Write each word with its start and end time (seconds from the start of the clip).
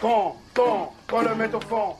Quand, 0.00 0.36
quand, 0.54 0.92
quand 1.08 1.22
le 1.22 1.34
met 1.34 1.52
au 1.54 1.60
fond. 1.60 1.96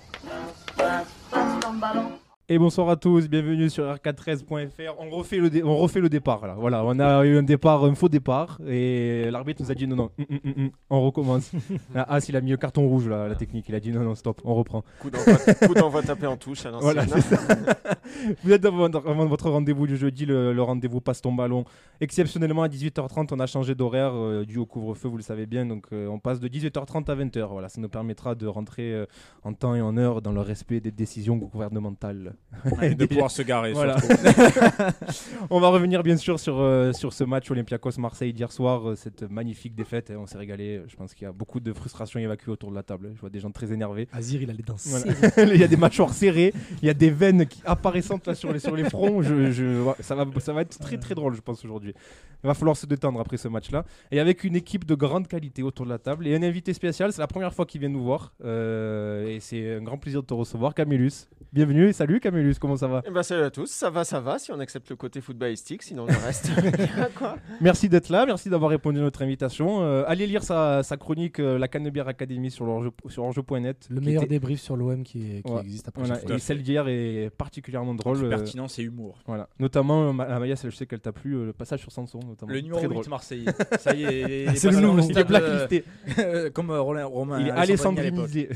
Et 2.50 2.58
bonsoir 2.58 2.88
à 2.88 2.96
tous, 2.96 3.28
bienvenue 3.28 3.68
sur 3.68 3.84
r413.fr. 3.84 4.94
On 4.98 5.10
refait 5.10 5.36
le, 5.36 5.50
dé- 5.50 5.62
on 5.62 5.76
refait 5.76 6.00
le 6.00 6.08
départ 6.08 6.46
là. 6.46 6.54
Voilà, 6.58 6.82
on 6.82 6.98
a 6.98 7.22
eu 7.26 7.36
un 7.36 7.42
départ, 7.42 7.84
un 7.84 7.94
faux 7.94 8.08
départ, 8.08 8.58
et 8.66 9.30
l'arbitre 9.30 9.62
nous 9.62 9.70
a 9.70 9.74
dit 9.74 9.86
non 9.86 9.96
non, 9.96 10.10
hum, 10.18 10.38
hum, 10.42 10.52
hum, 10.56 10.70
on 10.88 11.02
recommence. 11.04 11.52
ah, 11.94 12.18
s'il 12.22 12.36
a 12.36 12.40
mis 12.40 12.50
le 12.52 12.56
carton 12.56 12.88
rouge 12.88 13.06
là, 13.06 13.28
la 13.28 13.34
technique, 13.34 13.68
il 13.68 13.74
a 13.74 13.80
dit 13.80 13.92
non 13.92 14.02
non 14.02 14.14
stop, 14.14 14.40
on 14.46 14.54
reprend. 14.54 14.82
Coup 14.98 15.10
d'envoi 15.10 15.34
coup 15.66 15.74
d'envoi 15.74 16.02
tapé 16.02 16.26
en 16.26 16.38
touche 16.38 16.64
à 16.64 16.70
l'ancienne. 16.70 16.94
Voilà, 16.94 17.06
c'est 17.06 17.20
ça. 17.20 17.36
Vous 18.42 18.50
êtes 18.52 18.64
avant, 18.64 18.86
avant 18.86 19.26
votre 19.26 19.50
rendez-vous 19.50 19.86
du 19.86 19.98
jeudi, 19.98 20.24
le, 20.24 20.54
le 20.54 20.62
rendez-vous 20.62 21.02
passe 21.02 21.20
ton 21.20 21.32
ballon. 21.34 21.66
Exceptionnellement 22.00 22.62
à 22.62 22.68
18h30, 22.68 23.28
on 23.32 23.40
a 23.40 23.46
changé 23.46 23.74
d'horaire 23.74 24.12
euh, 24.14 24.46
dû 24.46 24.56
au 24.56 24.64
couvre-feu, 24.64 25.08
vous 25.08 25.18
le 25.18 25.22
savez 25.22 25.44
bien. 25.44 25.66
Donc 25.66 25.88
euh, 25.92 26.06
on 26.08 26.18
passe 26.18 26.40
de 26.40 26.48
18h30 26.48 27.10
à 27.10 27.14
20h. 27.14 27.46
Voilà, 27.50 27.68
ça 27.68 27.78
nous 27.82 27.90
permettra 27.90 28.34
de 28.34 28.46
rentrer 28.46 28.94
euh, 28.94 29.04
en 29.42 29.52
temps 29.52 29.74
et 29.74 29.82
en 29.82 29.98
heure 29.98 30.22
dans 30.22 30.32
le 30.32 30.40
respect 30.40 30.80
des 30.80 30.90
décisions 30.92 31.36
gouvernementales. 31.36 32.36
Et 32.82 32.94
de 32.94 33.06
pouvoir 33.06 33.30
se 33.30 33.42
garer. 33.42 33.72
Voilà. 33.72 33.96
on 35.50 35.60
va 35.60 35.68
revenir 35.68 36.02
bien 36.02 36.16
sûr 36.16 36.40
sur, 36.40 36.58
euh, 36.58 36.92
sur 36.92 37.12
ce 37.12 37.22
match 37.24 37.50
Olympiakos-Marseille 37.50 38.32
d'hier 38.32 38.50
soir, 38.50 38.88
euh, 38.90 38.96
cette 38.96 39.22
magnifique 39.30 39.74
défaite. 39.74 40.10
hein, 40.10 40.16
on 40.18 40.26
s'est 40.26 40.38
régalé. 40.38 40.82
Je 40.88 40.96
pense 40.96 41.14
qu'il 41.14 41.24
y 41.24 41.28
a 41.28 41.32
beaucoup 41.32 41.60
de 41.60 41.72
frustration 41.72 42.18
évacuée 42.18 42.50
autour 42.50 42.70
de 42.70 42.74
la 42.74 42.82
table. 42.82 43.12
Je 43.14 43.20
vois 43.20 43.30
des 43.30 43.40
gens 43.40 43.50
très 43.50 43.72
énervés. 43.72 44.08
Azir, 44.12 44.42
il 44.42 44.50
allait 44.50 44.62
danser. 44.62 44.90
Voilà. 44.90 45.54
il 45.54 45.60
y 45.60 45.64
a 45.64 45.68
des 45.68 45.76
mâchoires 45.76 46.12
serrées, 46.12 46.52
il 46.82 46.86
y 46.86 46.90
a 46.90 46.94
des 46.94 47.10
veines 47.10 47.46
qui 47.46 47.60
apparaissantes 47.64 48.26
là 48.26 48.34
sur 48.34 48.52
les, 48.52 48.58
sur 48.58 48.74
les 48.74 48.84
fronts. 48.88 49.22
Je, 49.22 49.50
je- 49.52 49.82
ouais, 49.82 49.94
ça, 50.00 50.14
va, 50.14 50.24
ça 50.40 50.52
va 50.52 50.62
être 50.62 50.78
très 50.78 50.96
très 50.98 51.14
drôle, 51.14 51.34
je 51.34 51.40
pense, 51.40 51.64
aujourd'hui. 51.64 51.94
Il 52.42 52.46
va 52.46 52.54
falloir 52.54 52.76
se 52.76 52.86
détendre 52.86 53.20
après 53.20 53.36
ce 53.36 53.48
match-là. 53.48 53.84
Et 54.10 54.20
avec 54.20 54.44
une 54.44 54.56
équipe 54.56 54.84
de 54.84 54.94
grande 54.94 55.28
qualité 55.28 55.62
autour 55.62 55.84
de 55.84 55.90
la 55.90 55.98
table 55.98 56.26
et 56.26 56.34
un 56.34 56.42
invité 56.42 56.72
spécial, 56.72 57.12
c'est 57.12 57.20
la 57.20 57.26
première 57.26 57.52
fois 57.54 57.66
qu'il 57.66 57.80
vient 57.80 57.88
nous 57.90 58.02
voir. 58.02 58.32
Euh, 58.44 59.26
et 59.28 59.40
c'est 59.40 59.74
un 59.76 59.82
grand 59.82 59.98
plaisir 59.98 60.22
de 60.22 60.26
te 60.26 60.34
recevoir, 60.34 60.74
Camillus. 60.74 61.26
Bienvenue, 61.52 61.92
salut 61.94 62.20
Camillus, 62.20 62.27
comment 62.60 62.76
ça 62.76 62.86
va 62.88 63.02
Eh 63.06 63.10
ben, 63.10 63.22
salut 63.22 63.42
à 63.42 63.50
tous, 63.50 63.66
ça 63.70 63.90
va, 63.90 64.04
ça 64.04 64.20
va, 64.20 64.38
si 64.38 64.52
on 64.52 64.58
accepte 64.60 64.90
le 64.90 64.96
côté 64.96 65.20
footballistique, 65.20 65.82
sinon 65.82 66.06
le 66.06 66.14
reste. 66.24 66.50
quoi 67.16 67.36
Merci 67.60 67.88
d'être 67.88 68.08
là, 68.08 68.26
merci 68.26 68.48
d'avoir 68.50 68.70
répondu 68.70 68.98
à 68.98 69.02
notre 69.02 69.22
invitation. 69.22 69.82
Euh, 69.82 70.04
allez 70.06 70.26
lire 70.26 70.42
sa, 70.42 70.82
sa 70.82 70.96
chronique 70.96 71.38
euh, 71.40 71.58
La 71.58 71.68
Canebière 71.68 72.08
Academy 72.08 72.50
sur 72.50 72.64
enjeu.net. 72.68 73.86
Le 73.90 74.00
meilleur 74.00 74.22
était- 74.24 74.30
débrief 74.30 74.60
sur 74.60 74.76
l'OM 74.76 75.02
qui, 75.02 75.42
qui 75.44 75.52
Ouais. 75.52 75.60
existe 75.62 75.88
après 75.88 76.02
Voilà, 76.04 76.20
et 76.34 76.38
celle 76.38 76.62
d'hier 76.62 76.86
est 76.88 77.30
particulièrement 77.36 77.94
drôle. 77.94 78.24
euh, 78.24 78.28
Pertinence 78.28 78.78
et 78.78 78.82
humour. 78.82 79.18
Voilà. 79.26 79.48
Notamment, 79.58 80.08
euh, 80.08 80.12
Ma- 80.12 80.24
à 80.24 80.38
Maïs, 80.38 80.60
je 80.64 80.70
sais 80.70 80.86
qu'elle 80.86 81.00
t'a 81.00 81.12
plu, 81.12 81.34
euh, 81.34 81.46
le 81.46 81.52
passage 81.52 81.80
sur 81.80 81.92
Sanson. 81.92 82.20
Notamment. 82.26 82.52
Le 82.52 82.60
numéro 82.60 82.78
Très 82.78 82.88
8 82.88 82.94
drôle. 82.94 83.08
Marseillais. 83.08 83.46
Ça 83.78 83.94
y 83.94 84.04
est, 84.04 84.54
C'est 84.56 84.70
le 84.70 84.80
nouveau. 84.80 85.00
Il 85.08 85.18
est 85.18 85.24
blacklisté. 85.24 85.84
euh, 86.18 86.50
Comme 86.54 86.70
euh, 86.70 86.80
Roland- 86.80 87.08
Romain. 87.08 87.40
Il 87.40 87.48
est 87.48 87.50
alessandrinisé. 87.50 88.48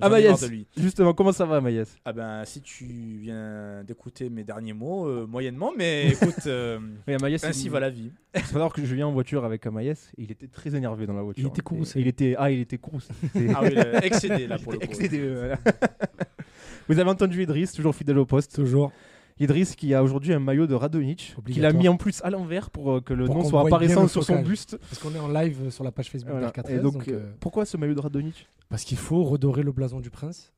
Ah, 0.00 0.08
Maïs, 0.08 0.44
justement, 0.76 1.12
comment 1.14 1.32
ça 1.32 1.44
va, 1.44 1.60
Maïs 1.60 1.96
Ah 2.04 2.12
ben, 2.12 2.44
si 2.44 2.60
tu 2.68 2.84
viens 2.84 3.82
d'écouter 3.82 4.28
mes 4.28 4.44
derniers 4.44 4.74
mots, 4.74 5.06
euh, 5.06 5.26
moyennement, 5.26 5.72
mais 5.76 6.08
écoute, 6.12 6.46
euh, 6.46 6.78
Oui, 7.06 7.14
ainsi 7.42 7.64
il- 7.64 7.70
va 7.70 7.80
la 7.80 7.88
vie. 7.88 8.12
Il 8.34 8.42
faut 8.42 8.52
savoir 8.52 8.72
que 8.74 8.84
je 8.84 8.94
viens 8.94 9.06
en 9.06 9.12
voiture 9.12 9.44
avec 9.44 9.66
Maïs 9.66 10.10
et 10.18 10.22
il 10.24 10.30
était 10.30 10.48
très 10.48 10.74
énervé 10.74 11.06
dans 11.06 11.14
la 11.14 11.22
voiture. 11.22 11.42
Il 11.42 11.48
était 11.48 11.62
courroucé. 11.62 11.98
Et 11.98 12.02
Il 12.02 12.08
était, 12.08 12.34
ah, 12.38 12.50
il 12.50 12.60
était 12.60 12.76
courroucé. 12.78 13.08
Ah 13.54 13.60
oui, 13.62 13.74
excédé 14.02 14.46
là 14.46 14.58
pour 14.58 14.72
le 14.72 14.78
coup. 14.78 14.84
excédé, 14.84 15.18
euh, 15.20 15.38
voilà. 15.38 15.58
Vous 16.88 16.98
avez 16.98 17.08
entendu 17.10 17.42
Idriss, 17.42 17.72
toujours 17.72 17.94
fidèle 17.94 18.18
au 18.18 18.26
poste. 18.26 18.54
Toujours. 18.54 18.92
Idriss 19.40 19.74
qui 19.74 19.94
a 19.94 20.02
aujourd'hui 20.02 20.32
un 20.34 20.38
maillot 20.38 20.66
de 20.66 20.74
Radonic, 20.74 21.36
qu'il 21.46 21.64
a 21.64 21.72
mis 21.72 21.88
en 21.88 21.96
plus 21.96 22.20
à 22.22 22.30
l'envers 22.30 22.70
pour 22.70 22.92
euh, 22.92 23.00
que 23.00 23.14
le 23.14 23.26
Pour 23.26 23.36
nom 23.36 23.44
soit 23.44 23.62
apparaissant 23.66 24.08
sur 24.08 24.24
son 24.24 24.42
buste. 24.42 24.76
Parce 24.76 24.98
qu'on 24.98 25.14
est 25.14 25.18
en 25.20 25.28
live 25.28 25.70
sur 25.70 25.84
la 25.84 25.92
page 25.92 26.10
Facebook 26.10 26.32
Voilà. 26.32 26.50
d'R413. 26.50 26.70
Et 26.70 26.78
donc, 26.80 26.92
donc, 26.94 27.08
euh, 27.08 27.32
pourquoi 27.40 27.64
ce 27.64 27.76
maillot 27.76 27.94
de 27.94 28.00
Radonic 28.00 28.46
parce 28.68 28.84
qu'il 28.84 28.98
faut 28.98 29.24
redorer 29.24 29.62
le 29.62 29.72
blason 29.72 30.00
du 30.00 30.10
prince. 30.10 30.52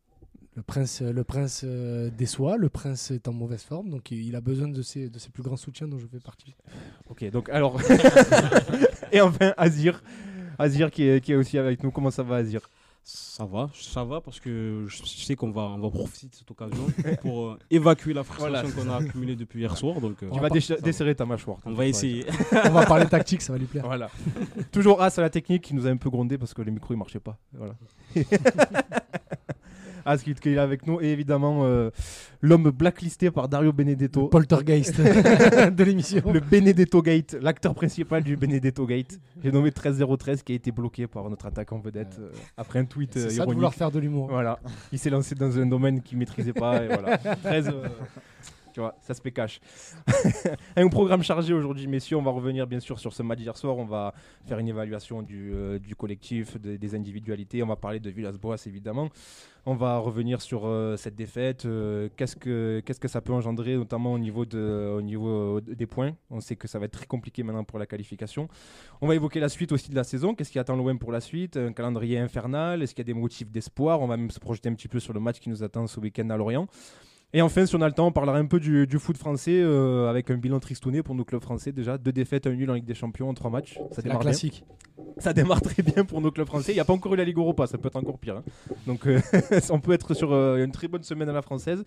Le 0.60 0.64
prince, 0.64 1.00
le 1.00 1.24
prince 1.24 1.62
euh, 1.64 2.10
déçoit, 2.10 2.58
le 2.58 2.68
prince 2.68 3.12
est 3.12 3.28
en 3.28 3.32
mauvaise 3.32 3.62
forme, 3.62 3.88
donc 3.88 4.10
il 4.10 4.36
a 4.36 4.42
besoin 4.42 4.68
de 4.68 4.82
ses, 4.82 5.08
de 5.08 5.18
ses 5.18 5.30
plus 5.30 5.42
grands 5.42 5.56
soutiens 5.56 5.88
dont 5.88 5.98
je 5.98 6.06
fais 6.06 6.20
partie. 6.20 6.54
Ok, 7.08 7.24
donc 7.30 7.48
alors. 7.48 7.80
et 9.12 9.22
enfin, 9.22 9.54
Azir. 9.56 10.02
Azir 10.58 10.90
qui 10.90 11.04
est, 11.04 11.24
qui 11.24 11.32
est 11.32 11.36
aussi 11.36 11.56
avec 11.56 11.82
nous. 11.82 11.90
Comment 11.90 12.10
ça 12.10 12.22
va, 12.22 12.36
Azir? 12.36 12.60
Ça 13.02 13.46
va, 13.46 13.70
ça 13.72 14.04
va 14.04 14.20
parce 14.20 14.38
que 14.38 14.84
je 14.86 15.02
sais 15.06 15.34
qu'on 15.34 15.50
va, 15.50 15.62
on 15.62 15.78
va 15.78 15.88
profiter 15.88 16.28
de 16.28 16.34
cette 16.34 16.50
occasion 16.50 16.86
pour 17.22 17.46
euh, 17.46 17.58
évacuer 17.70 18.12
la 18.12 18.22
frustration 18.22 18.68
Voilà, 18.68 18.98
qu'on 18.98 19.02
a 19.02 19.08
accumulée 19.08 19.36
depuis 19.36 19.60
hier 19.60 19.74
soir. 19.78 19.98
Donc, 19.98 20.22
euh, 20.22 20.28
Tu 20.30 20.38
va 20.40 20.48
vas 20.48 20.80
desserrer 20.82 21.14
ta 21.14 21.24
mâchoire. 21.24 21.56
on 21.64 21.72
va 21.72 21.86
essayer. 21.86 22.26
On 22.66 22.70
va 22.70 22.84
parler 22.84 23.06
tactique, 23.06 23.40
ça 23.40 23.54
va 23.54 23.58
lui 23.58 23.64
plaire. 23.64 23.86
Voilà. 23.86 24.10
Toujours 24.70 25.00
As 25.00 25.18
à 25.18 25.22
la 25.22 25.30
technique 25.30 25.62
qui 25.62 25.74
nous 25.74 25.86
a 25.86 25.90
un 25.90 25.96
peu 25.96 26.10
grondé 26.10 26.36
parce 26.36 26.52
que 26.52 26.60
les 26.60 26.70
micros 26.70 26.92
ils 26.92 26.98
marchaient 26.98 27.18
pas. 27.18 27.38
Voilà. 27.54 27.74
As 30.10 30.22
qui, 30.22 30.34
qui 30.34 30.48
est 30.50 30.58
avec 30.58 30.86
nous 30.86 31.00
et 31.00 31.06
évidemment 31.12 31.60
euh, 31.64 31.90
l'homme 32.42 32.70
blacklisté 32.70 33.30
par 33.30 33.48
Dario 33.48 33.72
Benedetto. 33.72 34.26
Poltergeist 34.28 35.00
de 35.00 35.84
l'émission. 35.84 36.22
Le 36.32 36.40
Benedetto 36.40 37.00
Gate, 37.02 37.36
l'acteur 37.40 37.74
principal 37.74 38.22
du 38.22 38.36
Benedetto 38.36 38.86
Gate. 38.86 39.20
J'ai 39.42 39.52
nommé 39.52 39.70
13013 39.70 40.42
qui 40.42 40.52
a 40.52 40.54
été 40.56 40.72
bloqué 40.72 41.06
par 41.06 41.30
notre 41.30 41.46
attaquant 41.46 41.78
vedette 41.78 42.16
euh, 42.20 42.30
après 42.56 42.78
un 42.80 42.84
tweet 42.84 43.16
euh, 43.16 43.20
C'est 43.22 43.28
ça 43.28 43.28
de 43.30 43.36
ironique. 43.36 43.54
vouloir 43.54 43.74
faire 43.74 43.90
de 43.90 43.98
l'humour. 44.00 44.28
Voilà, 44.30 44.58
il 44.92 44.98
s'est 44.98 45.10
lancé 45.10 45.34
dans 45.34 45.56
un 45.58 45.66
domaine 45.66 46.02
qu'il 46.02 46.18
maîtrisait 46.18 46.52
pas 46.52 46.82
et 46.82 46.88
voilà. 46.88 47.18
13, 47.44 47.68
euh, 47.68 47.88
tu 48.72 48.80
vois, 48.80 48.94
ça 49.00 49.14
se 49.14 49.20
cash. 49.30 49.60
un 50.76 50.88
programme 50.88 51.22
chargé 51.22 51.52
aujourd'hui, 51.54 51.86
messieurs. 51.86 52.16
On 52.16 52.22
va 52.22 52.30
revenir 52.30 52.66
bien 52.66 52.80
sûr 52.80 52.98
sur 52.98 53.12
ce 53.12 53.22
match 53.22 53.38
d'hier 53.38 53.56
soir. 53.56 53.76
On 53.76 53.84
va 53.84 54.12
faire 54.46 54.58
une 54.58 54.68
évaluation 54.68 55.22
du, 55.22 55.52
euh, 55.54 55.78
collectif, 55.96 56.56
des- 56.58 56.94
individualités. 56.94 57.62
On 57.62 57.66
va 57.66 57.76
parler 57.76 58.00
de 58.00 58.10
Villas-Boas 58.10 58.56
évidemment. 58.66 59.08
On 59.66 59.74
va 59.74 59.98
revenir 59.98 60.40
sur 60.40 60.62
euh, 60.66 60.96
cette 60.96 61.14
défaite. 61.14 61.66
euh, 61.66 62.08
qu'est-ce 62.16 62.36
que 62.36 63.08
ça 63.08 63.20
peut 63.20 63.32
engendrer, 63.32 63.76
notamment 63.76 64.12
au 64.14 64.18
niveau 64.18 64.44
au 64.44 65.02
niveau 65.02 65.60
des 65.60 65.86
points? 65.86 66.12
On 66.30 66.40
sait 66.40 66.56
que 66.56 66.66
ça 66.66 66.78
va 66.78 66.86
être 66.86 66.92
très 66.92 67.06
compliqué 67.06 67.42
maintenant 67.42 67.64
pour 67.64 67.78
la 67.78 67.86
qualification. 67.86 68.48
On 69.00 69.06
va 69.06 69.14
évoquer 69.14 69.38
la 69.40 69.48
suite 69.48 69.72
aussi 69.72 69.90
de 69.90 69.94
la 69.96 70.04
saison. 70.04 70.34
Qu'est-ce 70.34 70.50
qui 70.50 70.58
attend 70.58 70.76
l'OM 70.76 70.98
pour 70.98 71.12
la 71.12 71.20
suite? 71.20 71.56
Un 71.56 71.72
calendrier 71.72 72.18
infernal? 72.18 72.82
Est-ce 72.82 72.94
qu'il 72.94 73.06
y 73.06 73.08
a 73.10 73.12
des 73.12 73.18
motifs 73.20 73.50
d'espoir? 73.50 74.00
On 74.00 74.06
va 74.06 74.16
même 74.16 74.30
se 74.30 74.40
projeter 74.40 74.68
un 74.68 74.74
petit 74.74 74.88
peu 74.88 74.98
sur 75.00 75.12
le 75.12 75.20
match 75.20 75.38
qui 75.40 75.48
nous 75.50 75.62
attend 75.62 75.86
ce 75.86 76.00
week-end 76.00 76.28
à 76.30 76.36
Lorient. 76.36 76.66
Et 77.32 77.42
enfin, 77.42 77.64
si 77.64 77.76
on 77.76 77.80
a 77.80 77.86
le 77.86 77.94
temps, 77.94 78.08
on 78.08 78.12
parlera 78.12 78.38
un 78.38 78.46
peu 78.46 78.58
du, 78.58 78.86
du 78.88 78.98
foot 78.98 79.16
français 79.16 79.60
euh, 79.62 80.08
avec 80.10 80.30
un 80.30 80.36
bilan 80.36 80.58
tristouné 80.58 81.02
pour 81.02 81.14
nos 81.14 81.24
clubs 81.24 81.40
français 81.42 81.70
déjà. 81.70 81.96
Deux 81.96 82.10
défaites, 82.12 82.46
un 82.48 82.52
nul 82.52 82.68
en 82.70 82.74
Ligue 82.74 82.84
des 82.84 82.94
Champions 82.94 83.28
en 83.28 83.34
trois 83.34 83.50
matchs. 83.50 83.74
Ça 83.92 83.98
la 83.98 84.02
démarre 84.02 84.18
bien. 84.18 84.30
classique. 84.30 84.64
Ça 85.18 85.32
démarre 85.32 85.62
très 85.62 85.82
bien 85.82 86.04
pour 86.04 86.20
nos 86.20 86.30
clubs 86.32 86.46
français. 86.48 86.72
Il 86.72 86.74
n'y 86.74 86.80
a 86.80 86.84
pas 86.84 86.92
encore 86.92 87.14
eu 87.14 87.16
la 87.16 87.24
Ligue 87.24 87.38
Europa, 87.38 87.66
ça 87.68 87.78
peut 87.78 87.86
être 87.86 87.96
encore 87.96 88.18
pire. 88.18 88.38
hein. 88.38 88.42
Donc 88.86 89.06
euh, 89.06 89.20
on 89.70 89.78
peut 89.78 89.92
être 89.92 90.12
sur 90.14 90.32
euh, 90.32 90.64
une 90.64 90.72
très 90.72 90.88
bonne 90.88 91.04
semaine 91.04 91.28
à 91.28 91.32
la 91.32 91.42
française. 91.42 91.84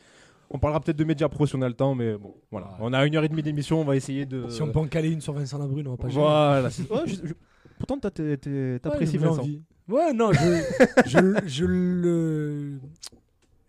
On 0.50 0.60
parlera 0.60 0.80
peut-être 0.80 0.98
de 0.98 1.04
Média 1.04 1.28
Pro 1.28 1.46
si 1.46 1.56
on 1.56 1.62
a 1.62 1.68
le 1.68 1.74
temps, 1.74 1.94
mais 1.96 2.16
bon, 2.16 2.36
voilà. 2.52 2.68
Ouais. 2.68 2.74
On 2.82 2.94
a 2.94 3.06
une 3.06 3.16
heure 3.16 3.24
et 3.24 3.30
demie 3.30 3.42
d'émission, 3.44 3.82
on 3.82 3.86
va 3.86 3.96
essayer 3.96 4.26
de. 4.26 4.48
Si 4.50 4.62
on 4.62 4.72
peut 4.72 4.80
en 4.80 4.88
caler 4.88 5.10
une 5.10 5.20
sur 5.22 5.34
Vincent 5.34 5.58
Labrune, 5.58 5.88
on 5.88 5.92
va 5.92 5.98
pas. 5.98 6.08
Voilà. 6.08 6.70
c'est- 6.70 6.90
Ouais, 6.92 7.00
je- 7.06 7.16
je- 7.28 7.34
Pourtant, 7.80 7.98
t'apprécies 8.00 9.18
Ouais, 9.18 9.26
Vincent. 9.26 9.42
envie. 9.42 9.62
Ouais, 9.90 10.14
non, 10.14 10.32
je, 10.32 10.62
je, 11.08 11.40
je 11.48 11.66
le. 11.66 12.80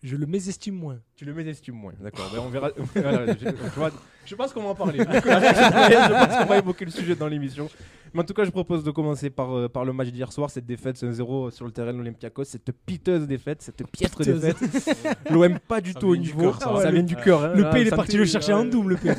Je 0.07 0.17
le 0.17 0.27
mésestime 0.27 0.75
moins. 0.75 0.99
Tu 1.17 1.25
le 1.25 1.33
mésestimes 1.33 1.77
moins, 1.77 1.95
d'accord. 1.99 2.31
Ben, 2.35 2.41
on 2.45 2.51
verra. 2.51 2.71
Voilà, 2.95 3.33
je, 3.33 3.39
je 3.49 3.71
vois- 3.75 3.91
je 4.27 4.35
pense 4.35 4.53
qu'on 4.53 4.63
va 4.63 4.69
en 4.69 4.75
parler. 4.75 4.99
je 4.99 5.05
pense 5.05 6.37
qu'on 6.39 6.45
va 6.45 6.59
évoquer 6.59 6.85
le 6.85 6.91
sujet 6.91 7.15
dans 7.17 7.27
l'émission. 7.27 7.71
Mais 8.13 8.21
en 8.21 8.25
tout 8.25 8.35
cas, 8.35 8.45
je 8.45 8.51
propose 8.51 8.85
de 8.85 8.91
commencer 8.91 9.31
par, 9.31 9.57
euh, 9.57 9.69
par 9.69 9.85
le 9.87 9.93
match 9.95 10.09
d'hier 10.09 10.31
soir, 10.31 10.51
cette 10.51 10.67
défaite 10.67 10.97
1-0 11.03 11.51
sur 11.51 11.65
le 11.65 11.73
terrain 11.73 11.93
de 11.93 11.99
l'Olympiakos, 11.99 12.45
cette 12.45 12.71
piteuse 12.87 13.27
défaite, 13.27 13.63
cette 13.63 13.83
piètre 13.91 14.19
Piteuse. 14.19 14.41
défaite. 14.43 15.19
L'OM 15.31 15.59
pas 15.59 15.81
du 15.81 15.93
Ça 15.93 15.99
tout 16.01 16.09
au 16.09 16.13
vient 16.13 16.21
du 16.23 16.29
niveau. 16.29 16.43
cœur, 16.51 16.61
ça. 16.61 16.75
Ouais, 16.75 16.83
vient 16.83 17.01
le- 17.01 17.03
du 17.03 17.17
cœur. 17.17 17.43
hein. 17.43 17.53
Le 17.55 17.63
Là, 17.63 17.71
P, 17.71 17.81
il 17.81 17.87
est 17.87 17.91
ça 17.91 17.97
me 17.97 17.97
parti 17.97 18.13
fait- 18.13 18.19
le 18.19 18.25
chercher 18.27 18.53
en 18.53 18.65
double, 18.67 18.91
le 18.91 18.97
P. 18.99 19.11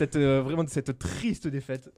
cette, 0.00 0.16
euh, 0.16 0.40
vraiment 0.42 0.64
cette 0.66 0.98
triste 0.98 1.46
défaite 1.48 1.90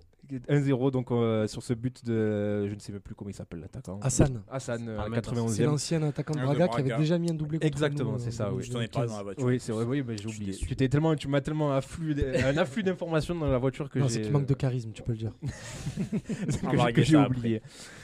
1-0 0.48 0.90
donc 0.92 1.10
euh, 1.10 1.46
sur 1.46 1.62
ce 1.62 1.74
but 1.74 2.04
de 2.06 2.66
je 2.66 2.74
ne 2.74 2.78
sais 2.80 2.90
même 2.92 3.00
plus 3.02 3.14
comment 3.14 3.28
il 3.30 3.34
s'appelle 3.34 3.60
l'attaquant 3.60 4.00
Hassan. 4.02 4.42
Hassan 4.50 4.88
euh, 4.88 4.94
à 4.94 5.08
la 5.08 5.16
Ahmed, 5.16 5.24
91e 5.24 5.48
C'est 5.48 5.64
l'ancien 5.64 6.02
attaquant 6.02 6.32
de 6.34 6.38
Ah, 6.38 6.42
de 6.42 6.46
Braga 6.46 6.68
qui 6.68 6.80
avait 6.80 6.96
déjà 6.96 7.18
mis 7.18 7.30
un 7.30 7.34
doublé 7.34 7.58
contre 7.58 7.66
Exactement, 7.66 8.16
c'est 8.18 8.28
euh, 8.28 8.30
ça, 8.30 8.50
en 8.50 8.54
oui. 8.54 8.62
Je 8.62 8.72
t'en 8.72 8.80
ai 8.80 8.88
parlé 8.88 9.08
dans 9.08 9.16
la 9.18 9.22
voiture. 9.24 9.44
oui 9.44 9.60
c'est 9.60 9.72
vrai 9.72 9.84
oui 9.84 10.02
mais 10.06 10.16
j'ai 10.16 10.26
oublié 10.28 10.52
tu 10.54 10.74
t'es 10.74 10.88
tellement 10.88 11.14
tu 11.16 11.28
m'as 11.28 11.40
tellement 11.42 11.72
afflux 11.74 12.16
un 12.44 12.56
afflux 12.56 12.82
d'informations 12.82 13.34
dans 13.34 13.46
la 13.50 13.58
voiture 13.58 13.90
que 13.90 13.98
Non, 13.98 14.08
j'ai 14.08 14.14
c'est 14.14 14.20
qu'il 14.22 14.32
manque 14.32 14.46
de 14.46 14.54
charisme, 14.54 14.92
tu 14.92 15.02
peux 15.02 15.12
le 15.12 15.18
dire. 15.18 15.32
que 15.42 17.00
On 17.00 17.02
j'ai- 17.04 17.16
oublié 17.16 17.62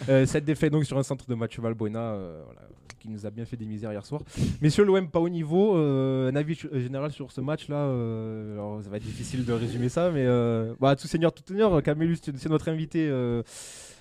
Euh, 0.08 0.26
cette 0.26 0.44
défaite 0.44 0.72
donc 0.72 0.84
sur 0.84 0.98
un 0.98 1.02
centre 1.02 1.26
de 1.26 1.34
match 1.34 1.58
Valbuena 1.58 2.00
euh, 2.12 2.42
voilà, 2.44 2.60
qui 3.08 3.12
nous 3.14 3.26
a 3.26 3.30
bien 3.30 3.44
fait 3.46 3.56
des 3.56 3.64
misères 3.64 3.90
hier 3.92 4.04
soir 4.04 4.20
messieurs 4.60 4.84
l'OM 4.84 5.08
pas 5.10 5.20
au 5.20 5.28
niveau 5.30 5.76
euh, 5.76 6.30
un 6.30 6.36
avis 6.36 6.54
ch- 6.54 6.72
général 6.74 7.10
sur 7.10 7.32
ce 7.32 7.40
match 7.40 7.68
là 7.68 7.84
alors 7.84 8.80
ça 8.82 8.90
va 8.90 8.98
être 8.98 9.02
difficile 9.04 9.44
de 9.44 9.52
résumer 9.52 9.88
ça 9.88 10.10
mais 10.10 10.24
euh, 10.26 10.74
bah, 10.80 10.94
tout 10.94 11.06
seigneur 11.08 11.32
tout 11.32 11.42
honneur 11.52 11.82
Camillus 11.82 12.18
tu- 12.22 12.32
c'est 12.36 12.48
notre 12.50 12.68
invité 12.68 13.08
euh, 13.08 13.42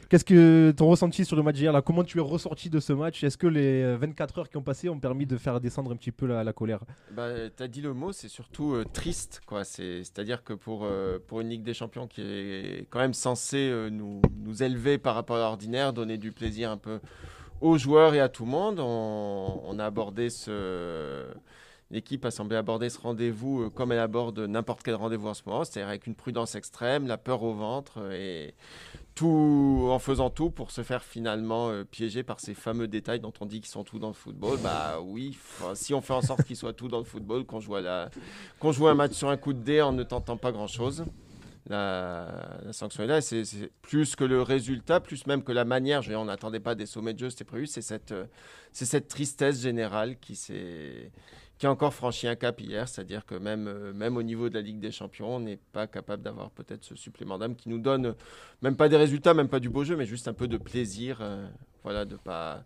Qu'est-ce 0.10 0.24
que 0.24 0.72
ton 0.72 0.88
ressenti 0.88 1.26
sur 1.26 1.36
le 1.36 1.44
match 1.44 1.56
d'hier 1.58 1.74
là? 1.74 1.82
Comment 1.82 2.06
tu 2.06 2.18
es 2.20 2.22
ressorti 2.22 2.70
de 2.70 2.80
ce 2.80 2.94
match? 2.94 3.26
Est-ce 3.26 3.38
que 3.38 3.46
les 3.46 3.82
euh, 3.84 3.98
24 4.00 4.40
heures 4.40 4.50
qui 4.50 4.56
ont 4.56 4.62
passé 4.62 4.88
ont 4.88 4.98
permis 5.02 5.26
de 5.26 5.36
faire 5.36 5.60
descendre 5.60 5.92
un 5.92 5.98
petit 5.98 6.14
peu 6.14 6.26
la, 6.26 6.54
colère? 6.54 6.80
Bah, 7.14 7.28
tu 7.50 7.62
as 7.62 7.68
dit 7.68 7.82
le 7.82 7.94
mot, 7.94 8.14
c'est 8.14 8.30
surtout 8.30 8.74
euh, 8.74 8.86
triste. 8.86 9.42
quoi. 9.46 9.66
C'est- 9.66 10.06
C'est-à-dire 10.06 10.46
que 10.46 10.54
pour, 10.54 10.86
euh, 10.86 11.20
pour 11.28 11.42
une 11.42 11.50
Ligue 11.50 11.64
des 11.64 11.74
Champions 11.74 12.08
qui 12.08 12.22
est 12.22 12.88
quand 12.90 13.00
même 13.00 13.14
censée 13.14 13.58
euh, 13.70 13.90
nous, 13.90 14.22
nous 14.46 14.64
élever 14.64 14.98
par 14.98 15.14
rapport 15.14 15.36
à 15.36 15.40
l'ordinaire, 15.40 15.92
donner 15.92 16.18
du 16.18 16.32
plaisir 16.32 16.72
un 16.72 16.78
peu 16.78 17.02
aux 17.62 17.78
joueurs 17.78 18.14
et 18.14 18.20
à 18.20 18.30
tout 18.30 18.46
le 18.46 18.52
monde, 18.52 18.80
on, 18.80 19.80
a 19.80 19.86
abordé 19.86 20.30
ce. 20.30 21.26
L'équipe 21.90 22.26
a 22.26 22.32
semblé 22.32 22.58
aborder 22.58 22.90
ce 22.90 23.00
rendez-vous 23.00 23.62
euh, 23.62 23.70
comme 23.70 23.94
elle 23.94 24.00
aborde 24.00 24.40
n'importe 24.40 24.84
quel 24.84 24.96
rendez-vous 24.96 25.30
en 25.30 25.34
ce 25.34 25.44
moment, 25.46 25.64
c'est-à-dire 25.64 25.88
avec 25.88 26.06
une 26.06 26.16
prudence 26.16 26.56
extrême, 26.56 27.08
la 27.08 27.18
peur 27.18 27.44
au 27.44 27.54
ventre 27.54 28.12
et 28.12 28.56
tout 29.16 29.88
en 29.90 29.98
faisant 29.98 30.30
tout 30.30 30.50
pour 30.50 30.72
se 30.72 30.84
faire 30.84 31.02
finalement 31.02 31.70
euh, 31.70 31.86
piéger 31.86 32.24
par 32.24 32.42
ces 32.42 32.54
fameux 32.54 32.90
détails 32.90 33.22
dont 33.22 33.32
on 33.40 33.46
dit 33.46 33.62
qu'ils 33.62 33.70
sont 33.70 33.86
tout 33.86 34.00
dans 34.00 34.10
le 34.10 34.14
football. 34.14 34.60
Bah 34.62 35.00
oui, 35.02 35.38
si 35.76 35.94
on 35.94 36.02
fait 36.02 36.12
en 36.12 36.22
sorte 36.22 36.44
qu'ils 36.44 36.58
soient 36.58 36.74
tout 36.74 36.90
dans 36.90 37.00
le 37.00 37.06
football, 37.06 37.46
qu'on 37.46 37.62
joue, 37.62 37.76
qu'on 38.60 38.74
joue 38.74 38.88
un 38.88 38.94
match 38.94 39.14
sur 39.14 39.30
un 39.30 39.38
coup 39.38 39.54
de 39.54 39.60
dé 39.60 39.82
en 39.82 39.94
ne 39.94 40.04
tentant 40.04 40.36
pas 40.36 40.52
grand-chose, 40.52 41.06
la... 41.68 42.60
la 42.64 42.74
sanction 42.74 43.04
est 43.04 43.08
là. 43.08 43.22
C'est 43.22 43.44
plus 43.82 44.16
que 44.16 44.24
le 44.24 44.42
résultat, 44.42 45.00
plus 45.00 45.26
même 45.28 45.44
que 45.44 45.52
la 45.52 45.66
manière. 45.66 46.02
On 46.10 46.26
n'attendait 46.26 46.60
pas 46.60 46.76
des 46.76 46.86
sommets 46.86 47.14
de 47.14 47.20
jeu, 47.20 47.30
c'était 47.30 47.46
prévu. 47.46 47.68
C'est 47.68 47.82
cette, 47.82 48.12
euh, 48.12 48.26
c'est 48.72 48.86
cette 48.86 49.08
tristesse 49.08 49.62
générale 49.62 50.18
qui 50.20 50.36
s'est 50.36 51.12
qui 51.58 51.66
a 51.66 51.72
encore 51.72 51.96
franchi 51.96 52.28
un 52.28 52.36
cap 52.36 52.62
hier, 52.62 52.88
c'est-à-dire 52.88 53.26
que 53.26 53.34
même, 53.34 53.68
euh, 53.68 53.92
même 53.92 54.16
au 54.16 54.22
niveau 54.22 54.48
de 54.48 54.54
la 54.54 54.62
Ligue 54.62 54.80
des 54.80 54.92
Champions, 54.92 55.38
on 55.38 55.40
n'est 55.40 55.58
pas 55.58 55.88
capable 55.88 56.22
d'avoir 56.22 56.52
peut-être 56.52 56.84
ce 56.84 56.96
supplément 56.96 57.40
d'âme 57.40 57.56
qui 57.56 57.70
nous 57.70 57.80
donne 57.80 58.06
euh, 58.06 58.14
même 58.62 58.76
pas 58.76 58.90
des 58.90 58.98
résultats, 58.98 59.34
même 59.34 59.50
pas 59.50 59.60
du 59.60 59.68
beau 59.68 59.84
jeu, 59.84 59.96
mais 59.96 60.06
juste 60.06 60.28
un 60.28 60.34
peu 60.34 60.48
de 60.48 60.58
plaisir, 60.58 61.20
voilà, 61.82 62.06
de 62.06 62.16
pas, 62.16 62.64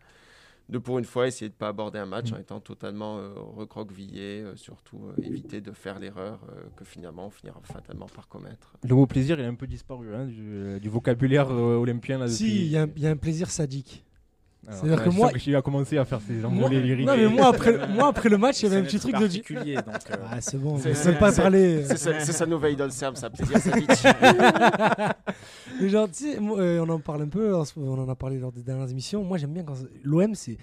de 0.71 0.77
pour 0.77 0.97
une 0.97 1.06
fois 1.06 1.27
essayer 1.27 1.50
de 1.50 1.53
pas 1.53 1.68
aborder 1.68 2.00
un 2.00 2.06
match 2.06 2.31
en 2.31 2.38
étant 2.38 2.59
totalement 2.59 3.18
euh, 3.19 3.33
recroquevillé, 3.35 4.41
euh, 4.41 4.56
surtout 4.56 5.01
euh, 5.06 5.21
éviter 5.21 5.62
de 5.62 5.71
faire 5.71 6.00
l'erreur 6.00 6.39
euh, 6.50 6.62
que 6.75 6.85
finalement 6.85 7.27
on 7.27 7.29
finira 7.29 7.59
fatalement 7.63 8.07
par 8.07 8.27
commettre. 8.27 8.73
Le 8.88 8.95
mot 8.95 9.06
plaisir, 9.06 9.39
il 9.39 9.45
a 9.45 9.47
un 9.50 9.56
peu 9.56 9.68
disparu 9.68 10.15
hein, 10.15 10.25
du, 10.25 10.79
du 10.79 10.89
vocabulaire 10.89 11.51
euh, 11.51 11.75
olympien 11.77 12.18
là. 12.18 12.27
Si, 12.27 12.44
depuis- 12.45 12.56
il 12.65 12.68
y, 12.71 12.77
a 12.77 12.83
un- 12.83 12.89
il 12.95 13.01
y 13.03 13.07
a 13.07 13.12
un 13.12 13.15
plaisir 13.18 13.50
sadique. 13.51 14.03
C'est-à-dire 14.69 15.00
ouais, 15.00 15.04
que 15.06 15.10
moi- 15.10 15.58
a 15.58 15.62
commencé 15.63 15.98
à 15.98 16.06
faire 16.06 16.19
ses 16.22 16.34
Moi- 16.34 16.50
envolées 16.50 16.81
lyriques. 16.81 17.08
non, 17.08 17.18
mais 17.18 17.28
moi 17.28 17.48
après, 17.48 17.88
moi, 17.96 18.08
après 18.10 18.30
le 18.30 18.38
match, 18.38 18.62
il 18.62 18.63
y 18.63 18.66
avait 18.68 18.78
un 18.78 18.84
petit 18.84 19.00
truc 19.00 19.16
de. 19.16 19.19
particulier. 19.19 19.75
Donc, 19.75 19.86
euh, 19.88 20.16
Ah, 20.31 20.40
c'est 20.40 20.58
bon, 20.62 20.78
C'est- 20.78 21.18
pas 21.19 21.31
c'est- 21.31 21.42
parler. 21.42 21.84
C'est 21.86 21.98
sa, 22.31 22.46
nouvelle 22.46 22.74
idole 22.74 22.92
serbe, 22.92 23.16
ça 23.16 23.30
plaisir, 23.31 23.60
ça. 23.96 24.16
Mais 25.81 25.90
genre, 25.90 26.08
tu 26.12 26.31
sais, 26.31 26.40
moi, 26.40 26.60
euh, 26.60 26.86
on 26.86 26.90
en 26.90 27.00
parle 27.00 27.24
un 27.24 27.28
peu, 27.28 27.56
on 27.75 27.98
en 28.00 28.08
a 28.10 28.16
parlé 28.16 28.38
lors 28.40 28.52
des 28.52 28.62
dernières 28.62 28.90
émissions. 28.90 29.24
Moi, 29.24 29.38
j'aime 29.38 29.54
bien 29.54 29.63
quand 29.63 29.75
l'OM, 30.04 30.36
c'est. 30.36 30.58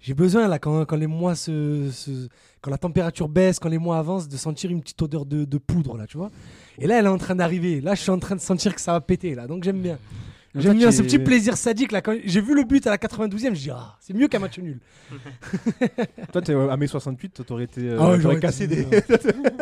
J'ai 0.00 0.14
besoin, 0.14 0.48
là, 0.48 0.58
quand, 0.58 0.84
quand 0.84 0.96
les 0.96 1.06
mois 1.06 1.34
se, 1.34 1.90
se- 1.90 2.28
Quand 2.60 2.70
la 2.70 2.78
température 2.78 3.28
baisse, 3.28 3.58
quand 3.58 3.68
les 3.68 3.76
mois 3.78 3.98
avancent, 3.98 4.26
de 4.28 4.36
sentir 4.38 4.70
une 4.70 4.80
petite 4.80 5.00
odeur 5.02 5.26
de, 5.26 5.44
de 5.44 5.58
poudre, 5.58 5.98
là, 5.98 6.06
tu 6.06 6.16
vois. 6.16 6.30
Et 6.78 6.86
là, 6.86 6.98
elle 6.98 7.04
est 7.04 7.08
en 7.10 7.18
train 7.18 7.34
d'arriver. 7.34 7.82
Là, 7.82 7.94
je 7.94 8.00
suis 8.00 8.10
en 8.10 8.18
train 8.18 8.36
de 8.36 8.40
sentir 8.40 8.74
que 8.74 8.80
ça 8.80 8.92
va 8.92 9.02
péter, 9.02 9.34
là. 9.34 9.46
Donc, 9.46 9.64
j'aime 9.64 9.80
bien. 9.82 9.98
J'aime 10.54 10.76
bien 10.78 10.92
ce 10.92 11.02
petit 11.02 11.18
plaisir 11.18 11.56
sadique, 11.56 11.90
là. 11.92 12.00
Quand 12.00 12.14
j'ai 12.24 12.40
vu 12.40 12.54
le 12.54 12.62
but 12.64 12.86
à 12.86 12.90
la 12.90 12.96
92e, 12.96 13.54
je 13.54 13.60
dis, 13.60 13.70
ah, 13.70 13.96
c'est 14.00 14.14
mieux 14.14 14.28
qu'un 14.28 14.38
match 14.38 14.58
nul. 14.58 14.78
Toi, 16.32 16.42
t'es 16.42 16.52
euh, 16.52 16.70
à 16.70 16.76
mai 16.76 16.86
68, 16.86 17.42
t'aurais 17.46 17.64
été. 17.64 17.80
euh, 17.82 17.98
Ah 18.00 18.10
ouais, 18.10 18.20
t'aurais 18.20 18.40
cassé 18.40 18.66
des. 18.66 18.86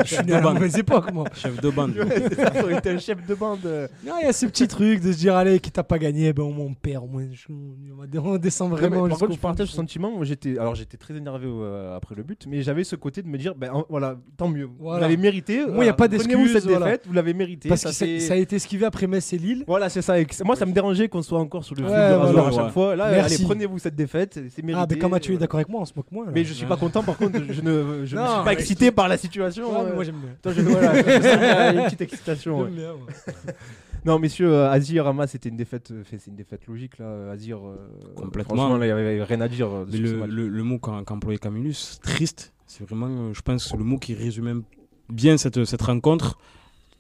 Je 0.05 0.15
suis 0.15 0.25
né 0.25 0.33
à 0.35 0.41
la 0.41 0.53
mauvaise 0.53 0.77
époque, 0.79 1.13
moi. 1.13 1.25
Chef 1.35 1.61
de 1.61 1.71
bande. 1.71 1.97
Ouais, 1.97 2.35
ça, 2.35 2.51
t'aurais 2.51 2.77
été 2.79 2.91
un 2.91 2.99
chef 2.99 3.27
de 3.27 3.35
bande. 3.35 3.61
euh. 3.65 3.89
Non, 4.07 4.15
Il 4.21 4.25
y 4.27 4.29
a 4.29 4.33
ce 4.33 4.47
petit 4.47 4.69
truc 4.69 5.01
de 5.01 5.13
se 5.13 5.19
dire, 5.19 5.35
allez, 5.35 5.59
quitte 5.61 5.79
à 5.79 5.83
pas 5.85 5.99
gagné, 5.99 6.33
ben, 6.33 6.43
au 6.43 6.51
moins 6.53 6.67
on 6.67 6.75
perd, 6.75 7.05
au 7.05 7.07
moins 7.09 7.25
je- 7.33 7.47
on, 7.51 8.37
descend 8.39 8.73
Ouais, 8.73 8.81
vraiment. 8.81 9.09
par 9.09 9.19
contre, 9.19 9.33
je 9.33 9.39
partage 9.39 9.69
ce 9.69 9.77
sentiment. 9.77 10.11
Moi, 10.11 10.25
j'étais, 10.25 10.59
alors 10.59 10.75
j'étais 10.75 10.97
très 10.97 11.15
énervé 11.17 11.47
euh, 11.49 11.97
après 11.97 12.15
le 12.15 12.23
but, 12.23 12.47
mais 12.47 12.63
j'avais 12.63 12.85
ce 12.85 12.97
côté 12.97 13.23
de 13.23 13.29
me 13.29 13.39
dire, 13.39 13.55
ben 13.55 13.71
en- 13.73 13.87
voilà, 13.89 14.17
tant 14.37 14.49
mieux. 14.49 14.65
Vous 14.65 14.75
Voilà. 14.81 15.01
l'avez 15.03 15.17
mérité. 15.17 15.65
Moi, 15.67 15.85
y 15.85 15.89
a 15.89 15.93
pas 15.95 16.09
d'excuse, 16.09 16.53
cette 16.53 16.65
voilà. 16.65 16.97
vous 17.07 17.13
l'avez 17.13 17.35
mérité. 17.35 17.69
Parce 17.69 17.81
ça 17.83 18.07
que 18.07 18.19
ça, 18.21 18.35
a 18.35 18.37
été 18.37 18.57
esquivé 18.57 18.87
après 18.87 19.07
Metz 19.07 19.33
et 19.33 19.39
Lille. 19.39 19.65
Voilà, 19.67 19.89
c'est 19.89 20.03
ça. 20.03 20.15
Moi, 20.45 20.57
ça 20.57 20.67
me 20.67 20.73
qu'on 21.09 21.23
soit 21.23 21.39
encore 21.39 21.65
sur 21.65 21.75
le 21.75 21.83
Ouais, 21.83 21.89
fil 21.89 21.97
de 21.97 22.15
rasoir 22.15 22.47
à 22.49 22.51
chaque 22.53 22.71
fois. 22.73 22.97
Là, 22.97 23.11
Merci. 23.11 23.35
allez, 23.37 23.45
prenez-vous 23.45 23.79
cette 23.79 23.95
défaite. 23.95 24.41
C'est 24.51 24.63
mérité. 24.63 24.83
Ah, 24.83 24.87
mais 24.91 24.99
quand 24.99 25.09
Mathieu 25.09 25.35
est 25.35 25.39
d'accord 25.39 25.59
avec 25.59 25.69
moi, 25.69 25.81
on 25.81 25.85
se 25.85 25.93
moque 25.97 26.11
moins. 26.13 26.27
là. 26.27 26.33
Mais 26.35 26.45
je 26.45 26.53
suis 26.53 26.67
pas 26.67 26.77
content, 26.77 27.03
par 27.03 27.17
contre, 27.17 27.39
je 27.51 27.61
ne, 27.61 28.05
je 28.05 28.17
Non, 28.17 28.27
suis 28.37 28.45
pas 28.45 28.53
excité 28.53 28.91
par 28.91 29.09
la 29.09 29.17
situation. 29.17 29.71
Mais 29.85 29.91
euh. 29.91 29.95
moi 29.95 30.05
j'aime 30.05 30.17
bien. 30.17 30.31
Toi, 30.43 30.53
je, 30.53 30.61
voilà, 30.63 30.95
je 30.95 31.79
une 31.79 31.85
petite 31.85 32.01
excitation. 32.13 32.61
ouais. 32.61 32.67
J'aime 32.67 32.75
bien, 32.77 32.93
ouais. 32.93 33.53
Non, 34.05 34.19
messieurs, 34.19 34.53
euh, 34.53 34.69
Azir, 34.69 35.05
Rama, 35.05 35.29
c'était 35.29 35.49
une 35.49 35.57
défaite, 35.57 35.93
euh, 35.93 36.03
c'est 36.11 36.27
une 36.27 36.35
défaite 36.35 36.67
logique 36.67 36.99
là. 36.99 37.31
Azir, 37.31 37.59
euh, 37.59 37.77
Complètement. 38.17 38.77
Il 38.83 38.87
y 38.89 38.91
avait 38.91 39.23
rien 39.23 39.41
à 39.41 39.47
dire. 39.49 39.69
le, 39.93 40.27
le, 40.27 40.49
le 40.49 40.63
mot 40.65 40.81
employé 41.09 41.39
Camillus, 41.39 41.99
triste, 42.03 42.53
c'est 42.67 42.83
vraiment, 42.85 43.33
je 43.33 43.41
pense, 43.43 43.73
le 43.77 43.85
mot 43.85 43.99
qui 43.99 44.15
résume 44.15 44.65
bien 45.09 45.37
cette, 45.37 45.65
cette 45.65 45.83
rencontre. 45.83 46.37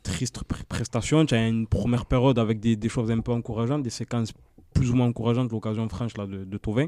Triste 0.02 0.40
pr- 0.44 0.64
prestation. 0.64 1.24
Tu 1.26 1.34
as 1.34 1.46
une 1.46 1.66
première 1.66 2.06
période 2.06 2.38
avec 2.38 2.60
des, 2.60 2.88
choses 2.88 3.10
un 3.10 3.20
peu 3.20 3.32
encourageantes, 3.32 3.82
des 3.82 3.90
séquences 3.90 4.32
plus 4.74 4.90
ou 4.90 4.94
moins 4.94 5.06
encourageantes, 5.06 5.50
l'occasion 5.52 5.88
franche 5.88 6.14
de, 6.14 6.44
de 6.44 6.58
Tovin. 6.58 6.86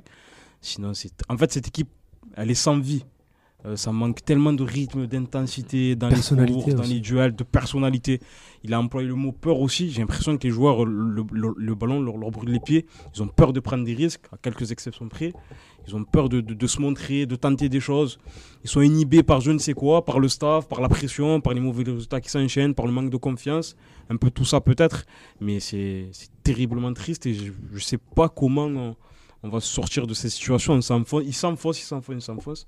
Sinon, 0.61 0.93
en 1.29 1.37
fait, 1.37 1.53
cette 1.53 1.69
équipe, 1.69 1.91
elle 2.37 2.51
est 2.51 2.55
sans 2.55 2.79
vie. 2.79 3.05
Euh, 3.67 3.77
ça 3.77 3.93
manque 3.93 4.23
tellement 4.25 4.53
de 4.53 4.63
rythme, 4.63 5.07
d'intensité 5.07 5.97
dans 5.97 6.09
les 6.09 6.17
courses, 6.53 6.67
dans 6.75 6.83
les 6.83 7.01
duels, 7.01 7.35
de 7.35 7.45
personnalité. 7.45 8.21
Il 8.63 8.75
a 8.75 8.81
employé 8.81 9.09
le 9.09 9.15
mot 9.15 9.33
peur 9.33 9.59
aussi. 9.61 9.91
J'ai 9.91 10.01
l'impression 10.01 10.37
que 10.37 10.47
les 10.47 10.51
joueurs, 10.53 10.85
le, 10.85 11.25
le- 11.33 11.55
le 11.57 11.75
ballon 11.75 12.03
leur, 12.03 12.19
leur 12.19 12.31
brûle 12.31 12.51
les 12.51 12.61
pieds. 12.61 12.85
Ils 13.15 13.23
ont 13.23 13.27
peur 13.29 13.53
de 13.55 13.61
prendre 13.61 13.85
des 13.85 13.95
risques, 13.95 14.27
à 14.33 14.37
quelques 14.37 14.71
exceptions 14.71 15.09
près. 15.09 15.33
Ils 15.89 15.97
ont 15.97 16.05
peur 16.05 16.29
de, 16.29 16.41
de- 16.43 16.53
de 16.55 16.67
se 16.67 16.79
montrer, 16.81 17.25
de 17.27 17.37
tenter 17.37 17.69
des 17.71 17.81
choses. 17.81 18.19
Ils 18.65 18.71
sont 18.71 18.83
inhibés 18.83 19.23
par 19.23 19.41
je 19.41 19.51
ne 19.51 19.59
sais 19.59 19.73
quoi, 19.75 20.05
par 20.05 20.19
le 20.21 20.29
staff, 20.29 20.69
par 20.69 20.81
la 20.83 20.89
pression, 20.91 21.41
par 21.41 21.55
les 21.55 21.61
mauvais 21.61 21.85
résultats 21.85 22.21
qui 22.21 22.29
s'enchaînent, 22.31 22.75
par 22.75 22.87
le 22.87 22.93
manque 22.93 23.11
de 23.11 23.17
confiance. 23.17 23.77
Un 24.11 24.17
peu 24.17 24.31
tout 24.31 24.45
ça 24.45 24.61
peut-être. 24.61 25.05
Mais 25.41 25.59
c'est 25.61 26.09
c'est 26.13 26.29
terriblement 26.43 26.93
triste 26.93 27.25
et 27.27 27.33
je 27.35 27.53
ne 27.73 27.79
sais 27.79 27.99
pas 27.99 28.29
comment 28.29 28.67
on, 28.67 28.97
on 29.45 29.49
va 29.51 29.61
sortir 29.61 30.07
de 30.07 30.15
cette 30.15 30.31
situation. 30.31 30.73
On 30.73 30.81
s'enfonce, 30.81 31.23
ils 31.27 31.33
s'enfoncent, 31.35 31.81
ils 31.81 31.85
s'enfoncent, 31.85 32.17
ils 32.17 32.23
s'enfoncent, 32.23 32.67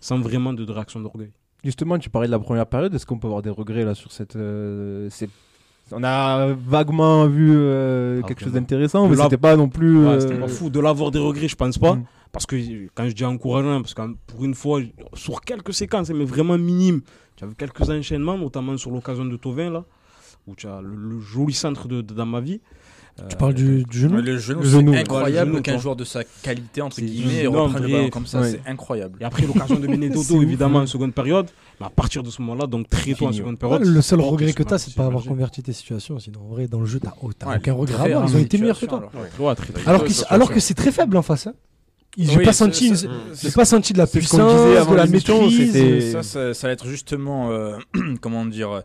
sans 0.00 0.18
vraiment 0.18 0.52
de, 0.52 0.70
réaction 0.72 0.98
d'orgueil. 1.00 1.30
Justement, 1.62 1.98
tu 1.98 2.10
parlais 2.10 2.26
de 2.28 2.32
la 2.32 2.38
première 2.38 2.66
période. 2.66 2.94
Est-ce 2.94 3.06
qu'on 3.06 3.18
peut 3.18 3.26
avoir 3.26 3.42
des 3.42 3.50
regrets 3.50 3.84
là 3.84 3.94
sur 3.94 4.10
cette. 4.10 4.34
euh, 4.36 5.08
cette- 5.10 5.30
On 5.92 6.02
a 6.02 6.54
vaguement 6.54 7.26
vu 7.26 7.50
euh, 7.54 8.20
Ah, 8.22 8.26
quelque 8.26 8.42
chose 8.42 8.52
d'intéressant, 8.54 9.06
mais 9.06 9.16
c'était 9.16 9.36
pas 9.36 9.54
non 9.54 9.68
plus. 9.68 9.98
Ouais, 9.98 10.12
euh, 10.12 10.20
c'était 10.20 10.38
pas 10.38 10.48
fou 10.48 10.70
de 10.70 10.80
l'avoir 10.80 11.10
des 11.10 11.18
regrets, 11.18 11.46
je 11.48 11.56
pense 11.56 11.76
pas. 11.78 11.94
Mm. 11.96 12.04
Parce 12.32 12.46
que 12.46 12.56
quand 12.94 13.06
je 13.08 13.12
dis 13.14 13.24
encourageant, 13.24 13.80
parce 13.82 13.94
que 13.94 14.02
pour 14.26 14.44
une 14.44 14.54
fois, 14.54 14.80
sur 15.12 15.40
quelques 15.42 15.72
séquences, 15.74 16.08
mais 16.10 16.24
vraiment 16.24 16.56
minimes, 16.58 17.02
tu 17.36 17.44
as 17.44 17.46
vu 17.46 17.54
quelques 17.54 17.88
enchaînements, 17.90 18.36
notamment 18.38 18.76
sur 18.78 18.90
l'occasion 18.90 19.24
de 19.26 19.36
Tovin, 19.36 19.70
là, 19.70 19.84
où 20.46 20.54
tu 20.56 20.66
as 20.66 20.80
le, 20.80 20.94
le 20.96 21.20
joli 21.20 21.52
centre 21.54 21.86
de, 21.86 22.00
de- 22.00 22.14
dans 22.14 22.26
ma 22.26 22.40
vie. 22.40 22.60
Tu 23.28 23.36
parles 23.36 23.54
du, 23.54 23.84
du 23.84 23.98
genou 24.00 24.20
le 24.20 24.38
genou, 24.38 24.64
c'est 24.64 24.98
incroyable 24.98 25.62
qu'un 25.62 25.78
joueur 25.78 25.94
de 25.96 26.04
sa 26.04 26.22
qualité, 26.42 26.82
entre 26.82 27.00
guillemets, 27.00 27.46
reprenne 27.46 27.82
le 27.82 27.88
ballon 27.88 28.10
comme 28.10 28.26
ça. 28.26 28.40
Ouais. 28.40 28.50
C'est 28.50 28.70
incroyable. 28.70 29.18
Et 29.20 29.24
après, 29.24 29.46
l'occasion 29.46 29.78
de 29.78 29.86
Benedetto, 29.86 30.22
évidemment, 30.42 30.80
en 30.80 30.86
seconde 30.86 31.14
période. 31.14 31.46
Mais 31.80 31.86
à 31.86 31.90
partir 31.90 32.22
de 32.22 32.30
ce 32.30 32.40
moment-là, 32.42 32.66
donc 32.66 32.88
très 32.88 33.14
tôt 33.14 33.26
en 33.26 33.32
seconde 33.32 33.52
Ouais, 33.54 33.58
période. 33.58 33.84
Le 33.84 34.02
seul 34.02 34.18
bon, 34.18 34.30
regret 34.30 34.52
que 34.52 34.62
tu 34.62 34.74
as, 34.74 34.78
c'est 34.78 34.90
de 34.90 34.96
pas 34.96 35.06
avoir 35.06 35.24
converti 35.24 35.62
tes 35.62 35.72
situations. 35.72 36.18
Sinon, 36.18 36.40
en 36.40 36.54
vrai, 36.54 36.66
dans 36.66 36.80
le 36.80 36.86
jeu, 36.86 36.98
t'as 37.00 37.12
oh, 37.22 37.28
Ouais, 37.46 37.56
aucun 37.56 37.72
regret 37.72 37.94
à 37.94 37.98
très 37.98 38.12
avoir. 38.12 38.28
Ils 38.28 38.36
ont 38.36 38.40
été 38.40 38.58
meilleurs 38.58 38.78
que 38.80 38.86
toi. 38.86 39.10
alors. 40.28 40.50
Que 40.50 40.60
c'est 40.60 40.74
très 40.74 40.92
faible 40.92 41.16
en 41.16 41.22
face. 41.22 41.46
hein. 41.46 41.54
Ils- 42.16 42.30
J'ai 42.30 42.38
Oui, 42.38 42.44
pas 42.44 42.52
senti, 42.52 42.92
j'ai 43.42 43.50
pas 43.50 43.64
senti 43.64 43.92
de 43.92 43.98
la 43.98 44.06
puissance, 44.06 44.38
de 44.38 44.94
la 44.94 45.06
maîtrise. 45.06 46.20
Ça, 46.22 46.52
va 46.68 46.72
être 46.72 46.86
justement, 46.86 47.50
euh, 47.50 47.76
comment 48.20 48.44
dire, 48.46 48.70
euh, 48.70 48.80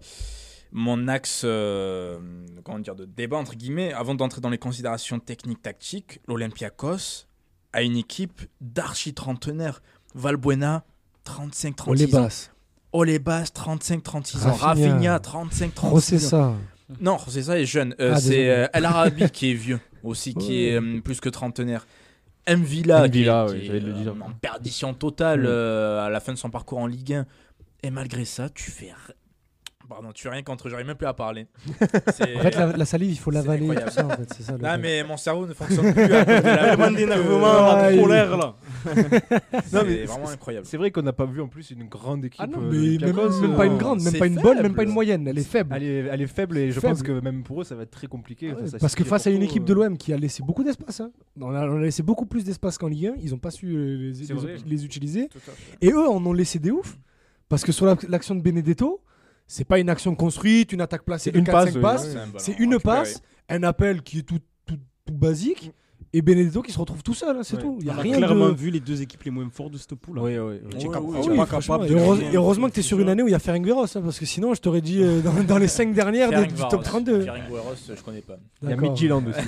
mon 0.72 1.08
axe, 1.08 1.42
euh, 1.46 2.20
comment 2.64 2.80
dire, 2.80 2.96
de 2.96 3.06
débat 3.06 3.38
entre 3.38 3.56
guillemets. 3.56 3.94
Avant 3.94 4.16
d'entrer 4.16 4.42
dans 4.42 4.50
les 4.50 4.58
considérations 4.58 5.20
techniques 5.20 5.62
tactiques, 5.62 6.20
l'Olympiakos 6.28 7.26
a 7.74 7.82
une 7.82 7.98
équipe 7.98 8.42
d'archi 8.62 9.14
trentenaires. 9.14 9.82
Valbuena, 10.16 10.84
35-36 11.26 11.84
On 11.88 11.94
les 11.94 12.16
ans. 12.16 12.28
Olebas, 12.92 13.44
35-36 13.54 14.48
ans. 14.48 14.54
Rafinha. 14.54 15.18
Rafinha, 15.18 15.20
35-36 15.20 15.90
Oh, 15.92 16.00
c'est 16.00 16.16
ans. 16.16 16.20
ça. 16.20 16.54
Non, 17.00 17.18
c'est 17.28 17.44
ça, 17.44 17.60
est 17.60 17.66
jeune. 17.66 17.94
Euh, 18.00 18.14
Ah, 18.16 18.20
c'est 18.20 18.50
euh, 18.50 18.68
El 18.74 18.86
Arabi 18.86 19.30
qui 19.30 19.52
est 19.52 19.54
vieux 19.54 19.80
aussi, 20.04 20.34
qui 20.34 20.48
Ouais. 20.50 20.64
est 20.72 20.82
euh, 20.82 21.00
plus 21.02 21.20
que 21.20 21.30
trentenaire. 21.30 21.86
Mvilla, 22.50 23.08
qui 23.08 23.20
est- 23.20 23.22
Mvilla, 23.22 23.46
qui 23.48 23.52
ouais, 23.54 23.60
est, 23.60 23.66
j'allais 23.66 23.80
le 23.82 23.92
euh, 23.94 24.02
dire. 24.02 24.16
en 24.26 24.32
perdition 24.32 24.96
totale 24.96 25.42
Mm. 25.42 25.46
euh, 25.48 26.04
à 26.06 26.10
la 26.10 26.20
fin 26.20 26.34
de 26.34 26.38
son 26.40 26.50
parcours 26.50 26.80
en 26.80 26.88
Ligue 26.88 27.14
1. 27.14 27.26
Et 27.84 27.92
malgré 27.92 28.26
ça, 28.26 28.50
tu 28.50 28.72
fais 28.72 28.92
Pardon, 29.89 30.12
tu 30.13 30.22
fais 30.22 30.29
rien 30.29 30.43
contre, 30.43 30.69
j'arrive 30.69 30.86
même 30.86 30.96
plus 30.96 31.08
à 31.08 31.13
parler. 31.13 31.48
En 31.81 32.41
fait, 32.41 32.55
la, 32.55 32.77
la 32.77 32.86
salive, 32.86 33.12
il 33.12 33.17
faut 33.17 33.31
l'avaler. 33.31 33.67
ça, 33.89 34.05
en 34.05 34.10
fait, 34.10 34.31
c'est 34.36 34.43
ça. 34.43 34.53
Non, 34.58 34.77
mais 34.79 35.03
mon 35.03 35.17
cerveau 35.17 35.48
ne 35.48 35.53
fonctionne 35.53 35.91
plus 35.93 36.03
à 36.03 36.25
cause 36.25 36.36
de 36.36 36.41
la 36.48 36.58
Tellement 36.75 36.91
d'énervement, 36.91 38.01
colère 38.01 38.38
là. 38.38 38.55
C'est 39.65 39.74
Non, 39.74 39.81
mais 39.86 40.05
vraiment 40.05 40.29
incroyable. 40.29 40.65
C'est 40.65 40.77
vrai 40.77 40.91
qu'on 40.91 41.01
n'a 41.01 41.12
pas 41.13 41.25
vu 41.25 41.41
en 41.41 41.48
plus 41.48 41.72
une 41.72 41.86
grande 41.86 42.24
équipe. 42.25 42.39
Ah 42.43 42.48
non, 42.48 42.62
euh, 42.62 42.69
mais 42.72 43.05
même, 43.05 43.55
pas 43.55 43.65
une 43.65 43.77
grande, 43.77 44.01
même 44.01 44.13
c'est 44.13 44.19
pas 44.19 44.27
une 44.27 44.36
bonne, 44.36 44.62
même 44.62 44.75
pas 44.75 44.84
une 44.84 44.91
moyenne. 44.91 45.27
Elle 45.27 45.38
est 45.39 45.43
faible. 45.43 45.74
Elle 45.75 45.84
est, 45.84 46.05
elle 46.12 46.22
est 46.22 46.27
faible 46.27 46.58
et 46.58 46.72
je 46.72 46.79
Faible. 46.79 46.93
pense 46.93 47.03
que 47.03 47.19
même 47.19 47.43
pour 47.43 47.62
eux 47.62 47.63
ça 47.63 47.75
va 47.75 47.84
être 47.84 47.91
très 47.91 48.08
compliqué. 48.08 48.51
Ah 48.51 48.55
ouais, 48.55 48.62
face 48.62 48.74
à 48.75 48.79
parce 48.79 48.96
que 48.96 49.03
face 49.03 49.27
à 49.27 49.31
une 49.31 49.41
équipe 49.41 49.65
de 49.65 49.74
euh, 49.74 49.86
l'OM 49.88 49.98
qui 49.98 50.13
a 50.13 50.17
laissé 50.17 50.43
beaucoup 50.43 50.63
d'espace, 50.63 51.00
hein. 51.01 51.12
on, 51.41 51.53
a, 51.53 51.67
on 51.67 51.77
a 51.77 51.81
laissé 51.81 52.03
beaucoup 52.03 52.25
plus 52.25 52.43
d'espace 52.43 52.77
qu'en 52.77 52.88
Ligue 52.88 53.08
1, 53.08 53.13
ils 53.22 53.31
n'ont 53.31 53.38
pas 53.38 53.51
su 53.51 53.67
euh, 53.75 54.13
les, 54.65 54.86
utiliser. 54.86 55.29
Et 55.81 55.89
eux 55.91 56.08
en 56.08 56.24
ont 56.25 56.34
laissé 56.34 56.60
des 56.60 56.72
ouf. 56.72 56.98
Parce 57.50 57.63
que 57.63 57.72
sur 57.72 57.86
la- 57.88 57.98
l'action 58.08 58.36
de 58.36 58.41
Benedetto, 58.41 59.01
c'est 59.50 59.65
pas 59.65 59.79
une 59.79 59.89
action 59.89 60.15
construite, 60.15 60.72
une 60.72 60.79
attaque 60.79 61.03
placée 61.03 61.32
une 61.34 61.44
4-5 61.44 61.51
passe, 61.51 61.75
oui, 61.75 61.82
passes. 61.82 62.18
C'est 62.38 62.60
une 62.60 62.79
passe, 62.79 63.22
un 63.50 63.63
appel 63.63 64.03
qui 64.03 64.20
est 64.20 64.22
tout, 64.22 64.39
tout, 64.65 64.77
tout 65.06 65.13
basique, 65.13 65.74
et 66.13 66.22
Benedetto 66.22 66.62
qui 66.62 66.72
se 66.72 66.80
retrouve 66.80 67.04
tout 67.04 67.13
seul, 67.13 67.38
hein, 67.38 67.42
c'est 67.44 67.56
Ouais. 67.58 67.62
tout. 67.62 67.78
Il 67.82 67.88
y 67.88 67.89
a 67.89 67.94
On 67.94 67.98
a 67.98 68.01
rien 68.01 68.18
clairement 68.18 68.50
de... 68.50 68.54
vu 68.56 68.70
les 68.72 68.80
deux 68.80 69.01
équipes 69.01 69.24
les 69.24 69.32
moins 69.32 69.48
fortes 69.51 69.72
de 69.74 69.78
cette 69.78 69.96
poule. 69.96 70.20
Oui, 70.20 70.34
capable 70.80 71.86
et, 71.88 72.36
heureusement 72.36 72.68
que 72.70 72.74
tu 72.74 72.80
es 72.80 72.84
sur 72.84 73.00
une 73.00 73.10
année 73.10 73.22
où 73.24 73.28
il 73.28 73.32
y 73.32 73.36
a 73.36 73.39
Ferencvaros, 73.39 73.86
hein, 73.98 74.01
parce 74.01 74.20
que 74.20 74.25
sinon 74.25 74.54
je 74.54 74.62
t'aurais 74.62 74.82
dit 74.82 75.01
euh, 75.04 75.22
dans, 75.22 75.34
dans 75.48 75.58
les 75.58 75.68
5 75.68 75.94
dernières 75.94 76.32
de- 76.32 76.46
du 76.46 76.54
top 76.70 76.84
32. 76.84 77.22
Ferencvaros, 77.25 77.75
je 77.96 78.01
connais 78.01 78.22
pas. 78.22 78.38
Il 78.63 78.70
y 78.70 78.74
a. 78.74 78.75
Midtjylland 78.78 79.24
aussi. 79.28 79.39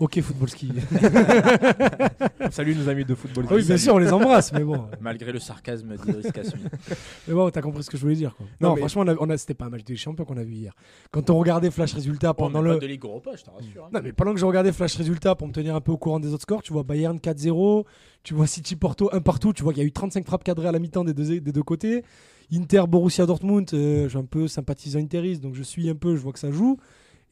Ok, 0.00 0.20
football 0.20 0.48
ski. 0.48 0.68
Salut 2.50 2.74
nos 2.74 2.88
amis 2.88 3.04
de 3.04 3.14
football. 3.14 3.44
Ah 3.50 3.54
oui, 3.54 3.64
bien 3.64 3.76
sûr, 3.76 3.94
on 3.94 3.98
les 3.98 4.12
embrasse, 4.12 4.52
mais 4.52 4.64
bon. 4.64 4.84
Malgré 5.00 5.32
le 5.32 5.38
sarcasme 5.38 5.94
Kasmi. 6.32 6.62
Mais 7.28 7.34
bon, 7.34 7.50
t'as 7.50 7.60
compris 7.60 7.82
ce 7.82 7.90
que 7.90 7.96
je 7.96 8.02
voulais 8.02 8.14
dire. 8.14 8.34
Quoi. 8.36 8.46
Non, 8.60 8.68
Non, 8.70 8.74
mais- 8.74 8.80
franchement, 8.80 9.02
on 9.06 9.08
a, 9.08 9.14
on 9.20 9.30
a- 9.30 9.36
c'était 9.36 9.54
pas 9.54 9.66
un 9.66 9.70
match 9.70 9.84
des 9.84 9.96
champions 9.96 10.24
qu'on 10.24 10.36
a 10.36 10.42
vu 10.44 10.54
hier. 10.54 10.72
Quand 11.10 11.28
on 11.30 11.38
regardait 11.38 11.70
Flash 11.70 11.92
Résultat 11.94 12.32
Bon, 12.32 12.44
pendant 12.46 12.62
le. 12.62 12.78
de 12.78 12.86
Ligue 12.86 13.04
Europa, 13.04 13.30
je 13.36 13.44
te 13.44 13.50
rassure. 13.50 13.84
hein. 13.84 13.90
Non, 13.92 14.00
mais 14.02 14.12
pendant 14.12 14.32
que 14.34 14.40
je 14.40 14.46
regardais 14.46 14.72
Flash 14.72 14.96
Résultat 14.96 15.34
pour 15.34 15.46
me 15.48 15.52
tenir 15.52 15.74
un 15.74 15.80
peu 15.88 15.92
au 15.92 15.96
courant 15.96 16.20
des 16.20 16.34
autres 16.34 16.42
scores, 16.42 16.62
tu 16.62 16.72
vois 16.74 16.82
Bayern 16.82 17.16
4-0, 17.16 17.84
tu 18.22 18.34
vois 18.34 18.46
City 18.46 18.76
Porto 18.76 19.08
1 19.12 19.20
partout, 19.22 19.54
tu 19.54 19.62
vois 19.62 19.72
qu'il 19.72 19.82
y 19.82 19.86
a 19.86 19.88
eu 19.88 19.92
35 19.92 20.26
frappes 20.26 20.44
cadrées 20.44 20.68
à 20.68 20.72
la 20.72 20.78
mi-temps 20.78 21.02
des 21.04 21.14
deux, 21.14 21.40
des 21.40 21.52
deux 21.52 21.62
côtés. 21.62 22.04
Inter 22.52 22.84
Borussia 22.88 23.24
Dortmund, 23.24 23.68
euh, 23.72 24.04
je 24.04 24.08
suis 24.10 24.18
un 24.18 24.24
peu 24.24 24.48
sympathisant 24.48 24.98
interiste, 24.98 25.40
donc 25.42 25.54
je 25.54 25.62
suis 25.62 25.88
un 25.88 25.94
peu, 25.94 26.14
je 26.14 26.20
vois 26.20 26.32
que 26.32 26.38
ça 26.38 26.50
joue. 26.50 26.76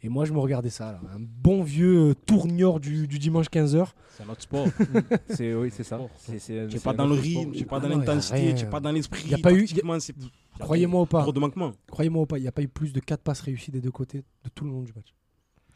Et 0.03 0.09
moi, 0.09 0.25
je 0.27 0.33
me 0.33 0.39
regardais 0.39 0.71
ça, 0.71 0.93
là. 0.93 1.01
un 1.15 1.19
bon 1.21 1.63
vieux 1.63 2.11
euh, 2.11 2.15
tournure 2.15 2.81
du, 2.81 3.07
du 3.09 3.19
dimanche 3.19 3.47
15h. 3.47 3.89
C'est 4.17 4.23
un 4.25 4.29
autre 4.31 4.43
sport. 4.43 4.67
C'est 5.31 5.55
oui, 5.55 5.71
c'est 5.71 5.85
ça. 5.85 5.99
C'est 6.19 6.39
c'est- 6.39 6.67
Tu 6.69 6.73
c'est 6.73 6.75
n'es 6.77 6.81
pas 6.81 6.91
un 6.91 6.95
dans 6.95 7.07
le 7.07 7.15
rythme, 7.15 7.53
tu 7.53 7.61
n'es 7.61 7.65
pas 7.67 7.77
Ah 7.77 7.81
dans 7.81 7.89
l'intensité, 7.89 8.37
rien. 8.39 8.55
tu 8.55 8.65
n'es 8.65 8.71
pas 8.71 8.81
dans 8.81 8.93
l'esprit. 8.93 9.29
Y 9.29 9.35
a 9.35 9.39
pas 9.39 9.53
eu- 9.53 9.67
Croyez-moi 10.59 11.03
ou 11.03 11.07
pas, 11.07 11.23
Trop 11.23 11.33
de 11.33 11.41
manquements. 11.41 11.73
croyez-moi 11.91 12.23
ou 12.23 12.27
pas, 12.27 12.39
il 12.39 12.43
n'y 12.43 12.49
a 12.49 12.53
pas 12.53 12.63
eu 12.63 12.69
plus 12.69 12.93
de 12.93 13.01
4 13.01 13.23
passes 13.23 13.41
réussies 13.41 13.71
des 13.71 13.81
deux 13.83 13.91
côtés 13.91 14.19
de 14.45 14.49
tout 14.55 14.65
le 14.65 14.71
long 14.71 14.83
du 14.83 14.93
match. 14.95 15.15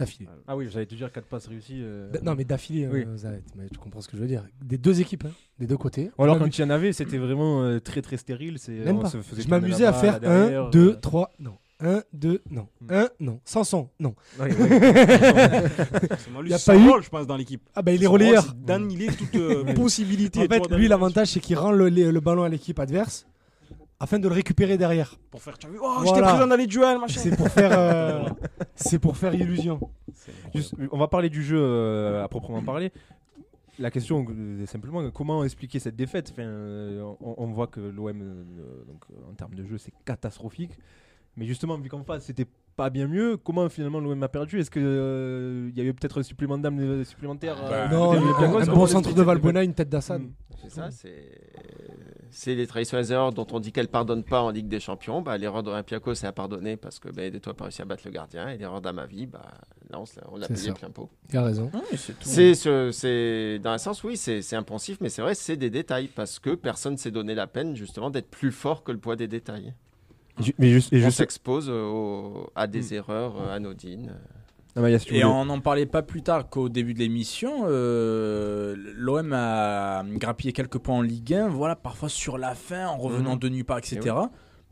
D'affilée. 0.00 0.28
Ah 0.48 0.56
oui, 0.56 0.66
j'allais 0.70 0.86
te 0.86 0.94
dire 0.94 1.12
4 1.12 1.26
passes 1.26 1.46
réussies. 1.46 1.80
euh. 1.82 2.10
D- 2.10 2.18
Non, 2.22 2.34
mais 2.34 2.44
d'affilée, 2.44 2.88
Oui. 2.90 3.04
euh, 3.06 3.16
Zaret, 3.16 3.42
mais 3.56 3.68
tu 3.70 3.78
comprends 3.78 4.00
ce 4.00 4.08
que 4.08 4.16
je 4.16 4.22
veux 4.22 4.28
dire. 4.28 4.44
Des 4.64 4.78
deux 4.78 5.00
équipes, 5.00 5.26
hein, 5.26 5.32
des 5.58 5.66
deux 5.66 5.76
côtés. 5.76 6.10
Ou 6.18 6.24
alors 6.24 6.38
quand 6.38 6.58
il 6.58 6.60
y 6.60 6.64
en 6.64 6.70
avait, 6.70 6.92
c'était 6.92 7.18
vraiment 7.18 7.62
euh, 7.62 7.78
très 7.80 8.02
très 8.02 8.16
stérile. 8.16 8.58
C'est 8.58 8.72
Même 8.72 8.96
on 8.96 9.02
pas. 9.02 9.10
se 9.10 9.18
Je 9.38 9.48
m'amusais 9.48 9.84
à 9.86 9.92
faire 9.92 10.18
balle 10.18 10.22
derrière, 10.22 10.62
1, 10.64 10.66
euh. 10.66 10.70
2, 10.70 10.96
3, 11.00 11.32
non. 11.38 11.52
1, 11.82 12.02
2, 12.12 12.42
non. 12.50 12.66
Hmm. 12.82 12.92
1, 12.92 13.08
non. 13.20 13.40
Sanson, 13.44 13.88
non. 14.00 14.14
Ouais, 14.38 14.54
ouais. 14.54 14.54
C'est 16.18 16.30
Malus 16.34 16.50
Y 16.50 16.54
a 16.54 16.58
pas 16.58 16.76
eu- 16.76 16.88
rôle, 16.88 17.02
je 17.02 17.08
pense, 17.08 17.26
dans 17.26 17.36
l'équipe. 17.36 17.62
Ah 17.74 17.82
bah 17.82 17.92
il 17.92 18.02
est 18.02 18.06
relayeur. 18.06 18.54
d'annihiler 18.54 19.06
toute 19.08 19.34
euh, 19.36 19.64
possibilité. 19.74 20.40
En 20.40 20.42
tu 20.42 20.48
vois, 20.58 20.68
fait, 20.68 20.76
lui, 20.76 20.88
l'avantage, 20.88 21.28
c'est 21.28 21.40
qu'il 21.40 21.56
rend 21.56 21.72
le, 21.72 21.88
le- 21.88 22.10
le 22.10 22.20
ballon 22.20 22.42
à 22.42 22.48
l'équipe 22.48 22.78
adverse 22.78 23.26
afin 24.00 24.18
de 24.18 24.26
le 24.28 24.34
récupérer 24.34 24.76
derrière. 24.78 25.14
Pour 25.30 25.42
faire, 25.42 25.56
tu 25.58 25.66
as 25.66 25.70
vu, 25.70 25.78
oh, 25.80 25.96
j'étais 26.00 26.10
Voilà. 26.18 26.28
présent 26.28 26.46
dans 26.46 26.56
les 26.56 26.66
duels, 26.66 26.98
machin. 26.98 27.20
C'est 27.20 27.36
pour 27.36 27.48
faire, 27.48 27.72
euh, 27.78 28.28
c'est 28.74 28.98
pour 28.98 29.16
faire 29.16 29.34
illusion. 29.34 29.78
Juste, 30.54 30.74
on 30.90 30.98
va 30.98 31.06
parler 31.08 31.28
du 31.28 31.42
jeu 31.42 31.58
euh, 31.60 32.24
à 32.24 32.28
proprement 32.28 32.62
parler. 32.62 32.90
La 33.78 33.90
question 33.90 34.26
euh, 34.28 34.62
est 34.62 34.66
simplement 34.66 35.08
comment 35.10 35.44
expliquer 35.44 35.78
cette 35.78 35.96
défaite? 35.96 36.30
Enfin, 36.32 36.42
euh, 36.42 37.02
on, 37.20 37.34
on 37.38 37.46
voit 37.46 37.66
que 37.66 37.80
l'OM, 37.80 38.20
euh, 38.20 38.84
donc 38.86 39.04
euh, 39.10 39.30
en 39.30 39.34
termes 39.34 39.54
de 39.54 39.64
jeu, 39.64 39.78
c'est 39.78 39.92
catastrophique. 40.04 40.72
Mais 41.36 41.46
justement, 41.46 41.78
vu 41.78 41.88
qu'en 41.88 42.02
face, 42.02 42.24
c'était 42.24 42.46
pas 42.76 42.90
bien 42.90 43.06
mieux, 43.06 43.36
comment 43.36 43.68
finalement 43.68 44.00
l'OM 44.00 44.22
a 44.22 44.28
perdu? 44.28 44.58
Est-ce 44.60 44.70
qu'il 44.70 44.82
y 44.82 45.80
a 45.80 45.84
eu 45.88 45.94
peut-être 45.94 46.20
un 46.20 46.22
supplément 46.22 46.58
d'âme 46.58 46.78
euh, 46.80 47.04
supplémentaire 47.04 47.56
Bah, 47.56 47.68
euh, 47.70 47.88
non, 47.88 48.12
de 48.12 48.18
un, 48.18 48.22
Olympiakos 48.22 48.70
un 48.70 48.74
bon 48.74 48.82
on 48.82 48.86
centre 48.86 49.10
de 49.10 49.14
cette 49.16 49.24
Valbuena, 49.24 49.62
une 49.62 49.74
tête 49.74 49.88
d'Assad. 49.88 50.20
Mm. 50.22 50.30
C'est 50.62 50.70
ça, 50.70 50.90
c'est 50.90 51.40
c'est 52.30 52.54
les 52.54 52.66
traditionnelles 52.66 53.10
erreurs 53.10 53.32
dont 53.32 53.46
on 53.52 53.58
dit 53.60 53.72
qu'elles 53.72 53.88
pardonnent 53.88 54.22
pas 54.24 54.40
en 54.42 54.50
Ligue 54.50 54.68
des 54.68 54.78
Champions. 54.78 55.20
Bah, 55.20 55.36
l'erreur 55.36 55.62
d'Olympiakos, 55.62 56.14
c'est 56.14 56.26
à 56.28 56.32
pardonner 56.32 56.76
parce 56.76 56.98
que 57.00 57.08
Benedetto 57.08 57.50
n'a 57.50 57.54
pas 57.54 57.64
réussi 57.64 57.82
à 57.82 57.84
battre 57.84 58.02
le 58.04 58.10
gardien. 58.12 58.48
Et 58.50 58.56
l'erreur 58.58 58.80
d'Amavi, 58.80 59.26
bah, 59.26 59.42
là, 59.90 59.98
on, 60.00 60.06
se 60.06 60.20
l'a- 60.38 60.46
payé 60.46 60.56
ça. 60.68 60.72
plein 60.74 60.90
pot. 60.90 61.08
Il 61.30 61.36
a 61.38 61.42
raison. 61.42 61.70
Non, 61.74 61.82
mais 61.90 61.96
c'est 61.96 62.12
tout. 62.12 62.18
C'est 62.22 62.54
ce- 62.54 62.90
c'est 62.92 63.58
dans 63.58 63.70
un 63.70 63.78
sens, 63.78 64.04
oui, 64.04 64.16
c'est 64.16 64.42
c'est 64.42 64.54
impensif, 64.56 64.98
mais 65.00 65.08
c'est 65.08 65.22
vrai, 65.22 65.34
c'est 65.34 65.56
des 65.56 65.70
détails 65.70 66.06
parce 66.08 66.38
que 66.38 66.54
personne 66.54 66.96
s'est 66.96 67.10
donné 67.10 67.34
la 67.34 67.46
peine 67.48 67.74
justement 67.74 68.10
d'être 68.10 68.28
plus 68.30 68.52
fort 68.52 68.84
que 68.84 68.92
le 68.92 68.98
poids 68.98 69.16
des 69.16 69.28
détails. 69.28 69.74
Ju- 70.38 70.54
Mais 70.58 70.70
juste, 70.70 70.92
et 70.92 70.98
On 71.02 71.06
juste- 71.06 71.18
s'expose 71.18 71.68
au- 71.68 72.50
à 72.54 72.66
des 72.66 72.94
erreurs 72.94 73.34
euh, 73.42 73.54
anodines. 73.56 74.14
Ah, 74.84 74.98
tu 74.98 75.14
Et 75.16 75.24
on 75.24 75.44
n'en 75.44 75.60
parlait 75.60 75.86
pas 75.86 76.02
plus 76.02 76.22
tard 76.22 76.48
qu'au 76.48 76.68
début 76.68 76.94
de 76.94 76.98
l'émission. 77.00 77.64
euh, 77.66 78.74
L'OM 78.96 79.32
a 79.32 80.02
grappillé 80.04 80.52
quelques 80.52 80.78
points 80.78 80.96
en 80.96 81.02
Ligue 81.02 81.34
1, 81.34 81.48
voilà, 81.48 81.76
parfois 81.76 82.08
sur 82.08 82.38
la 82.38 82.54
fin, 82.54 82.86
en 82.88 82.96
revenant 82.98 83.34
Mhm. 83.34 83.38
de 83.40 83.48
nulle 83.48 83.64
part, 83.64 83.78
etc. 83.78 83.98
Et 84.04 84.08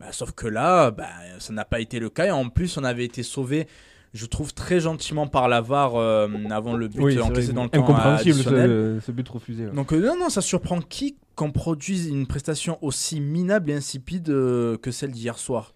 Bah, 0.01 0.07
sauf 0.13 0.31
que 0.33 0.47
là, 0.47 0.91
bah, 0.93 1.09
ça 1.41 1.53
n'a 1.53 1.65
pas 1.65 1.81
été 1.81 1.99
le 1.99 2.09
cas. 2.09 2.27
Et 2.27 2.31
en 2.31 2.49
plus, 2.51 2.77
on 2.79 2.85
avait 2.85 3.05
été 3.05 3.25
sauvé, 3.25 3.67
je 4.15 4.27
trouve, 4.27 4.55
très 4.55 4.79
gentiment 4.79 5.27
par 5.27 5.49
la 5.49 5.61
VAR 5.61 5.97
euh, 5.97 6.29
avant 6.51 6.75
le 6.77 6.87
but 6.87 7.01
Oui, 7.03 7.15
c'est 7.15 7.21
encaissé 7.21 7.53
dans 7.53 7.65
le 7.65 7.69
temps 7.69 7.83
incompréhensible 7.83 8.37
ce, 8.37 8.99
ce 9.05 9.11
but 9.13 9.29
refusé. 9.29 9.67
Donc 9.67 9.93
euh, 9.93 10.01
non, 10.01 10.17
non, 10.17 10.29
ça 10.29 10.41
surprend 10.41 10.81
qui 10.81 11.17
qu'on 11.35 11.51
produise 11.53 12.09
une 12.09 12.27
prestation 12.27 12.79
aussi 12.83 13.21
minable 13.21 13.71
et 13.71 13.75
insipide 13.75 14.27
que 14.27 14.91
celle 14.91 15.11
d'hier 15.13 15.39
soir 15.39 15.73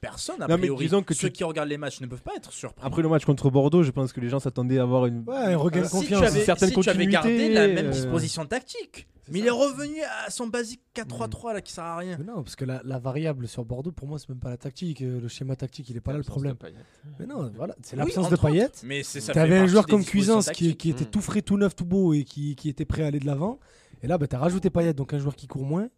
Personne, 0.00 0.36
a 0.42 0.46
Non, 0.48 0.54
mais 0.54 0.60
priori. 0.62 0.84
disons 0.86 1.02
que 1.02 1.12
Ceux 1.12 1.28
tu- 1.28 1.32
qui 1.34 1.44
regardent 1.44 1.68
les 1.68 1.76
matchs 1.76 2.00
ne 2.00 2.06
peuvent 2.06 2.22
pas 2.22 2.34
être 2.34 2.52
surpris. 2.52 2.82
Après 2.86 3.02
le 3.02 3.08
match 3.10 3.26
contre 3.26 3.50
Bordeaux, 3.50 3.82
je 3.82 3.90
pense 3.90 4.14
que 4.14 4.20
les 4.20 4.30
gens 4.30 4.40
s'attendaient 4.40 4.78
à 4.78 4.82
avoir 4.82 5.04
une. 5.04 5.24
Ouais, 5.28 5.36
un 5.36 5.56
regain 5.58 5.80
de 5.82 5.84
si 5.86 5.90
confiance. 5.92 6.20
tu 6.20 6.26
avais, 6.26 6.44
certaine 6.44 6.70
si 6.70 6.74
tu 6.80 6.88
avais 6.88 7.06
gardé 7.06 7.28
continuité, 7.28 7.54
la 7.54 7.68
même 7.68 7.86
euh, 7.88 7.90
disposition 7.90 8.46
tactique. 8.46 9.06
Mais 9.28 9.40
il 9.40 9.46
est 9.46 9.50
revenu 9.50 10.00
à 10.26 10.30
son 10.30 10.46
basique 10.46 10.80
4-3-3 10.94 11.52
là 11.52 11.60
qui 11.60 11.72
sert 11.72 11.84
à 11.84 11.98
rien. 11.98 12.16
Mais 12.18 12.24
non, 12.24 12.42
parce 12.42 12.56
que 12.56 12.64
la, 12.64 12.80
la 12.82 12.98
variable 12.98 13.46
sur 13.46 13.64
Bordeaux, 13.66 13.92
pour 13.92 14.08
moi, 14.08 14.18
c'est 14.18 14.28
même 14.30 14.40
pas 14.40 14.48
la 14.48 14.56
tactique. 14.56 15.02
euh, 15.02 15.20
Le 15.20 15.28
schéma 15.28 15.54
tactique, 15.54 15.88
il 15.90 15.96
est 15.96 16.00
pas 16.00 16.12
là 16.12 16.18
le 16.18 16.24
problème. 16.24 16.54
de. 16.60 16.72
Mais 17.18 17.26
non, 17.26 17.52
voilà, 17.54 17.76
c'est 17.82 17.94
Oui, 17.96 17.98
l'absence 17.98 18.28
de 18.30 18.34
entre 18.34 18.44
autres. 18.46 18.52
Payet. 18.54 18.68
Mais 18.84 19.02
c'est 19.02 19.20
ça. 19.20 19.34
T'avais 19.34 19.58
un 19.58 19.66
joueur 19.66 19.86
comme 19.86 20.02
Cuisance 20.04 20.48
qui, 20.50 20.70
était 20.70 21.04
Mm. 21.04 21.10
tout 21.10 21.20
frais, 21.20 21.42
tout 21.42 21.58
neuf, 21.58 21.76
tout 21.76 21.84
beau 21.84 22.14
et 22.14 22.24
qui, 22.24 22.56
qui 22.56 22.70
était 22.70 22.86
prêt 22.86 23.02
à 23.02 23.08
aller 23.08 23.20
de 23.20 23.26
l'avant. 23.26 23.60
Et 24.02 24.06
là, 24.06 24.16
bah, 24.16 24.26
tu 24.26 24.34
as 24.34 24.38
rajouté 24.38 24.70
Payet, 24.70 24.94
donc 24.94 25.12
un 25.12 25.18
joueur 25.18 25.36
qui 25.36 25.46
court 25.46 25.64
moins. 25.66 25.88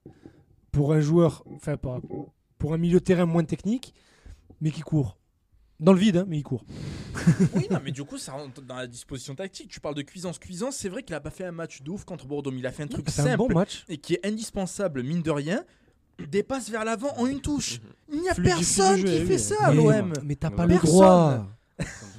Pour 0.73 0.92
un 0.92 1.00
joueur, 1.00 1.44
enfin, 1.54 1.76
pas- 1.76 2.00
pour 2.62 2.75
un 2.75 2.78
milieu 2.78 3.00
de 3.00 3.04
terrain 3.04 3.26
moins 3.26 3.42
technique, 3.42 3.92
mais 4.61 4.71
qui 4.71 4.83
court. 4.83 5.19
Dans 5.81 5.92
le 5.92 5.99
vide, 5.99 6.19
hein, 6.19 6.25
mais 6.28 6.38
il 6.38 6.45
court. 6.45 6.64
Oui, 7.57 7.66
non, 7.73 7.81
mais 7.83 7.90
du 7.90 8.04
coup, 8.04 8.19
ça 8.19 8.33
rentre 8.35 8.62
dans 8.62 8.76
la 8.76 8.87
disposition 8.87 9.35
tactique. 9.35 9.69
Tu 9.69 9.81
parles 9.81 9.97
de 9.97 10.02
Cuisance. 10.02 10.38
Cuisance, 10.38 10.76
c'est 10.76 10.88
vrai 10.88 11.02
qu'il 11.02 11.12
a 11.16 11.21
pas 11.21 11.31
fait 11.31 11.45
un 11.45 11.50
match 11.50 11.83
de 11.83 11.90
ouf 11.90 12.04
contre 12.04 12.25
Bordeaux, 12.28 12.52
mais 12.52 12.61
il 12.61 12.66
a 12.69 12.71
fait 12.71 12.85
un 12.85 12.87
truc 12.87 13.11
C'est 13.11 13.23
un 13.23 13.25
simple 13.25 13.38
bon 13.38 13.49
match. 13.52 13.85
et 13.88 13.99
qui 13.99 14.14
est 14.14 14.25
indispensable, 14.25 15.02
mine 15.02 15.23
de 15.23 15.33
rien. 15.33 15.64
Dépasse 16.28 16.71
vers 16.71 16.85
l'avant 16.85 17.12
en 17.19 17.26
une 17.26 17.40
touche. 17.40 17.81
Il 18.12 18.21
n'y 18.21 18.28
a 18.28 18.35
personne 18.37 18.99
jeu, 18.99 19.02
qui 19.09 19.11
oui, 19.23 19.26
fait 19.26 19.33
oui. 19.35 19.38
ça 19.40 19.57
à 19.66 19.71
mais 19.75 19.76
l'OM. 19.83 20.12
mais 20.23 20.37
t'as 20.37 20.50
pas 20.50 20.66
le 20.66 20.75
Personne. 20.75 20.90
droit. 20.90 21.47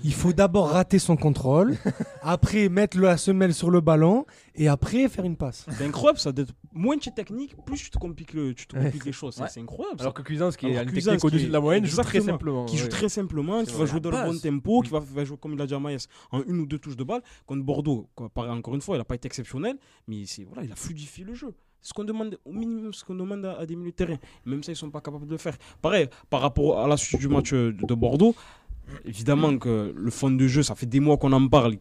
Il 0.03 0.13
faut 0.13 0.33
d'abord 0.33 0.69
rater 0.69 0.99
son 0.99 1.15
contrôle, 1.15 1.77
après 2.21 2.67
mettre 2.69 2.97
la 2.99 3.15
semelle 3.17 3.53
sur 3.53 3.69
le 3.69 3.79
ballon 3.79 4.25
et 4.55 4.67
après 4.67 5.07
faire 5.07 5.23
une 5.23 5.37
passe. 5.37 5.65
C'est 5.77 5.85
incroyable 5.85 6.19
ça, 6.19 6.31
d'être 6.33 6.53
moins 6.73 6.97
tu 6.97 7.09
es 7.09 7.11
technique, 7.13 7.55
plus 7.65 7.77
tu 7.83 7.89
te 7.89 7.97
compliques, 7.97 8.33
le, 8.33 8.53
tu 8.53 8.67
te 8.67 8.75
Ouais. 8.75 8.83
compliques 8.85 9.05
les 9.05 9.11
choses. 9.11 9.35
C'est- 9.35 9.43
Ouais. 9.43 9.47
C'est 9.49 9.61
incroyable. 9.61 9.97
ça. 9.99 10.03
Alors 10.03 10.13
que 10.13 10.21
Cuisance, 10.21 10.57
qui 10.57 10.65
Alors 10.65 10.79
a 10.79 10.83
une 10.83 10.91
Cuisance 10.91 11.13
technique 11.13 11.25
au-dessus 11.25 11.45
est- 11.45 11.47
de 11.47 11.53
la 11.53 11.61
moyenne, 11.61 11.85
joue 11.85 12.01
très 12.01 12.19
simplement. 12.21 12.65
qui 12.65 12.77
joue 12.77 12.83
ouais. 12.85 12.89
très 12.89 13.09
simplement, 13.09 13.63
qui 13.63 13.73
va 13.73 13.85
jouer 13.85 13.99
dans 14.01 14.11
le 14.11 14.31
bon 14.31 14.37
tempo, 14.37 14.81
qui 14.81 14.89
va, 14.89 14.99
va 14.99 15.23
jouer 15.23 15.37
comme 15.37 15.53
il 15.53 15.61
a 15.61 15.65
dit 15.67 15.73
à 15.73 15.79
Maïs, 15.79 16.07
en 16.31 16.41
une 16.43 16.59
ou 16.59 16.65
deux 16.65 16.79
touches 16.79 16.97
de 16.97 17.03
balle. 17.03 17.21
Contre 17.45 17.63
Bordeaux, 17.63 18.09
quoi, 18.15 18.29
pareil, 18.29 18.51
encore 18.51 18.75
une 18.75 18.81
fois, 18.81 18.95
il 18.95 18.99
n'a 18.99 19.05
pas 19.05 19.15
été 19.15 19.27
exceptionnel, 19.27 19.77
mais 20.07 20.23
voilà, 20.47 20.63
il 20.65 20.71
a 20.71 20.75
fluidifié 20.75 21.23
le 21.23 21.33
jeu. 21.35 21.53
C'est 21.81 21.89
ce 21.89 21.93
qu'on 21.93 22.05
demande 22.05 22.37
au 22.45 22.53
minimum, 22.53 22.93
ce 22.93 23.03
qu'on 23.03 23.13
demande 23.15 23.43
à, 23.45 23.59
à 23.59 23.65
des 23.65 23.75
milieux 23.75 23.91
de 23.91 23.95
terrain. 23.95 24.15
Même 24.45 24.63
ça, 24.63 24.71
ils 24.71 24.75
sont 24.75 24.89
pas 24.89 25.01
capables 25.01 25.25
de 25.25 25.31
le 25.31 25.37
faire. 25.37 25.57
Pareil, 25.81 26.07
par 26.29 26.39
rapport 26.39 26.79
à 26.79 26.87
la 26.87 26.95
suite 26.95 27.19
du 27.19 27.27
match 27.27 27.51
euh, 27.51 27.73
de 27.73 27.93
Bordeaux, 27.93 28.33
évidemment 29.05 29.57
que 29.57 29.93
le 29.95 30.11
fond 30.11 30.31
de 30.31 30.47
jeu, 30.47 30.63
ça 30.63 30.75
fait 30.75 30.85
des 30.85 30.99
mois 30.99 31.17
qu'on 31.17 31.31
en 31.33 31.47
parle. 31.47 31.75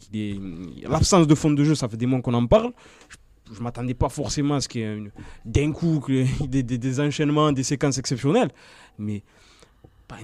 L'absence 0.88 1.26
de 1.26 1.34
fond 1.34 1.50
de 1.50 1.64
jeu, 1.64 1.74
ça 1.74 1.88
fait 1.88 1.96
des 1.96 2.06
mois 2.06 2.20
qu'on 2.22 2.34
en 2.34 2.46
parle. 2.46 2.72
Je, 3.08 3.16
je 3.54 3.60
m'attendais 3.62 3.94
pas 3.94 4.08
forcément 4.08 4.54
à 4.54 4.60
ce 4.60 4.68
qu'il 4.68 4.80
y 4.80 4.84
ait 4.84 5.02
d'un 5.44 5.72
coup 5.72 6.02
des, 6.48 6.62
des- 6.62 7.00
enchaînements, 7.00 7.52
des 7.52 7.62
séquences 7.64 7.98
exceptionnelles. 7.98 8.50
Mais 8.98 9.22
bah, 10.08 10.16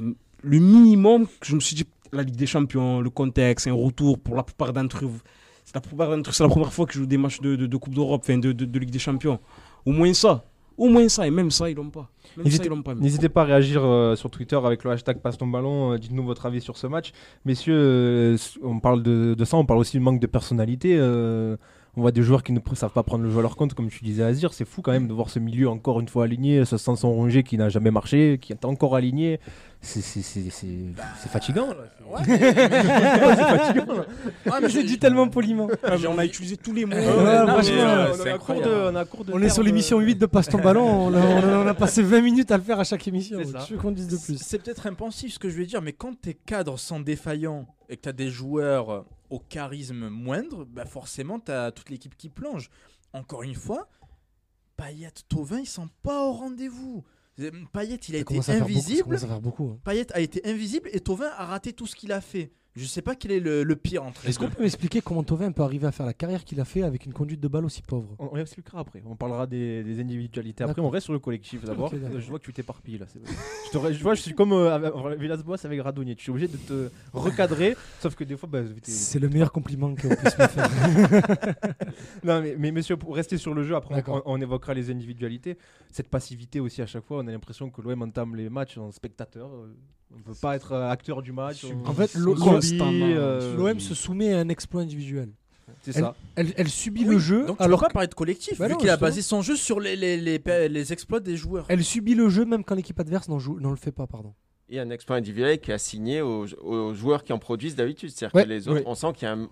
le 0.42 0.58
minimum, 0.58 1.26
je 1.42 1.54
me 1.54 1.61
suis 1.61 1.76
dit, 1.76 1.85
la 2.12 2.23
Ligue 2.23 2.37
des 2.37 2.47
Champions, 2.47 3.00
le 3.00 3.11
contexte, 3.11 3.66
un 3.66 3.75
retour 3.75 4.18
pour 4.18 4.35
la 4.37 4.42
plupart 4.42 4.73
d'entre 4.73 5.04
eux. 5.04 5.11
C'est 5.64 5.75
la, 5.75 5.80
première 6.49 6.73
fois 6.73 6.87
que 6.87 6.94
je 6.94 7.00
joue 7.00 7.06
des 7.06 7.18
matchs 7.18 7.40
de, 7.42 7.54
de- 7.54 7.76
Coupe 7.76 7.92
d'Europe, 7.94 8.23
enfin 8.25 8.38
de- 8.38 8.52
de 8.52 8.78
Ligue 8.78 8.90
des 8.90 8.99
Champions. 8.99 9.38
Au 9.85 9.92
moins 9.92 10.14
ça. 10.14 10.44
Au 10.78 10.88
moins 10.88 11.08
ça, 11.08 11.26
et 11.26 11.30
même 11.30 11.50
ça, 11.50 11.68
ils 11.68 11.75
l'ont 11.76 11.90
pas. 11.90 12.08
N'hésitez 13.02 13.28
pas 13.28 13.42
à 13.42 13.44
réagir 13.44 13.82
euh, 13.85 14.14
sur 14.16 14.30
Twitter 14.30 14.56
avec 14.62 14.85
le 14.85 14.90
hashtag 14.92 15.18
passe 15.20 15.37
ton 15.37 15.49
ballon. 15.49 15.92
euh, 15.92 15.99
Dites-nous 15.99 16.25
votre 16.25 16.47
avis 16.47 16.61
sur 16.61 16.76
ce 16.78 16.87
match. 16.87 17.12
Messieurs, 17.44 17.75
euh, 17.76 18.37
on 18.62 18.78
parle 18.78 19.02
de, 19.02 19.35
de 19.35 19.44
ça, 19.44 19.56
on 19.56 19.66
parle 19.66 19.80
aussi 19.80 19.97
du 19.99 20.02
manque 20.02 20.20
de 20.20 20.26
personnalité. 20.28 20.97
Euh, 21.98 22.00
on 22.00 22.02
voit 22.02 22.12
des 22.12 22.22
joueurs 22.22 22.42
qui 22.42 22.52
ne 22.52 22.60
savent 22.74 22.92
pas 22.92 23.02
prendre 23.02 23.24
le 23.24 23.30
jeu 23.30 23.38
à 23.38 23.42
leur 23.42 23.56
compte, 23.56 23.74
comme 23.74 23.88
tu 23.90 24.02
disais 24.04 24.22
Azir. 24.22 24.52
C'est 24.54 24.64
fou 24.64 24.82
quand 24.82 24.92
même 24.92 25.08
de 25.08 25.12
voir 25.12 25.28
ce 25.30 25.38
milieu 25.38 25.68
encore 25.68 26.00
une 26.00 26.08
fois 26.08 26.24
aligné, 26.24 26.64
ce 26.64 26.76
Sanson 26.76 27.10
Rongier 27.12 27.42
qui 27.42 27.58
n'a 27.58 27.68
jamais 27.68 27.90
marché, 27.90 28.38
qui 28.40 28.52
est 28.52 28.64
encore 28.64 28.94
aligné. 28.96 29.40
C'est 29.80 30.00
fatigant. 31.30 31.68
Là. 31.68 32.24
c'est 32.24 32.38
fatigant. 32.38 33.86
là. 33.94 34.04
Ouais, 34.46 34.60
Mais 34.62 34.96
tellement 34.98 35.28
poliment. 35.28 35.68
Ah, 35.84 35.94
on 36.08 36.18
a 36.18 36.24
utilisé 36.24 36.56
tous 36.56 36.72
les 36.72 36.84
mots. 36.84 36.96
Ouais, 36.96 37.06
Euh, 37.06 37.46
mais, 37.46 37.70
euh, 37.70 38.12
on, 38.12 38.14
c'est 38.14 38.30
a 38.30 38.34
un 38.34 38.38
cours 38.38 38.54
de, 38.56 38.60
incroyable. 38.60 38.70
on 38.92 38.96
a 38.96 39.00
un 39.00 39.04
cours 39.04 39.24
de 39.24 39.32
On 39.32 39.42
est 39.42 39.48
sur 39.48 39.62
l'émission 39.62 39.98
euh, 40.00 40.02
8 40.04 40.16
de 40.16 40.26
Passe 40.26 40.48
ton 40.48 40.58
ballon. 40.58 40.84
On 40.84 41.14
a, 41.14 41.18
on 41.20 41.38
a- 41.38 41.58
on 41.64 41.66
a 41.66 41.74
passé 41.74 42.02
20 42.02 42.20
minutes 42.22 42.50
à 42.50 42.56
le 42.56 42.62
faire 42.62 42.80
à 42.80 42.84
chaque 42.84 43.06
émission. 43.06 43.38
Je 43.68 43.74
veux 43.74 43.80
qu'on 43.80 43.92
dise 43.92 44.08
de 44.08 44.16
plus? 44.16 44.38
C'est 44.42 44.60
peut-être 44.62 44.86
impensif 44.86 45.34
ce 45.34 45.38
que 45.38 45.48
je 45.48 45.56
vais 45.56 45.66
dire, 45.66 45.80
mais 45.82 45.92
quand 45.92 46.20
tes 46.20 46.34
cadres 46.34 46.78
sont 46.78 47.00
défaillants 47.00 47.66
et 47.88 47.96
que 47.96 48.02
tu 48.02 48.08
as 48.08 48.12
des 48.12 48.30
joueurs 48.30 48.90
euh, 48.90 49.00
au 49.30 49.38
charisme 49.38 50.08
moindre, 50.08 50.64
bah 50.64 50.85
forcément 50.85 51.38
tu 51.40 51.52
as 51.52 51.73
toute 51.73 51.90
l'équipe 51.90 52.16
qui 52.16 52.28
plonge. 52.28 52.70
Encore 53.12 53.42
une 53.42 53.54
fois, 53.54 53.88
Payet, 54.76 55.11
Tovin, 55.28 55.61
ils 55.61 55.66
sont 55.66 55.88
pas 56.02 56.25
au 56.25 56.32
rendez-vous. 56.32 57.04
Euh, 57.40 57.50
Payet, 57.73 57.97
il 58.08 58.16
a 58.16 58.18
été 58.18 58.35
beaucoup, 58.35 58.42
ça 58.47 58.52
invisible. 58.52 59.18
beaucoup. 59.40 59.70
hein. 59.70 59.80
Payet 59.85 60.12
a 60.12 60.20
été 60.20 60.44
invisible 60.47 60.88
et 60.92 61.00
Tovin 61.00 61.30
a 61.37 61.47
raté 61.47 61.73
tout 61.73 61.87
ce 61.87 61.94
qu'il 61.97 62.12
a 62.12 62.20
fait. 62.20 62.52
Je 62.78 62.87
sais 62.87 63.02
pas 63.02 63.14
quel 63.16 63.32
est 63.32 63.40
le, 63.40 63.64
le 63.64 63.76
pire 63.76 64.04
entre 64.04 64.20
les 64.23 64.30
Est-ce 64.30 64.38
qu'on 64.38 64.44
deux. 64.47 64.52
peut 64.52 64.62
m'expliquer 64.62 65.00
comment 65.00 65.23
Tovin 65.25 65.50
peut 65.52 65.62
arriver 65.62 65.87
à 65.87 65.92
faire 65.92 66.06
la 66.06 66.14
carrière 66.14 66.44
qu'il 66.44 66.61
a 66.61 66.64
fait 66.64 66.82
avec 66.82 67.04
une 67.06 67.12
conduite 67.12 67.40
de 67.40 67.49
balle 67.49 67.64
aussi 67.64 67.82
pauvre 67.82 68.14
On, 68.18 68.28
on 68.32 68.37
expliquera 68.37 68.78
après. 68.80 69.02
On 69.04 69.16
parlera 69.16 69.47
des, 69.47 69.82
des 69.82 70.00
individualités. 70.00 70.62
Après, 70.62 70.75
D'accord. 70.75 70.85
on 70.87 70.90
reste 70.90 71.04
sur 71.04 71.12
le 71.12 71.18
collectif 71.18 71.64
d'abord. 71.64 71.92
Ok, 71.92 71.99
d'accord. 72.00 72.20
je 72.20 72.28
vois 72.28 72.38
que 72.38 72.44
tu 72.44 72.52
t'éparpilles 72.52 72.99
là. 72.99 73.06
c'est 73.12 73.18
je, 73.26 73.70
te, 73.70 73.78
re- 73.78 73.92
je 73.92 74.02
vois, 74.02 74.14
je 74.14 74.23
suis 74.23 74.35
comme 74.35 74.52
euh, 74.52 74.73
avec- 74.75 75.18
Villas-Boas 75.20 75.56
avec 75.64 75.80
Radonnier. 75.82 76.14
Je 76.16 76.23
suis 76.23 76.30
obligé 76.30 76.49
de 76.49 76.56
te 76.56 76.90
recadrer. 77.12 77.76
sauf 78.00 78.14
que 78.14 78.23
des 78.25 78.37
fois, 78.37 78.49
bah, 78.50 78.62
t'es- 78.62 78.90
C'est 78.92 79.18
le 79.18 79.28
meilleur 79.28 79.50
compliment 79.52 79.88
qu'on 79.94 80.08
puisse 80.14 80.38
me 80.38 80.47
faire. 80.47 80.70
non, 82.25 82.40
mais, 82.42 82.54
mais 82.58 82.70
monsieur, 82.73 82.97
pour 82.97 83.14
rester 83.16 83.37
sur 83.38 83.54
le 83.54 83.62
jeu, 83.64 83.75
après, 83.75 83.94
on, 83.94 83.97
D'accord. 83.97 84.23
on 84.26 84.40
évoquera 84.40 84.75
les 84.75 84.90
individualités. 84.90 85.56
Cette 85.90 86.08
passivité 86.08 86.61
aussi 86.61 86.82
à 86.82 86.87
chaque 86.87 87.04
fois, 87.04 87.18
on 87.18 87.26
a 87.26 87.32
l'impression 87.32 87.70
que 87.70 87.80
l'OM 87.82 88.02
entame 88.02 88.37
les 88.37 88.49
matchs 88.49 88.78
en 88.78 88.90
spectateur. 88.92 89.49
euh, 89.52 89.75
On 90.14 90.18
ne 90.18 90.34
veut 90.34 90.40
pas 90.40 90.56
être 90.56 90.72
euh, 90.72 90.90
acteur 90.90 91.22
du 91.22 91.32
match. 91.32 91.64
En 91.86 91.92
fait, 91.92 92.10
on 92.16 92.20
l'O- 92.20 92.36
subit, 92.36 92.48
constamment. 92.50 93.06
euh, 93.06 93.56
L'OM 93.56 93.78
se 93.80 93.94
soumet 93.94 94.32
à 94.32 94.38
un 94.40 94.48
exploit 94.48 94.82
individuel. 94.82 95.30
C'est 95.82 95.92
ça. 95.92 96.14
Elle, 96.34 96.52
elle 96.56 96.68
subit 96.68 97.04
Oui, 97.04 97.14
le 97.14 97.18
jeu 97.18 97.46
Donc 97.46 97.58
tu 97.58 97.62
alors 97.62 97.78
peux 97.80 97.84
pas 97.84 97.88
que- 97.88 97.92
parler 97.94 98.08
de 98.08 98.14
collectif, 98.14 98.58
Bah 98.58 98.68
vu 98.68 98.76
qu'il 98.78 98.88
a 98.90 98.96
basé 98.96 99.22
son 99.22 99.42
jeu 99.42 99.54
sur 99.54 99.80
les, 99.80 99.96
les, 99.96 100.16
les, 100.16 100.68
les 100.68 100.92
exploits 100.92 101.20
des 101.20 101.36
joueurs. 101.36 101.66
elle 101.68 101.84
subit 101.84 102.14
le 102.14 102.28
jeu 102.28 102.44
même 102.44 102.64
quand 102.64 102.74
l'équipe 102.74 102.98
adverse 102.98 103.28
n'en 103.28 103.38
le 103.70 103.76
fait 103.76 103.92
pas. 103.92 104.06
Pardon. 104.06 104.32
Et 104.70 104.80
un 104.80 104.90
exploit 104.90 105.16
individuel 105.16 105.60
qui 105.60 105.70
est 105.70 105.74
assigné 105.74 106.20
aux, 106.20 106.46
aux 106.62 106.92
joueurs 106.94 107.22
qui 107.24 107.32
en 107.32 107.38
produisent 107.38 107.76
d'habitude. 107.76 108.10
C'est-à-dire 108.10 108.34
Ouais, 108.34 108.44
que 108.44 108.48
les 108.48 108.68
autres, 108.68 108.78
oui. 108.80 108.84
on 108.86 108.94
sent 108.94 109.12
qu'il 109.14 109.26
y 109.26 109.30
a 109.30 109.32
un. 109.34 109.48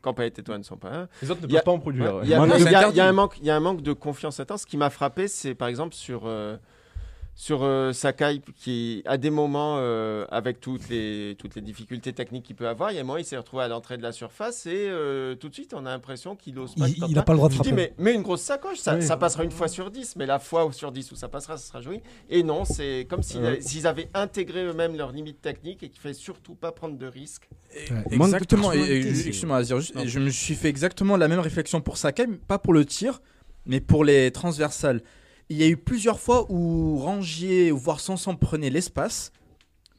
Quand 0.00 0.12
Payet 0.14 0.32
et 0.38 0.42
toi 0.42 0.58
ne 0.58 0.62
sont 0.62 0.76
pas 0.76 0.90
là, 0.90 1.08
Les 1.22 1.30
autres 1.30 1.42
ne 1.42 1.46
peuvent 1.48 1.62
pas 1.64 1.72
en 1.72 1.78
produire. 1.80 2.16
Ouais. 2.16 2.20
Il 2.24 2.28
y, 2.30 2.34
a- 2.34 2.88
y 2.90 2.96
y 2.96 3.00
un 3.00 3.12
manque, 3.12 3.36
il 3.40 3.46
y 3.46 3.50
a 3.50 3.56
un 3.56 3.60
manque 3.60 3.82
de 3.82 3.92
confiance 3.92 4.38
intense. 4.38 4.62
Ce 4.62 4.66
qui 4.66 4.76
m'a 4.76 4.90
frappé, 4.90 5.26
c'est 5.28 5.54
par 5.56 5.66
exemple 5.68 5.94
sur, 5.94 6.22
euh, 6.26 6.56
sur 7.40 7.62
euh, 7.62 7.92
Sakai, 7.92 8.40
qui 8.56 9.00
à 9.06 9.16
des 9.16 9.30
moments, 9.30 9.76
euh, 9.78 10.26
avec 10.28 10.58
toutes 10.60 10.88
les, 10.88 11.36
toutes 11.38 11.54
les 11.54 11.60
difficultés 11.62 12.12
techniques 12.12 12.42
qu'il 12.46 12.56
peut 12.56 12.66
avoir, 12.66 12.90
il 12.90 12.96
y 12.96 12.98
a 12.98 13.02
un 13.02 13.04
moment, 13.04 13.16
il 13.16 13.24
s'est 13.24 13.36
retrouvé 13.36 13.62
à 13.62 13.68
l'entrée 13.68 13.96
de 13.96 14.02
la 14.02 14.10
surface 14.10 14.66
et 14.66 14.88
euh, 14.88 15.36
tout 15.36 15.48
de 15.48 15.54
suite, 15.54 15.72
on 15.72 15.86
a 15.86 15.90
l'impression 15.90 16.34
qu'il 16.34 16.58
ose 16.58 16.74
pas. 16.74 16.88
Il- 16.88 16.94
qu'il 16.94 17.00
tente 17.02 17.10
il 17.12 17.18
a 17.18 17.22
pas 17.22 17.32
le 17.34 17.36
droit 17.36 17.48
de 17.48 17.54
Je 17.54 17.60
dis, 17.62 17.68
frapper. 17.68 17.92
mais, 17.96 18.04
mais 18.10 18.14
une 18.16 18.22
grosse 18.22 18.40
sacoche, 18.42 18.78
ça, 18.78 18.96
Oui. 18.96 19.02
ça 19.04 19.16
passera 19.16 19.44
une 19.44 19.52
fois 19.52 19.68
sur 19.68 19.92
10, 19.92 20.16
mais 20.16 20.26
la 20.26 20.40
fois 20.40 20.68
sur 20.72 20.90
10 20.90 21.12
où 21.12 21.14
ça 21.14 21.28
passera, 21.28 21.56
ça 21.56 21.68
sera 21.68 21.80
joli. 21.80 22.00
Et 22.28 22.42
non, 22.42 22.64
c'est 22.64 23.06
comme 23.08 23.22
s'ils 23.22 23.86
avaient 23.86 24.10
intégré 24.14 24.64
eux-mêmes 24.64 24.96
leurs 24.96 25.12
limites 25.12 25.40
techniques 25.40 25.84
et 25.84 25.90
qu'il 25.90 26.00
fallait 26.00 26.14
surtout 26.14 26.56
pas 26.56 26.72
prendre 26.72 26.98
de 26.98 27.06
risques. 27.06 27.48
Ouais. 27.88 28.02
Exactement. 28.10 28.72
Et, 28.72 28.78
et- 28.80 29.08
excuse-moi, 29.10 29.62
je 29.62 30.18
me 30.18 30.30
suis 30.30 30.56
fait 30.56 30.68
exactement 30.70 31.16
la 31.16 31.28
même 31.28 31.38
réflexion 31.38 31.80
pour 31.80 31.98
Sakai, 31.98 32.26
pas 32.48 32.58
pour 32.58 32.72
le 32.72 32.84
tir, 32.84 33.20
mais 33.64 33.80
pour 33.80 34.04
les 34.04 34.32
transversales. 34.32 35.02
Il 35.50 35.56
y 35.56 35.62
a 35.62 35.68
eu 35.68 35.76
plusieurs 35.76 36.20
fois 36.20 36.46
où 36.50 36.98
Rangier, 36.98 37.70
voire 37.70 38.00
Sanson 38.00 38.36
prenait 38.36 38.70
l'espace 38.70 39.32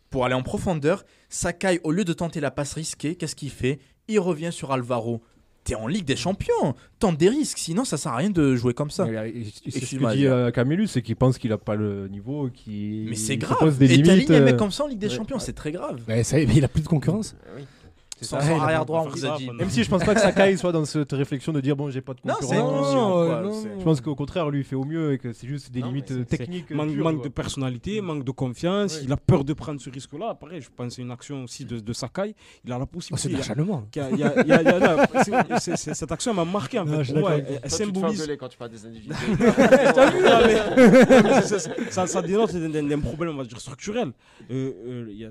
pour 0.10 0.25
aller 0.25 0.36
en 0.36 0.44
profondeur. 0.44 1.03
Sakai, 1.29 1.79
au 1.84 1.91
lieu 1.91 2.03
de 2.03 2.13
tenter 2.13 2.39
la 2.39 2.51
passe 2.51 2.74
risquée, 2.74 3.15
qu'est-ce 3.15 3.36
qu'il 3.36 3.50
fait? 3.50 3.79
Il 4.08 4.20
revient 4.20 4.51
sur 4.51 4.72
Alvaro. 4.72 5.22
T'es 5.63 5.75
en 5.75 5.88
Ligue 5.88 6.06
des 6.06 6.15
Champions, 6.15 6.74
tente 7.00 7.18
des 7.18 7.29
risques, 7.29 7.58
sinon 7.58 7.84
ça 7.84 7.98
sert 7.98 8.13
à 8.13 8.18
rien 8.18 8.29
de 8.29 8.56
jouer 8.56 8.74
comme 8.74 8.89
ça. 8.89 9.06
C'est 9.68 9.86
ce 9.86 9.96
que 9.98 10.15
dit 10.15 10.25
euh, 10.25 10.51
Camillus, 10.51 10.88
c'est 10.88 11.01
qu'il 11.01 11.15
pense 11.15 11.38
qu'il 11.38 11.51
a 11.51 11.58
pas 11.58 11.75
le 11.75 12.08
niveau, 12.08 12.50
qui 12.51 13.06
Mais 13.10 13.15
c'est 13.15 13.38
grave. 13.38 13.58
pose 13.60 13.77
des 13.77 13.94
Et 13.94 14.01
t'alignes 14.01 14.34
un 14.34 14.39
mec 14.39 14.56
euh, 14.56 14.58
comme 14.58 14.72
ça 14.72 14.86
en 14.86 14.88
Ligue 14.88 15.00
des 15.00 15.10
ouais. 15.10 15.15
Champions, 15.15 15.38
c'est 15.38 15.53
très 15.53 15.72
grave. 15.72 16.00
Ouais, 16.08 16.24
ça 16.24 16.39
y 16.39 16.44
est, 16.44 16.46
mais 16.46 16.56
il 16.56 16.63
a 16.63 16.70
plus 16.70 16.82
de 16.82 16.88
concurrence. 16.88 17.36
Oui. 17.56 17.63
C'est 18.21 18.25
Sans 18.25 18.38
a 18.38 18.63
arrière 18.63 18.85
droit, 18.85 19.01
on 19.05 19.09
vous 19.09 19.25
a 19.25 19.38
dit. 19.38 19.49
Même 19.49 19.69
si 19.69 19.83
je 19.83 19.89
pense 19.89 20.03
pas 20.03 20.13
que 20.13 20.19
Sakai 20.21 20.55
soit 20.57 20.71
dans 20.71 20.85
cette 20.85 21.11
réflexion 21.11 21.53
de 21.53 21.61
dire 21.61 21.75
bon 21.75 21.89
j'ai 21.89 22.01
pas 22.01 22.13
de 22.13 22.19
Non, 22.25 22.33
concurrence. 22.33 22.51
c'est 22.53 22.59
Non, 22.59 22.69
inconscient, 22.75 23.11
quoi. 23.11 23.41
non. 23.41 23.51
C'est- 23.61 23.79
Je 23.79 23.83
pense 23.83 24.01
qu'au 24.01 24.15
contraire 24.15 24.49
lui 24.49 24.59
il 24.59 24.63
fait 24.65 24.75
au 24.75 24.83
mieux 24.83 25.13
et 25.13 25.17
que 25.17 25.32
c'est 25.34 25.47
juste 25.47 25.71
des 25.71 25.79
Non, 25.82 25.88
limites 25.88 26.27
techniques. 26.27 26.69
Manque, 26.71 26.91
pures, 26.91 27.03
manque 27.03 27.15
quoi. 27.17 27.23
de 27.25 27.29
personnalité, 27.34 28.01
manque 28.01 28.23
de 28.23 28.32
confiance. 28.32 28.95
Ouais. 28.97 29.01
Il 29.05 29.12
a 29.12 29.17
peur 29.17 29.43
de 29.43 29.53
prendre 29.53 29.79
ce 29.79 29.89
risque-là. 29.89 30.36
Pareil, 30.36 30.62
je 30.62 30.69
pense 30.75 30.95
c'est 30.95 31.01
une 31.01 31.12
action 31.12 31.43
aussi 31.43 31.65
de, 31.65 31.79
de 31.79 31.93
Sakai. 31.93 32.36
Il 32.65 32.71
a 32.73 32.77
la 32.79 32.86
possibilité. 32.86 33.41
c'est- 35.60 35.93
cette 35.93 36.12
action 36.12 36.34
m'a 36.34 36.45
marqué 36.45 36.79
en 36.79 36.86
fait. 36.86 37.13
elle, 37.63 37.69
symbolise. 37.71 38.27
quand 38.39 38.47
tu 38.49 38.58
parles 38.58 38.71
des 38.71 38.86
individus. 38.86 39.13
Ça, 41.91 42.08
ça 42.08 42.21
dénote 42.21 42.53
d'un- 42.55 42.99
problème, 42.99 43.36
on 43.36 43.38
va 43.38 43.43
dire, 43.45 43.60
structurel. 43.60 44.12
Euh, 44.51 44.71
euh, 44.88 45.29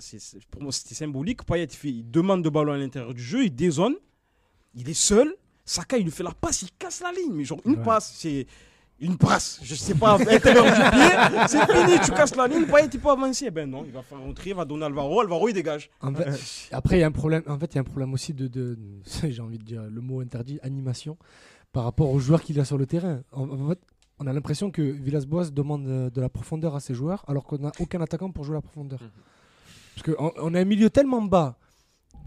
pour 0.51 0.62
moi, 0.62 0.72
c'était 0.72 0.94
symbolique. 0.94 1.44
Payet, 1.44 1.66
il 1.85 2.11
demande 2.11 2.42
de 2.42 2.48
ballon 2.48 2.72
à 2.79 2.83
l'intérieur 2.85 3.14
du 3.14 3.23
jeu, 3.23 3.45
il 3.45 3.55
dézone, 3.55 3.95
il 4.75 4.88
est 4.88 4.95
seul. 4.95 5.35
Sakai, 5.64 5.99
il 6.01 6.05
lui 6.05 6.11
fait 6.11 6.23
la 6.23 6.33
passe, 6.33 6.62
il 6.62 6.71
casse 6.79 7.01
la 7.01 7.12
ligne. 7.12 7.33
Mais 7.35 7.45
genre, 7.45 7.61
une 7.67 7.77
Ouais. 7.77 7.85
passe, 7.85 8.14
c'est 8.17 8.47
une 9.01 9.17
passe. 9.19 9.61
Je 9.62 9.75
sais 9.75 9.95
pas, 9.95 10.17
du 10.19 10.25
pied, 10.25 10.38
c'est 11.47 11.71
fini, 11.73 12.01
tu 12.05 12.11
casses 12.12 12.35
la 12.35 12.47
ligne. 12.49 12.64
Payet, 12.67 12.88
il 12.93 12.99
peut 13.01 13.11
avancer. 13.11 13.51
Ben 13.51 13.69
non, 13.71 13.85
il 13.85 13.93
va 13.93 14.03
faire 14.03 14.19
rentrer, 14.19 14.51
il 14.51 14.57
va 14.57 14.64
donner 14.64 14.87
Alvaro. 14.87 15.21
Alvaro, 15.21 15.49
il 15.49 15.53
dégage. 15.53 15.91
En 16.01 16.14
fait, 16.14 16.27
après, 16.73 16.97
il 16.97 17.01
y 17.01 17.03
a 17.03 17.07
un 17.07 17.12
problème. 17.12 17.43
En 17.47 17.59
fait, 17.59 17.67
il 17.67 17.75
y 17.75 17.79
a 17.79 17.83
un 17.83 17.85
problème 17.85 18.12
aussi 18.14 18.33
de, 18.33 18.47
de- 18.49 18.79
j'ai 19.29 19.43
envie 19.43 19.59
de 19.59 19.64
dire 19.64 19.83
le 19.83 20.01
mot 20.01 20.21
interdit, 20.21 20.59
animation, 20.62 21.17
par 21.73 21.85
rapport 21.85 22.11
aux 22.11 22.19
joueurs 22.19 22.43
qu'il 22.43 22.59
a 22.61 22.64
sur 22.64 22.79
le 22.79 22.87
terrain. 22.87 23.21
En, 23.33 23.49
en 23.51 23.69
fait, 23.69 23.79
on 24.21 24.27
a 24.27 24.33
l'impression 24.33 24.71
que 24.71 24.83
Villas-Boas 24.83 25.51
demande 25.51 25.87
euh, 25.87 26.11
de 26.11 26.21
la 26.21 26.29
profondeur 26.31 26.75
à 26.75 26.81
ses 26.81 26.95
joueurs, 26.95 27.25
alors 27.29 27.45
qu'on 27.45 27.59
n'a 27.59 27.73
aucun 27.79 28.01
attaquant 28.01 28.31
pour 28.33 28.43
jouer 28.45 28.55
la 28.57 28.62
profondeur. 28.62 29.01
Mhm. 29.03 29.11
Parce 29.95 30.17
qu'on 30.17 30.33
on 30.38 30.55
a 30.55 30.61
un 30.61 30.64
milieu 30.64 30.88
tellement 30.91 31.23
bas, 31.23 31.57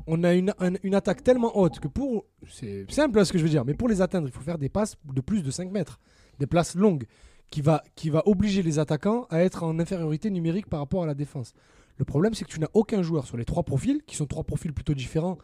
on 0.07 0.23
a 0.23 0.33
une, 0.33 0.53
un- 0.59 0.73
une 0.83 0.95
attaque 0.95 1.23
tellement 1.23 1.57
haute 1.57 1.79
que 1.79 1.87
pour, 1.87 2.25
c'est 2.49 2.89
simple 2.91 3.19
hein, 3.19 3.25
ce 3.25 3.31
que 3.31 3.37
je 3.37 3.43
veux 3.43 3.49
dire, 3.49 3.65
mais 3.65 3.73
pour 3.73 3.87
les 3.89 4.01
atteindre, 4.01 4.27
il 4.27 4.31
faut 4.33 4.41
faire 4.41 4.57
des 4.57 4.69
passes 4.69 4.95
de 5.05 5.21
plus 5.21 5.43
de 5.43 5.51
5 5.51 5.71
mètres, 5.71 5.99
des 6.39 6.47
places 6.47 6.75
longues, 6.75 7.05
qui 7.49 7.61
va, 7.61 7.83
qui 7.95 8.09
va 8.09 8.23
obliger 8.27 8.63
les 8.63 8.79
attaquants 8.79 9.27
à 9.29 9.41
être 9.43 9.63
en 9.63 9.77
infériorité 9.79 10.29
numérique 10.29 10.67
par 10.67 10.79
rapport 10.79 11.03
à 11.03 11.05
la 11.05 11.13
défense. 11.13 11.53
Le 11.97 12.05
problème, 12.05 12.33
c'est 12.33 12.45
que 12.45 12.49
tu 12.51 12.59
n'as 12.59 12.69
aucun 12.73 13.01
joueur 13.01 13.25
sur 13.27 13.35
les 13.37 13.45
trois 13.45 13.63
profils, 13.63 14.01
qui 14.07 14.15
sont 14.15 14.25
trois 14.25 14.43
profils 14.45 14.73
plutôt 14.73 14.93
différents, 14.93 15.37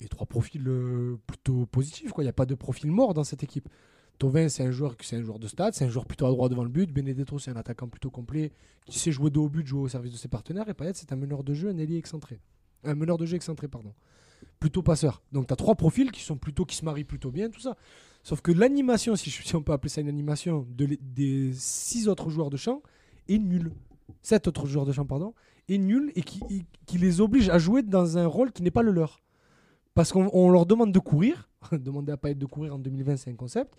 et 0.00 0.08
trois 0.08 0.26
profils 0.26 0.66
euh, 0.66 1.18
plutôt 1.26 1.66
positifs. 1.66 2.10
Il 2.18 2.22
n'y 2.22 2.28
a 2.28 2.32
pas 2.32 2.46
de 2.46 2.54
profil 2.54 2.90
mort 2.90 3.14
dans 3.14 3.24
cette 3.24 3.42
équipe. 3.44 3.68
Tovin, 4.18 4.48
c'est 4.48 4.64
un 4.64 4.70
joueur, 4.70 4.96
un 5.12 5.22
joueur 5.22 5.38
de 5.38 5.46
stade, 5.46 5.74
c'est 5.74 5.84
un 5.84 5.88
joueur 5.88 6.06
plutôt 6.06 6.26
à 6.26 6.30
droit 6.30 6.48
devant 6.48 6.62
le 6.64 6.70
but. 6.70 6.90
Benedetto, 6.90 7.38
c'est 7.38 7.50
un 7.50 7.56
attaquant 7.56 7.88
plutôt 7.88 8.10
complet, 8.10 8.52
qui 8.86 8.98
sait 8.98 9.12
jouer 9.12 9.30
dos 9.30 9.44
au 9.44 9.48
but, 9.48 9.66
jouer 9.66 9.80
au 9.82 9.88
service 9.88 10.12
de 10.12 10.16
ses 10.16 10.28
partenaires. 10.28 10.68
Et 10.68 10.74
Payet, 10.74 10.92
c'est 10.94 11.12
un 11.12 11.16
meneur 11.16 11.44
de 11.44 11.52
jeu, 11.52 11.68
un 11.68 11.78
ailier 11.78 11.98
excentré. 11.98 12.40
Un 12.84 12.94
meneur 12.94 13.18
de 13.18 13.26
jeu 13.26 13.36
excentré, 13.36 13.68
pardon. 13.68 13.92
Plutôt 14.60 14.82
passeur. 14.82 15.22
Donc 15.32 15.46
tu 15.46 15.52
as 15.52 15.56
trois 15.56 15.74
profils 15.74 16.10
qui 16.10 16.22
sont 16.22 16.36
plutôt 16.36 16.64
qui 16.64 16.76
se 16.76 16.84
marient 16.84 17.04
plutôt 17.04 17.30
bien, 17.30 17.48
tout 17.50 17.60
ça. 17.60 17.76
Sauf 18.22 18.40
que 18.40 18.52
l'animation, 18.52 19.16
si, 19.16 19.54
on 19.54 19.62
peut 19.62 19.72
appeler 19.72 19.90
ça 19.90 20.00
une 20.00 20.08
animation, 20.08 20.66
des 20.70 21.52
six 21.52 22.08
autres 22.08 22.30
joueurs 22.30 22.48
de 22.48 22.56
champ 22.56 22.82
est 23.28 23.38
nulle. 23.38 23.70
Sept 24.22 24.48
autres 24.48 24.66
joueurs 24.66 24.86
de 24.86 24.92
champ, 24.92 25.04
pardon, 25.04 25.34
est 25.68 25.78
nulle 25.78 26.10
et 26.14 26.22
qui, 26.22 26.42
les 26.98 27.20
oblige 27.20 27.50
à 27.50 27.58
jouer 27.58 27.82
dans 27.82 28.16
un 28.16 28.26
rôle 28.26 28.52
qui 28.52 28.62
n'est 28.62 28.70
pas 28.70 28.82
le 28.82 28.92
leur. 28.92 29.20
Parce 29.94 30.10
qu'on 30.10 30.30
on 30.32 30.50
leur 30.50 30.66
demande 30.66 30.92
de 30.92 30.98
courir. 30.98 31.48
Demander 31.72 32.12
à 32.12 32.16
Payet 32.16 32.34
de 32.34 32.46
courir 32.46 32.74
en 32.74 32.78
2020, 32.78 33.16
c'est 33.16 33.30
un 33.30 33.34
concept. 33.34 33.74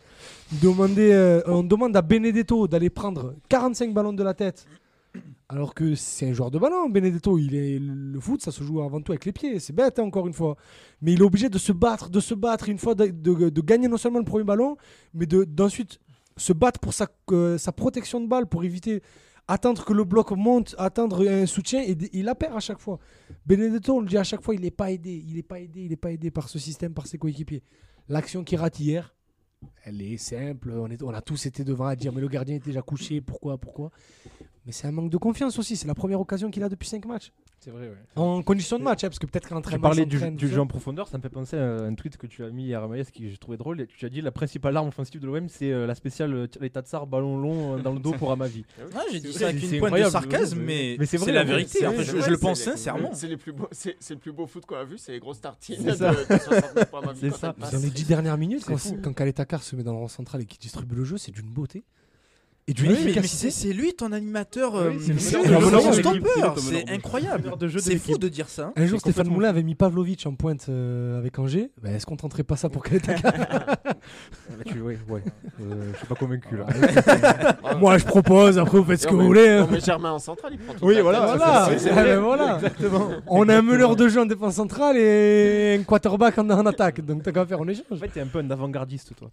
Demander, 0.61 1.11
euh, 1.11 1.41
on 1.47 1.63
demande 1.63 1.95
à 1.97 2.01
Benedetto 2.01 2.67
d'aller 2.67 2.89
prendre 2.89 3.35
45 3.49 3.93
ballons 3.93 4.13
de 4.13 4.23
la 4.23 4.33
tête. 4.33 4.65
Alors 5.49 5.73
que 5.73 5.95
c'est 5.95 6.29
un 6.29 6.33
joueur 6.33 6.51
de 6.51 6.57
ballon, 6.57 6.89
Benedetto. 6.89 7.37
Il 7.37 7.55
est, 7.55 7.79
le 7.79 8.19
foot, 8.19 8.41
ça 8.41 8.51
se 8.51 8.63
joue 8.63 8.81
avant 8.81 9.01
tout 9.01 9.11
avec 9.11 9.25
les 9.25 9.31
pieds. 9.31 9.59
C'est 9.59 9.73
bête, 9.73 9.99
hein, 9.99 10.03
encore 10.03 10.27
une 10.27 10.33
fois. 10.33 10.55
Mais 11.01 11.13
il 11.13 11.19
est 11.19 11.23
obligé 11.23 11.49
de 11.49 11.57
se 11.57 11.71
battre, 11.71 12.09
de 12.09 12.19
se 12.19 12.33
battre, 12.33 12.69
une 12.69 12.79
fois 12.79 12.95
de, 12.95 13.61
gagner 13.61 13.87
non 13.87 13.97
seulement 13.97 14.19
le 14.19 14.25
premier 14.25 14.43
ballon, 14.43 14.77
mais 15.13 15.25
de- 15.25 15.43
d'ensuite 15.43 15.99
se 16.37 16.53
battre 16.53 16.79
pour 16.79 16.93
sa, 16.93 17.07
euh, 17.31 17.57
sa 17.57 17.71
protection 17.71 18.19
de 18.19 18.27
balle, 18.27 18.47
pour 18.47 18.63
éviter, 18.63 19.01
attendre 19.47 19.85
que 19.85 19.93
le 19.93 20.03
bloc 20.03 20.31
monte, 20.31 20.75
attendre 20.77 21.27
un 21.27 21.45
soutien, 21.45 21.81
et 21.81 21.97
il 22.13 22.25
la 22.25 22.35
perd 22.35 22.55
à 22.55 22.59
chaque 22.59 22.79
fois. 22.79 22.99
Benedetto, 23.45 23.95
on 23.95 24.01
le 24.01 24.07
dit 24.07 24.17
à 24.17 24.23
chaque 24.23 24.41
fois, 24.41 24.55
il 24.55 24.61
n'est 24.61 24.71
pas 24.71 24.91
aidé, 24.91 25.23
il 25.27 25.35
n'est 25.35 25.43
pas 25.43 25.59
aidé, 25.59 25.83
il 25.83 25.89
n'est 25.89 25.95
pas 25.95 26.11
aidé 26.11 26.31
par 26.31 26.49
ce 26.49 26.59
système, 26.59 26.93
par 26.93 27.07
ses 27.07 27.17
coéquipiers. 27.17 27.63
L'action 28.09 28.43
qu'il 28.43 28.59
rate 28.59 28.79
hier, 28.79 29.15
Elle 29.83 30.01
est 30.01 30.17
simple. 30.17 30.71
On, 30.71 31.13
a 31.13 31.21
tous 31.21 31.45
été 31.45 31.63
devant 31.63 31.85
à 31.85 31.95
dire 31.95 32.11
mais 32.13 32.21
le 32.21 32.27
gardien 32.27 32.55
est 32.55 32.65
déjà 32.65 32.81
couché, 32.81 33.21
pourquoi, 33.21 33.57
pourquoi? 33.57 33.91
Mais 34.65 34.71
c'est 34.71 34.87
un 34.87 34.91
manque 34.91 35.11
de 35.11 35.17
confiance 35.17 35.59
aussi. 35.59 35.75
C'est 35.75 35.87
la 35.87 35.93
première 35.93 36.19
occasion 36.19 36.49
qu'il 36.49 36.63
a 36.63 36.69
depuis 36.69 36.87
5 36.87 37.05
matchs. 37.05 37.31
C'est 37.59 37.69
vrai, 37.69 37.87
ouais. 37.87 37.95
En 38.15 38.41
condition 38.41 38.77
de 38.79 38.83
match, 38.83 39.03
hein, 39.03 39.09
parce 39.09 39.19
que 39.19 39.27
peut-être 39.27 39.47
qu'en 39.47 39.55
Tu 39.55 39.59
entraînement. 39.59 39.89
parlais 39.89 40.03
il 40.03 40.07
du, 40.07 40.31
du 40.31 40.47
jeu 40.47 40.59
en 40.59 40.65
profondeur, 40.67 41.07
ça 41.07 41.17
me 41.17 41.21
fait 41.23 41.29
penser 41.29 41.55
à 41.57 41.63
un 41.83 41.93
tweet 41.93 42.17
que 42.17 42.25
tu 42.27 42.43
as 42.43 42.49
mis 42.49 42.65
hier 42.65 42.81
à 42.83 42.87
Maïs 42.87 43.09
qui 43.11 43.29
j'ai 43.29 43.37
trouvé 43.37 43.57
drôle. 43.57 43.81
Et 43.81 43.87
Tu 43.87 44.05
as 44.05 44.09
dit 44.09 44.21
la 44.21 44.31
principale 44.31 44.75
arme 44.77 44.87
offensive 44.87 45.19
de 45.21 45.27
l'OM, 45.27 45.47
c'est 45.49 45.71
euh, 45.71 45.85
la 45.85 45.93
spéciale 45.95 46.33
euh, 46.33 46.47
l'état 46.61 46.81
de 46.81 46.87
Sar, 46.87 47.05
ballon 47.07 47.37
long 47.37 47.77
euh, 47.77 47.81
dans 47.81 47.93
le 47.93 47.99
dos 47.99 48.13
pour 48.13 48.31
Amavi. 48.31 48.65
Ah, 48.95 49.01
j'ai 49.11 49.19
dit 49.19 49.33
C'est 49.33 49.39
ça 49.39 49.47
avec 49.49 49.61
une 49.71 49.79
pointe 49.79 49.93
de 49.95 50.03
sarcasme, 50.09 50.59
mais- 50.59 50.95
mais, 50.99 51.05
c'est 51.05 51.31
la 51.31 51.43
vérité. 51.43 51.85
vrai, 51.85 52.03
je, 52.03 52.29
le 52.29 52.37
pense 52.37 52.59
sincèrement. 52.61 53.11
C'est 53.13 53.27
le 53.27 53.37
plus 53.37 54.31
beau 54.31 54.47
foot 54.47 54.65
qu'on 54.65 54.75
a 54.77 54.83
vu, 54.83 54.97
c'est 54.97 55.11
les 55.11 55.19
grosses 55.19 55.41
tartines 55.41 55.75
C'est 55.79 55.91
de, 55.91 55.95
ça. 55.95 56.11
de 56.11 56.15
69 56.39 56.89
pour 56.89 56.99
Amavi 56.99 57.19
C'est 57.19 57.29
quand 57.29 57.35
ça. 57.37 57.47
elle 57.55 57.61
passe. 57.61 57.71
Dans 57.71 57.79
les 57.79 57.89
10 57.89 58.05
dernières 58.05 58.37
minutes, 58.37 58.65
quand, 58.65 59.13
Kaletakar 59.13 59.61
se 59.63 59.75
met 59.75 59.83
dans 59.83 59.93
le 59.93 59.99
rang 59.99 60.07
central 60.07 60.41
et 60.41 60.45
qu'il 60.45 60.59
distribue 60.59 60.95
le 60.95 61.03
jeu, 61.03 61.17
c'est 61.17 61.31
d'une 61.31 61.49
beauté. 61.49 61.83
Et 62.67 62.73
d'une 62.73 62.87
Oui, 62.93 62.93
efficacité. 62.93 63.51
c'est 63.51 63.73
lui 63.73 63.93
ton 63.93 64.11
animateur. 64.11 64.73
euh, 64.75 64.89
Oui, 64.89 65.15
c'est 65.19 66.89
incroyable. 66.89 67.51
C'est 67.77 67.97
fou 67.99 68.17
de 68.17 68.27
dire 68.27 68.49
ça. 68.49 68.73
Un 68.75 68.87
jour, 68.87 68.99
Stéphane 68.99 69.27
Moulin 69.27 69.49
avait 69.49 69.61
mis 69.61 69.75
Pavlovic 69.75 70.25
en 70.25 70.33
pointe 70.33 70.65
euh, 70.69 71.19
avec 71.19 71.37
Angers. 71.37 71.69
Bah, 71.83 71.91
Est-ce 71.91 72.07
qu'on 72.07 72.15
tenterait 72.15 72.41
pas 72.41 72.55
ça 72.55 72.69
pour 72.69 72.81
Kaletakar 72.81 73.31
Là, 73.35 74.63
tu, 74.65 74.81
ouais, 74.81 74.97
ouais. 75.09 75.21
Euh, 75.61 75.91
je 75.93 75.97
suis 75.97 76.07
pas 76.07 76.15
convaincu 76.15 76.57
là. 76.57 76.65
Ah, 77.63 77.75
Moi, 77.75 77.99
je 77.99 78.05
propose. 78.05 78.57
Après, 78.57 78.79
vous 78.79 78.83
faites 78.83 79.01
ce 79.01 79.07
que 79.07 79.13
vous 79.13 79.25
voulez. 79.27 79.47
hein. 79.47 79.61
non, 79.61 79.67
mais 79.71 79.79
Germain 79.79 80.13
en 80.13 80.19
centrale, 80.19 80.53
il 80.53 80.57
prend 80.59 80.73
tout 80.73 80.85
Oui, 80.87 80.99
voilà, 81.01 81.37
Ah, 81.39 81.69
ben 81.69 82.19
voilà. 82.19 82.55
Exactement. 82.55 83.09
On 83.27 83.47
a 83.47 83.57
un 83.57 83.61
meneur 83.61 83.95
de 83.95 84.07
jeu 84.07 84.21
en 84.21 84.25
défense 84.25 84.55
centrale 84.55 84.97
et 84.97 85.77
un 85.79 85.83
quarterback 85.83 86.39
en, 86.39 86.49
attaque. 86.65 87.01
Donc 87.05 87.21
t'as 87.21 87.31
qu'à 87.31 87.45
faire 87.45 87.61
en 87.61 87.67
échange. 87.67 87.85
En 87.91 87.95
fait, 87.97 88.07
t'es 88.07 88.21
un 88.21 88.25
peu 88.27 88.39
un 88.39 88.49
avant-gardiste, 88.49 89.13
toi. 89.15 89.29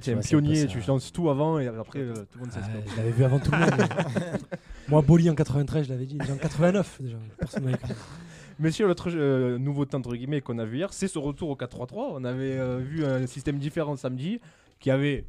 T'es 0.00 0.12
un 0.12 0.18
pionnier, 0.18 0.66
tu 0.68 0.78
lances 0.86 1.12
tout 1.12 1.28
avant 1.30 1.58
et 1.58 1.66
après 1.66 1.98
euh, 1.98 2.14
tout 2.14 2.38
le 2.38 2.40
monde 2.42 2.52
s'exploite. 2.52 2.75
Je 2.86 2.96
l'avais 2.96 3.10
vu 3.10 3.24
avant 3.24 3.38
tout 3.38 3.50
le 3.52 3.58
monde. 3.58 3.70
Moi, 4.88 5.02
Boli 5.02 5.28
en 5.30 5.34
93, 5.34 5.86
je 5.86 5.90
l'avais 5.92 6.06
dit. 6.06 6.16
Déjà 6.16 6.32
en 6.32 6.36
89, 6.36 6.98
déjà. 7.02 7.16
Personne 7.38 7.64
n'avait 7.64 7.78
cru. 7.78 7.92
Messieurs, 8.58 8.86
l'autre 8.86 9.10
euh, 9.14 9.58
nouveauté 9.58 9.96
entre 9.96 10.14
guillemets 10.16 10.40
qu'on 10.40 10.58
a 10.58 10.64
vu 10.64 10.78
hier, 10.78 10.92
c'est 10.92 11.08
ce 11.08 11.18
retour 11.18 11.50
au 11.50 11.56
4-3-3. 11.56 11.88
On 12.12 12.24
avait 12.24 12.56
euh, 12.58 12.78
vu 12.78 13.04
un 13.04 13.26
système 13.26 13.58
différent 13.58 13.96
samedi 13.96 14.40
qui 14.80 14.90
avait 14.90 15.24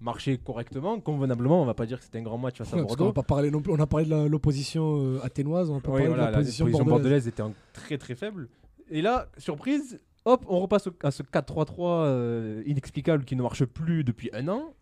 marché 0.00 0.36
correctement, 0.38 0.98
convenablement. 0.98 1.62
On 1.62 1.64
va 1.64 1.74
pas 1.74 1.86
dire 1.86 1.98
que 1.98 2.04
c'était 2.04 2.18
un 2.18 2.22
grand 2.22 2.38
match 2.38 2.58
face 2.58 2.72
à 2.72 2.76
Ouais, 2.76 2.82
Bordeaux. 2.82 3.06
va 3.06 3.12
pas 3.12 3.22
parler 3.22 3.50
non 3.52 3.60
plus- 3.62 3.72
on 3.72 3.78
a 3.78 3.86
parlé 3.86 4.06
de 4.06 4.26
l'opposition 4.26 4.98
euh, 5.00 5.20
athénoise, 5.24 5.70
on 5.70 5.78
pas 5.80 5.92
Oui, 5.92 6.06
voilà, 6.06 6.14
de 6.14 6.18
la 6.18 6.30
l'opposition 6.32 6.64
position 6.64 6.84
bordelaise. 6.84 7.02
bordelaise 7.02 7.28
était 7.28 7.42
en 7.42 7.52
très 7.72 7.98
très 7.98 8.16
faible. 8.16 8.48
Et 8.90 9.00
là, 9.00 9.28
surprise, 9.38 10.00
hop, 10.24 10.44
on 10.48 10.58
repasse 10.58 10.88
au- 10.88 10.94
à 11.04 11.12
ce 11.12 11.22
4-3-3 11.22 12.04
euh, 12.06 12.62
inexplicable 12.66 13.24
qui 13.24 13.36
ne 13.36 13.42
marche 13.42 13.64
plus 13.64 14.02
depuis 14.02 14.28
un 14.32 14.48
an. 14.48 14.74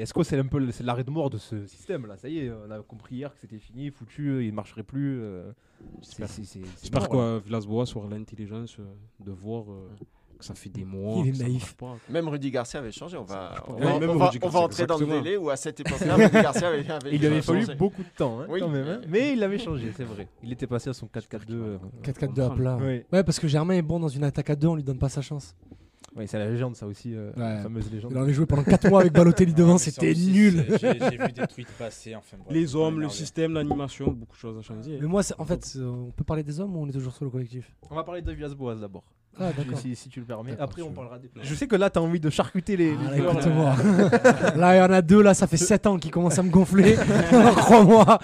Est-ce 0.00 0.14
que 0.14 0.22
c'est 0.22 0.38
un 0.38 0.46
peu 0.46 0.64
l'arrêt 0.82 1.04
de 1.04 1.10
mort 1.10 1.28
de 1.30 1.38
ce 1.38 1.66
système 1.66 2.06
là 2.06 2.16
Ça 2.16 2.28
y 2.28 2.38
est, 2.38 2.50
on 2.52 2.70
a 2.70 2.78
compris 2.82 3.16
hier 3.16 3.32
que 3.32 3.38
c'était 3.40 3.58
fini, 3.58 3.90
foutu, 3.90 4.44
il 4.44 4.50
ne 4.50 4.54
marcherait 4.54 4.82
plus. 4.84 5.20
euh, 5.20 5.50
J'espère 6.02 7.00
là. 7.02 7.06
quoi 7.08 7.38
Villas-Boas 7.40 7.84
aura 7.96 8.08
l'intelligence 8.08 8.76
euh, 8.78 8.84
de 9.24 9.32
voir 9.32 9.64
euh, 9.70 9.88
que 10.38 10.44
ça 10.44 10.54
fait 10.54 10.68
des 10.70 10.84
mois. 10.84 11.22
Il 11.24 11.28
est 11.30 11.32
que 11.32 11.42
naïf. 11.42 11.74
pas. 11.74 11.96
Même 12.08 12.28
Rudy 12.28 12.50
Garcia 12.50 12.78
avait 12.80 12.92
changé. 12.92 13.16
On 13.16 13.24
va, 13.24 13.54
on 13.66 13.72
on 13.74 13.78
on 14.40 14.56
entrer 14.56 14.86
dans 14.86 14.98
le 14.98 15.06
délai 15.06 15.36
où 15.36 15.50
à 15.50 15.56
cette 15.56 15.80
époque-là, 15.80 16.14
Rudy 16.14 16.30
Garcia 16.32 16.68
avait, 16.68 16.88
avait 16.90 17.14
Il 17.16 17.26
avait 17.26 17.42
fallu 17.42 17.66
beaucoup 17.76 18.02
de 18.02 18.08
temps, 18.16 18.40
hein, 18.40 18.46
Oui, 18.48 18.60
quand 18.60 18.68
même. 18.68 18.86
hein. 18.86 19.00
mais- 19.08 19.32
il 19.32 19.42
avait 19.42 19.58
changé, 19.58 19.92
c'est 19.96 20.04
vrai. 20.04 20.28
Il 20.42 20.52
était 20.52 20.66
passé 20.68 20.90
à 20.90 20.92
son 20.92 21.06
4-4-2. 21.06 21.52
euh, 21.54 21.78
4-4-2 22.02 22.40
à 22.42 22.50
plat. 22.50 22.78
Oui. 22.80 23.02
Ouais, 23.12 23.24
parce 23.24 23.40
que 23.40 23.48
Germain 23.48 23.74
est 23.74 23.82
bon 23.82 23.98
dans 23.98 24.08
une 24.08 24.22
attaque 24.24 24.50
à 24.50 24.56
deux, 24.56 24.68
on 24.68 24.76
lui 24.76 24.84
donne 24.84 24.98
pas 24.98 25.08
sa 25.08 25.22
chance. 25.22 25.56
Ouais, 26.18 26.26
c'est 26.26 26.38
la 26.38 26.50
légende, 26.50 26.74
ça 26.74 26.86
aussi, 26.86 27.14
euh, 27.14 27.30
Ouais. 27.36 27.54
la 27.54 27.62
fameuse 27.62 27.90
légende. 27.92 28.10
Il 28.12 28.18
en 28.18 28.22
a 28.24 28.32
joué 28.32 28.44
pendant 28.44 28.64
4 28.64 28.88
mois 28.90 29.00
avec 29.02 29.12
Balotelli 29.12 29.54
devant, 29.54 29.78
c'était 29.78 30.12
nul. 30.14 30.64
J'ai 30.80 31.16
vu 31.16 31.32
des 31.32 31.46
tweets 31.46 31.70
passer. 31.78 32.14
Enfin, 32.16 32.36
bref, 32.38 32.48
Les 32.52 32.74
hommes, 32.74 33.00
le 33.00 33.08
système, 33.08 33.54
l'animation, 33.54 34.06
beaucoup 34.10 34.34
de 34.34 34.40
choses 34.40 34.58
à 34.58 34.62
changer. 34.62 34.98
Mais 35.00 35.06
moi, 35.06 35.22
en 35.38 35.44
fait, 35.44 35.78
on 35.80 36.10
peut 36.10 36.24
parler 36.24 36.42
des 36.42 36.58
hommes 36.60 36.76
ou 36.76 36.80
on 36.82 36.88
est 36.88 36.92
toujours 36.92 37.14
sur 37.14 37.24
le 37.24 37.30
collectif? 37.30 37.70
On 37.90 37.94
va 37.94 38.02
parler 38.04 38.20
de 38.22 38.32
Villas-Boas 38.32 38.74
d'abord. 38.74 39.04
Ah, 39.40 39.50
d'accord. 39.56 39.78
Si, 39.78 39.94
si 39.96 40.08
tu 40.08 40.20
le 40.20 40.26
permets. 40.26 40.50
D'accord, 40.52 40.64
Après, 40.64 40.82
on 40.82 40.90
parlera 40.92 41.18
des. 41.18 41.30
Je 41.42 41.54
sais 41.54 41.66
que 41.66 41.76
là, 41.76 41.90
t'as 41.90 42.00
envie 42.00 42.20
de 42.20 42.30
charcuter 42.30 42.76
les. 42.76 42.94
Ah, 43.06 43.12
les 43.14 43.20
là, 43.22 43.30
écoute-moi. 43.30 43.76
Là, 44.56 44.74
il 44.76 44.78
y 44.78 44.82
en 44.82 44.92
a 44.92 45.02
deux, 45.02 45.22
là, 45.22 45.34
ça 45.34 45.46
fait 45.46 45.56
7 45.56 45.86
ans 45.86 45.96
qu'ils 45.98 46.10
commencent 46.10 46.38
à 46.38 46.42
me 46.42 46.50
gonfler. 46.50 46.96
Crois-moi. 47.56 48.18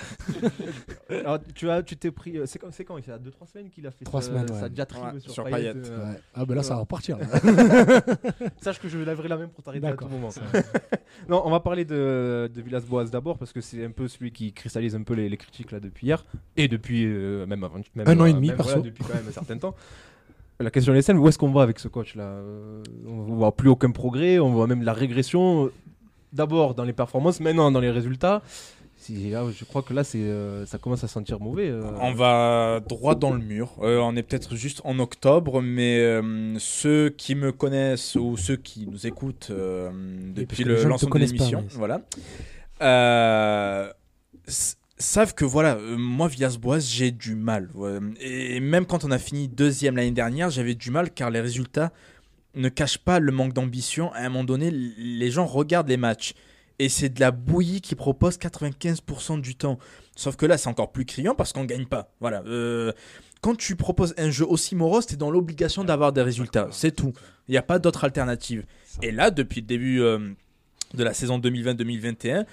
Alors, 1.10 1.38
tu 1.54 1.70
as, 1.70 1.82
tu 1.82 1.96
t'es 1.96 2.10
pris. 2.10 2.36
euh, 2.38 2.46
C'est 2.46 2.58
quand, 2.58 2.68
c'est 2.72 2.84
quand 2.84 2.96
Il 2.98 3.06
y 3.06 3.10
a 3.10 3.18
2-3 3.18 3.46
semaines 3.52 3.70
qu'il 3.70 3.86
a 3.86 3.90
fait 3.90 4.04
Trois 4.04 4.22
sa, 4.22 4.28
semaines, 4.28 4.50
ouais. 4.50 4.58
sa 4.60 4.68
diatribe 4.68 5.14
Ouais, 5.14 5.20
sur, 5.20 5.30
sur 5.30 5.44
Payet. 5.44 5.72
Payet. 5.74 5.86
euh, 5.90 6.12
Ouais. 6.12 6.18
Ah, 6.34 6.44
ben 6.44 6.54
là, 6.54 6.62
ça 6.62 6.74
va 6.74 6.80
repartir. 6.80 7.18
Sache 8.60 8.80
que 8.80 8.88
je 8.88 8.98
laverai 8.98 9.28
la 9.28 9.36
même 9.36 9.48
pour 9.50 9.62
t'arrêter 9.62 9.86
à 9.86 9.90
tout 9.90 9.96
D'accord. 9.96 10.10
moment. 10.10 10.30
non, 11.28 11.42
on 11.44 11.50
va 11.50 11.60
parler 11.60 11.84
de, 11.84 12.50
de 12.52 12.62
Villas-Boas 12.62 13.04
d'abord 13.06 13.38
parce 13.38 13.52
que 13.52 13.60
c'est 13.60 13.84
un 13.84 13.90
peu 13.90 14.08
celui 14.08 14.32
qui 14.32 14.52
cristallise 14.52 14.94
un 14.96 15.02
peu 15.02 15.14
les, 15.14 15.28
les 15.28 15.36
critiques 15.36 15.70
là 15.72 15.80
depuis 15.80 16.06
hier 16.08 16.24
et 16.56 16.68
depuis 16.68 17.04
euh, 17.06 17.46
même 17.46 17.62
avant. 17.64 17.78
Même, 17.94 18.08
Un 18.08 18.20
an 18.20 18.24
et 18.26 18.32
demi, 18.32 18.50
voilà, 18.56 18.80
depuis 18.80 19.04
quand 19.04 19.14
même 19.14 19.28
un 19.28 19.32
certain 19.32 19.58
temps. 19.58 19.74
La 20.60 20.70
question 20.70 20.94
est 20.94 21.02
simple, 21.02 21.18
où 21.20 21.28
est-ce 21.28 21.38
qu'on 21.38 21.50
va 21.50 21.62
avec 21.62 21.78
ce 21.78 21.88
coach 21.88 22.14
là 22.14 22.24
Euh, 22.24 22.82
On 23.08 23.22
voit 23.34 23.52
plus 23.56 23.68
aucun 23.68 23.90
progrès, 23.90 24.38
on 24.38 24.52
voit 24.52 24.66
même 24.66 24.82
la 24.82 24.92
régression. 24.92 25.66
euh, 25.66 25.72
D'abord 26.32 26.74
dans 26.74 26.84
les 26.84 26.92
performances, 26.92 27.38
maintenant 27.40 27.70
dans 27.70 27.80
les 27.80 27.90
résultats. 27.90 28.42
Si, 28.96 29.30
là, 29.30 29.44
je 29.54 29.64
crois 29.64 29.82
que 29.82 29.92
là, 29.92 30.02
c'est, 30.02 30.18
euh, 30.22 30.64
ça 30.66 30.78
commence 30.78 31.04
à 31.04 31.08
sentir 31.08 31.38
mauvais. 31.38 31.68
euh. 31.68 31.82
On 32.00 32.12
va 32.14 32.80
droit 32.88 33.14
dans 33.14 33.32
le 33.32 33.38
mur. 33.40 33.74
Euh, 33.82 33.98
on 33.98 34.16
est 34.16 34.22
peut-être 34.22 34.56
juste 34.56 34.80
en 34.84 34.98
octobre, 34.98 35.60
mais 35.60 35.98
euh, 36.00 36.54
ceux 36.58 37.10
qui 37.10 37.34
me 37.34 37.52
connaissent 37.52 38.14
ou 38.16 38.36
ceux 38.36 38.56
qui 38.56 38.86
nous 38.86 39.06
écoutent 39.06 39.48
euh, 39.50 39.90
depuis 40.34 40.64
le 40.64 40.76
ne 40.82 40.88
lancement 40.88 41.10
de 41.10 41.18
l'émission, 41.18 41.64
voilà, 41.72 42.00
euh, 42.82 43.92
savent 44.98 45.34
que 45.34 45.44
voilà, 45.44 45.76
euh, 45.76 45.96
moi 45.96 46.28
Villas-Boas, 46.28 46.80
j'ai 46.80 47.10
du 47.10 47.34
mal. 47.34 47.70
Ouais. 47.74 47.98
Et 48.20 48.60
même 48.60 48.86
quand 48.86 49.04
on 49.04 49.10
a 49.10 49.18
fini 49.18 49.48
deuxième 49.48 49.96
l'année 49.96 50.10
dernière, 50.10 50.50
j'avais 50.50 50.74
du 50.74 50.90
mal 50.90 51.10
car 51.10 51.30
les 51.30 51.40
résultats 51.40 51.92
ne 52.54 52.68
cachent 52.68 52.98
pas 52.98 53.18
le 53.18 53.32
manque 53.32 53.52
d'ambition. 53.52 54.12
À 54.12 54.20
un 54.20 54.28
moment 54.28 54.44
donné, 54.44 54.70
les 54.70 55.30
gens 55.30 55.46
regardent 55.46 55.88
les 55.88 55.96
matchs. 55.96 56.34
Et 56.78 56.88
c'est 56.88 57.08
de 57.08 57.20
la 57.20 57.30
bouillie 57.30 57.80
qui 57.80 57.94
propose 57.94 58.36
95% 58.36 59.40
du 59.40 59.54
temps. 59.54 59.78
Sauf 60.16 60.36
que 60.36 60.46
là, 60.46 60.58
c'est 60.58 60.68
encore 60.68 60.90
plus 60.90 61.04
criant 61.04 61.34
parce 61.34 61.52
qu'on 61.52 61.64
gagne 61.64 61.86
pas. 61.86 62.12
Voilà. 62.20 62.42
Euh, 62.46 62.92
quand 63.40 63.56
tu 63.56 63.76
proposes 63.76 64.14
un 64.18 64.30
jeu 64.30 64.46
aussi 64.46 64.74
morose, 64.74 65.06
tu 65.06 65.14
es 65.14 65.16
dans 65.16 65.30
l'obligation 65.30 65.84
d'avoir 65.84 66.12
des 66.12 66.22
résultats. 66.22 66.68
C'est 66.72 66.92
tout. 66.92 67.12
Il 67.48 67.52
n'y 67.52 67.58
a 67.58 67.62
pas 67.62 67.78
d'autre 67.78 68.04
alternative. 68.04 68.64
Et 69.02 69.12
là, 69.12 69.30
depuis 69.30 69.60
le 69.60 69.66
début 69.66 70.00
euh, 70.00 70.18
de 70.94 71.04
la 71.04 71.14
saison 71.14 71.38
2020-2021, 71.38 72.44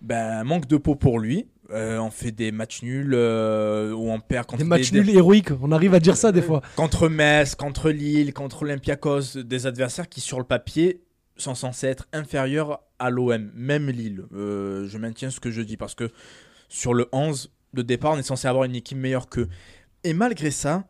ben, 0.00 0.44
manque 0.44 0.66
de 0.66 0.76
peau 0.76 0.94
pour 0.94 1.18
lui. 1.18 1.46
Euh, 1.72 1.98
on 1.98 2.10
fait 2.10 2.30
des 2.30 2.52
matchs 2.52 2.82
nuls 2.82 3.12
euh, 3.14 3.92
où 3.92 4.10
on 4.10 4.20
perd 4.20 4.46
contre 4.46 4.62
Des 4.62 4.68
matchs 4.68 4.92
des- 4.92 5.00
nuls 5.00 5.10
héroïques, 5.10 5.50
on 5.60 5.72
arrive 5.72 5.94
à 5.94 6.00
dire 6.00 6.16
ça 6.16 6.30
des 6.30 6.42
fois. 6.42 6.62
contre 6.76 7.08
Metz, 7.08 7.54
contre 7.56 7.90
Lille, 7.90 8.32
contre 8.32 8.62
Olympiakos, 8.62 9.42
des 9.42 9.66
adversaires 9.66 10.08
qui 10.08 10.20
sur 10.20 10.38
le 10.38 10.44
papier 10.44 11.02
sont 11.36 11.54
censés 11.56 11.88
être 11.88 12.06
inférieurs 12.12 12.80
à 12.98 13.10
l'OM, 13.10 13.50
même 13.54 13.90
Lille. 13.90 14.22
Euh, 14.34 14.86
je 14.88 14.96
maintiens 14.98 15.30
ce 15.30 15.40
que 15.40 15.50
je 15.50 15.60
dis 15.60 15.76
parce 15.76 15.94
que 15.94 16.10
sur 16.68 16.94
le 16.94 17.08
11 17.12 17.50
de 17.74 17.82
départ, 17.82 18.12
on 18.12 18.18
est 18.18 18.22
censé 18.22 18.46
avoir 18.48 18.64
une 18.64 18.74
équipe 18.76 18.96
meilleure 18.98 19.28
qu'eux. 19.28 19.48
Et 20.04 20.14
malgré 20.14 20.50
ça, 20.52 20.84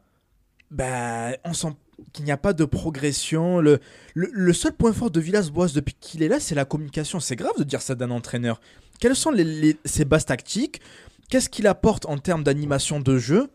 bah, 0.70 1.30
on 1.44 1.52
sent 1.52 1.68
qu'il 2.12 2.24
n'y 2.24 2.32
a 2.32 2.36
pas 2.36 2.52
de 2.52 2.64
progression. 2.64 3.60
Le, 3.60 3.78
le, 4.14 4.28
le 4.32 4.52
seul 4.52 4.72
point 4.72 4.92
fort 4.92 5.10
de 5.10 5.20
Villas-Boas 5.20 5.68
depuis 5.74 5.94
qu'il 5.98 6.22
est 6.22 6.28
là, 6.28 6.38
c'est 6.40 6.54
la 6.54 6.64
communication. 6.64 7.18
C'est 7.20 7.36
grave 7.36 7.52
de 7.58 7.64
dire 7.64 7.80
ça 7.82 7.94
d'un 7.94 8.10
entraîneur. 8.10 8.60
Quelles 9.00 9.16
sont 9.16 9.30
les, 9.30 9.44
les- 9.44 9.76
ses 9.84 10.04
bases 10.04 10.24
tactiques? 10.26 10.80
Qu'est-ce 11.28 11.48
qu'il 11.48 11.66
apporte 11.66 12.06
en 12.06 12.18
termes 12.18 12.44
d'animation 12.44 13.00
de 13.00 13.18
jeu? 13.18 13.48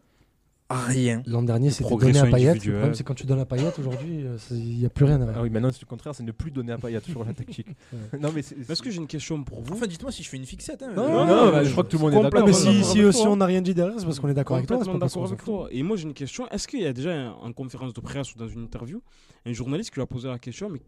Rien. 0.73 1.21
L'an 1.25 1.43
dernier, 1.43 1.69
c'était 1.69 1.83
Progression 1.83 2.23
à 2.25 2.31
Payet. 2.31 2.53
Le 2.53 2.59
problème, 2.59 2.93
c'est 2.93 3.03
quand 3.03 3.13
tu 3.13 3.25
donnes 3.25 3.41
à 3.41 3.45
Payet, 3.45 3.71
aujourd'hui, 3.77 4.25
euh, 4.25 4.37
il 4.51 4.77
n'y 4.79 4.85
a 4.85 4.89
plus 4.89 5.03
rien 5.03 5.17
derrière. 5.19 5.35
Ah 5.37 5.41
oui, 5.41 5.49
maintenant 5.49 5.69
c'est 5.69 5.81
le 5.81 5.85
contraire, 5.87 6.15
c'est 6.15 6.23
ne 6.23 6.31
plus 6.31 6.49
donner 6.49 6.71
à 6.71 6.77
Payet 6.77 7.01
sur 7.01 7.25
la 7.25 7.33
tactique. 7.33 7.67
non, 8.19 8.31
mais 8.33 8.41
c'est. 8.41 8.57
Est-ce 8.69 8.81
que 8.81 8.89
j'ai 8.89 8.97
une 8.97 9.07
question 9.07 9.43
pour 9.43 9.61
vous 9.61 9.73
Enfin, 9.73 9.85
dites-moi 9.85 10.13
si 10.13 10.23
je 10.23 10.29
fais 10.29 10.37
une 10.37 10.45
fixette. 10.45 10.81
hein. 10.81 10.93
Non, 10.95 11.09
Non, 11.09 11.25
non, 11.25 11.45
non, 11.45 11.51
bah, 11.51 11.63
je 11.65 11.71
crois 11.71 11.83
que 11.83 11.89
tout 11.89 11.97
le 11.97 12.03
monde 12.03 12.13
est 12.13 12.21
d'accord. 12.21 12.47
mais 12.47 12.53
si, 12.53 12.63
d'accord 12.67 12.85
si, 12.85 12.99
avec 13.01 13.13
si 13.13 13.21
toi. 13.21 13.31
on 13.31 13.35
n'a 13.35 13.45
rien 13.47 13.61
dit 13.61 13.73
derrière, 13.73 13.99
c'est 13.99 14.05
parce 14.05 14.19
qu'on 14.21 14.29
est 14.29 14.33
d'accord 14.33 14.55
avec 14.57 14.67
toi. 14.67 14.77
parce 14.77 14.87
d'accord 14.97 15.25
avec 15.25 15.43
toi. 15.43 15.67
Et 15.71 15.83
moi, 15.83 15.97
j'ai 15.97 16.03
une 16.03 16.13
question. 16.13 16.47
Est-ce 16.49 16.69
qu'il 16.69 16.81
y 16.81 16.85
a 16.85 16.93
déjà 16.93 17.33
en 17.41 17.51
conférence 17.51 17.93
de 17.93 17.99
presse 17.99 18.33
ou 18.33 18.37
dans 18.37 18.47
une 18.47 18.63
interview 18.63 19.01
un 19.45 19.51
journaliste 19.51 19.89
qui 19.89 19.95
lui 19.95 20.03
a 20.03 20.07
posé 20.07 20.29
la 20.29 20.39
question 20.39 20.69
Mais 20.69 20.79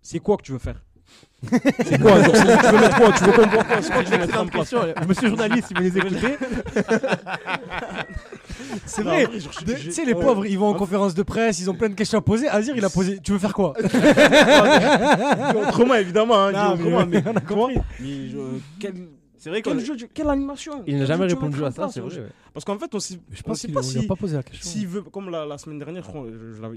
c'est 0.00 0.18
quoi 0.20 0.38
que 0.38 0.42
tu 0.44 0.52
veux 0.52 0.58
faire? 0.58 0.82
C'est 1.84 2.00
quoi 2.00 2.22
genre, 2.22 2.34
c'est- 2.34 2.58
Tu 2.58 2.66
veux 2.74 2.80
mettre 2.80 2.96
quoi 2.96 3.12
Tu 3.12 3.24
veux 3.24 3.32
qu'on 3.32 3.46
voit 3.46 3.64
quoi 3.64 3.82
C'est 3.82 3.92
quoi 3.92 4.02
que 4.04 5.06
Monsieur 5.06 5.28
journaliste, 5.28 5.68
si 5.68 5.74
vous 5.74 5.82
les 5.82 5.98
écoutez, 5.98 6.36
C'est 8.86 9.04
Non, 9.04 9.10
vrai. 9.10 9.28
Tu 9.78 9.92
sais, 9.92 10.04
les 10.04 10.14
pauvres, 10.14 10.46
ils 10.46 10.58
vont 10.58 10.68
en 10.68 10.74
conférence 10.74 11.14
de 11.14 11.22
presse, 11.22 11.60
ils 11.60 11.70
ont 11.70 11.74
plein 11.74 11.88
de 11.88 11.94
questions 11.94 12.18
à 12.18 12.22
poser. 12.22 12.48
Azir, 12.48 12.74
il 12.76 12.84
a 12.84 12.90
posé 12.90 13.18
Tu 13.22 13.32
veux 13.32 13.38
faire 13.38 13.54
quoi? 13.54 13.74
Autrement, 15.68 15.94
évidemment. 15.94 16.36
Hein, 16.46 16.52
Non, 16.52 16.76
mais- 16.76 16.82
autrement, 16.84 17.06
mais, 17.06 17.22
on 17.26 17.36
a 17.36 17.40
compris. 17.40 17.76
mais 18.00 18.28
je- 18.28 18.38
quel, 18.80 18.94
c'est 19.38 19.50
vrai 19.50 19.62
quel 19.62 19.78
jeu, 19.84 19.96
quelle 20.12 20.28
animation? 20.28 20.82
Il 20.86 20.98
n'a 20.98 21.04
jamais 21.06 21.26
répondu 21.26 21.64
à 21.64 21.70
ça, 21.70 21.88
c'est 21.88 22.00
vrai. 22.00 22.14
ouais. 22.16 22.26
Parce 22.52 22.64
qu'en 22.64 22.78
fait, 22.78 22.92
on 22.94 22.98
Je 22.98 23.42
pense 23.42 23.60
sait 23.60 23.66
qu'il 23.68 23.74
pas 23.74 23.82
si. 23.82 24.06
pas 24.06 24.16
posé 24.16 24.36
la 24.36 24.42
question. 24.42 24.70
S'il 24.70 24.88
veut, 24.88 25.02
comme 25.02 25.30
la, 25.30 25.44
la 25.44 25.58
semaine 25.58 25.78
dernière, 25.78 26.04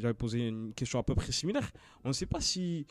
j'avais 0.01 0.13
posé 0.13 0.47
une 0.47 0.73
question 0.75 0.99
à 0.99 1.03
peu 1.03 1.15
près 1.15 1.31
similaire, 1.31 1.69
on 2.03 2.09
ne 2.09 2.13
sait 2.13 2.25
pas 2.25 2.41
si 2.41 2.85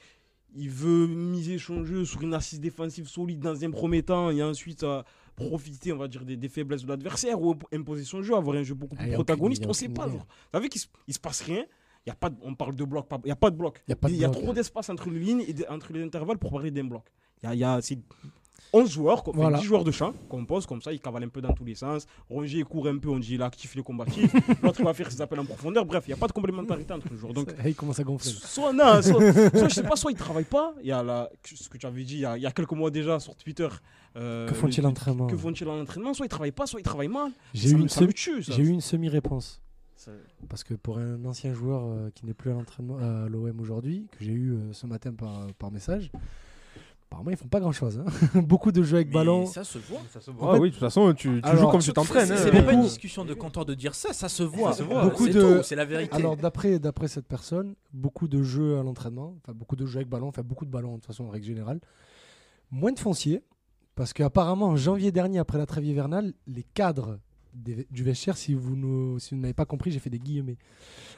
il 0.54 0.70
veut 0.70 1.06
miser 1.06 1.58
son 1.58 1.84
jeu 1.84 2.04
sur 2.04 2.22
une 2.22 2.34
assise 2.34 2.60
défensive 2.60 3.06
solide 3.08 3.40
dans 3.40 3.62
un 3.64 3.70
premier 3.70 4.02
temps 4.02 4.30
et 4.30 4.42
ensuite 4.42 4.82
euh, 4.82 5.02
profiter, 5.36 5.92
on 5.92 5.98
va 5.98 6.08
dire, 6.08 6.24
des, 6.24 6.36
des 6.36 6.48
faiblesses 6.48 6.82
de 6.82 6.88
l'adversaire 6.88 7.40
ou 7.40 7.52
imp- 7.52 7.64
imposer 7.72 8.04
son 8.04 8.22
jeu, 8.22 8.34
avoir 8.34 8.56
un 8.56 8.62
jeu 8.62 8.74
beaucoup 8.74 8.96
Ah, 8.98 9.02
plus 9.04 9.12
protagoniste. 9.12 9.64
On 9.66 9.72
sait 9.72 9.84
aucune 9.86 9.94
pas. 9.94 10.08
genre. 10.08 10.18
Vous 10.26 10.50
savez 10.58 10.68
qu'il 10.68 10.80
se, 10.80 10.86
il 11.06 11.14
se 11.14 11.20
passe 11.20 11.42
rien. 11.42 11.64
Y 12.06 12.10
a 12.10 12.14
pas 12.14 12.30
de- 12.30 12.36
on 12.42 12.54
parle 12.54 12.74
de 12.74 12.84
bloc, 12.84 13.06
il 13.22 13.26
n'y 13.26 13.30
a 13.30 13.36
pas 13.36 13.50
de 13.50 13.56
bloc. 13.56 13.82
Il 14.08 14.16
y 14.16 14.24
a 14.24 14.30
trop 14.30 14.52
d'espace 14.54 14.88
entre 14.88 15.10
les 15.10 15.20
lignes 15.20 15.44
et 15.46 15.52
de- 15.52 15.66
entre 15.68 15.92
les 15.92 16.02
intervalles 16.02 16.38
pour 16.38 16.50
parler 16.50 16.70
d'un 16.70 16.84
bloc. 16.84 17.04
Il 17.42 17.46
y 17.46 17.52
a, 17.52 17.54
y 17.54 17.64
a- 17.64 17.80
c'est 17.82 17.98
11 18.72 18.90
joueurs, 18.90 19.20
enfin, 19.26 19.32
Voilà. 19.34 19.58
10 19.58 19.64
joueurs 19.64 19.84
de 19.84 19.90
champ 19.90 20.12
qu'on 20.28 20.44
pose 20.44 20.66
comme 20.66 20.82
ça, 20.82 20.92
ils 20.92 21.00
cavalent 21.00 21.24
un 21.24 21.28
peu 21.28 21.40
dans 21.40 21.52
tous 21.54 21.64
les 21.64 21.74
sens. 21.74 22.06
Rongier 22.28 22.62
court 22.64 22.86
un 22.88 22.98
peu, 22.98 23.08
on 23.08 23.18
dit 23.18 23.34
il 23.34 23.40
est 23.40 23.44
actif, 23.44 23.72
il 23.74 23.80
est 23.80 23.82
combatif. 23.82 24.32
L'autre 24.62 24.82
va 24.82 24.92
faire 24.94 25.10
ses 25.10 25.20
appels 25.22 25.40
en 25.40 25.44
profondeur. 25.44 25.84
Bref, 25.86 26.04
il 26.06 26.10
n'y 26.10 26.14
a 26.14 26.16
pas 26.18 26.26
de 26.26 26.32
complémentarité 26.32 26.92
entre 26.92 27.08
les 27.10 27.16
joueurs. 27.16 27.32
Donc, 27.32 27.48
il 27.64 27.74
commence 27.74 27.98
à 27.98 28.04
gonfler. 28.04 28.30
soit, 28.30 28.72
non, 28.72 29.00
soit, 29.02 29.32
soit, 29.32 29.68
je 29.68 29.74
sais 29.74 29.82
pas, 29.82 29.96
soit 29.96 30.10
il 30.12 30.16
travaille 30.18 30.44
pas. 30.44 30.74
Il 30.82 30.88
y 30.88 30.92
a 30.92 31.02
la, 31.02 31.30
ce 31.44 31.68
que 31.68 31.78
tu 31.78 31.86
avais 31.86 32.04
dit 32.04 32.14
il 32.14 32.20
y 32.20 32.24
a, 32.26 32.36
il 32.36 32.42
y 32.42 32.46
a 32.46 32.50
quelques 32.52 32.72
mois 32.72 32.90
déjà 32.90 33.18
sur 33.20 33.34
Twitter. 33.36 33.68
euh, 34.16 34.46
Que 34.48 34.54
font-ils 34.54 34.82
le- 34.82 34.88
l'entraînement 34.88 35.26
Que 35.26 35.36
font-ils 35.36 35.66
en 35.68 35.80
entraînement 35.80 36.12
Soit 36.14 36.26
ils 36.26 36.30
travaillent 36.30 36.52
pas, 36.52 36.66
soit 36.66 36.80
ils 36.80 36.84
travaillent 36.84 37.08
mal. 37.08 37.30
J'ai 37.54 37.70
eu 37.70 37.80
une 37.80 37.88
semi- 37.88 38.12
j'ai 38.16 38.62
eu 38.62 38.68
une 38.68 38.80
semi-réponse. 38.80 39.60
Parce 40.48 40.62
que 40.64 40.74
pour 40.74 40.98
un 40.98 41.22
ancien 41.24 41.52
joueur 41.52 41.82
euh, 41.84 42.10
qui 42.14 42.24
n'est 42.24 42.32
plus 42.32 42.50
à 42.50 42.54
l'entraînement 42.54 42.96
à 42.98 43.28
l'OM 43.28 43.60
aujourd'hui, 43.60 44.06
que 44.12 44.24
j'ai 44.24 44.32
eu 44.32 44.52
euh, 44.52 44.72
ce 44.72 44.86
matin 44.86 45.12
par, 45.12 45.46
par 45.58 45.70
message, 45.72 46.10
apparemment 47.10 47.30
ils 47.30 47.36
font 47.36 47.48
pas 47.48 47.60
grand 47.60 47.72
chose. 47.72 48.02
Beaucoup 48.34 48.70
de 48.72 48.82
jeux 48.82 48.96
avec 48.96 49.08
Mais 49.08 49.14
ballon. 49.14 49.46
ça 49.46 49.64
se 49.64 49.78
voit. 49.78 50.00
Ça 50.12 50.20
se 50.20 50.30
fait- 50.30 50.36
oui, 50.58 50.68
de 50.68 50.74
toute 50.74 50.80
façon, 50.80 51.12
tu, 51.14 51.40
tu 51.40 51.48
Alors, 51.48 51.62
joues 51.64 51.68
comme 51.70 51.80
tu 51.80 51.86
C'est- 51.86 51.92
t'entraînes. 51.92 52.26
C'est 52.26 52.54
hein. 52.56 52.62
pas 52.62 52.72
une 52.72 52.82
discussion 52.82 53.24
de 53.24 53.34
comptoir 53.34 53.64
de 53.64 53.74
dire 53.74 53.94
ça, 53.94 54.12
ça 54.12 54.28
se 54.28 54.42
voit. 54.42 54.72
Ça 54.72 54.78
se 54.78 54.82
voit. 54.82 55.04
Beaucoup 55.04 55.26
C'est 55.26 55.32
de- 55.32 55.56
tout, 55.58 55.62
c'est 55.62 55.76
la 55.76 55.84
vérité. 55.84 56.14
Alors 56.14 56.36
d'après 56.36 56.78
d'après 56.78 57.08
cette 57.08 57.26
personne, 57.26 57.74
beaucoup 57.92 58.28
de 58.28 58.42
jeux 58.42 58.78
à 58.78 58.82
l'entraînement, 58.82 59.34
enfin 59.42 59.52
beaucoup 59.54 59.76
de 59.76 59.86
jeux 59.86 59.96
avec 59.98 60.08
ballon, 60.08 60.28
enfin 60.28 60.42
beaucoup 60.42 60.66
de 60.66 60.70
ballons 60.70 60.92
de 60.92 60.96
toute 60.96 61.06
façon 61.06 61.24
en 61.24 61.30
règle 61.30 61.46
générale, 61.46 61.80
moins 62.70 62.92
de 62.92 62.98
foncier, 62.98 63.42
parce 63.94 64.12
qu'apparemment 64.12 64.66
en 64.66 64.76
janvier 64.76 65.10
dernier 65.10 65.38
après 65.38 65.58
la 65.58 65.66
trêve 65.66 65.84
hivernale, 65.86 66.34
les 66.46 66.62
cadres 66.62 67.18
des- 67.54 67.86
du 67.90 68.04
vestiaire, 68.04 68.36
si 68.36 68.52
vous 68.54 69.18
si 69.18 69.34
n'avez 69.34 69.54
pas 69.54 69.64
compris, 69.64 69.90
j'ai 69.90 69.98
fait 69.98 70.10
des 70.10 70.18
guillemets 70.20 70.58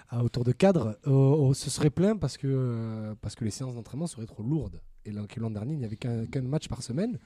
à 0.08 0.22
autour 0.24 0.44
de 0.44 0.52
cadres, 0.52 0.96
euh, 1.06 1.50
euh, 1.50 1.52
se 1.54 1.68
serait 1.68 1.90
plein 1.90 2.16
parce 2.16 2.36
que 2.38 2.46
euh, 2.48 3.14
parce 3.20 3.34
que 3.34 3.44
les 3.44 3.50
séances 3.50 3.74
d'entraînement 3.74 4.06
seraient 4.06 4.26
trop 4.26 4.42
lourdes. 4.44 4.80
Et 5.04 5.12
l'an 5.12 5.50
dernier, 5.50 5.74
il 5.74 5.78
n'y 5.78 5.84
avait 5.84 5.96
qu'un 5.96 6.42
match 6.42 6.68
par 6.68 6.82
semaine. 6.82 7.18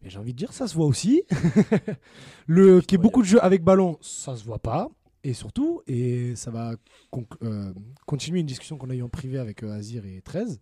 Bien, 0.00 0.10
j'ai 0.10 0.18
envie 0.18 0.32
de 0.32 0.38
dire, 0.38 0.52
ça 0.52 0.68
se 0.68 0.74
voit 0.74 0.86
aussi. 0.86 1.22
le 2.46 2.80
qu'il 2.80 2.92
y 2.92 2.94
ait 2.94 3.02
beaucoup 3.02 3.22
de 3.22 3.26
jeux 3.26 3.42
avec 3.42 3.62
ballon, 3.62 3.98
ça 4.00 4.36
se 4.36 4.44
voit 4.44 4.60
pas. 4.60 4.88
Et 5.24 5.34
surtout, 5.34 5.82
et 5.86 6.36
ça 6.36 6.50
va 6.50 6.74
euh, 7.42 7.74
continuer 8.06 8.40
une 8.40 8.46
discussion 8.46 8.78
qu'on 8.78 8.90
a 8.90 8.94
eue 8.94 9.02
en 9.02 9.08
privé 9.08 9.38
avec 9.38 9.62
euh, 9.62 9.72
Azir 9.72 10.06
et 10.06 10.22
13, 10.22 10.60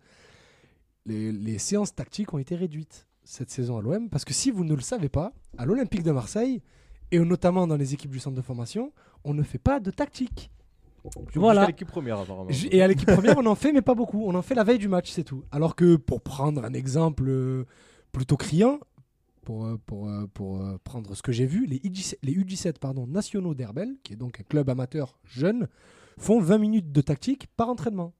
les, 1.05 1.31
les 1.31 1.57
séances 1.59 1.93
tactiques 1.93 2.33
ont 2.33 2.39
été 2.39 2.55
réduites 2.55 3.07
cette 3.23 3.51
saison 3.51 3.77
à 3.77 3.81
l'OM. 3.81 4.09
Parce 4.09 4.25
que 4.25 4.33
si 4.33 4.49
vous 4.49 4.63
ne 4.63 4.73
le 4.73 4.81
savez 4.81 5.09
pas, 5.09 5.33
à 5.57 5.65
l'Olympique 5.65 6.03
de 6.03 6.11
Marseille, 6.11 6.61
et 7.11 7.19
notamment 7.19 7.67
dans 7.67 7.77
les 7.77 7.93
équipes 7.93 8.11
du 8.11 8.19
centre 8.19 8.35
de 8.35 8.41
formation, 8.41 8.91
on 9.23 9.33
ne 9.33 9.43
fait 9.43 9.59
pas 9.59 9.79
de 9.79 9.91
tactique. 9.91 10.49
Tu 11.31 11.39
Voilà. 11.39 11.61
voilà. 11.61 11.65
l'équipe 11.67 11.87
première, 11.87 12.19
apparemment. 12.19 12.49
J- 12.49 12.69
Et 12.71 12.81
à 12.81 12.87
l'équipe 12.87 13.11
première, 13.11 13.37
on 13.37 13.45
en 13.45 13.55
fait, 13.55 13.71
mais 13.71 13.81
pas 13.81 13.95
beaucoup. 13.95 14.23
On 14.25 14.35
en 14.35 14.41
fait 14.41 14.55
la 14.55 14.63
veille 14.63 14.77
du 14.79 14.87
match, 14.87 15.09
c'est 15.11 15.23
tout. 15.23 15.43
Alors 15.51 15.75
que 15.75 15.95
pour 15.95 16.21
prendre 16.21 16.63
un 16.63 16.73
exemple 16.73 17.25
euh, 17.27 17.65
plutôt 18.11 18.37
criant, 18.37 18.79
pour, 19.43 19.65
euh, 19.65 19.77
pour, 19.85 20.09
euh, 20.09 20.27
pour 20.33 20.61
prendre 20.83 21.15
ce 21.15 21.21
que 21.21 21.31
j'ai 21.31 21.45
vu, 21.45 21.65
les 21.65 21.77
U17, 21.79 22.15
les 22.23 22.33
U17 22.33 22.79
pardon, 22.79 23.07
nationaux 23.07 23.53
d'Herbel, 23.53 23.95
qui 24.03 24.13
est 24.13 24.17
donc 24.17 24.39
un 24.39 24.43
club 24.43 24.69
amateur 24.69 25.17
jeune, 25.23 25.67
font 26.17 26.39
20 26.41 26.57
minutes 26.57 26.91
de 26.91 27.01
tactique 27.01 27.47
par 27.55 27.69
entraînement. 27.69 28.13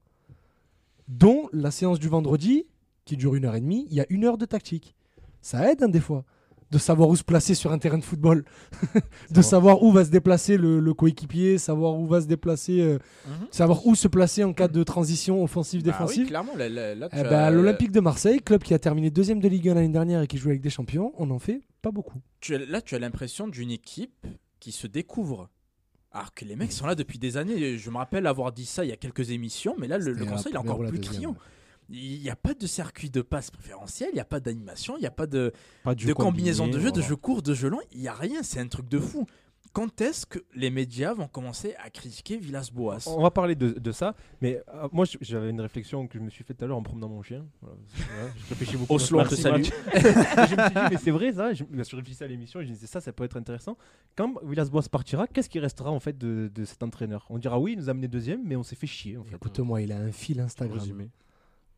Dont 1.08 1.50
la 1.54 1.72
séance 1.72 2.00
du 2.00 2.10
vendredi, 2.10 2.66
qui 3.06 3.16
dure 3.18 3.36
une 3.36 3.46
heure 3.46 3.56
et 3.56 3.62
demie, 3.62 3.88
il 3.90 3.96
y 3.96 4.02
a 4.02 4.06
une 4.10 4.26
heure 4.26 4.38
de 4.38 4.46
tactique. 4.46 4.96
Ça 5.42 5.72
aide, 5.72 5.82
hein, 5.84 5.88
des 5.90 6.02
fois, 6.02 6.26
de 6.72 6.78
savoir 6.78 7.08
où 7.10 7.16
se 7.16 7.24
placer 7.24 7.56
sur 7.56 7.72
un 7.72 7.78
terrain 7.78 7.98
de 7.98 8.04
football, 8.04 8.44
de 8.94 9.00
vrai. 9.36 9.42
savoir 9.44 9.84
où 9.84 9.92
va 9.92 10.04
se 10.04 10.10
déplacer 10.10 10.58
le, 10.58 10.80
le 10.80 10.94
coéquipier, 10.94 11.58
savoir 11.58 11.96
où 11.98 12.06
va 12.08 12.20
se 12.22 12.28
déplacer 12.28 12.82
euh, 12.82 12.98
Mhm. 13.28 13.48
savoir 13.52 13.86
où 13.88 13.96
se 13.96 14.08
placer 14.08 14.44
en 14.44 14.54
cas 14.54 14.68
de 14.68 14.84
transition 14.84 15.36
Bah 15.36 15.40
oui, 15.40 15.44
offensive-défensive. 15.46 16.28
clairement, 16.28 16.56
là, 16.56 16.68
là- 16.70 16.94
là, 16.96 17.10
tu 17.10 17.16
Eh 17.18 17.22
as- 17.22 17.30
ben, 17.30 17.52
L'Olympique 17.52 17.92
de 17.92 18.00
Marseille, 18.02 18.40
club 18.42 18.64
qui 18.64 18.74
a 18.74 18.80
terminé 18.80 19.10
deuxième 19.10 19.40
de 19.40 19.48
Ligue 19.48 19.70
1 19.70 19.76
l'année 19.76 19.88
dernière 19.90 20.22
et 20.22 20.28
qui 20.28 20.38
joue 20.38 20.50
avec 20.50 20.62
des 20.62 20.70
champions, 20.70 21.14
on 21.18 21.30
en 21.32 21.40
fait 21.40 21.62
pas 21.82 21.92
beaucoup. 21.92 22.20
tu 22.42 22.56
as- 22.56 22.66
là, 22.66 22.82
tu 22.82 22.96
as 22.96 23.00
l'impression 23.00 23.48
d'une 23.48 23.72
équipe 23.72 24.28
qui 24.60 24.72
se 24.72 24.88
découvre. 24.88 25.50
Alors 26.12 26.34
que 26.34 26.46
les 26.46 26.56
mecs 26.56 26.72
sont 26.72 26.88
là 26.88 26.96
depuis 26.96 27.20
des 27.20 27.38
années. 27.38 27.78
Je 27.78 27.90
me 27.92 27.98
rappelle 27.98 28.26
avoir 28.28 28.52
dit 28.52 28.66
ça 28.66 28.84
il 28.84 28.90
y 28.90 28.94
a 28.94 28.96
quelques 28.98 29.30
émissions, 29.32 29.76
mais 29.78 29.88
là, 29.88 29.98
le, 29.98 30.14
conseil 30.26 30.54
est 30.54 30.58
encore 30.58 30.80
plus 30.80 30.98
deuxième, 30.98 31.14
criant. 31.14 31.36
Il 31.90 32.20
n'y 32.22 32.30
a 32.30 32.36
pas 32.36 32.54
de 32.54 32.68
circuit 32.68 33.10
de 33.10 33.22
passe 33.22 33.50
préférentiel, 33.52 34.10
il 34.12 34.16
n'y 34.16 34.20
a 34.22 34.26
pas 34.26 34.40
d'animation, 34.40 34.98
il 34.98 35.02
n'y 35.02 35.08
a 35.08 35.12
pas 35.12 35.28
de, 35.28 35.54
Pas 35.84 35.96
de, 35.96 36.14
combinaison 36.14 36.66
de 36.68 36.72
combiné, 36.72 36.84
jeu, 36.86 36.92
de 36.92 36.96
voilà. 37.00 37.08
jeu 37.08 37.16
court, 37.16 37.42
de 37.42 37.54
jeu 37.54 37.70
long. 37.70 37.80
Il 37.94 38.02
n'y 38.02 38.08
a 38.08 38.14
rien, 38.14 38.44
c'est 38.44 38.60
un 38.60 38.68
truc 38.68 38.90
de 38.90 39.00
fou. 39.00 39.26
Quand 39.74 40.02
est-ce 40.02 40.26
que 40.26 40.40
les 40.56 40.72
médias 40.72 41.14
vont 41.14 41.28
commencer 41.28 41.76
à 41.78 41.92
critiquer 41.92 42.38
Villas-Boas? 42.38 43.04
On 43.06 43.22
va 43.22 43.30
parler 43.30 43.54
de, 43.54 43.72
de 43.74 43.92
ça, 43.92 44.16
mais 44.42 44.60
euh, 44.74 44.88
moi 44.92 45.06
j'avais 45.22 45.52
une 45.52 45.62
réflexion 45.62 46.08
que 46.08 46.18
je 46.18 46.24
me 46.24 46.32
suis 46.32 46.44
faite 46.44 46.58
tout 46.58 46.66
à 46.66 46.68
l'heure 46.68 46.78
en 46.78 46.82
promenant 46.82 47.10
mon 47.10 47.22
chien. 47.22 47.46
Voilà, 47.62 47.76
Voilà, 47.96 48.32
je 48.38 48.50
réfléchis 48.50 48.78
beaucoup. 48.78 48.94
Oslo, 48.96 49.20
on 49.20 49.26
te 49.26 49.36
salue. 49.36 49.64
Je 49.94 50.00
me 50.00 50.62
suis 50.64 50.74
dit, 50.74 50.80
mais 50.90 50.98
c'est 50.98 51.12
vrai 51.12 51.32
ça, 51.32 51.54
je 51.54 51.64
me 51.70 51.84
suis 51.84 51.96
réfléchi 51.96 52.24
à 52.24 52.28
l'émission 52.28 52.60
et 52.60 52.64
je 52.64 52.70
me 52.70 52.74
disais 52.74 52.88
ça, 52.88 53.02
ça 53.02 53.12
peut 53.14 53.24
être 53.26 53.38
intéressant. 53.38 53.78
Quand 54.16 54.34
Villas-Boas 54.44 54.84
partira, 54.90 55.28
qu'est-ce 55.28 55.50
qui 55.50 55.60
restera 55.60 55.92
en 55.92 56.00
fait 56.00 56.18
de, 56.18 56.50
de 56.54 56.66
cet 56.66 56.82
entraîneur? 56.82 57.28
On 57.30 57.38
dira 57.38 57.60
oui, 57.60 57.74
il 57.74 57.78
nous 57.78 57.90
a 57.90 57.92
amené 57.92 58.08
deuxième, 58.08 58.42
mais 58.46 58.56
on 58.56 58.64
s'est 58.64 58.76
fait 58.76 58.88
chier 58.88 59.18
en 59.18 59.24
fait. 59.26 59.36
Écoute-moi, 59.36 59.82
il 59.82 59.92
a 59.92 59.98
un 59.98 60.12
fil 60.12 60.40
Instagram. 60.40 60.80
Résumé. 60.80 61.10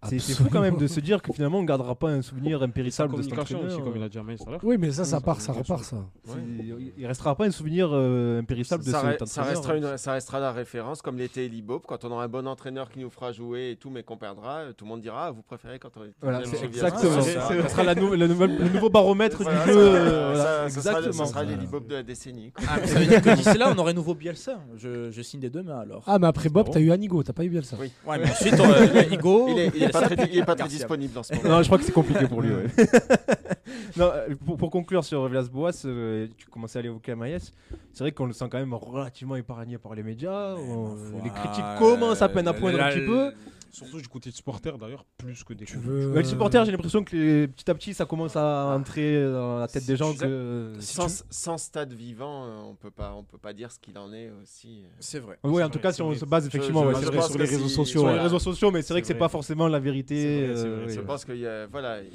C'est 0.08 0.20
fou 0.20 0.46
quand 0.52 0.62
même 0.62 0.78
de 0.78 0.88
se 0.88 1.00
dire 1.02 1.22
que 1.22 1.34
finalement 1.34 1.58
on 1.60 1.64
gardera 1.64 1.94
pas 1.94 2.10
un 2.10 2.22
souvenir 2.22 2.60
Sa 2.60 2.66
impérissable 2.66 3.18
de 3.18 3.22
cet 3.22 3.32
communication 3.32 3.58
entraîneur. 3.58 3.78
aussi, 3.78 3.84
comme 3.86 3.98
il 3.98 4.04
a 4.04 4.08
dit 4.10 4.38
tout 4.38 4.48
à 4.48 4.52
l'heure. 4.52 4.60
Oui, 4.64 4.78
mais 4.80 4.92
ça, 4.92 5.04
ça 5.04 5.20
part, 5.20 5.42
ça 5.42 5.52
repart, 5.52 5.84
ça. 5.84 5.98
C'est- 6.26 6.34
Il 6.98 7.06
restera 7.06 7.36
pas 7.36 7.46
un 7.46 7.52
souvenir 7.52 7.90
euh, 7.92 8.40
impérissable 8.40 8.84
de 8.86 8.92
ça, 8.92 9.02
cet 9.02 9.22
re- 9.22 9.26
ça 9.26 9.44
restera 9.44 9.76
une- 9.76 9.98
ça 9.98 10.14
restera 10.14 10.40
la 10.40 10.52
référence, 10.54 11.02
comme 11.02 11.18
l'était 11.18 11.46
Eli 11.46 11.62
Bob. 11.62 11.82
Quand 11.86 12.06
on 12.06 12.12
aura 12.12 12.24
un 12.24 12.28
bon 12.30 12.48
entraîneur 12.48 12.90
qui 12.90 13.00
nous 13.00 13.10
fera 13.10 13.32
jouer 13.34 13.72
et 13.72 13.76
tout, 13.76 13.90
mais 13.90 14.04
qu'on 14.04 14.16
perdra, 14.18 14.60
euh, 14.60 14.74
tout 14.74 14.86
le 14.86 14.90
monde 14.90 15.02
dira 15.02 15.28
ah, 15.28 15.32
Vous 15.32 15.42
préférez 15.42 15.80
quand 15.80 15.90
on 15.98 16.04
est. 16.06 16.14
Voilà, 16.22 16.42
c'est 16.46 16.64
exactement. 16.64 17.22
Ça. 17.22 17.42
ça. 17.42 17.62
Ça 17.64 17.68
sera 17.70 17.84
la 17.84 17.96
nou- 17.96 18.14
la 18.14 18.28
nouvelle- 18.28 18.58
le 18.58 18.70
nouveau 18.70 18.90
baromètre 18.90 19.44
Voilà, 19.44 19.64
du 19.66 19.72
jeu. 19.72 19.74
ça- 19.74 19.80
euh, 19.80 20.32
voilà, 20.34 20.70
ça 20.70 20.82
sera- 20.82 20.92
Exactement. 21.00 21.26
Ça 21.26 21.32
sera 21.32 21.44
l'Eli 21.44 21.68
Bob 21.68 21.88
de 21.88 21.96
la 21.96 22.04
décennie. 22.04 22.54
Ah, 22.70 22.80
ça 22.86 23.00
veut 23.00 23.06
dire 23.06 23.22
que 23.22 23.36
d'ici 23.36 23.58
là, 23.58 23.74
on 23.76 23.78
aurait 23.78 23.94
nouveau 23.94 24.16
Bielsa. 24.16 24.60
Je, 24.78 25.12
je 25.12 25.22
signe 25.22 25.42
des 25.42 25.50
deux 25.50 25.62
mains 25.64 25.80
alors. 25.80 26.04
Ah, 26.08 26.20
mais 26.20 26.28
après 26.28 26.48
Bob, 26.50 26.70
t'as 26.72 26.80
eu 26.80 26.92
Anigo, 26.92 27.22
t'as 27.22 27.34
pas 27.34 27.44
eu 27.44 27.50
Bielsa. 27.50 27.76
Oui. 27.80 27.92
Ouais, 28.08 28.18
mais 28.18 28.30
ensuite, 28.32 28.56
on 28.60 28.72
a 28.72 29.04
Igo. 29.14 29.48
Il 29.76 29.89
est, 29.90 29.94
il 29.94 29.98
est 29.98 30.10
pas 30.10 30.16
très, 30.16 30.30
il 30.32 30.38
est 30.40 30.44
pas 30.44 30.56
très 30.56 30.64
Garcia. 30.64 30.78
disponible 30.78 31.14
dans 31.14 31.24
ce 31.24 31.34
moment. 31.36 31.50
Non, 31.50 31.62
je 31.62 31.68
crois 31.68 31.78
que 31.78 31.84
c'est 31.84 31.92
compliqué 31.92 32.28
pour 32.28 32.42
lui. 32.42 32.52
ouais. 32.52 32.66
non, 33.98 34.12
euh, 34.14 34.36
pour, 34.46 34.58
pour 34.58 34.70
conclure 34.70 35.04
sur 35.04 35.28
Villas-Boas, 35.28 35.72
euh, 35.86 36.28
tu 36.38 36.48
commençais 36.48 36.80
à 36.80 36.82
l'évoquer 36.82 37.12
à 37.14 37.16
Maïs. 37.16 37.54
C'est 37.94 38.04
vrai 38.04 38.12
qu'on 38.12 38.26
le 38.26 38.34
sent 38.34 38.46
quand 38.52 38.60
même 38.60 38.74
relativement 38.74 39.36
épargné 39.36 39.78
par 39.78 39.96
les 39.96 40.04
médias. 40.04 40.56
on- 40.56 40.96
les 41.24 41.30
critiques 41.30 41.64
euh, 41.64 41.78
commencent 41.78 42.22
à 42.22 42.30
peine 42.30 42.48
à 42.48 42.54
poindre 42.54 42.82
un 42.82 42.90
petit 42.90 43.06
peu. 43.06 43.32
Surtout 43.72 44.02
du 44.02 44.08
côté 44.08 44.30
de 44.32 44.36
supporter 44.36 44.78
d'ailleurs, 44.78 45.06
plus 45.18 45.44
que 45.44 45.54
des 45.54 45.66
Tu 45.66 45.78
veux. 45.78 46.10
Mais 46.10 46.20
les 46.24 46.28
supporters, 46.28 46.66
j'ai 46.66 46.72
l'impression 46.72 47.04
que 47.04 47.16
les- 47.16 47.48
petit 47.48 47.70
à 47.70 47.76
petit, 47.76 47.94
ça 47.94 48.06
commence 48.06 48.36
à 48.36 48.76
entrer 48.76 49.24
dans 49.32 49.58
la 49.60 49.68
tête 49.68 49.86
des 49.86 49.96
gens. 49.96 50.14
Que... 50.14 50.74
Sans, 50.80 51.24
sans 51.30 51.58
stade 51.58 51.94
vivant, 51.94 52.46
euh, 52.46 52.60
on 52.70 52.76
peut 52.76 52.92
pas, 52.92 53.14
on 53.16 53.24
peut 53.24 53.38
pas 53.38 53.54
dire 53.54 53.72
ce 53.72 53.80
qu'il 53.80 53.98
en 53.98 54.12
est 54.12 54.32
aussi. 54.42 54.82
euh. 54.86 54.90
C'est 55.00 55.20
vrai. 55.20 55.38
Oui, 55.44 55.62
en 55.64 55.70
tout 55.70 55.80
cas, 55.80 55.92
si 55.92 56.02
on 56.02 56.08
vrai. 56.10 56.18
se 56.18 56.26
base 56.26 56.48
effectivement 56.48 56.82
je- 56.84 56.88
ouais, 56.88 56.94
je 56.96 57.00
c'est 57.00 57.06
pense 57.06 57.16
vrai, 57.16 57.28
que 57.28 57.32
sur 57.32 57.40
les 57.40 57.48
si- 57.48 57.56
réseaux 57.56 57.68
sociaux, 57.70 58.02
sur 58.02 58.12
les 58.12 58.20
réseaux 58.20 58.40
sociaux, 58.40 58.72
mais 58.72 58.82
c'est 58.82 58.94
vrai 58.94 59.02
que 59.02 59.08
c'est 59.08 59.14
vrai. 59.14 59.20
pas 59.20 59.30
forcément 59.30 59.68
la 59.68 59.80
vérité. 59.80 60.48
Euh, 60.50 60.86
oui. 60.88 60.94
Je 60.94 61.02
pense 61.02 61.24
que 61.26 61.34
y 61.34 61.46
a- 61.46 61.68
voilà, 61.68 62.02
il- 62.02 62.10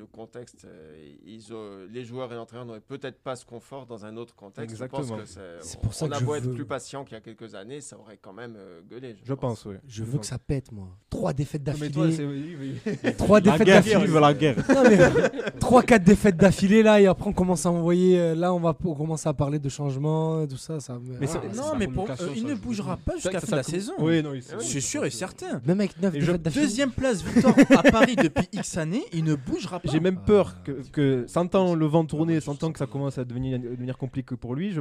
le 0.00 0.06
contexte, 0.06 0.64
euh, 0.64 0.96
ils 1.26 1.52
ont- 1.52 1.86
les 1.92 2.04
joueurs 2.04 2.32
et 2.32 2.34
l'entraîneur 2.34 2.64
n'auraient 2.64 2.80
peut-être 2.80 3.18
pas 3.20 3.36
ce 3.36 3.44
confort 3.44 3.84
dans 3.86 4.04
un 4.06 4.16
autre 4.16 4.34
contexte. 4.34 4.70
Exactement. 4.72 5.02
Je 5.02 5.08
pense 5.08 5.20
que 5.20 5.26
c'est- 5.60 5.80
pour 5.80 5.92
ça 5.94 6.06
on 6.06 6.08
que 6.08 6.14
a 6.14 6.18
je 6.18 6.24
beau 6.24 6.32
veux- 6.32 6.38
être 6.38 6.52
plus 6.54 6.64
patient 6.64 7.04
qu'il 7.04 7.14
y 7.14 7.16
a 7.18 7.20
quelques 7.20 7.54
années, 7.54 7.80
ça 7.80 7.98
aurait 7.98 8.16
quand 8.20 8.32
même 8.32 8.54
euh, 8.56 8.80
gueulé. 8.90 9.16
Je 9.22 9.34
pense, 9.34 9.64
oui. 9.66 9.74
Je 9.86 10.02
veux 10.04 10.18
que 10.18 10.26
ça 10.26 10.38
pète, 10.38 10.72
moi. 10.72 10.88
Trois 11.10 11.32
défaites 11.34 11.62
Mais 11.78 11.90
toi, 11.90 12.06
d'affilée. 12.06 12.16
c'est- 12.16 12.24
oui, 12.24 12.56
oui. 12.84 13.14
Trois 13.18 13.40
défaites 13.40 13.66
d'affilée. 13.66 14.06
la 14.20 14.34
guerre. 14.34 14.56
Non, 14.68 14.82
mais, 14.88 15.50
Trois, 15.60 15.82
quatre 15.82 16.04
défaites 16.04 16.36
d'affilée 16.36 16.82
là, 16.82 17.00
et 17.00 17.06
après 17.06 17.28
on 17.28 17.32
commence 17.32 17.66
à 17.66 17.70
envoyer. 17.70 18.18
euh, 18.18 18.34
Là, 18.34 18.54
on 18.54 18.60
va 18.60 18.76
on 18.84 18.94
commence 18.94 19.26
à 19.26 19.34
parler 19.34 19.58
de 19.58 19.68
changement, 19.68 20.46
tout 20.46 20.56
ça. 20.56 20.80
ça 20.80 20.98
Mais 21.20 21.26
ah, 21.30 21.40
Non, 21.54 21.76
mais 21.78 21.86
pour, 21.88 22.08
euh, 22.10 22.14
il 22.34 22.46
ne 22.46 22.54
bougera 22.54 22.96
pas 22.96 23.14
jusqu'à 23.16 23.40
fin 23.40 23.48
de 23.52 23.56
la 23.56 23.62
saison. 23.62 23.92
Oui, 23.98 24.22
non, 24.22 24.32
C'est 24.60 24.80
sûr 24.80 25.04
et 25.04 25.10
certain. 25.10 25.60
Même 25.66 25.80
avec 25.80 26.00
neuf 26.00 26.12
défaites 26.12 26.42
d'affilée. 26.42 26.64
Deuxième 26.64 26.90
place 26.92 27.22
victoire 27.22 27.54
à 27.70 27.82
Paris 27.90 28.16
depuis 28.16 28.48
X 28.52 28.76
années, 28.78 29.04
il 29.12 29.24
ne 29.24 29.34
bougera 29.34 29.80
pas. 29.80 29.89
J'ai 29.90 30.00
même 30.00 30.18
Ah, 30.18 30.26
peur 30.26 30.62
que, 30.62 30.72
que 30.90 31.26
sentant 31.26 31.74
le 31.74 31.86
vent 31.86 32.04
tourner, 32.04 32.40
sentant 32.40 32.72
que 32.72 32.78
ça 32.78 32.86
commence 32.86 33.18
à 33.18 33.24
devenir, 33.24 33.58
devenir 33.58 33.98
compliqué 33.98 34.36
pour 34.36 34.54
lui, 34.54 34.72
je 34.72 34.80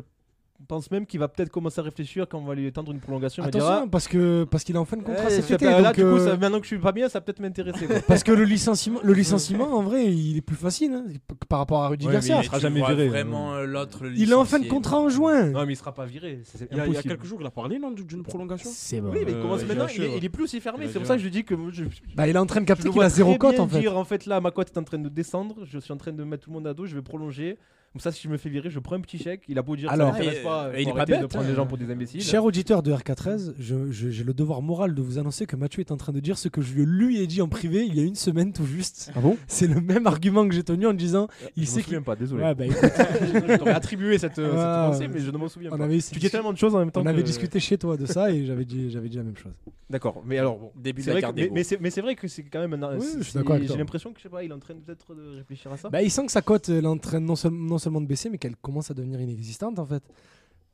pense 0.68 0.92
même 0.92 1.06
qu'il 1.06 1.20
va 1.20 1.28
peut-être 1.28 1.50
commencer 1.50 1.80
à 1.80 1.84
réfléchir 1.84 2.28
quand 2.30 2.38
on 2.40 2.44
va 2.46 2.54
lui 2.56 2.68
étendre 2.68 2.92
une 2.92 3.00
prolongation. 3.00 3.44
Attention, 3.44 3.88
parce 3.90 4.08
que 4.08 4.44
parce 4.44 4.64
qu'il 4.64 4.76
est 4.76 4.80
en 4.80 4.86
fin 4.86 4.98
de 4.98 5.04
contrat 5.04 5.26
eh, 5.28 5.42
cet 5.42 5.52
été. 5.52 5.66
là, 5.66 5.82
donc, 5.82 5.96
du 5.96 6.02
coup, 6.02 6.08
euh, 6.08 6.26
ça- 6.26 6.38
maintenant 6.38 6.58
que 6.60 6.64
je 6.66 6.68
suis 6.70 6.80
pas 6.80 6.92
bien, 6.92 7.10
ça 7.10 7.22
peut-être 7.22 7.40
m'intéresser. 7.40 7.88
Parce 8.08 8.24
que 8.24 8.32
le 8.32 8.44
licenciement, 8.44 9.00
le 9.04 9.14
licenciement, 9.14 9.74
en 9.74 9.82
vrai, 9.84 10.06
il 10.14 10.38
est 10.38 10.42
plus 10.42 10.56
facile 10.56 10.92
hein, 10.94 11.04
par 11.48 11.60
rapport 11.60 11.84
à 11.84 11.88
Rudy 11.90 12.06
Ouais, 12.08 12.14
Garcia. 12.14 12.40
il 12.42 12.46
sera 12.46 12.60
jamais 12.60 12.80
viré. 12.86 13.08
Vraiment 13.08 13.54
euh, 13.56 13.66
l'autre 13.66 14.04
le 14.04 14.14
Il 14.18 14.30
est 14.32 14.34
en 14.36 14.46
fin 14.46 14.60
de 14.60 14.68
contrat 14.68 15.00
en 15.00 15.10
juin. 15.10 15.46
non, 15.50 15.66
mais 15.66 15.74
il 15.74 15.76
sera 15.76 15.94
pas 15.94 16.06
viré. 16.06 16.42
C'est 16.44 16.68
Il 16.72 16.78
y, 16.78 16.80
a, 16.80 16.86
il 16.86 16.94
y 16.94 16.96
a 16.96 17.00
impossible. 17.00 17.14
quelques 17.16 17.26
jours, 17.26 17.38
il 17.42 17.48
a 17.48 17.52
parlé 17.52 17.80
non, 17.80 17.92
d'une 17.92 18.24
prolongation? 18.24 18.70
C'est 18.74 19.02
bon. 19.02 19.12
Oui, 19.12 19.20
mais 19.26 19.32
il 19.32 19.38
Euh, 19.38 19.42
commence 19.42 19.62
il 19.62 19.68
maintenant. 19.68 19.88
Il 19.88 20.02
est, 20.02 20.06
lâché, 20.06 20.18
il 20.18 20.26
est 20.26 20.30
plus 20.30 20.44
aussi 20.44 20.60
fermé. 20.62 20.88
C'est 20.88 21.00
pour 21.00 21.08
ça 21.08 21.16
que 21.16 21.22
je 21.24 21.30
dis 21.30 21.44
que 21.44 21.56
je, 21.72 21.86
Bah, 22.16 22.28
il 22.28 22.36
est 22.36 22.40
en 22.40 22.46
train 22.46 22.62
de 22.62 22.66
capter 22.66 22.90
qu'il 22.90 23.02
a 23.02 23.10
zéro 23.10 23.36
cote 23.38 23.60
en 23.60 23.68
fait. 23.68 23.80
dire 23.80 23.98
en 23.98 24.04
fait 24.04 24.26
là, 24.26 24.40
ma 24.42 24.52
cote 24.52 24.70
est 24.74 24.78
en 24.78 24.84
train 24.84 25.00
de 25.00 25.10
descendre. 25.10 25.56
Je 25.66 25.80
suis 25.80 25.94
en 25.94 25.98
train 25.98 26.12
de 26.12 26.24
mettre 26.24 26.44
tout 26.44 26.50
le 26.52 26.56
monde 26.56 26.68
à 26.68 26.74
dos. 26.74 26.86
Je 26.86 26.96
vais 26.96 27.02
prolonger. 27.02 27.58
Comme 27.94 28.02
ça, 28.02 28.12
si 28.12 28.22
je 28.22 28.30
me 28.30 28.38
fais 28.38 28.50
virer, 28.50 28.70
je 28.70 28.78
prends 28.80 28.96
un 28.96 29.02
petit 29.02 29.18
chèque. 29.18 29.42
Il 29.48 29.58
a 29.58 29.64
beau 29.64 29.76
dire 29.76 29.90
Alors- 29.92 30.14
ça 30.14 30.20
m'intéresse 30.20 30.44
pas. 30.44 30.70
et 30.78 30.84
il 30.84 30.90
est 30.90 30.92
pas 30.92 30.98
arrêter 31.00 31.14
de 31.16 31.22
bête, 31.22 31.28
prendre 31.32 31.48
les 31.48 31.56
gens 31.56 31.66
pour 31.66 31.78
des 31.78 31.90
imbéciles. 31.90 32.22
Cher 32.22 32.44
auditeur 32.46 32.84
de 32.84 32.92
RK13, 32.94 33.56
je- 33.60 33.92
je- 33.92 34.10
j'ai 34.10 34.24
le 34.24 34.34
devoir 34.36 34.62
moral 34.62 34.94
de 34.94 35.02
vous 35.02 35.18
annoncer 35.18 35.48
que 35.48 35.56
Mathieu 35.56 35.80
est 35.80 35.92
en 35.92 35.98
train 35.98 36.12
de 36.14 36.20
dire 36.20 36.38
ce 36.38 36.50
que 36.50 36.62
je 36.62 36.76
lui 36.82 37.20
ai 37.20 37.26
dit 37.26 37.42
en 37.42 37.48
privé 37.48 37.86
il 37.88 37.96
y 37.96 38.00
a 38.00 38.04
une 38.04 38.14
semaine 38.16 38.54
tout 38.54 38.66
juste. 38.66 39.12
Ah 39.16 39.22
bon? 39.22 39.38
C'est 39.48 39.66
le 39.68 39.82
même 39.82 40.06
argument 40.06 40.48
que 40.48 40.54
j'ai 40.54 40.64
tenu 40.64 40.86
en 40.86 40.94
disant 40.94 41.28
il 41.56 41.64
Il 41.64 41.68
sait 41.68 41.76
qu'il. 41.78 41.84
souviens 41.86 42.02
pas. 42.04 42.16
Désolé. 42.16 42.44
Ouais, 42.44 42.54
bah, 42.54 42.66
écoute, 42.68 42.78
je 42.80 43.58
t'aurais 43.58 43.72
attribué 43.72 44.20
cette, 44.20 44.38
euh, 44.38 44.52
cette 44.52 44.60
Ah, 44.60 44.88
pensée, 44.92 45.00
ouais. 45.02 45.08
mais 45.16 45.20
je 45.22 45.32
ne 45.32 45.38
m'en 45.38 45.48
souviens 45.48 45.72
on 45.74 45.78
pas. 45.78 45.84
avait, 45.86 45.98
Tu 46.00 46.20
dis 46.20 46.30
tellement 46.30 46.54
de 46.54 46.58
choses 46.60 46.76
en 46.76 46.80
même 46.80 46.92
temps. 46.92 47.02
on 47.02 47.06
avait 47.08 47.24
discuté 47.24 47.60
chez 47.60 47.80
toi 47.80 47.98
de 47.98 48.06
ça 48.06 48.32
et 48.32 48.46
j'avais 48.46 48.66
dit, 48.66 48.92
j'avais 48.92 49.10
dit 49.10 49.18
la 49.18 49.24
même 49.24 49.38
chose. 49.38 49.54
D'accord, 49.90 50.22
mais 50.24 50.38
alors 50.38 50.60
bon. 50.60 50.72
Début 50.76 51.02
de 51.02 51.06
C'est 51.06 51.20
la 51.20 51.32
mais, 51.32 51.50
mais 51.82 51.90
c'est 51.90 52.02
vrai 52.02 52.14
que 52.14 52.28
c'est 52.28 52.44
quand 52.44 52.60
même 52.60 52.74
un. 52.84 52.98
Oui, 53.00 53.06
je 53.20 53.68
J'ai 53.68 53.78
l'impression 53.78 54.12
que 54.14 54.20
je 54.20 54.24
sais 54.24 54.30
pas, 54.30 54.44
il 54.44 54.52
est 54.52 54.54
en 54.54 54.60
train 54.60 54.76
peut-être 54.76 55.16
de 55.16 55.38
réfléchir 55.38 55.72
à 55.74 55.78
ça. 55.78 55.90
Bah, 55.90 56.04
il 56.04 56.12
sent 56.12 56.28
que 56.28 56.32
sa 56.32 56.44
cote 56.44 56.70
elle 56.70 56.84
est 56.84 56.88
en 56.88 56.98
train 57.00 57.20
non, 57.20 57.36
seul- 57.36 57.52
non 57.52 57.79
seulement 57.80 58.02
de 58.02 58.08
baisser, 58.08 58.30
mais 58.30 58.38
qu'elle 58.38 58.56
commence 58.56 58.92
à 58.92 58.94
devenir 58.94 59.20
inexistante 59.22 59.80
en 59.80 59.86
fait. 59.86 60.04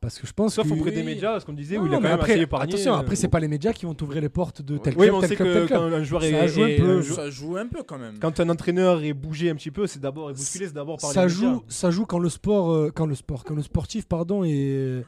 Parce 0.02 0.20
que 0.20 0.28
je 0.28 0.34
pense 0.34 0.54
Sauf 0.54 0.68
que. 0.68 0.74
auprès 0.74 0.92
des 0.92 1.02
médias, 1.04 1.40
ce 1.40 1.46
qu'on 1.46 1.54
disait, 1.54 1.78
où 1.80 1.86
il 1.88 1.92
a 1.92 1.96
quand 1.96 2.02
mais 2.02 2.10
même 2.10 2.20
après, 2.20 2.34
assez 2.34 2.42
épargné. 2.42 2.74
attention, 2.74 2.94
euh, 2.94 2.98
après 2.98 3.16
c'est 3.16 3.30
pas 3.30 3.40
les 3.40 3.48
médias 3.48 3.74
qui 3.74 3.86
vont 3.86 3.96
t'ouvrir 3.96 4.22
les 4.22 4.30
portes 4.30 4.62
de 4.62 4.78
tel 4.78 4.94
Oui, 4.94 5.06
club, 5.08 5.10
mais 5.12 5.18
on 5.18 5.20
tel 5.22 5.30
sait 5.30 5.36
club, 5.36 5.48
que 5.48 5.54
tel 5.54 5.66
club. 5.68 5.80
quand 5.80 5.86
un 5.96 6.04
joueur 6.04 6.22
Ça 6.22 6.28
est. 6.28 6.48
joue 6.50 6.64
un 6.64 6.76
peu. 6.78 7.02
Ça 7.02 7.30
joue 7.32 7.58
un 7.58 7.68
peu 7.68 7.82
quand 7.84 7.98
même. 7.98 8.20
Quand 8.20 8.40
un 8.40 8.50
entraîneur 8.50 9.02
est 9.04 9.14
bougé 9.14 9.50
un 9.50 9.56
petit 9.56 9.72
peu, 9.72 9.88
c'est 9.88 10.00
d'abord 10.00 10.30
est 10.30 10.34
bousculé, 10.34 10.68
c'est 10.68 10.74
d'abord 10.74 10.98
par 10.98 11.12
ça 11.12 11.24
les 11.24 11.30
joue, 11.30 11.46
médias. 11.46 11.62
ça 11.70 11.90
joue 11.92 12.06
quand 12.06 12.20
le 12.20 12.30
sport, 12.30 12.72
euh, 12.72 12.92
quand 12.94 13.06
le 13.08 13.16
sport, 13.16 13.44
quand 13.46 13.56
le 13.56 13.64
sportif, 13.64 14.06
pardon, 14.06 14.44
est, 14.44 15.04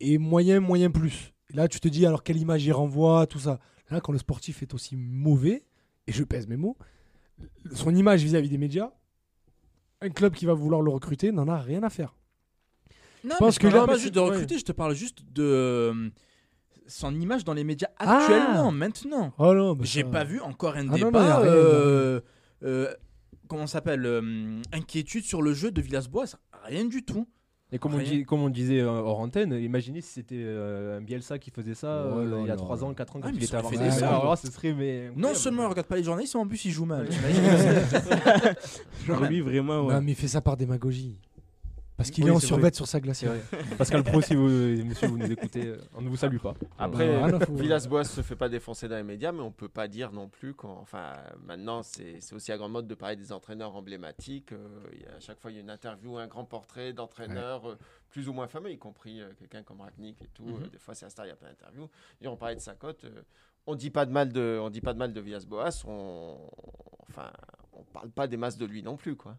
est 0.00 0.18
moyen, 0.18 0.60
moyen 0.60 0.90
plus. 0.90 1.32
Et 1.52 1.56
là, 1.56 1.66
tu 1.66 1.80
te 1.80 1.88
dis 1.88 2.06
alors 2.06 2.22
quelle 2.22 2.36
image 2.36 2.64
il 2.64 2.72
renvoie, 2.72 3.26
tout 3.26 3.38
ça. 3.40 3.58
Là, 3.90 4.00
quand 4.00 4.12
le 4.12 4.18
sportif 4.18 4.62
est 4.62 4.74
aussi 4.74 4.94
mauvais, 4.96 5.64
et 6.06 6.12
je 6.12 6.22
pèse 6.22 6.46
mes 6.46 6.56
mots, 6.58 6.76
son 7.72 7.94
image 7.94 8.22
vis-à-vis 8.22 8.50
des 8.50 8.58
médias, 8.58 8.90
un 10.00 10.10
club 10.10 10.34
qui 10.34 10.46
va 10.46 10.54
vouloir 10.54 10.82
le 10.82 10.90
recruter 10.90 11.32
n'en 11.32 11.48
a 11.48 11.58
rien 11.58 11.82
à 11.82 11.90
faire. 11.90 12.14
Non, 13.24 13.34
pense 13.38 13.46
mais 13.48 13.52
je 13.52 13.58
que 13.60 13.66
te 13.66 13.72
là, 13.72 13.78
parle 13.80 13.86
pas 13.90 13.98
juste 13.98 14.14
de 14.14 14.20
recruter, 14.20 14.58
je 14.58 14.64
te 14.64 14.72
parle 14.72 14.94
juste 14.94 15.18
de 15.32 15.42
euh, 15.42 16.10
son 16.86 17.14
image 17.20 17.44
dans 17.44 17.52
les 17.54 17.64
médias 17.64 17.88
Ah 17.98 18.18
actuellement, 18.18 18.70
maintenant. 18.70 19.32
Oh 19.38 19.52
non, 19.54 19.74
bah 19.74 19.84
J'ai 19.84 20.02
ça- 20.02 20.08
pas 20.08 20.24
vu 20.24 20.40
encore 20.40 20.74
un 20.76 20.88
Ah 20.88 20.92
non, 20.92 20.98
non, 20.98 21.04
débat. 21.06 21.36
a 21.36 21.40
euh, 21.42 22.20
euh, 22.62 22.94
comment 23.48 23.66
s'appelle 23.66 24.06
euh, 24.06 24.62
Inquiétude 24.72 25.24
sur 25.24 25.42
le 25.42 25.52
jeu 25.52 25.70
de 25.72 25.80
Villas-Boas 25.82 26.36
Rien 26.64 26.84
du 26.84 27.04
tout. 27.04 27.26
Et 27.70 27.78
comme 27.78 27.94
on, 27.94 27.98
dit, 27.98 28.24
comme 28.24 28.40
on 28.42 28.48
disait 28.48 28.80
euh, 28.80 28.88
hors 28.88 29.20
antenne, 29.20 29.52
imaginez 29.52 30.00
si 30.00 30.10
c'était 30.14 30.36
euh, 30.38 30.96
un 30.96 31.00
Bielsa 31.02 31.38
qui 31.38 31.50
faisait 31.50 31.74
ça 31.74 32.06
Oh 32.06 32.18
euh, 32.20 32.38
il 32.40 32.46
y 32.46 32.50
a 32.50 32.54
là 32.54 32.56
3 32.56 32.82
ans, 32.82 32.88
là. 32.88 32.94
4 32.94 33.16
ans, 33.16 33.20
Ah, 33.22 33.26
quand 33.26 33.32
mais 33.32 33.38
il 33.38 33.44
était 33.44 33.56
à 33.56 33.60
là, 33.60 34.36
ce 34.36 34.50
serait. 34.50 34.72
Mais 34.72 35.10
Non 35.14 35.34
seulement 35.34 35.64
il 35.64 35.68
regarde 35.68 35.86
pas 35.86 35.96
les 35.96 36.02
journalistes, 36.02 36.34
mais 36.34 36.40
en 36.40 36.46
plus 36.46 36.64
il 36.64 36.70
joue 36.70 36.86
mal. 36.86 37.06
Genre, 39.06 39.22
lui, 39.24 39.42
vraiment, 39.42 39.82
ouais. 39.82 39.94
Non, 39.94 40.00
mais 40.00 40.12
il 40.12 40.14
fait 40.14 40.28
ça 40.28 40.40
par 40.40 40.56
démagogie. 40.56 41.18
Parce 41.98 42.10
qu'il 42.12 42.24
Oui, 42.24 42.30
est 42.30 42.32
en 42.32 42.38
survêt 42.38 42.72
sur 42.72 42.86
sa 42.86 43.00
glacière. 43.00 43.32
Pascal 43.76 44.04
Pro, 44.04 44.20
si 44.22 44.34
vous, 44.36 44.48
monsieur, 44.48 45.08
vous 45.08 45.18
nous 45.18 45.30
écoutez, 45.30 45.66
euh, 45.66 45.78
on 45.96 46.00
ne 46.00 46.08
vous 46.08 46.16
salue 46.16 46.38
pas. 46.38 46.54
Après, 46.78 47.20
Ah, 47.22 47.38
Villas-Boas 47.50 48.04
se 48.04 48.22
fait 48.22 48.36
pas 48.36 48.48
défoncer 48.48 48.86
dans 48.88 48.94
les 48.96 49.02
médias, 49.02 49.32
mais 49.32 49.40
on 49.40 49.50
peut 49.50 49.68
pas 49.68 49.88
dire 49.88 50.12
non 50.12 50.28
plus 50.28 50.54
quand. 50.54 50.78
Enfin, 50.80 51.14
maintenant, 51.44 51.82
c'est 51.82 52.20
aussi 52.32 52.52
à 52.52 52.56
grande 52.56 52.70
mode 52.72 52.86
de 52.86 52.94
parler 52.94 53.16
des 53.16 53.32
entraîneurs 53.32 53.74
emblématiques. 53.74 54.52
euh, 54.52 54.68
à 55.16 55.20
chaque 55.20 55.40
fois, 55.40 55.50
il 55.50 55.54
y 55.54 55.58
a 55.58 55.60
une 55.60 55.70
interview, 55.70 56.16
un 56.18 56.28
grand 56.28 56.44
portrait 56.44 56.92
d'entraîneurs 56.92 57.68
euh, 57.68 57.76
plus 58.10 58.28
ou 58.28 58.32
moins 58.32 58.46
fameux, 58.46 58.70
y 58.70 58.78
compris 58.78 59.20
euh, 59.20 59.30
quelqu'un 59.36 59.64
comme 59.64 59.80
Ragnick 59.80 60.22
et 60.22 60.28
tout. 60.28 60.44
Mhm. 60.44 60.62
euh, 60.62 60.68
des 60.68 60.78
fois, 60.78 60.94
c'est 60.94 61.04
un 61.06 61.10
star, 61.10 61.26
il 61.26 61.30
y 61.30 61.32
a 61.32 61.36
plein 61.36 61.48
d'interviews. 61.48 61.88
Et 62.22 62.28
on 62.28 62.36
parlait 62.36 62.54
de 62.54 62.60
sa 62.60 62.74
cote. 62.74 63.02
euh, 63.04 63.22
on 63.66 63.74
dit 63.74 63.90
pas 63.90 64.06
de 64.06 64.12
mal 64.12 64.32
de, 64.32 64.58
on 64.62 64.70
dit 64.70 64.80
pas 64.80 64.94
de 64.94 64.98
mal 64.98 65.12
de 65.12 65.20
Villas-Boas. 65.20 65.82
On, 65.86 66.36
enfin, 67.10 67.30
on 67.72 67.82
parle 67.82 68.08
pas 68.10 68.28
des 68.28 68.36
masses 68.36 68.56
de 68.56 68.64
lui 68.66 68.82
non 68.84 68.96
plus, 68.96 69.16
quoi. 69.16 69.36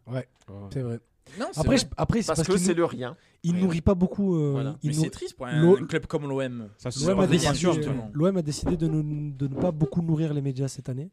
C'est 0.73 0.81
vrai. 0.81 0.99
Non, 1.39 1.47
Après, 1.55 1.63
vrai. 1.63 1.77
je- 1.77 1.85
après 1.97 2.21
c'est 2.21 2.27
Parce, 2.27 2.39
parce, 2.39 2.47
que 2.47 2.53
qu'il 2.53 2.61
c'est 2.61 2.73
le 2.73 2.85
rien. 2.85 3.17
il 3.43 3.51
Rien. 3.53 3.61
nourrit 3.63 3.81
pas 3.81 3.95
beaucoup. 3.95 4.35
euh, 4.37 4.51
Voilà. 4.51 4.77
il 4.83 4.87
Mais 4.89 4.93
c'est 4.95 5.09
triste 5.09 5.35
pour 5.35 5.47
un, 5.47 5.75
club 5.85 6.05
comme 6.05 6.27
l'OM. 6.29 6.69
Ça, 6.77 6.89
L'OM 7.05 7.19
a, 7.19 7.27
décidé, 7.27 7.49
passions, 7.51 7.73
justement. 7.73 8.09
l'OM 8.13 8.37
a 8.37 8.41
décidé 8.41 8.77
de, 8.77 8.87
ne- 8.87 9.31
de 9.31 9.47
ne 9.47 9.55
pas 9.55 9.71
beaucoup 9.71 10.01
nourrir 10.01 10.33
les 10.33 10.41
médias 10.41 10.67
cette 10.67 10.89
année. 10.89 11.11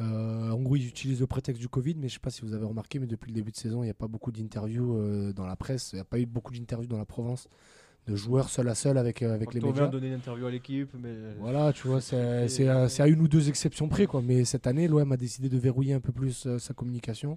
Euh, 0.00 0.50
en 0.50 0.60
gros, 0.62 0.76
ils 0.76 0.86
utilisent 0.88 1.20
le 1.20 1.26
prétexte 1.26 1.60
du 1.60 1.68
Covid, 1.68 1.94
mais 1.96 2.02
je 2.08 2.14
ne 2.14 2.16
sais 2.16 2.18
pas 2.20 2.30
si 2.30 2.40
vous 2.42 2.54
avez 2.54 2.64
remarqué, 2.64 2.98
mais 2.98 3.06
depuis 3.06 3.28
le 3.30 3.34
début 3.34 3.50
de 3.50 3.56
saison, 3.56 3.82
il 3.82 3.86
n'y 3.86 3.90
a 3.90 3.94
pas 3.94 4.08
beaucoup 4.08 4.32
d'interviews 4.32 4.96
euh, 4.96 5.32
dans 5.34 5.44
la 5.46 5.56
presse. 5.56 5.90
Il 5.92 5.96
n'y 5.96 6.00
a 6.00 6.04
pas 6.04 6.18
eu 6.18 6.26
beaucoup 6.26 6.52
d'interviews 6.54 6.88
dans 6.88 6.96
la 6.98 7.04
Provence 7.04 7.48
de 8.06 8.16
joueurs 8.16 8.48
seul 8.48 8.66
à 8.70 8.74
seul 8.74 8.96
avec, 8.96 9.20
euh, 9.22 9.34
avec 9.34 9.52
les 9.52 9.60
On 9.60 9.64
vient 9.64 9.72
médias. 9.72 9.88
donner 9.88 10.06
une 10.08 10.14
interview 10.14 10.46
à 10.46 10.50
l'équipe, 10.50 10.88
mais. 10.98 11.12
Voilà, 11.38 11.70
tu 11.74 11.86
vois, 11.86 12.00
c'est 12.00 12.48
c'est 12.48 12.66
à, 12.66 12.88
c'est 12.88 13.02
à 13.02 13.08
une 13.08 13.20
ou 13.20 13.28
deux 13.28 13.50
exceptions 13.50 13.88
près. 13.88 14.06
Quoi. 14.06 14.22
Mais 14.22 14.46
cette 14.46 14.66
année, 14.66 14.88
l'OM 14.88 15.12
a 15.12 15.18
décidé 15.18 15.50
de 15.50 15.58
verrouiller 15.58 15.92
un 15.92 16.00
peu 16.00 16.12
plus 16.12 16.46
euh, 16.46 16.58
sa 16.58 16.72
communication 16.72 17.36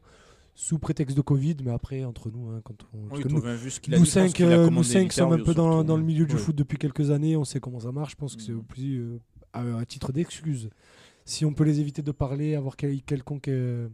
sous 0.55 0.77
prétexte 0.77 1.17
de 1.17 1.21
Covid, 1.21 1.57
mais 1.63 1.71
après, 1.71 2.03
entre 2.03 2.29
nous, 2.29 2.49
hein, 2.49 2.61
quand 2.63 2.75
on, 2.93 3.15
Oui, 3.15 3.23
nous, 3.27 3.41
vu 3.41 3.69
ce 3.71 3.79
a 3.91 3.97
nous 3.97 4.03
dit, 4.03 4.09
cinq, 4.09 4.33
qu'il 4.33 4.45
a 4.45 4.59
euh, 4.59 4.69
nous 4.69 4.83
cinq 4.83 5.11
sommes 5.11 5.33
un 5.33 5.37
peu 5.37 5.53
dans, 5.53 5.71
surtout. 5.71 5.83
dans 5.87 5.97
le 5.97 6.03
milieu 6.03 6.25
du 6.25 6.37
foot 6.37 6.55
depuis 6.55 6.77
quelques 6.77 7.09
années, 7.11 7.35
on 7.35 7.43
sait 7.43 7.59
comment 7.59 7.79
ça 7.79 7.91
marche. 7.91 8.11
Je 8.11 8.17
pense 8.17 8.35
que 8.35 8.41
c'est 8.41 8.51
Mm. 8.51 8.63
aussi 8.71 8.97
euh, 8.97 9.17
à, 9.51 9.79
à 9.79 9.85
titre 9.85 10.11
d'excuse. 10.11 10.69
Si 11.25 11.43
on 11.45 11.53
peut 11.53 11.63
les 11.63 11.79
éviter 11.79 12.01
de 12.01 12.11
parler, 12.11 12.53
avoir 12.55 12.75
quel- 12.75 13.01
quelconque, 13.01 13.47
euh, 13.47 13.87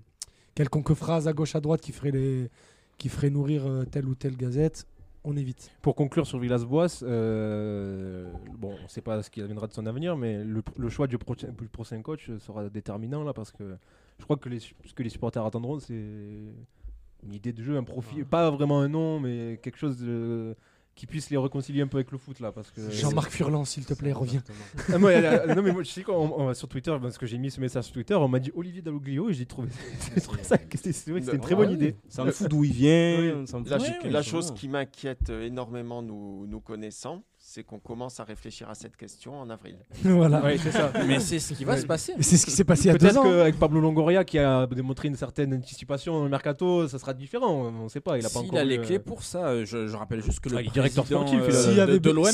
quelconque 0.55 0.93
phrase 0.95 1.27
à 1.27 1.33
gauche 1.33 1.55
à 1.55 1.61
droite 1.61 1.79
qui 1.81 1.91
ferait, 1.93 2.11
les, 2.11 2.49
qui 2.97 3.07
ferait 3.07 3.29
nourrir 3.29 3.65
euh, 3.65 3.85
telle 3.85 4.05
ou 4.07 4.15
telle 4.15 4.35
gazette, 4.35 4.85
on 5.23 5.37
évite. 5.37 5.69
Pour 5.81 5.95
conclure 5.95 6.25
sur 6.27 6.39
Villas-Boas, 6.39 7.03
euh, 7.03 8.31
bon, 8.57 8.73
on 8.79 8.83
ne 8.83 8.87
sait 8.87 9.01
pas 9.01 9.21
ce 9.21 9.29
qui 9.29 9.41
adviendra 9.41 9.67
de 9.67 9.73
son 9.73 9.85
avenir, 9.85 10.17
mais 10.17 10.43
le, 10.43 10.61
le 10.77 10.89
choix 10.89 11.07
du 11.07 11.17
prochain 11.17 12.01
coach 12.01 12.31
sera 12.39 12.69
déterminant 12.69 13.23
là 13.23 13.33
parce 13.33 13.51
que 13.51 13.75
je 14.19 14.23
crois 14.23 14.37
que 14.37 14.49
les, 14.49 14.59
ce 14.59 14.93
que 14.95 15.01
les 15.03 15.09
supporters 15.09 15.43
attendront, 15.45 15.79
c'est 15.79 15.93
une 15.93 17.33
idée 17.33 17.51
de 17.53 17.63
jeu, 17.63 17.77
un 17.77 17.83
profil, 17.83 18.25
pas 18.25 18.49
vraiment 18.51 18.79
un 18.79 18.87
nom, 18.89 19.19
mais 19.19 19.59
quelque 19.61 19.77
chose 19.77 19.97
de- 19.99 20.55
qui 20.95 21.05
puisse 21.07 21.29
les 21.29 21.37
réconcilier 21.37 21.81
un 21.81 21.87
peu 21.87 21.95
avec 21.95 22.11
le 22.11 22.17
foot 22.17 22.41
là, 22.41 22.51
parce 22.51 22.71
que 22.71 22.91
Jean-Marc 22.91 23.31
Furlan, 23.31 23.63
s'il 23.63 23.85
te 23.85 23.93
plaît, 23.93 24.11
reviens. 24.11 24.43
Ah, 24.91 24.97
moi, 24.97 25.11
euh, 25.11 25.55
non 25.55 25.61
mais 25.61 25.71
moi 25.71 25.81
je 25.83 25.89
sais 25.89 26.03
qu'on 26.03 26.13
on- 26.13 26.53
sur 26.53 26.67
Twitter 26.67 26.93
parce 27.01 27.17
que 27.17 27.25
j'ai 27.25 27.37
mis 27.37 27.49
ce 27.51 27.61
message 27.61 27.85
sur 27.85 27.93
Twitter 27.93 28.15
on 28.15 28.27
m'a 28.27 28.39
dit 28.39 28.51
Olivier 28.53 28.81
Dalloglio 28.81 29.29
et 29.29 29.33
j'ai 29.33 29.45
trouvé, 29.45 29.69
ça 30.43 30.57
que 30.57 30.77
c'était 30.77 31.17
une 31.17 31.39
très 31.39 31.55
bonne 31.55 31.71
idée 31.71 31.95
Ça 32.09 32.25
me 32.25 32.31
fout 32.31 32.49
d'où 32.49 32.65
il 32.65 32.73
vient. 32.73 33.17
Oui. 33.41 33.47
ça 33.47 33.59
me 33.59 33.69
La, 33.69 33.77
Ouais, 33.77 34.09
la 34.09 34.21
chose 34.21 34.53
qui 34.53 34.67
m'inquiète 34.67 35.29
euh, 35.29 35.43
énormément 35.45 36.01
nous, 36.01 36.45
nous 36.47 36.59
connaissant, 36.59 37.23
c'est 37.51 37.63
qu'on 37.63 37.79
commence 37.79 38.19
à 38.19 38.23
réfléchir 38.23 38.69
à 38.69 38.75
cette 38.75 38.95
question 38.95 39.39
en 39.41 39.49
avril. 39.49 39.75
voilà. 40.03 40.39
Ouais, 40.43 40.59
c'est 40.59 40.71
ça 40.71 40.91
Mais 41.07 41.19
c'est 41.19 41.39
ce 41.39 41.53
qui 41.55 41.65
va 41.65 41.73
Ouais. 41.73 41.81
se 41.81 41.87
passer. 41.87 42.13
C'est 42.19 42.37
ce 42.37 42.45
qui 42.45 42.51
s'est 42.51 42.63
passé 42.63 42.83
il 42.83 42.87
y 42.87 42.89
a 42.91 42.93
deux 42.93 42.99
Peut-être 43.07 43.17
ans. 43.17 43.23
qu'avec 43.23 43.57
Pablo 43.57 43.79
Longoria 43.81 44.23
qui 44.23 44.37
a 44.37 44.67
démontré 44.67 45.07
une 45.07 45.15
certaine 45.15 45.51
anticipation 45.55 46.13
dans 46.13 46.23
le 46.25 46.29
mercato, 46.29 46.87
ça 46.87 46.99
sera 46.99 47.15
différent. 47.15 47.51
On 47.51 47.85
ne 47.85 47.89
sait 47.89 48.01
pas. 48.01 48.19
Il 48.19 48.25
a 48.25 48.29
pas 48.29 48.39
S'il 48.39 48.49
encore 48.49 48.59
a 48.59 48.63
les 48.63 48.77
euh, 48.77 48.83
clés 48.83 48.99
pour 48.99 49.23
ça, 49.23 49.65
je, 49.65 49.87
je 49.87 49.95
rappelle 49.97 50.21
juste 50.21 50.41
que 50.41 50.49
le 50.49 50.57
Ah, 50.57 50.61
directeur 50.61 51.07
sportif, 51.07 51.39
euh, 51.41 51.87
de, 51.87 51.97
de 51.97 52.11
l'OM 52.11 52.27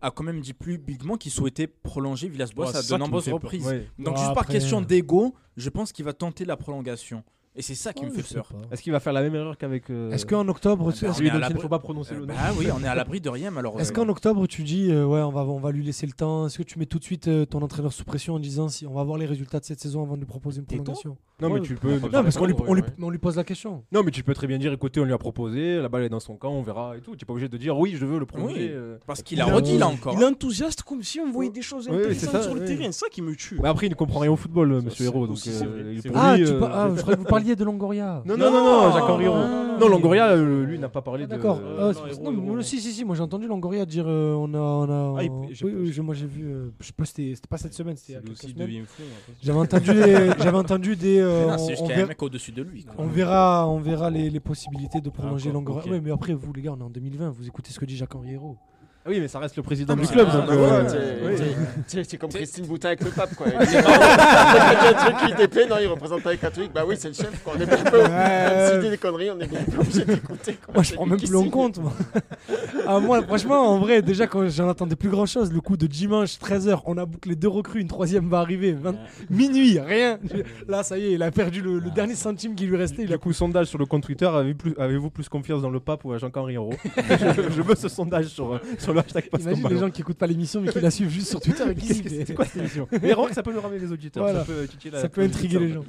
a, 0.00 0.06
a 0.06 0.10
quand 0.12 0.22
même 0.22 0.40
dit 0.40 0.52
publiquement 0.54 1.16
qu'il 1.16 1.32
souhaitait 1.32 1.66
prolonger 1.66 2.28
Villas-Boas 2.28 2.76
à 2.76 2.82
de 2.82 2.96
nombreuses 2.96 3.28
reprises. 3.28 3.66
ouais. 3.66 3.88
Donc 3.98 4.18
juste 4.18 4.34
par 4.34 4.46
question 4.46 4.80
euh, 4.82 4.84
d'ego, 4.84 5.34
je 5.56 5.68
pense 5.68 5.90
qu'il 5.90 6.04
va 6.04 6.12
tenter 6.12 6.44
la 6.44 6.56
prolongation. 6.56 7.24
Et 7.56 7.62
c'est 7.62 7.74
ça 7.74 7.92
qui 7.92 8.04
me 8.04 8.10
Oh, 8.10 8.14
fait 8.20 8.34
peur. 8.34 8.48
Est-ce 8.70 8.80
qu'il 8.80 8.92
va 8.92 9.00
faire 9.00 9.12
la 9.12 9.22
même 9.22 9.34
erreur 9.34 9.58
qu'avec. 9.58 9.90
euh, 9.90 10.12
Est-ce 10.12 10.24
qu'en 10.24 10.46
octobre, 10.46 10.92
tu- 10.92 11.04
bah, 11.04 11.12
il 11.20 11.54
ne 11.54 11.58
faut 11.60 11.68
pas 11.68 11.80
prononcer 11.80 12.14
Euh, 12.14 12.20
le 12.20 12.26
nom 12.26 12.32
bah 12.34 12.40
oui, 12.56 12.68
on 12.72 12.82
est 12.84 12.86
à 12.86 12.94
l'abri 12.94 13.20
de 13.20 13.28
rien 13.28 13.50
malheureusement. 13.50 13.80
Est-ce 13.82 13.92
qu'en 13.92 14.08
octobre 14.08 14.46
tu 14.46 14.62
dis 14.62 14.90
euh, 14.90 15.04
ouais 15.04 15.20
on 15.20 15.30
va 15.30 15.42
on 15.42 15.58
va 15.58 15.72
lui 15.72 15.84
laisser 15.84 16.06
le 16.06 16.12
temps 16.12 16.46
Est-ce 16.46 16.58
que 16.58 16.62
tu 16.62 16.78
mets 16.78 16.86
tout 16.86 17.00
de 17.00 17.04
suite 17.04 17.26
euh, 17.26 17.44
ton 17.46 17.60
entraîneur 17.62 17.92
sous 17.92 18.04
pression 18.04 18.34
en 18.34 18.38
disant 18.38 18.68
si 18.68 18.86
on 18.86 18.94
va 18.94 19.02
voir 19.02 19.18
les 19.18 19.26
résultats 19.26 19.58
de 19.58 19.64
cette 19.64 19.80
saison 19.80 20.02
avant 20.02 20.14
de 20.14 20.20
lui 20.20 20.26
proposer 20.26 20.60
une 20.60 20.66
prolongation? 20.66 21.16
Non, 21.40 21.50
mais 21.50 21.60
tu 21.60 21.74
peux. 21.74 21.94
non, 21.94 22.08
parce 22.10 22.36
qu'on 22.36 22.44
lui, 22.46 22.54
on 22.66 22.74
lui- 22.74 22.82
Ouais. 22.82 22.88
on 23.02 23.10
lui 23.10 23.18
pose 23.18 23.36
la 23.36 23.44
question. 23.44 23.82
Non, 23.92 24.02
mais 24.02 24.10
tu 24.10 24.22
peux 24.22 24.34
très 24.34 24.46
bien 24.46 24.58
dire 24.58 24.72
écoutez, 24.72 25.00
on 25.00 25.04
lui 25.04 25.12
a 25.12 25.18
proposé, 25.18 25.80
la 25.80 25.88
balle 25.88 26.02
est 26.04 26.08
dans 26.08 26.20
son 26.20 26.36
camp, 26.36 26.50
on 26.52 26.62
verra 26.62 26.96
et 26.96 27.00
tout. 27.00 27.16
Tu 27.16 27.24
n'es 27.24 27.26
pas 27.26 27.32
obligé 27.32 27.48
de 27.48 27.56
dire 27.56 27.78
oui, 27.78 27.94
je 27.98 28.04
veux 28.06 28.18
le 28.18 28.26
prolonger. 28.26 28.54
Oui. 28.54 28.68
euh. 28.70 28.96
Parce 29.06 29.22
qu'il 29.22 29.40
a 29.40 29.46
redit 29.46 29.78
là 29.78 29.88
encore. 29.88 30.14
Il 30.16 30.22
est 30.22 30.26
enthousiaste 30.26 30.82
comme 30.82 31.02
si 31.02 31.20
on 31.20 31.30
voyait 31.30 31.50
des 31.50 31.62
choses 31.62 31.88
Oui, 31.88 31.96
oui, 31.96 32.02
c'est 32.14 32.26
intéressantes 32.26 32.32
ça, 32.32 32.42
sur 32.42 32.54
le 32.54 32.60
oui. 32.60 32.66
terrain. 32.66 32.92
C'est 32.92 33.00
ça 33.00 33.06
qui 33.10 33.22
me 33.22 33.34
tue. 33.34 33.58
Mais 33.62 33.68
après, 33.68 33.86
il 33.86 33.90
ne 33.90 33.94
comprend 33.94 34.20
rien 34.20 34.30
au 34.32 34.36
football, 34.36 34.72
euh, 34.72 34.74
monsieur 34.82 34.90
c'est 34.96 35.04
Héros. 35.04 35.26
Donc, 35.26 35.36
aussi, 35.36 35.50
c'est 35.50 35.64
euh, 35.64 35.68
vrai. 35.68 35.94
il- 35.94 36.02
C'est 36.02 36.08
pour 36.10 36.18
Ah, 36.20 36.36
lui, 36.36 36.44
tu 36.44 36.52
euh, 36.52 36.60
ah, 36.64 36.88
je 36.94 37.00
croyais 37.00 37.16
que 37.16 37.22
vous 37.22 37.26
parliez 37.28 37.56
de 37.56 37.64
Longoria. 37.64 38.22
Non, 38.24 38.36
non, 38.36 38.50
non, 38.50 38.64
non, 38.64 38.92
Jacques 38.92 39.02
non, 39.02 39.14
Henri 39.14 39.24
non, 39.26 39.36
Hérault. 39.36 39.78
non. 39.80 39.88
Longoria, 39.88 40.26
euh, 40.32 40.64
lui, 40.64 40.78
n'a 40.78 40.88
pas 40.88 41.02
parlé 41.02 41.24
Ah, 41.24 41.26
de. 41.26 41.30
D'accord. 41.36 41.58
euh, 41.64 41.76
Ah, 41.78 41.82
non, 41.82 42.06
Hérault, 42.06 42.30
mais 42.30 42.30
Hérault. 42.38 42.52
moi, 42.54 42.62
si, 42.62 42.80
si, 42.80 42.92
si, 42.92 43.04
moi 43.04 43.16
j'ai 43.16 43.22
entendu 43.22 43.46
Longoria 43.46 43.84
dire 43.86 44.04
euh, 44.06 44.34
on 44.34 44.52
a. 44.54 44.58
On 44.58 45.14
a 45.14 45.18
Ah, 45.18 45.24
il- 45.24 45.30
on- 45.30 45.48
j'ai 45.50 45.64
oui, 45.64 46.00
moi 46.00 46.14
j'ai 46.14 46.26
vu. 46.26 46.44
euh, 46.46 46.68
je 46.80 46.86
sais 46.86 46.92
pas, 46.92 47.04
c'était 47.04 47.32
c'était 47.34 47.48
pas 47.48 47.56
cette 47.56 47.74
semaine, 47.74 47.96
c'était 47.96 48.12
il 48.12 48.16
y 48.16 48.18
a 48.18 48.20
quelques 48.22 48.38
semaines. 48.38 48.84
J'avais 49.42 49.58
entendu, 49.58 49.92
des, 49.94 50.30
j'avais 50.38 50.56
entendu 50.58 50.96
des, 50.96 51.18
euh, 51.18 51.29
Non, 51.46 51.54
on, 51.54 51.58
C'est 51.58 51.70
juste 51.70 51.82
on 51.82 51.86
qu'il 51.86 51.90
y 51.90 51.92
a 51.92 51.94
un 51.94 51.98
verra, 51.98 52.08
mec 52.08 52.22
au-dessus 52.22 52.52
de 52.52 52.62
lui. 52.62 52.84
quoi. 52.84 52.94
on 52.98 53.06
verra, 53.06 53.68
on 53.68 53.78
verra 53.78 54.10
les, 54.10 54.30
les 54.30 54.40
possibilités 54.40 55.00
de 55.00 55.10
prolonger 55.10 55.46
D'accord, 55.50 55.62
longueur. 55.62 55.84
ok. 55.86 55.90
Ouais, 55.90 56.00
mais 56.00 56.10
après, 56.10 56.32
vous, 56.34 56.52
les 56.52 56.62
gars, 56.62 56.72
on 56.72 56.80
est 56.80 56.84
en 56.84 56.90
2020. 56.90 57.30
Vous 57.30 57.46
écoutez 57.46 57.70
ce 57.72 57.78
que 57.78 57.84
dit 57.84 57.96
Jacques-Henri 57.96 58.32
Hérault. 58.32 58.56
Ah 59.02 59.08
oui, 59.08 59.18
mais 59.18 59.28
ça 59.28 59.38
reste 59.38 59.56
le 59.56 59.62
président 59.62 59.94
Ah, 59.96 60.00
du 60.02 60.06
club. 60.06 60.28
c'est- 60.30 60.36
Ah, 60.38 60.52
euh, 61.96 62.18
comme 62.20 62.30
Christine 62.30 62.66
Boutin 62.66 62.88
avec 62.88 63.02
le 63.02 63.10
pape, 63.10 63.34
quoi. 63.34 63.46
Il 63.60 63.66
dit, 63.66 63.74
bah, 63.76 63.82
il 63.86 64.84
y 64.84 64.86
a 64.86 64.90
un 64.90 64.92
truc 64.92 65.16
qui 65.26 65.34
t'épée, 65.36 65.66
non, 65.66 65.76
il 65.80 65.86
représente 65.86 66.22
pas 66.22 66.32
les 66.32 66.36
catholiques. 66.38 66.72
Bah 66.74 66.82
oui, 66.86 66.96
c'est 66.98 67.08
le 67.08 67.14
chef, 67.14 67.42
quoi. 67.42 67.54
On 67.56 67.60
est 67.60 67.64
bien 67.66 67.78
peu, 67.78 68.02
s'il 68.72 68.80
dit 68.82 68.90
des 68.90 68.98
conneries, 68.98 69.30
on 69.30 69.40
est 69.40 69.46
bien 69.46 69.60
peu 69.70 69.78
obligé 69.80 70.04
d'écouter. 70.04 70.58
Moi, 70.74 70.82
je 70.82 70.94
prends 70.94 71.06
même 71.06 71.18
plus 71.18 71.34
en 71.34 71.48
compte. 71.48 71.78
Moi. 71.78 71.92
ah, 72.86 72.98
moi, 73.00 73.22
franchement, 73.22 73.68
en 73.70 73.78
vrai, 73.78 74.02
déjà, 74.02 74.26
quand 74.26 74.46
j'en 74.50 74.68
attendais 74.68 74.96
plus 74.96 75.08
grand 75.08 75.24
chose, 75.26 75.50
le 75.50 75.60
coup 75.62 75.78
de 75.78 75.86
dimanche, 75.86 76.38
13h, 76.38 76.80
on 76.84 76.98
a 76.98 77.06
bouclé 77.06 77.36
deux 77.36 77.48
recrues, 77.48 77.80
une 77.80 77.88
troisième 77.88 78.28
va 78.28 78.40
arriver. 78.40 78.72
20 78.72 78.96
Minuit, 79.30 79.78
rien. 79.80 80.18
Là, 80.68 80.82
ça 80.82 80.98
y 80.98 81.06
est, 81.06 81.12
il 81.12 81.22
a 81.22 81.30
perdu 81.30 81.62
le, 81.62 81.78
le 81.78 81.90
dernier 81.90 82.14
centime 82.14 82.54
qui 82.54 82.66
lui 82.66 82.76
restait. 82.76 83.02
Il 83.02 83.08
Du 83.08 83.14
a 83.14 83.18
coup, 83.18 83.32
sondage 83.32 83.68
sur 83.68 83.78
le 83.78 83.86
compte 83.86 84.02
Twitter, 84.02 84.26
avez-vous 84.78 85.08
plus, 85.10 85.28
confiance 85.30 85.62
dans 85.62 85.70
le 85.70 85.80
pape 85.80 86.04
ou 86.04 86.12
à 86.12 86.18
Jean-Henri 86.18 86.54
Hérault 86.54 86.74
je, 86.96 87.50
je 87.50 87.62
veux 87.62 87.74
ce 87.76 87.88
sondage 87.88 88.26
sur, 88.26 88.60
sur 88.78 88.92
le 88.92 88.99
hashtag 89.00 89.28
passe 89.30 89.42
Imagine 89.42 89.68
les 89.68 89.78
gens 89.78 89.90
qui 89.90 90.00
écoutent 90.00 90.18
pas 90.18 90.26
l'émission 90.26 90.60
mais 90.60 90.70
qui 90.72 90.80
la 90.80 90.90
suivent 90.90 91.08
juste 91.10 91.28
sur 91.28 91.40
Twitter 91.40 91.64
que 91.74 92.08
c'est 92.08 92.34
quoi 92.34 92.44
cette 92.44 92.56
émission 92.56 92.88
Mais 93.02 93.12
remarque, 93.12 93.34
ça 93.34 93.42
peut 93.42 93.52
nous 93.52 93.60
ramener 93.60 93.80
les 93.80 93.92
auditeurs. 93.92 94.22
Voilà. 94.22 94.40
Ça 94.44 95.08
peut, 95.08 95.20
ça 95.20 95.22
intriguer 95.22 95.58
les 95.58 95.72
gens. 95.72 95.84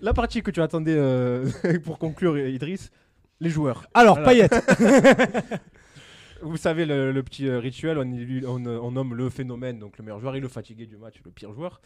La 0.00 0.12
partie 0.12 0.42
que 0.42 0.50
tu 0.50 0.60
attendais 0.62 0.94
euh, 0.96 1.48
pour 1.84 1.98
conclure, 1.98 2.38
Idriss, 2.38 2.90
les 3.40 3.50
joueurs. 3.50 3.86
Alors, 3.94 4.18
Voilà. 4.22 4.48
Payet. 4.48 5.48
Vous 6.42 6.56
savez, 6.58 6.84
le, 6.84 7.10
le 7.12 7.22
petit 7.22 7.48
euh, 7.48 7.58
rituel, 7.58 7.96
on, 7.98 8.04
élu- 8.04 8.44
on, 8.46 8.64
euh, 8.66 8.78
on 8.82 8.90
nomme 8.90 9.14
le 9.14 9.30
phénomène, 9.30 9.78
donc 9.78 9.96
le 9.98 10.04
meilleur 10.04 10.20
joueur 10.20 10.36
et 10.36 10.40
le 10.40 10.48
fatigué 10.48 10.84
du 10.86 10.96
match, 10.98 11.14
le 11.24 11.30
pire 11.30 11.52
joueur. 11.54 11.80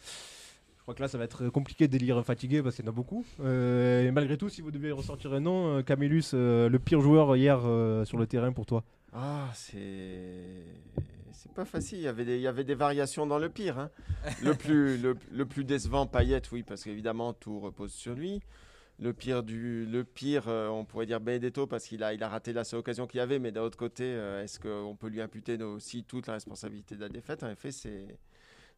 Je 0.77 0.81
crois 0.81 0.95
que 0.95 1.01
là, 1.01 1.07
ça 1.07 1.17
va 1.17 1.23
être 1.23 1.47
compliqué 1.49 1.87
d'élire 1.87 2.17
un 2.17 2.23
fatigué 2.23 2.61
parce 2.61 2.75
qu'il 2.75 2.83
y 2.83 2.87
en 2.87 2.91
a 2.91 2.93
beaucoup. 2.93 3.23
Euh, 3.41 4.07
et 4.07 4.11
malgré 4.11 4.37
tout, 4.37 4.49
si 4.49 4.61
vous 4.61 4.71
deviez 4.71 4.91
ressortir 4.91 5.31
un 5.33 5.39
nom, 5.39 5.81
Camillus, 5.83 6.33
le 6.33 6.77
pire 6.77 6.99
joueur 6.99 7.35
hier 7.37 7.59
sur 8.05 8.17
le 8.17 8.25
terrain 8.25 8.51
pour 8.51 8.65
toi. 8.65 8.83
Ah, 9.13 9.49
c'est. 9.53 10.65
C'est 11.31 11.53
pas 11.53 11.65
facile. 11.65 11.99
Il 11.99 12.03
y, 12.03 12.07
avait 12.07 12.25
des, 12.25 12.35
il 12.35 12.41
y 12.41 12.47
avait 12.47 12.63
des 12.63 12.75
variations 12.75 13.25
dans 13.25 13.39
le 13.39 13.49
pire. 13.49 13.79
hein. 13.79 13.89
Le, 14.43 14.53
plus, 14.55 14.97
le, 14.97 15.15
le 15.31 15.45
plus 15.45 15.63
décevant, 15.63 16.05
Payet, 16.05 16.41
oui, 16.51 16.63
parce 16.63 16.83
qu'évidemment, 16.83 17.33
tout 17.33 17.59
repose 17.59 17.93
sur 17.93 18.13
lui. 18.13 18.41
Le 18.99 19.13
pire, 19.13 19.43
du, 19.43 19.85
le 19.85 20.03
pire 20.03 20.49
euh, 20.49 20.67
on 20.67 20.83
pourrait 20.83 21.05
dire 21.05 21.21
Benedetto, 21.21 21.65
parce 21.67 21.85
qu'il 21.85 22.03
a, 22.03 22.13
il 22.13 22.21
a 22.21 22.27
raté 22.27 22.51
la 22.51 22.65
seule 22.65 22.81
occasion 22.81 23.07
qu'il 23.07 23.19
y 23.19 23.21
avait. 23.21 23.39
Mais 23.39 23.51
d'un 23.53 23.61
autre 23.61 23.77
côté, 23.77 24.03
euh, 24.03 24.43
est-ce 24.43 24.59
qu'on 24.59 24.95
peut 24.97 25.07
lui 25.07 25.21
imputer 25.21 25.61
aussi 25.63 26.03
toute 26.03 26.27
la 26.27 26.33
responsabilité 26.33 26.95
de 26.95 27.01
la 27.01 27.09
défaite? 27.09 27.43
En 27.43 27.49
effet, 27.49 27.71
c'est. 27.71 28.19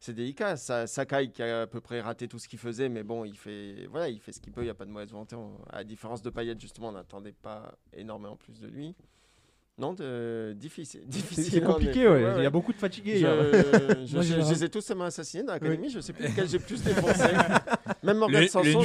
C'est 0.00 0.14
délicat. 0.14 0.56
Sa- 0.56 0.86
Sakai 0.88 1.30
qui 1.30 1.42
a 1.42 1.62
à 1.62 1.66
peu 1.68 1.80
près 1.80 2.00
raté 2.00 2.26
tout 2.28 2.38
ce 2.40 2.48
qu'il 2.48 2.58
faisait, 2.58 2.88
mais 2.88 3.04
bon, 3.04 3.24
il 3.24 3.36
fait, 3.38 3.86
voilà, 3.88 4.08
il 4.08 4.20
fait 4.20 4.32
ce 4.32 4.40
qu'il 4.40 4.52
peut. 4.52 4.62
Il 4.62 4.64
n'y 4.64 4.70
a 4.70 4.74
pas 4.74 4.84
de 4.84 4.90
mauvaise 4.90 5.10
volonté. 5.12 5.36
On- 5.36 5.58
à 5.70 5.76
la 5.78 5.84
différence 5.84 6.22
de 6.22 6.30
Payet, 6.30 6.56
justement, 6.58 6.88
on 6.88 6.92
n'attendait 6.92 7.32
pas 7.32 7.74
énormément 7.92 8.36
plus 8.36 8.60
de 8.60 8.68
lui. 8.68 8.94
Non, 9.78 9.94
de... 9.94 10.52
difficile. 10.52 11.00
C'est 11.10 11.18
difficile 11.18 11.44
c'est 11.60 11.64
en 11.66 11.72
compliqué, 11.72 12.06
ouais. 12.06 12.22
Ouais, 12.24 12.32
Il 12.38 12.42
y 12.42 12.46
a 12.46 12.50
beaucoup 12.50 12.72
de 12.74 12.78
fatigués. 12.78 13.14
Je, 13.14 13.18
hier. 13.20 13.32
je, 14.06 14.14
Moi, 14.14 14.22
je- 14.22 14.34
j'ai- 14.34 14.42
je 14.42 14.50
les 14.50 14.64
ai 14.64 14.68
tous 14.68 14.82
seulement 14.82 15.04
assassinés 15.04 15.44
dans 15.44 15.54
l'académie. 15.54 15.88
Je 15.90 16.00
sais 16.00 16.12
plus 16.12 16.26
lequel 16.28 16.46
j'ai 16.48 16.58
plus 16.58 16.82
défoncé. 16.84 17.24
Même 18.02 18.18
Morgan 18.18 18.48
Sanson, 18.48 18.82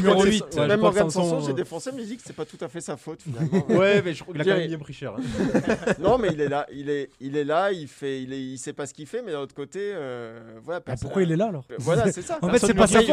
même 0.67 0.79
Morgan 0.79 1.09
Sanson, 1.09 1.39
j'ai 1.41 1.51
euh, 1.51 1.53
défoncé, 1.53 1.89
mais 1.93 2.03
je 2.03 2.07
dis 2.07 2.17
que 2.17 2.23
c'est 2.25 2.35
pas 2.35 2.45
tout 2.45 2.57
à 2.61 2.67
fait 2.67 2.81
sa 2.81 2.95
faute 2.97 3.21
finalement. 3.23 3.65
Ouais, 3.69 4.01
mais 4.03 4.13
je 4.13 4.23
crois 4.23 4.33
qu'il 4.33 4.41
a 4.41 4.45
quand 4.53 4.59
même 4.59 4.67
bien 4.69 4.77
pris 4.77 4.93
cher. 4.93 5.13
hein. 5.17 5.75
non, 5.99 6.17
mais 6.17 6.29
il 6.33 6.39
est 6.41 6.47
là, 6.49 6.65
il 6.71 6.89
est, 6.89 7.09
il 7.19 7.35
est 7.35 7.43
là, 7.43 7.71
il 7.71 7.87
fait, 7.87 8.21
il 8.21 8.31
est, 8.31 8.39
il 8.41 8.57
sait 8.57 8.73
pas 8.73 8.85
ce 8.85 8.93
qu'il 8.93 9.07
fait, 9.07 9.21
mais 9.25 9.31
d'un 9.31 9.39
autre 9.39 9.55
côté, 9.55 9.79
euh, 9.93 10.39
voilà. 10.63 10.77
Ah, 10.77 10.81
personne- 10.81 11.07
pourquoi 11.07 11.23
il 11.23 11.31
est 11.31 11.35
là 11.35 11.47
alors 11.47 11.65
Voilà, 11.79 12.11
c'est 12.11 12.21
ça. 12.21 12.37
En 12.41 12.49
fait, 12.49 12.59
c'est 12.59 12.73
pas 12.75 12.87
sa 12.87 13.01
faute. 13.01 13.07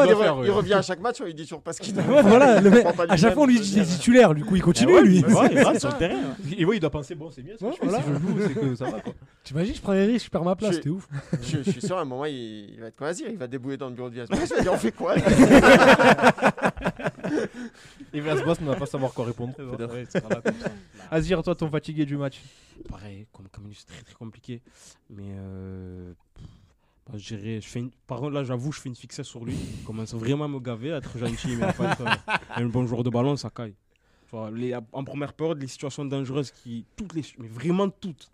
il, 0.44 0.50
revient 0.50 0.74
à 0.74 0.82
chaque 0.82 1.00
match, 1.00 1.20
on 1.20 1.24
lui 1.24 1.34
dit 1.34 1.42
toujours 1.44 1.62
pas 1.62 1.72
ce 1.72 1.80
qu'il 1.80 1.94
doit 1.94 2.04
Ouais, 2.04 2.22
voilà, 2.22 2.60
à 3.08 3.16
chaque 3.16 3.34
fois 3.34 3.42
on 3.44 3.46
lui 3.46 3.58
dit 3.58 3.82
titulaire, 3.84 4.34
du 4.34 4.44
coup 4.44 4.56
il 4.56 4.62
continue 4.62 5.00
lui. 5.02 5.22
bah, 5.22 5.28
Ouais, 5.28 5.48
c'est 5.48 5.54
il 5.54 5.62
rate 5.62 5.80
sur 5.80 5.90
le 5.90 5.98
terrain. 5.98 6.20
Et 6.56 6.64
ouais, 6.64 6.76
il 6.76 6.80
doit 6.80 6.90
penser, 6.90 7.14
bon, 7.14 7.30
c'est 7.30 7.42
que 7.42 7.63
Ouais, 7.68 7.72
je 7.72 7.76
fais. 7.78 7.86
voilà. 7.86 8.02
Si 8.02 8.08
je 8.10 8.14
joue, 8.14 8.38
c'est 8.48 8.54
que 8.54 8.74
ça 8.76 8.84
va. 8.90 9.00
Quoi. 9.00 9.14
T'imagines, 9.44 9.74
je 9.74 9.80
prends 9.82 9.92
les 9.92 10.06
risques, 10.06 10.26
je 10.26 10.30
perds 10.30 10.44
ma 10.44 10.56
place, 10.56 10.70
Je- 10.72 10.76
c'était 10.76 10.88
ouf. 10.90 11.08
Je, 11.42 11.62
je 11.62 11.70
suis 11.70 11.80
sûr, 11.82 11.96
à 11.98 12.00
un 12.00 12.04
moment, 12.04 12.24
il, 12.24 12.34
il 12.74 12.80
va 12.80 12.86
être 12.86 12.96
quoi 12.96 13.12
dire 13.12 13.28
Il 13.30 13.36
va 13.36 13.46
débouler 13.46 13.76
dans 13.76 13.88
le 13.88 13.94
bureau 13.94 14.08
de 14.08 14.14
Villas. 14.14 14.26
Je 14.30 14.54
vais 14.54 14.62
dire, 14.62 14.72
on 14.72 14.76
fait 14.78 14.92
quoi 14.92 15.14
Et 18.12 18.20
Villas-Boas 18.20 18.56
ne 18.60 18.66
va 18.66 18.76
pas 18.76 18.86
savoir 18.86 19.12
quoi 19.12 19.24
répondre. 19.24 19.54
Ouais, 19.58 20.06
comme. 20.12 20.54
Azir, 21.10 21.42
toi, 21.42 21.54
ton 21.54 21.68
fatigué 21.68 22.04
du 22.06 22.16
match. 22.16 22.40
Pareil, 22.88 23.26
comme 23.32 23.48
Camille, 23.48 23.74
c'est 23.76 23.86
très 23.86 24.02
très 24.02 24.14
compliqué. 24.14 24.62
Mais 25.10 25.34
euh, 25.36 26.12
bah, 27.06 27.14
je 27.16 27.34
dirais, 27.36 27.60
je 27.60 27.68
fais 27.68 27.80
une- 27.80 27.90
par 28.06 28.18
contre, 28.20 28.32
là, 28.32 28.44
j'avoue, 28.44 28.72
je 28.72 28.80
fais 28.80 28.88
une 28.88 28.94
fixette 28.96 29.24
sur 29.26 29.44
lui. 29.44 29.54
Il 29.54 29.84
commence 29.84 30.14
vraiment 30.14 30.44
à 30.44 30.48
me 30.48 30.58
gaver, 30.60 30.92
à 30.92 30.96
être 30.98 31.18
gentil, 31.18 31.56
mais 31.56 31.64
en 31.66 31.72
fait, 31.72 32.00
euh, 32.02 32.06
un 32.56 32.66
bon 32.66 32.86
joueur 32.86 33.02
de 33.02 33.10
ballon, 33.10 33.36
ça 33.36 33.50
caille. 33.50 33.74
En 34.92 35.04
première 35.04 35.32
période, 35.32 35.60
les 35.60 35.68
situations 35.68 36.04
dangereuses, 36.04 36.50
qui, 36.50 36.84
toutes 36.96 37.14
les, 37.14 37.22
mais 37.38 37.48
vraiment 37.48 37.88
toutes, 37.88 38.30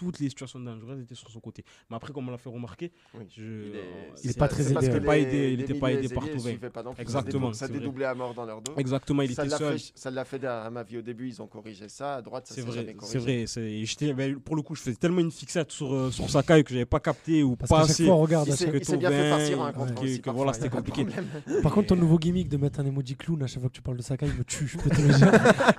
toutes 0.00 0.18
les 0.20 0.28
situations 0.30 0.58
dangereuses 0.60 1.02
étaient 1.02 1.14
sur 1.14 1.30
son 1.30 1.40
côté. 1.40 1.62
Mais 1.90 1.96
après, 1.96 2.12
comme 2.12 2.26
on 2.26 2.30
l'a 2.30 2.38
fait 2.38 2.48
remarquer, 2.48 2.90
Oui. 3.14 3.24
je, 3.36 3.42
Il 3.42 3.76
est, 3.76 3.84
Il 4.24 4.30
est 4.30 4.38
pas 4.38 4.48
très 4.48 4.62
c'est 4.62 4.72
parce 4.72 4.86
aidé, 4.86 4.98
que. 4.98 5.04
Pas 5.04 5.18
aidé, 5.18 5.50
il 5.52 5.58
les 5.58 5.64
était 5.64 5.74
pas 5.74 5.90
aidé 5.92 5.98
ailiers 6.06 6.14
par 6.14 6.24
Thauvin. 6.26 6.38
suivaient 6.50 6.70
pas. 6.70 6.82
Exactement, 6.98 7.52
Ça 7.52 7.68
dédoublait 7.68 8.06
à 8.06 8.14
mort 8.14 8.32
dans 8.34 8.46
leur 8.46 8.62
dos. 8.62 8.72
exactement, 8.78 9.22
il 9.22 9.34
ça 9.34 9.44
était 9.44 9.56
seul. 9.56 9.78
fait, 9.78 9.92
ça 9.94 10.10
l'a 10.10 10.24
fait 10.24 10.42
à 10.44 10.70
ma 10.70 10.82
vie 10.82 10.96
au 10.98 11.02
début, 11.02 11.28
ils 11.28 11.42
ont 11.42 11.46
corrigé 11.46 11.88
ça. 11.88 12.16
À 12.16 12.22
droite, 12.22 12.46
ça 12.46 12.54
C'est 12.54 12.62
s'est 12.62 12.66
vrai, 12.66 12.76
jamais 12.78 12.94
corrigé. 12.94 13.46
c'est 13.46 13.60
vrai. 13.60 14.14
ben, 14.14 14.36
pour 14.40 14.56
le 14.56 14.62
coup, 14.62 14.74
je 14.74 14.82
faisais 14.82 14.96
tellement 14.96 15.20
une 15.20 15.30
fixette 15.30 15.70
sur, 15.70 15.92
euh, 15.94 16.10
sur 16.10 16.28
Sakai 16.30 16.64
que 16.64 16.72
j'avais 16.72 16.86
pas 16.86 17.00
capté 17.00 17.42
ou 17.42 17.56
Parce 17.56 17.68
pas 17.68 17.76
qu'à 17.76 17.82
chaque 17.82 17.90
assez. 17.90 18.04
fois 18.06 18.14
on 18.14 18.20
regarde. 18.22 18.48
Il 18.48 18.56
s'est 18.56 18.96
bien 18.96 19.10
fait 19.10 19.30
farcir 19.30 19.62
un 19.62 19.72
contre 19.72 19.94
que- 19.94 20.30
voilà, 20.30 20.52
c'était 20.54 20.68
compliqué. 20.70 21.06
Par 21.62 21.72
contre, 21.72 21.88
ton 21.88 21.96
nouveau 21.96 22.18
gimmick 22.18 22.48
de 22.48 22.56
mettre 22.56 22.80
un 22.80 22.86
emoji 22.86 23.16
clown 23.16 23.42
à 23.42 23.46
chaque 23.46 23.60
fois 23.60 23.68
que 23.68 23.74
tu 23.74 23.82
parles 23.82 23.96
de 23.98 24.02
Sakai 24.02 24.26
me 24.26 24.44
tue, 24.44 24.66
je 24.66 24.78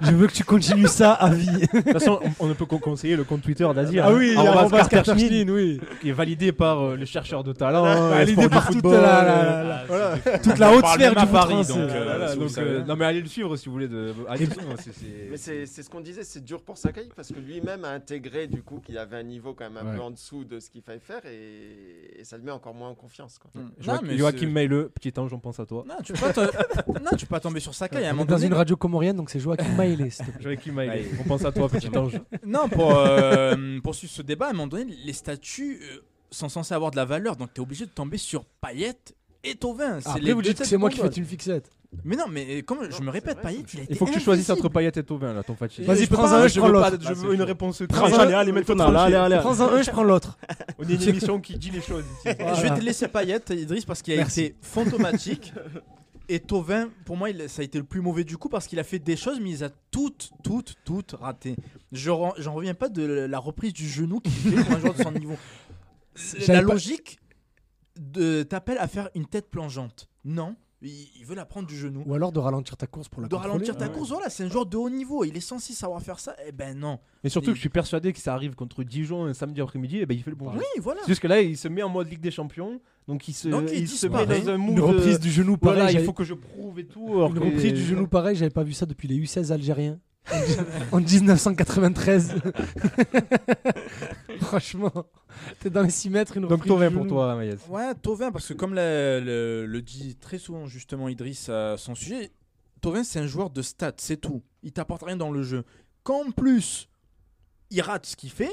je 0.02 0.12
veux 0.12 0.28
que 0.28 0.34
tu 0.34 0.44
continues 0.44 0.88
ça 0.88 1.14
à 1.14 1.34
vie. 1.34 1.46
De 1.48 1.66
toute 1.82 1.92
façon, 1.94 2.20
on, 2.40 2.46
on 2.46 2.48
ne 2.50 2.54
peut 2.54 2.66
qu'en 2.66 2.78
conseiller 2.80 3.16
le 3.16 3.24
compte 3.24 3.42
Twitter 3.42 3.68
d'Azir. 3.74 4.06
Ah 4.12 4.42
hein. 4.42 4.64
oui, 4.66 4.72
Carter 4.72 4.90
Carter 4.90 5.12
Schmidt, 5.12 5.28
Schmidt, 5.28 5.52
oui. 5.52 5.82
qui 6.02 6.10
est 6.10 6.14
validé 6.14 6.52
par 6.52 6.80
euh, 6.82 6.96
les 6.96 7.06
chercheurs 7.06 7.44
de 7.44 7.54
talent. 7.54 7.84
Validé 8.10 8.42
les 8.42 8.48
sports 8.48 8.50
du 8.50 8.50
par 8.50 8.66
toute 8.68 8.74
football, 8.76 9.02
la- 9.02 9.84
euh. 9.90 10.38
Toute 10.44 10.58
la 10.60 10.74
haute 10.74 10.86
sphère 10.86 11.16
du 11.16 11.28
Paris, 11.28 11.66
euh, 11.70 12.50
euh, 12.58 12.84
non 12.86 12.96
mais 12.96 13.06
allez 13.06 13.22
le 13.22 13.28
suivre 13.28 13.56
si 13.56 13.66
vous 13.68 13.72
voulez. 13.74 13.88
De... 13.88 14.14
allez 14.30 14.46
le 14.46 14.52
suivre, 14.52 14.74
c'est- 14.78 14.92
c'est- 14.94 15.28
Mais 15.30 15.38
c'est 15.38 15.66
c'est 15.66 15.84
ce 15.84 15.90
qu'on 15.90 16.02
disait, 16.02 16.24
c'est 16.24 16.44
dur 16.44 16.62
pour 16.62 16.78
Sakai 16.78 17.10
parce 17.16 17.30
que 17.30 17.40
lui-même 17.40 17.86
a 17.86 17.90
intégré 17.90 18.48
du 18.48 18.62
coup 18.64 18.80
qu'il 18.80 18.98
avait 18.98 19.18
un 19.18 19.24
niveau 19.24 19.54
quand 19.54 19.70
même 19.70 19.78
un 19.86 19.90
Ouais. 19.92 19.98
peu 19.98 20.02
en 20.04 20.12
dessous 20.12 20.44
de 20.44 20.60
ce 20.60 20.70
qu'il 20.70 20.82
fallait 20.82 21.00
faire 21.00 21.22
et, 21.26 22.20
et 22.20 22.24
ça 22.24 22.38
le 22.38 22.44
met 22.44 22.52
encore 22.52 22.74
moins 22.74 22.90
en 22.90 22.96
confiance. 22.96 23.38
Quoi. 23.40 23.50
Joachim, 23.80 24.48
Meileux, 24.48 24.90
petit 24.94 25.14
ange, 25.20 25.34
on 25.34 25.40
pense 25.40 25.60
à 25.60 25.66
toi. 25.66 25.84
Non, 25.88 25.96
tu 26.04 26.14
peux 26.14 27.26
pas, 27.28 27.40
tomber 27.40 27.60
sur 27.60 27.74
Sakai. 27.74 28.10
Dans 28.28 28.38
une 28.38 28.54
radio 28.54 28.76
comorienne, 28.76 29.16
donc 29.18 29.30
c'est 29.30 29.40
Joachim 29.40 29.64
plaît. 29.76 29.98
Joachim 30.40 30.76
Ouais. 30.76 31.06
on 31.20 31.24
pense 31.28 31.44
à 31.46 31.52
toi, 31.52 31.68
petit 31.70 31.96
ange. 31.98 32.20
Non, 32.46 32.68
pour 32.70 32.92
ce 34.08 34.22
débat, 34.22 34.48
à 34.48 34.50
un 34.50 34.54
moment 34.54 34.68
donné, 34.68 34.96
les 35.06 35.14
statuts 35.14 35.80
euh, 35.82 36.00
sont 36.30 36.50
censés 36.50 36.74
avoir 36.74 36.92
de 36.92 36.96
la 36.96 37.06
valeur, 37.06 37.36
donc 37.36 37.54
tu 37.54 37.62
es 37.62 37.64
obligé 37.64 37.86
de 37.86 37.92
tomber 37.92 38.18
sur 38.18 38.46
Payet 38.46 38.96
et. 39.44 39.58
C'est 39.60 40.08
Après, 40.08 40.20
les 40.20 40.34
vous 40.34 40.42
dites 40.42 40.58
que 40.60 40.66
c'est 40.66 40.78
moi 40.78 40.90
qui 40.90 41.00
fais 41.00 41.08
une 41.08 41.26
fixette. 41.26 41.70
Mais 42.06 42.16
non, 42.16 42.26
mais 42.30 42.60
euh, 42.60 42.62
comme 42.62 42.90
je 42.90 43.02
me 43.02 43.10
répète, 43.10 43.40
vrai, 43.40 43.52
Payet, 43.52 43.66
il 43.74 43.80
a 43.80 43.84
été 43.84 43.94
Il 43.94 43.98
faut 43.98 44.06
que 44.06 44.14
tu 44.14 44.20
choisisses 44.22 44.50
entre 44.50 44.70
Payet 44.70 44.92
et 44.96 45.04
Tovin, 45.04 45.34
là, 45.34 45.44
ton 45.44 45.56
fatigué. 45.56 45.86
Vas-y, 45.86 46.08
prends 46.08 46.32
un, 46.32 46.48
je 46.48 46.60
prends 46.60 46.72
pas- 46.72 46.90
l'autre. 46.90 47.04
Je 47.04 47.14
veux 47.14 47.34
une 47.34 47.42
réponse 47.42 47.84
claire. 47.90 48.20
allez, 48.20 48.34
allez, 48.34 48.52
maintenant, 48.52 48.90
là, 48.90 49.04
allez, 49.04 49.16
allez. 49.16 49.38
Prends 49.40 49.60
un, 49.60 49.82
je 49.82 49.92
prends 49.92 50.04
l'autre. 50.04 50.38
On 50.80 50.88
est 50.88 50.94
une 50.94 51.10
émission 51.10 51.40
qui 51.42 51.58
dit 51.58 51.70
les 51.70 51.82
choses. 51.82 52.06
Je 52.26 52.62
vais 52.62 52.76
te 52.76 52.82
laisser 52.82 53.08
Payet, 53.08 53.42
Idriss, 53.50 53.86
parce 53.86 54.02
qu'il 54.02 54.18
a 54.18 54.24
été 54.24 54.56
fantomatique. 54.62 55.54
Et 56.34 56.40
Tovin, 56.40 56.90
pour 57.06 57.18
moi, 57.18 57.30
il- 57.30 57.50
ça 57.50 57.62
a 57.62 57.66
été 57.66 57.78
le 57.78 57.84
plus 57.84 58.00
mauvais 58.02 58.24
du 58.24 58.38
coup 58.38 58.48
parce 58.48 58.66
qu'il 58.68 58.80
a 58.80 58.84
fait 58.84 59.00
des 59.00 59.18
choses, 59.18 59.40
mais 59.42 59.50
il 59.50 59.54
les 59.54 59.64
a 59.64 59.70
toutes, 59.92 60.32
toutes, 60.44 60.76
toutes 60.86 61.12
ratées. 61.20 61.56
Je 61.92 62.10
J'en 62.38 62.54
reviens 62.54 62.74
pas 62.74 62.88
de 62.90 63.04
la 63.04 63.38
reprise 63.40 63.74
du 63.74 63.88
genou 63.88 64.20
qu'il 64.22 64.32
fait 64.32 64.64
pour 64.64 64.72
un 64.76 64.80
joueur 64.80 64.94
de 64.94 65.04
son 65.04 65.12
niveau. 65.12 65.36
La 66.48 66.62
logique 66.62 67.20
de 68.00 68.44
t'appelle 68.44 68.78
à 68.80 68.88
faire 68.88 69.10
une 69.16 69.26
tête 69.26 69.50
plongeante. 69.50 70.10
Non, 70.26 70.56
il, 70.82 70.90
il 71.20 71.26
veut 71.26 71.36
la 71.36 71.46
prendre 71.46 71.68
du 71.68 71.78
genou. 71.78 72.04
Ou 72.06 72.14
alors 72.14 72.32
de 72.32 72.40
ralentir 72.40 72.78
ta 72.78 72.88
course 72.88 73.08
pour 73.10 73.22
la 73.22 73.28
de 73.28 73.34
contrôler. 73.34 73.54
ralentir 73.54 73.78
ta 73.78 73.88
Ouais. 73.88 73.92
course, 73.94 74.10
voilà, 74.10 74.30
c'est 74.30 74.44
un 74.44 74.50
joueur 74.50 74.66
de 74.66 74.78
haut 74.78 74.90
niveau, 74.90 75.24
il 75.24 75.36
est 75.36 75.40
censé 75.42 75.74
savoir 75.74 76.02
faire 76.02 76.20
ça. 76.20 76.36
Eh 76.48 76.52
ben 76.52 76.78
non. 76.78 77.00
Mais 77.24 77.30
surtout 77.30 77.50
que 77.50 77.56
je 77.56 77.60
suis 77.60 77.70
persuadé 77.70 78.14
que 78.14 78.20
ça 78.20 78.34
arrive 78.34 78.56
contre 78.56 78.84
Dijon 78.84 79.26
un 79.26 79.34
samedi 79.34 79.62
après-midi, 79.62 79.98
et 80.00 80.06
ben 80.06 80.16
il 80.18 80.24
fait 80.24 80.30
le 80.32 80.36
bon 80.36 80.52
Oui, 80.54 80.64
voilà. 80.80 81.02
C'est 81.04 81.10
juste 81.10 81.22
que 81.22 81.28
là, 81.28 81.42
il 81.42 81.58
se 81.58 81.68
met 81.68 81.84
en 81.84 81.90
mode 81.90 82.10
Ligue 82.10 82.22
des 82.22 82.32
Champions, 82.32 82.80
donc 83.12 83.28
il 83.28 83.34
se, 83.34 83.48
Donc, 83.50 83.70
il 83.72 83.80
il 83.82 83.88
se 83.88 84.08
met 84.08 84.26
dans 84.26 84.50
un 84.50 84.58
mood. 84.58 84.78
Une 84.78 84.84
reprise 84.84 85.20
du 85.20 85.30
genou 85.30 85.58
Voilà, 85.62 85.82
pareil. 85.82 85.98
il 86.00 86.06
faut 86.06 86.14
que 86.14 86.24
je 86.24 86.34
prouve 86.34 86.80
et 86.80 86.86
tout. 86.86 87.22
Une 87.28 87.34
que- 87.34 87.40
reprise 87.40 87.74
du 87.74 87.84
genou 87.84 88.08
pareil, 88.08 88.36
j'avais 88.36 88.50
pas 88.52 88.64
vu 88.64 88.74
ça 88.74 88.86
depuis 88.86 89.08
les 89.08 89.18
U16 89.18 89.52
algériens. 89.52 90.00
en 90.92 91.02
1993. 91.02 92.36
Franchement, 94.42 94.92
t'es 95.60 95.70
dans 95.70 95.82
les 95.82 95.90
6 95.90 96.10
mètres, 96.10 96.38
une 96.38 96.44
Donc 96.44 96.52
reprise 96.52 96.72
Tovin 96.72 96.92
pour 96.92 97.08
toi, 97.08 97.36
Maïs. 97.36 97.60
Ouais, 97.70 97.94
Tovin, 97.96 98.32
parce 98.32 98.48
que 98.48 98.54
comme 98.54 98.74
le, 98.74 99.22
le- 99.24 99.66
le 99.66 99.82
dit 99.82 100.16
très 100.16 100.38
souvent 100.38 100.66
justement 100.68 101.10
Idriss 101.10 101.50
à 101.50 101.78
son 101.78 101.96
sujet, 101.96 102.32
Tovin 102.82 103.04
c'est 103.04 103.20
un 103.20 103.28
joueur 103.28 103.50
de 103.50 103.62
stats, 103.62 103.94
c'est 103.98 104.18
tout. 104.18 104.44
Il 104.64 104.72
t'apporte 104.72 105.04
rien 105.04 105.18
dans 105.18 105.32
le 105.32 105.44
jeu. 105.44 105.64
Qu'en 106.04 106.32
plus, 106.32 106.90
il 107.70 107.82
rate 107.82 108.06
ce 108.06 108.16
qu'il 108.16 108.32
fait, 108.32 108.52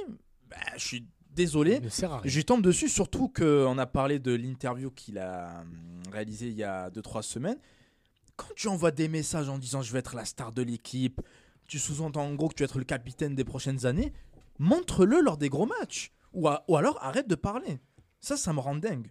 bah, 0.50 0.56
je 0.76 0.84
suis 0.86 1.06
désolé. 1.38 1.80
Je 2.24 2.36
lui 2.36 2.44
tombe 2.44 2.62
dessus, 2.62 2.88
surtout 2.88 3.28
qu'on 3.28 3.78
a 3.78 3.86
parlé 3.86 4.18
de 4.18 4.32
l'interview 4.34 4.90
qu'il 4.90 5.18
a 5.18 5.60
hum, 5.62 6.02
réalisée 6.12 6.48
il 6.48 6.56
y 6.56 6.64
a 6.64 6.90
2-3 6.90 7.22
semaines. 7.22 7.58
quand 8.36 8.48
tu 8.56 8.68
envoies 8.68 8.90
des 8.90 9.08
messages 9.08 9.48
en 9.48 9.58
disant 9.58 9.80
je 9.82 9.92
vais 9.92 9.98
être 10.00 10.14
la 10.16 10.24
star 10.24 10.52
de 10.52 10.62
l'équipe, 10.62 11.20
tu 11.66 11.78
sous-entends 11.78 12.24
en 12.24 12.34
gros 12.34 12.48
que 12.48 12.54
tu 12.54 12.62
vas 12.62 12.66
être 12.66 12.78
le 12.78 12.84
capitaine 12.84 13.34
des 13.34 13.44
prochaines 13.44 13.86
années, 13.86 14.12
montre-le 14.58 15.20
lors 15.20 15.36
des 15.38 15.48
gros 15.48 15.66
matchs. 15.66 16.12
Ou, 16.34 16.46
alors 16.48 16.98
arrête 17.02 17.26
de 17.28 17.34
parler. 17.34 17.78
Ça, 18.20 18.36
ça 18.36 18.52
me 18.52 18.60
rend 18.60 18.76
dingue. 18.76 19.10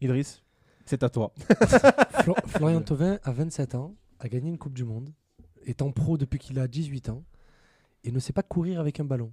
Idriss, 0.00 0.42
c'est 0.84 1.02
à 1.02 1.08
toi. 1.08 1.32
Flo- 2.22 2.34
Florian 2.46 2.80
Thauvin, 2.82 3.18
à 3.22 3.32
27 3.32 3.74
ans, 3.76 3.94
a 4.18 4.28
gagné 4.28 4.48
une 4.50 4.58
Coupe 4.58 4.74
du 4.74 4.84
Monde, 4.84 5.12
est 5.64 5.80
en 5.82 5.90
pro 5.92 6.18
depuis 6.18 6.38
qu'il 6.38 6.58
a 6.58 6.66
18 6.68 7.08
ans, 7.08 7.24
et 8.04 8.10
ne 8.10 8.18
sait 8.18 8.32
pas 8.32 8.42
courir 8.42 8.80
avec 8.80 8.98
un 9.00 9.04
ballon. 9.04 9.32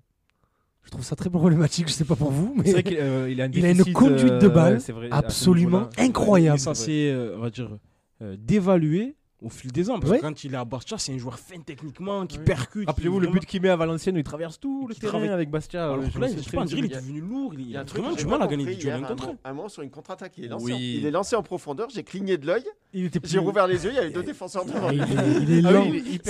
Je 0.85 0.91
trouve 0.91 1.03
ça 1.03 1.15
très 1.15 1.29
problématique, 1.29 1.87
je 1.87 1.93
sais 1.93 2.05
pas 2.05 2.15
pour 2.15 2.31
vous, 2.31 2.53
mais 2.57 2.63
C'est 2.65 2.71
vrai 2.71 2.83
qu'il 2.83 2.97
euh, 2.99 3.29
il 3.29 3.39
a, 3.41 3.45
un 3.45 3.51
Il 3.53 3.65
a 3.65 3.71
une 3.71 3.93
conduite 3.93 4.39
de 4.39 4.47
euh, 4.47 4.49
balle 4.49 4.73
ouais, 4.75 4.79
c'est 4.79 4.91
vrai, 4.93 5.07
à 5.11 5.19
ce 5.19 5.25
absolument 5.25 5.77
niveau-là. 5.79 5.89
Il 5.97 6.03
est 6.03 6.07
incroyable. 6.07 6.59
censé, 6.59 7.09
euh, 7.13 7.35
on 7.37 7.41
va 7.41 7.49
dire, 7.51 7.77
euh, 8.23 8.35
d'évaluer 8.39 9.15
au 9.41 9.49
fil 9.49 9.71
des 9.71 9.89
ans. 9.91 9.99
Parce 9.99 10.11
Ouais. 10.11 10.17
que 10.17 10.23
quand 10.23 10.43
il 10.43 10.53
est 10.53 10.57
à 10.57 10.65
Bastia, 10.65 10.97
c'est 10.97 11.13
un 11.13 11.17
joueur 11.19 11.37
fin 11.37 11.59
techniquement, 11.63 12.25
qui 12.25 12.39
percute. 12.39 12.87
Rappelez-vous 12.87 13.19
le 13.19 13.27
but 13.27 13.45
qu'il 13.45 13.61
met 13.61 13.69
à 13.69 13.75
Valenciennes 13.75 14.15
où 14.15 14.17
il 14.17 14.23
traverse 14.23 14.59
tout 14.59 14.87
le 14.87 14.93
Qui 14.95 14.99
terrain 15.01 15.11
travaille- 15.13 15.29
avec 15.29 15.49
Bastia. 15.51 15.83
Alors 15.93 16.11
que 16.11 16.17
là, 16.19 16.27
je 16.27 16.41
sais 16.41 16.49
pas, 16.51 16.61
on 16.61 16.65
dirait 16.65 16.81
qu'il 16.81 16.91
est 16.91 16.95
devenu 16.95 17.21
lourd. 17.21 17.53
Il 17.53 17.61
Il 17.61 17.69
y 17.69 17.75
a 17.75 17.79
a 17.79 17.81
un 17.83 17.85
truc 17.85 18.01
vraiment 18.01 18.15
du 18.17 18.25
mal 18.25 18.41
à 18.41 18.47
gagner 18.47 18.65
duels 18.65 18.79
hier, 18.81 18.95
un 18.95 19.01
contre 19.01 19.11
un 19.11 19.13
un. 19.13 19.27
moment- 19.27 19.39
À 19.43 19.49
un 19.49 19.53
moment, 19.53 19.69
sur 19.69 19.83
une 19.83 19.91
contre-attaque, 19.91 20.33
il 20.39 20.45
est 20.45 20.47
lancé, 20.49 20.65
Oui. 20.65 20.73
en, 20.73 20.77
il 20.77 21.05
est 21.05 21.11
lancé 21.11 21.35
en 21.35 21.43
profondeur. 21.43 21.87
J'ai 21.89 22.03
cligné 22.03 22.37
de 22.37 22.47
l'œil. 22.47 22.63
il 22.93 23.05
était 23.05 23.19
J'ai 23.23 23.37
rouvert 23.39 23.67
les 23.67 23.83
yeux. 23.85 23.91
Il 23.91 23.95
y 23.95 23.99
avait 23.99 24.09
deux 24.09 24.23
défenseurs 24.33 24.65
devant 24.65 24.89
il, 24.89 25.01
est, 25.01 25.05
il 25.43 25.51
est 25.59 25.65
Ah 25.65 25.71
lent. 25.71 25.85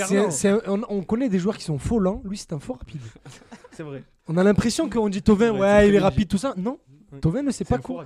C'est- 0.06 0.30
c'est 0.30 0.48
un- 0.50 0.60
on, 0.68 0.82
on 0.88 1.02
connaît 1.02 1.28
des 1.30 1.38
joueurs 1.38 1.56
qui 1.56 1.64
sont 1.64 1.78
faux 1.78 1.98
lents. 1.98 2.20
Lui, 2.24 2.36
c'est 2.36 2.52
un 2.52 2.60
faux 2.60 2.74
rapide. 2.74 3.00
C'est 3.72 3.82
vrai. 3.82 4.02
On 4.28 4.36
a 4.36 4.44
l'impression 4.44 4.88
qu'on 4.88 5.08
dit 5.08 5.22
Tovin, 5.22 5.52
Ouais, 5.58 5.88
il 5.88 5.94
est 5.94 5.98
rapide, 6.00 6.28
tout 6.28 6.38
ça. 6.38 6.54
Non. 6.56 6.78
Tovin 7.20 7.42
ne 7.42 7.50
sait 7.50 7.64
C'est 7.64 7.76
pas 7.80 7.92
ouais. 7.92 8.04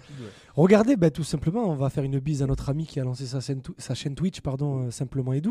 Regardez, 0.54 0.96
bah, 0.96 1.10
tout 1.10 1.24
simplement, 1.24 1.68
on 1.70 1.74
va 1.74 1.90
faire 1.90 2.04
une 2.04 2.18
bise 2.20 2.42
à 2.42 2.46
notre 2.46 2.70
ami 2.70 2.86
qui 2.86 2.98
a 3.00 3.04
lancé 3.04 3.26
sa 3.26 3.40
chaîne, 3.40 3.60
tw- 3.60 3.74
sa 3.76 3.94
chaîne 3.94 4.14
Twitch, 4.14 4.40
pardon, 4.40 4.86
euh, 4.86 4.90
simplement 4.90 5.34
Edu, 5.34 5.50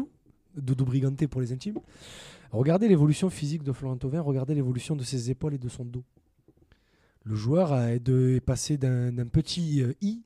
Doudou 0.57 0.85
Brigante 0.85 1.27
pour 1.27 1.39
les 1.41 1.51
intimes. 1.53 1.77
Regardez 2.51 2.87
l'évolution 2.87 3.29
physique 3.29 3.61
de 3.63 3.71
Florent 3.71 3.97
Thauvin, 3.97 4.21
regardez 4.21 4.55
l'évolution 4.55 4.95
de 4.95 5.03
ses 5.03 5.29
épaules 5.29 5.53
et 5.53 5.57
de 5.59 5.69
son 5.69 5.85
dos. 5.85 6.03
Le 7.25 7.35
joueur 7.35 7.71
a- 7.73 7.91
est, 7.93 7.99
de- 7.99 8.31
est 8.35 8.39
passé 8.41 8.77
d'un 8.77 9.11
petit 9.31 9.81
euh, 9.83 9.93
I 10.01 10.23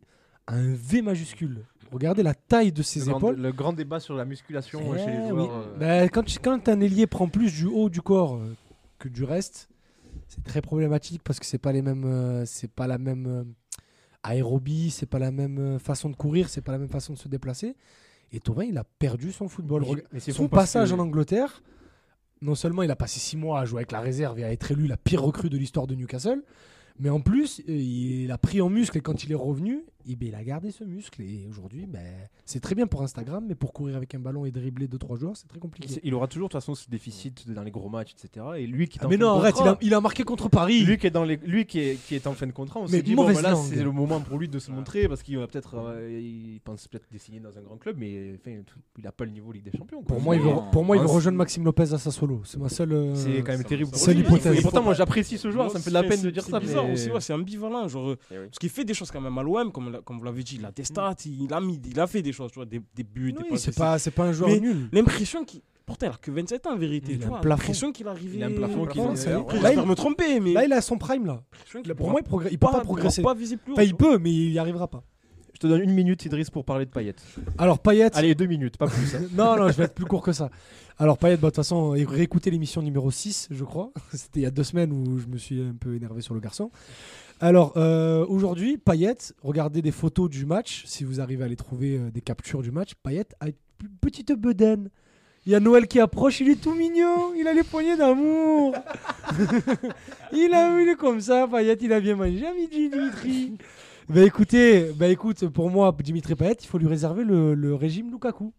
à 0.47 0.55
un 0.55 0.73
V 0.73 1.01
majuscule. 1.01 1.65
Regardez 1.91 2.23
la 2.23 2.33
taille 2.33 2.71
de 2.71 2.81
ses 2.81 2.99
Le 3.01 3.05
grand, 3.07 3.17
épaules. 3.17 3.35
le 3.37 3.51
grand 3.51 3.73
débat 3.73 3.99
sur 3.99 4.15
la 4.15 4.25
musculation 4.25 4.79
euh, 4.93 4.97
chez 4.97 5.11
les 5.11 5.23
Eh 5.25 5.29
joueurs. 5.29 5.49
oui. 5.49 5.83
euh, 5.83 6.03
Bah, 6.03 6.09
quand, 6.09 6.23
quand 6.41 6.69
un 6.69 6.79
ailier 6.81 7.07
prend 7.07 7.27
plus 7.27 7.53
du 7.53 7.65
haut 7.65 7.89
du 7.89 8.01
corps 8.01 8.35
euh, 8.35 8.53
que 8.99 9.07
du 9.09 9.23
reste, 9.25 9.69
c'est 10.27 10.43
très 10.43 10.61
problématique 10.61 11.21
parce 11.23 11.39
que 11.39 11.45
c'est 11.45 11.57
pas 11.57 11.71
les 11.71 11.81
mêmes, 11.81 12.03
euh, 12.05 12.45
c'est 12.45 12.69
pas 12.71 12.87
la 12.87 12.97
même 12.97 13.25
euh, 13.27 13.43
aérobie, 14.23 14.89
c'est 14.91 15.05
pas 15.05 15.19
la 15.19 15.31
même 15.31 15.57
euh, 15.59 15.79
façon 15.79 16.09
de 16.09 16.15
courir, 16.15 16.49
c'est 16.49 16.61
pas 16.61 16.71
la 16.71 16.77
même 16.77 16.89
façon 16.89 17.13
de 17.13 17.17
se 17.17 17.27
déplacer. 17.27 17.75
Et 18.31 18.39
Thauvin, 18.39 18.63
il 18.65 18.77
a 18.77 18.83
perdu 18.83 19.31
son 19.31 19.47
football. 19.47 19.83
mais- 20.11 20.19
son 20.19 20.47
passage 20.49 20.89
que- 20.89 20.95
en 20.95 20.99
Angleterre, 20.99 21.63
non 22.41 22.55
seulement 22.55 22.83
il 22.83 22.91
a 22.91 22.95
passé 22.95 23.19
six 23.19 23.37
mois 23.37 23.61
à 23.61 23.65
jouer 23.65 23.79
avec 23.79 23.91
la 23.91 24.01
réserve 24.01 24.37
et 24.39 24.43
à 24.43 24.51
être 24.51 24.71
élu 24.71 24.85
la 24.87 24.97
pire 24.97 25.23
recrue 25.23 25.49
de 25.49 25.57
l'histoire 25.57 25.87
de 25.87 25.95
Newcastle, 25.95 26.43
mais 26.99 27.09
en 27.09 27.21
plus, 27.21 27.61
il 27.67 28.29
a 28.31 28.37
pris 28.37 28.59
en 28.59 28.69
muscle 28.69 28.97
et 28.97 29.01
quand 29.01 29.23
il 29.23 29.31
est 29.31 29.35
revenu, 29.35 29.85
eh 30.13 30.15
ben, 30.15 30.29
il 30.29 30.35
a 30.35 30.43
gardé 30.43 30.71
ce 30.71 30.83
muscle. 30.83 31.21
Et 31.21 31.45
aujourd'hui, 31.49 31.85
ben, 31.85 32.01
c'est 32.45 32.59
très 32.59 32.75
bien 32.75 32.87
pour 32.87 33.01
Instagram, 33.03 33.45
mais 33.47 33.55
pour 33.55 33.73
courir 33.73 33.95
avec 33.95 34.13
un 34.15 34.19
ballon 34.19 34.45
et 34.45 34.51
dribbler 34.51 34.87
2-3 34.87 35.17
joueurs, 35.19 35.37
c'est 35.37 35.47
très 35.47 35.59
compliqué. 35.59 35.99
Il 36.03 36.13
aura 36.13 36.27
toujours 36.27 36.47
de 36.47 36.51
toute 36.53 36.61
façon 36.61 36.75
ce 36.75 36.89
déficit 36.89 37.49
dans 37.51 37.63
les 37.63 37.71
gros 37.71 37.89
matchs, 37.89 38.13
etc. 38.13 38.45
Et 38.57 38.67
lui 38.67 38.87
qui 38.87 38.97
est 38.99 39.01
Ah, 39.01 39.07
en 39.07 39.09
mais 39.09 39.15
fin 39.17 39.19
de 39.19 39.25
non, 39.25 39.31
arrête, 39.39 39.55
il 39.55 39.57
contrat- 39.57 39.71
a, 39.73 39.77
il 39.81 39.93
a 39.93 40.01
marqué 40.01 40.23
contre 40.23 40.49
Paris. 40.49 40.83
Lui 40.83 40.97
qui 40.97 41.07
est 41.07 41.11
dans 41.11 41.23
les, 41.23 41.37
lui 41.37 41.65
qui 41.65 41.79
est, 41.79 41.95
qui 42.07 42.15
est 42.15 42.27
en 42.27 42.33
fin 42.33 42.47
de 42.47 42.51
contrat, 42.51 42.79
on 42.79 42.83
Mais 42.83 42.89
s'est 42.89 43.01
dit 43.01 43.15
bon 43.15 43.23
mauvaise 43.23 43.41
là 43.41 43.51
langue. 43.51 43.65
c'est 43.67 43.83
le 43.83 43.91
moment 43.91 44.19
pour 44.21 44.37
lui 44.37 44.47
de 44.47 44.59
se 44.59 44.71
montrer 44.71 45.07
parce 45.07 45.23
qu'il 45.23 45.37
va 45.37 45.47
peut-être, 45.47 45.75
euh, 45.77 46.19
il 46.21 46.59
pense 46.63 46.87
peut-être 46.87 47.07
d'essayer 47.11 47.39
dans 47.39 47.57
un 47.57 47.61
grand 47.61 47.77
club, 47.77 47.97
mais 47.99 48.33
enfin, 48.39 48.57
il 48.97 49.07
a 49.07 49.11
pas 49.11 49.25
le 49.25 49.31
niveau 49.31 49.51
Ligue 49.51 49.63
des 49.63 49.77
Champions. 49.77 49.99
quoi. 50.03 50.07
Pour 50.15 50.21
moi, 50.21 50.35
il 50.35 50.41
veut, 50.41 50.51
pour 50.71 50.83
moi, 50.85 50.95
il 50.95 51.01
veut 51.01 51.07
rejoindre 51.07 51.37
Maxime 51.37 51.63
Lopez 51.65 51.93
à 51.93 51.97
Sassuolo. 51.97 52.41
C'est 52.45 52.59
ma 52.59 52.69
seule. 52.69 52.91
euh, 52.93 53.15
C'est 53.15 53.41
quand 53.43 53.51
même 53.53 53.63
terrible. 53.63 53.91
lui. 54.07 54.13
l'hypothèse. 54.13 54.57
Et 54.57 54.61
pourtant, 54.61 54.83
moi 54.83 54.93
j'apprécie 54.93 55.37
ce 55.37 55.51
joueur, 55.51 55.71
ça 55.71 55.77
me 55.79 55.83
fait 55.83 55.89
de 55.89 55.93
la 55.93 56.03
peine 56.03 56.21
de 56.21 56.29
dire 56.29 56.43
ça. 56.43 56.59
C'est 56.59 56.65
bizarre 56.67 56.89
aussi, 56.89 57.09
c'est 57.19 57.33
ambivalent. 57.33 57.87
Genre, 57.87 58.09
euh, 58.09 58.17
Eh. 58.31 58.35
Parce 58.47 58.59
qu'il 58.59 58.69
fait 58.69 58.83
des 58.85 58.93
choses 58.93 59.11
quand 59.11 59.21
même 59.21 59.37
à 59.37 59.43
l'OM, 59.43 59.71
comme, 59.71 59.96
comme 60.03 60.17
vous 60.19 60.25
l'avez 60.25 60.43
dit, 60.43 60.55
il 60.59 60.65
a 60.65 60.71
des 60.71 60.83
stats, 60.83 61.15
il 61.25 61.51
a, 61.53 61.59
mis, 61.61 61.79
il 61.89 61.99
a 61.99 62.07
fait 62.07 62.21
des 62.21 62.31
choses, 62.33 62.51
tu 62.51 62.55
vois, 62.55 62.65
des, 62.65 62.81
des 62.95 63.03
buts, 63.03 63.33
des 63.33 63.39
oui, 63.51 63.57
c'est 63.59 63.75
pas, 63.75 63.97
c'est 63.99 64.11
pas 64.11 64.25
un 64.25 64.31
joueur 64.33 64.49
Mais- 64.49 64.59
nul. 64.59 64.89
L'impression 64.91 65.43
qu'il. 65.45 65.61
Pourtant, 65.85 66.07
il 66.07 66.09
a 66.09 66.17
que 66.21 66.31
27 66.31 66.67
ans 66.67 66.73
en 66.73 66.77
vérité. 66.77 67.13
Il 67.13 67.17
tu 67.19 67.23
a 67.23 67.27
un 67.27 67.29
vois, 67.29 67.39
plafond. 67.41 67.61
L'impression 67.61 67.91
qu'il 67.93 68.07
arrivait. 68.09 68.37
Il 68.37 68.43
a 68.43 68.47
un 68.47 68.51
plafond 68.51 68.85
qui. 68.87 68.97
Là, 68.97 69.73
il- 69.73 69.81
me 69.85 69.93
tromper, 69.95 70.39
mais. 70.41 70.51
Là, 70.53 70.65
il 70.65 70.73
a 70.73 70.81
son 70.81 70.97
prime 70.97 71.25
là. 71.25 71.41
l'impression 71.53 71.79
qu'il 71.81 71.87
Là, 71.89 71.95
pour 71.95 72.09
moi, 72.09 72.19
il 72.21 72.27
progr- 72.29 72.49
il 72.51 72.59
peut 72.59 72.67
pas, 72.67 72.81
progresser. 72.81 73.21
Pas 73.21 73.33
viser 73.33 73.55
plus 73.55 73.71
haut, 73.71 73.75
Enfin, 73.75 73.83
tu 73.83 73.89
il 73.89 73.95
peut, 73.95 74.17
mais 74.17 74.31
il 74.33 74.51
y 74.51 74.59
arrivera 74.59 74.87
pas. 74.89 75.01
Je 75.57 75.61
te 75.61 75.65
donne 75.65 75.81
une 75.81 75.93
minute, 75.95 76.23
Idriss, 76.23 76.51
pour 76.51 76.65
parler 76.65 76.85
de 76.85 76.91
Payet. 76.91 77.15
Alors 77.57 77.79
Payet. 77.79 78.15
Allez, 78.15 78.35
deux 78.35 78.45
minutes, 78.45 78.77
pas 78.77 78.85
plus. 78.85 79.15
hein. 79.15 79.21
non, 79.35 79.55
non, 79.55 79.69
je 79.69 79.73
vais 79.73 79.85
être 79.85 79.95
plus 79.95 80.05
court 80.05 80.21
que 80.21 80.31
ça. 80.31 80.51
Alors 80.99 81.17
Payet, 81.17 81.35
bah, 81.37 81.41
de 81.41 81.45
toute 81.47 81.55
façon, 81.55 81.89
réécoutez 81.89 82.51
l'émission 82.51 82.83
numéro 82.83 83.09
6, 83.09 83.47
je 83.49 83.63
crois. 83.63 83.91
C'était 84.13 84.41
il 84.41 84.43
y 84.43 84.45
a 84.45 84.51
deux 84.51 84.63
semaines 84.63 84.91
où 84.91 85.17
je 85.17 85.25
me 85.25 85.39
suis 85.39 85.59
un 85.59 85.73
peu 85.73 85.95
énervé 85.95 86.21
sur 86.21 86.35
le 86.35 86.41
garçon. 86.41 86.69
Alors 87.39 87.73
euh, 87.75 88.23
aujourd'hui, 88.27 88.77
Payet, 88.77 89.15
regardez 89.41 89.81
des 89.81 89.89
photos 89.89 90.29
du 90.29 90.45
match, 90.45 90.83
si 90.85 91.03
vous 91.03 91.21
arrivez 91.21 91.43
à 91.43 91.47
les 91.47 91.55
trouver, 91.55 91.97
euh, 91.97 92.11
des 92.11 92.21
captures 92.21 92.61
du 92.61 92.69
match. 92.69 92.91
Payet 93.01 93.25
a 93.39 93.47
une 93.47 93.53
petite 93.99 94.33
bedaine. 94.33 94.91
Il 95.47 95.53
y 95.53 95.55
a 95.55 95.59
Noël 95.59 95.87
qui 95.87 95.99
approche, 95.99 96.39
il 96.39 96.49
est 96.49 96.61
tout 96.61 96.75
mignon, 96.75 97.33
il 97.35 97.47
a 97.47 97.53
les 97.53 97.63
poignées 97.63 97.97
d'amour. 97.97 98.75
il, 100.33 100.53
a, 100.53 100.79
il 100.81 100.89
est 100.89 100.95
comme 100.97 101.19
ça, 101.19 101.47
Payet, 101.47 101.77
il 101.81 101.91
a 101.93 101.99
bien 101.99 102.15
mangé 102.15 102.45
à 102.45 102.53
midi, 102.53 102.89
Dimitri. 102.89 103.57
Bah 104.09 104.23
écoutez, 104.23 104.93
bah 104.93 105.09
écoute, 105.09 105.49
pour 105.49 105.69
moi, 105.69 105.93
Dimitri 106.01 106.33
Payet, 106.33 106.55
il 106.61 106.65
faut 106.65 106.77
lui 106.77 106.87
réserver 106.87 107.25
le, 107.25 107.75
régime 107.75 108.09
Lukaku. 108.09 108.53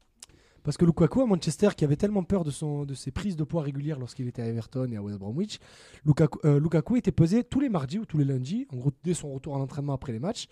Parce 0.63 0.77
que 0.77 0.85
Lukaku 0.85 1.23
à 1.23 1.27
Manchester, 1.27 1.71
qui 1.75 1.87
avait 1.87 1.97
tellement 1.97 2.23
peur 2.23 2.45
de, 2.45 2.51
son, 2.51 2.85
de 2.85 2.93
ses 2.93 3.13
prises 3.13 3.35
de 3.35 3.45
poids 3.45 3.63
régulières 3.63 3.99
lorsqu'il 3.99 4.29
était 4.29 4.43
à 4.43 4.47
Everton 4.47 4.91
et 4.93 4.97
à 4.97 5.03
West 5.03 5.19
Bromwich, 5.19 5.59
Lukaku, 6.05 6.39
euh, 6.45 6.61
Lukaku 6.61 6.97
était 6.97 7.13
pesé 7.13 7.45
tous 7.45 7.61
les 7.61 7.71
mardis 7.71 7.99
ou 7.99 8.05
tous 8.05 8.19
les 8.19 8.27
lundis, 8.27 8.67
en 8.75 8.77
gros 8.77 8.93
dès 9.03 9.15
son 9.15 9.33
retour 9.33 9.57
à 9.57 9.59
l'entraînement 9.59 9.95
après 9.95 10.13
les 10.13 10.19
matchs. 10.19 10.49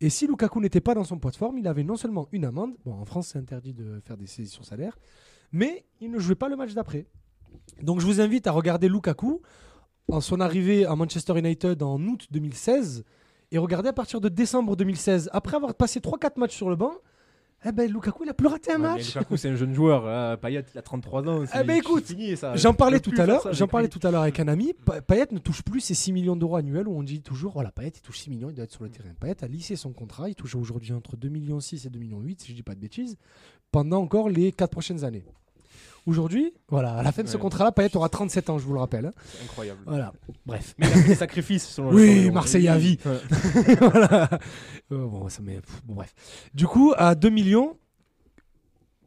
Et 0.00 0.08
si 0.08 0.28
Lukaku 0.28 0.60
n'était 0.60 0.80
pas 0.80 0.94
dans 0.94 1.02
son 1.02 1.18
poids 1.18 1.32
de 1.32 1.36
forme, 1.36 1.58
il 1.58 1.66
avait 1.66 1.82
non 1.82 1.96
seulement 1.96 2.28
une 2.30 2.44
amende, 2.44 2.76
bon 2.84 2.92
en 2.92 3.04
France 3.04 3.30
c'est 3.32 3.40
interdit 3.40 3.74
de 3.74 4.00
faire 4.04 4.16
des 4.16 4.28
saisies 4.28 4.52
sur 4.52 4.64
salaire, 4.64 4.96
mais 5.50 5.84
il 6.00 6.12
ne 6.12 6.20
jouait 6.20 6.36
pas 6.36 6.48
le 6.48 6.54
match 6.54 6.74
d'après. 6.74 7.06
Donc 7.82 7.98
je 7.98 8.06
vous 8.06 8.20
invite 8.20 8.46
à 8.46 8.52
regarder 8.52 8.88
Lukaku 8.88 9.42
en 10.06 10.20
son 10.20 10.38
arrivée 10.38 10.86
à 10.86 10.94
Manchester 10.94 11.36
United 11.36 11.82
en 11.82 12.00
août 12.02 12.28
2016 12.30 13.04
et 13.52 13.58
regarder 13.58 13.88
à 13.88 13.92
partir 13.92 14.20
de 14.20 14.28
décembre 14.28 14.76
2016, 14.76 15.30
après 15.32 15.56
avoir 15.56 15.74
passé 15.74 16.00
3-4 16.00 16.38
matchs 16.38 16.56
sur 16.56 16.68
le 16.70 16.76
banc, 16.76 16.92
eh 17.64 17.72
ben 17.72 17.90
Lukaku 17.90 18.22
il 18.22 18.30
a 18.30 18.34
plus 18.34 18.46
raté 18.46 18.70
un 18.70 18.76
Ouais, 18.76 18.82
match. 18.82 19.06
Lukaku, 19.14 19.36
c'est 19.36 19.48
un 19.48 19.56
jeune 19.56 19.74
joueur. 19.74 20.04
là. 20.06 20.36
Payet, 20.36 20.64
il 20.72 20.78
a 20.78 20.82
33 20.82 21.28
ans. 21.28 21.44
Eh 21.58 21.64
ben, 21.64 21.76
écoute. 21.76 22.04
J'en 22.54 22.72
parlais 22.72 23.00
tout 23.00 23.10
à 23.18 23.26
l'heure. 23.26 23.42
J'en 23.52 23.64
avec 23.64 23.70
parlais 23.70 23.88
tout 23.88 23.98
à 24.04 24.12
l'heure 24.12 24.22
avec 24.22 24.38
un 24.38 24.46
ami. 24.46 24.74
Pa- 24.84 25.00
Payet 25.00 25.26
ne 25.32 25.38
touche 25.40 25.62
plus 25.62 25.80
ses 25.80 25.94
6 25.94 26.12
millions 26.12 26.36
d'euros 26.36 26.54
annuels 26.54 26.86
où 26.86 26.96
on 26.96 27.02
dit 27.02 27.20
toujours 27.20 27.54
voilà 27.54 27.72
Payet 27.72 27.90
il 27.96 28.00
touche 28.00 28.18
6 28.20 28.30
millions, 28.30 28.50
il 28.50 28.54
doit 28.54 28.64
être 28.64 28.70
sur 28.72 28.84
le 28.84 28.90
terrain. 28.90 29.08
Payet 29.18 29.42
a 29.42 29.48
lissé 29.48 29.74
son 29.74 29.92
contrat, 29.92 30.28
il 30.28 30.36
touche 30.36 30.54
aujourd'hui 30.54 30.92
entre 30.92 31.16
2 31.16 31.28
millions 31.28 31.58
6 31.58 31.84
et 31.86 31.90
2 31.90 31.98
millions 31.98 32.20
8 32.20 32.42
si 32.42 32.48
je 32.52 32.54
dis 32.54 32.62
pas 32.62 32.76
de 32.76 32.80
bêtises 32.80 33.16
pendant 33.72 33.98
encore 34.02 34.28
les 34.28 34.52
4 34.52 34.70
prochaines 34.70 35.02
années. 35.04 35.24
Aujourd'hui, 36.06 36.54
voilà, 36.68 36.94
à 36.94 37.02
la 37.02 37.12
fin 37.12 37.22
de 37.22 37.28
ce 37.28 37.36
Ouais. 37.36 37.42
contrat-là, 37.42 37.70
Payet 37.72 37.94
aura 37.96 38.08
37 38.08 38.48
ans, 38.50 38.58
je 38.58 38.64
vous 38.64 38.72
le 38.72 38.80
rappelle. 38.80 39.12
C'est 39.26 39.44
incroyable. 39.44 39.80
Voilà. 39.86 40.12
Bref. 40.46 40.74
Mais 40.78 40.86
il 40.86 40.92
a 40.92 40.96
fait 40.96 41.08
des 41.08 41.14
sacrifices 41.14 41.66
selon 41.68 41.90
le 41.90 41.96
Oui. 41.96 42.30
Marseille 42.30 42.68
à 42.68 42.78
vie. 42.78 42.98
Ouais. 43.04 43.74
voilà. 43.80 44.30
Euh, 44.92 45.06
bon, 45.06 45.28
ça 45.28 45.42
bon, 45.42 45.94
bref. 45.94 46.14
Du 46.54 46.66
coup, 46.66 46.94
à 46.96 47.14
2 47.14 47.28
millions, 47.28 47.76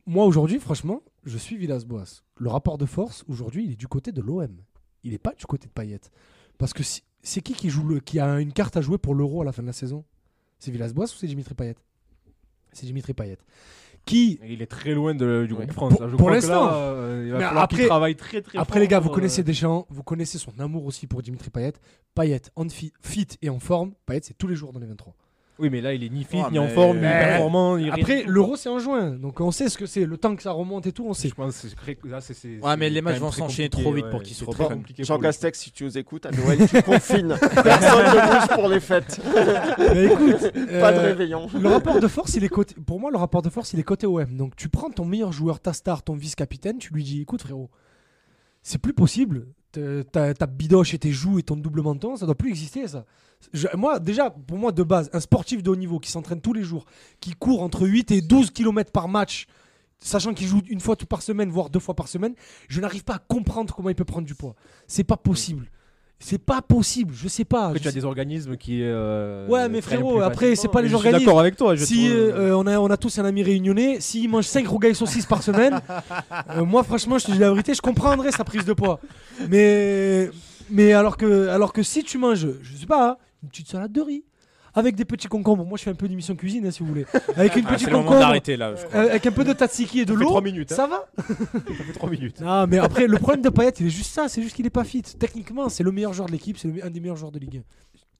moi 0.05 0.25
aujourd'hui, 0.25 0.59
franchement, 0.59 1.01
je 1.23 1.37
suis 1.37 1.57
Villas-Boas. 1.57 2.21
Le 2.37 2.49
rapport 2.49 2.77
de 2.77 2.85
force, 2.85 3.23
aujourd'hui, 3.27 3.65
il 3.65 3.71
est 3.71 3.75
du 3.75 3.87
côté 3.87 4.11
de 4.11 4.21
l'OM. 4.21 4.55
Il 5.03 5.11
n'est 5.11 5.17
pas 5.17 5.33
du 5.33 5.45
côté 5.45 5.67
de 5.67 5.71
Payet. 5.71 6.01
Parce 6.57 6.73
que 6.73 6.83
si- 6.83 7.03
c'est 7.23 7.41
qui 7.41 7.53
qui, 7.53 7.69
joue 7.69 7.87
le, 7.87 7.99
qui 7.99 8.19
a 8.19 8.39
une 8.39 8.53
carte 8.53 8.77
à 8.77 8.81
jouer 8.81 8.97
pour 8.97 9.15
l'Euro 9.15 9.41
à 9.41 9.45
la 9.45 9.51
fin 9.51 9.61
de 9.63 9.67
la 9.67 9.73
saison? 9.73 10.03
C'est 10.59 10.71
Villas-Boas 10.71 11.05
ou 11.05 11.17
c'est 11.17 11.27
Dimitri 11.27 11.53
Payet? 11.55 11.75
C'est 12.73 12.85
Dimitri 12.85 13.13
Payet. 13.13 13.37
Qui, 14.05 14.39
Il 14.47 14.61
est 14.61 14.65
très 14.65 14.93
loin 14.93 15.13
de- 15.13 15.45
du 15.47 15.53
Ouais. 15.53 15.59
groupe 15.65 15.71
France. 15.73 15.93
Pour- 15.93 16.01
là. 16.01 16.09
Je 16.11 16.15
pour 16.15 16.29
l'instant. 16.31 16.69
euh, 16.73 17.39
après- 17.55 17.85
travaille 17.85 18.15
très 18.15 18.41
très 18.41 18.57
après 18.57 18.73
fort 18.73 18.81
les 18.81 18.87
gars, 18.87 18.99
vous 18.99 19.05
pour, 19.09 19.15
connaissez 19.15 19.41
euh, 19.41 19.45
Deschamps, 19.45 19.85
vous 19.89 20.03
connaissez 20.03 20.37
son 20.39 20.51
amour 20.59 20.85
aussi 20.85 21.05
pour 21.07 21.21
Dimitri 21.21 21.49
Payet. 21.51 21.73
Payet, 22.15 22.41
en 22.55 22.67
fi- 22.67 22.93
fit 23.01 23.27
et 23.41 23.49
en 23.49 23.59
forme, 23.59 23.93
Payet, 24.07 24.21
c'est 24.23 24.37
tous 24.37 24.47
les 24.47 24.55
jours 24.55 24.73
dans 24.73 24.79
les 24.79 24.87
23. 24.87 25.13
Oui, 25.59 25.69
mais 25.69 25.79
là, 25.81 25.93
il 25.93 26.03
est 26.03 26.09
ni 26.09 26.23
fit, 26.23 26.37
Ouais, 26.37 26.49
ni 26.51 26.57
en 26.57 26.63
mais- 26.65 26.73
forme, 26.73 26.95
ni 26.97 27.01
Mais- 27.03 27.19
performant. 27.19 27.75
Après, 27.91 28.23
l'Euro, 28.25 28.55
c'est 28.55 28.69
en 28.69 28.79
juin. 28.79 29.11
Donc 29.11 29.39
on 29.41 29.51
sait 29.51 29.69
ce 29.69 29.77
que 29.77 29.85
c'est. 29.85 30.05
Le 30.05 30.17
temps 30.17 30.35
que 30.35 30.41
ça 30.41 30.51
remonte 30.51 30.87
et 30.87 30.91
tout, 30.91 31.05
on 31.07 31.13
sait. 31.13 31.29
Je 31.29 31.35
pense 31.35 31.61
que 31.61 31.67
c'est 31.67 31.75
très- 31.75 31.97
là, 32.03 32.19
c'est- 32.19 32.33
c'est- 32.33 32.59
Ouais, 32.59 32.77
mais 32.77 32.89
les 32.89 33.01
matchs 33.01 33.19
vont 33.19 33.31
s'enchaîner 33.31 33.69
trop 33.69 33.91
vite 33.93 34.09
pour 34.09 34.23
qu'il 34.23 34.33
c'est 34.33 34.45
se 34.45 34.49
très 34.49 34.63
reprenne. 34.63 34.79
compliqué 34.79 35.03
Jean. 35.03 35.19
Castex, 35.19 35.59
si 35.59 35.71
tu 35.71 35.83
nous 35.83 35.97
écoutes, 35.97 36.25
à 36.25 36.31
Noël, 36.31 36.57
tu 36.67 36.81
confines. 36.81 37.35
Personne 37.63 38.05
ne 38.05 38.39
bouge 38.39 38.55
pour 38.55 38.67
les 38.69 38.79
fêtes. 38.79 39.19
Mais 39.77 40.05
écoute, 40.05 40.41
Pas 40.53 40.93
de 40.93 40.97
euh, 40.97 41.01
réveillon. 41.03 41.47
le 41.59 41.67
rapport 41.69 41.99
de 41.99 42.07
force, 42.07 42.33
il 42.35 42.43
est 42.43 42.49
côté. 42.49 42.73
Pour 42.85 42.99
moi, 42.99 43.11
le 43.11 43.17
rapport 43.17 43.41
de 43.43 43.49
force, 43.49 43.73
il 43.73 43.79
est 43.79 43.83
côté 43.83 44.07
OM. 44.07 44.35
Donc, 44.35 44.55
tu 44.55 44.67
prends 44.69 44.89
ton 44.89 45.05
meilleur 45.05 45.31
joueur, 45.31 45.59
ta 45.59 45.73
star, 45.73 46.01
ton 46.01 46.15
vice-capitaine, 46.15 46.77
tu 46.79 46.91
lui 46.93 47.03
dis, 47.03 47.21
écoute, 47.21 47.41
frérot, 47.41 47.69
c'est 48.63 48.79
plus 48.81 48.93
possible. 48.93 49.47
Ta, 49.71 50.47
bidoche 50.47 50.93
et 50.93 50.99
tes 50.99 51.11
joues 51.11 51.39
et 51.39 51.43
ton 51.43 51.55
double 51.55 51.81
menton, 51.81 52.15
ça 52.15 52.25
doit 52.25 52.35
plus 52.35 52.49
exister, 52.49 52.87
ça. 52.87 53.05
Moi, 53.75 53.99
déjà, 53.99 54.29
pour 54.29 54.57
moi, 54.57 54.71
de 54.71 54.83
base, 54.83 55.09
un 55.13 55.19
sportif 55.19 55.63
de 55.63 55.69
haut 55.69 55.75
niveau 55.75 55.99
qui 55.99 56.11
s'entraîne 56.11 56.41
tous 56.41 56.53
les 56.53 56.63
jours, 56.63 56.85
qui 57.19 57.33
court 57.33 57.63
entre 57.63 57.87
8 57.87 58.11
et 58.11 58.21
12 58.21 58.51
km 58.51 58.91
par 58.91 59.07
match, 59.07 59.47
sachant 59.99 60.33
qu'il 60.33 60.47
joue 60.47 60.61
une 60.69 60.79
fois 60.79 60.95
tout 60.95 61.05
par 61.05 61.21
semaine, 61.21 61.49
voire 61.49 61.69
deux 61.69 61.79
fois 61.79 61.95
par 61.95 62.07
semaine, 62.07 62.35
je 62.67 62.81
n'arrive 62.81 63.03
pas 63.03 63.15
à 63.15 63.19
comprendre 63.19 63.73
comment 63.73 63.89
il 63.89 63.95
peut 63.95 64.05
prendre 64.05 64.27
du 64.27 64.35
poids. 64.35 64.55
C'est 64.87 65.03
pas 65.03 65.17
possible. 65.17 65.71
C'est 66.23 66.37
pas 66.37 66.61
possible, 66.61 67.13
je 67.17 67.27
sais 67.27 67.45
pas. 67.45 67.65
Après, 67.67 67.79
tu 67.79 67.87
as 67.87 67.91
des 67.91 68.05
organismes 68.05 68.55
qui. 68.55 68.81
euh, 68.83 69.47
Ouais, 69.47 69.67
mais 69.69 69.81
frérot, 69.81 70.21
après, 70.21 70.55
c'est 70.55 70.67
pas 70.67 70.81
les 70.81 70.87
Je 70.87 70.89
suis 70.89 70.95
organismes. 70.97 71.25
d'accord 71.25 71.39
avec 71.39 71.55
toi. 71.55 71.75
Je 71.75 71.83
Si 71.83 71.95
trouve, 72.05 72.11
euh, 72.11 72.55
on, 72.55 72.67
a, 72.67 72.77
on 72.79 72.87
a 72.91 72.97
tous 72.97 73.17
un 73.17 73.25
ami 73.25 73.41
réunionnais, 73.41 73.99
s'il 73.99 74.29
mange 74.29 74.45
5 74.45 74.67
rougailles 74.67 74.93
saucisses 74.95 75.25
par 75.25 75.41
semaine, 75.41 75.81
euh, 76.55 76.63
moi 76.63 76.83
franchement 76.83 77.17
je 77.17 77.25
te 77.25 77.31
dis 77.31 77.39
la 77.39 77.49
vérité, 77.49 77.73
je 77.73 77.81
comprendrais 77.81 78.31
sa 78.31 78.43
prise 78.43 78.65
de 78.65 78.73
poids. 78.73 78.99
Mais, 79.49 80.29
mais 80.69 80.93
alors, 80.93 81.17
que, 81.17 81.47
alors 81.47 81.73
que 81.73 81.81
si 81.83 82.03
tu 82.03 82.17
manges, 82.17 82.47
je 82.61 82.77
sais 82.77 82.85
pas, 82.85 83.09
hein, 83.11 83.17
une 83.43 83.49
petite 83.49 83.67
salade 83.69 83.91
de 83.91 84.01
riz, 84.01 84.23
avec 84.73 84.95
des 84.95 85.05
petits 85.05 85.27
concombres, 85.27 85.65
moi 85.65 85.77
je 85.77 85.83
fais 85.83 85.89
un 85.91 85.95
peu 85.95 86.07
d'émission 86.07 86.35
cuisine 86.35 86.65
hein, 86.67 86.71
si 86.71 86.79
vous 86.81 86.87
voulez, 86.89 87.05
avec 87.35 87.55
une 87.55 87.65
Ah, 87.65 87.69
petite 87.73 87.85
c'est 87.85 87.91
le 87.91 87.97
moment 87.97 88.03
concombre, 88.09 88.19
d'arrêter 88.19 88.57
là, 88.57 88.75
je 88.75 88.85
crois. 88.85 88.99
euh, 88.99 89.09
avec 89.09 89.25
un 89.25 89.31
peu 89.31 89.43
de 89.43 89.53
tatsiki 89.53 89.99
et 89.99 90.05
de 90.05 90.11
Ça 90.13 90.17
fait 90.17 90.23
l'eau, 90.23 90.29
trois 90.29 90.41
minutes, 90.41 90.71
hein. 90.71 90.75
ça 90.75 90.87
va 90.87 91.05
Ça 91.17 91.83
fait 91.83 91.93
3 91.93 92.09
minutes. 92.09 92.41
Non 92.41 92.67
mais 92.67 92.77
après 92.77 93.07
le 93.07 93.17
problème 93.17 93.41
de 93.41 93.49
Payet 93.49 93.71
il 93.79 93.87
est 93.87 93.89
juste 93.89 94.11
ça, 94.11 94.27
c'est 94.29 94.41
juste 94.41 94.55
qu'il 94.55 94.65
est 94.65 94.69
pas 94.69 94.83
fit. 94.83 95.01
Techniquement 95.01 95.69
c'est 95.69 95.83
le 95.83 95.91
meilleur 95.91 96.13
joueur 96.13 96.27
de 96.27 96.31
l'équipe, 96.33 96.57
c'est 96.57 96.81
un 96.83 96.89
des 96.89 96.99
meilleurs 96.99 97.17
joueurs 97.17 97.31
de 97.31 97.39
Ligue 97.39 97.57
1. 97.57 97.61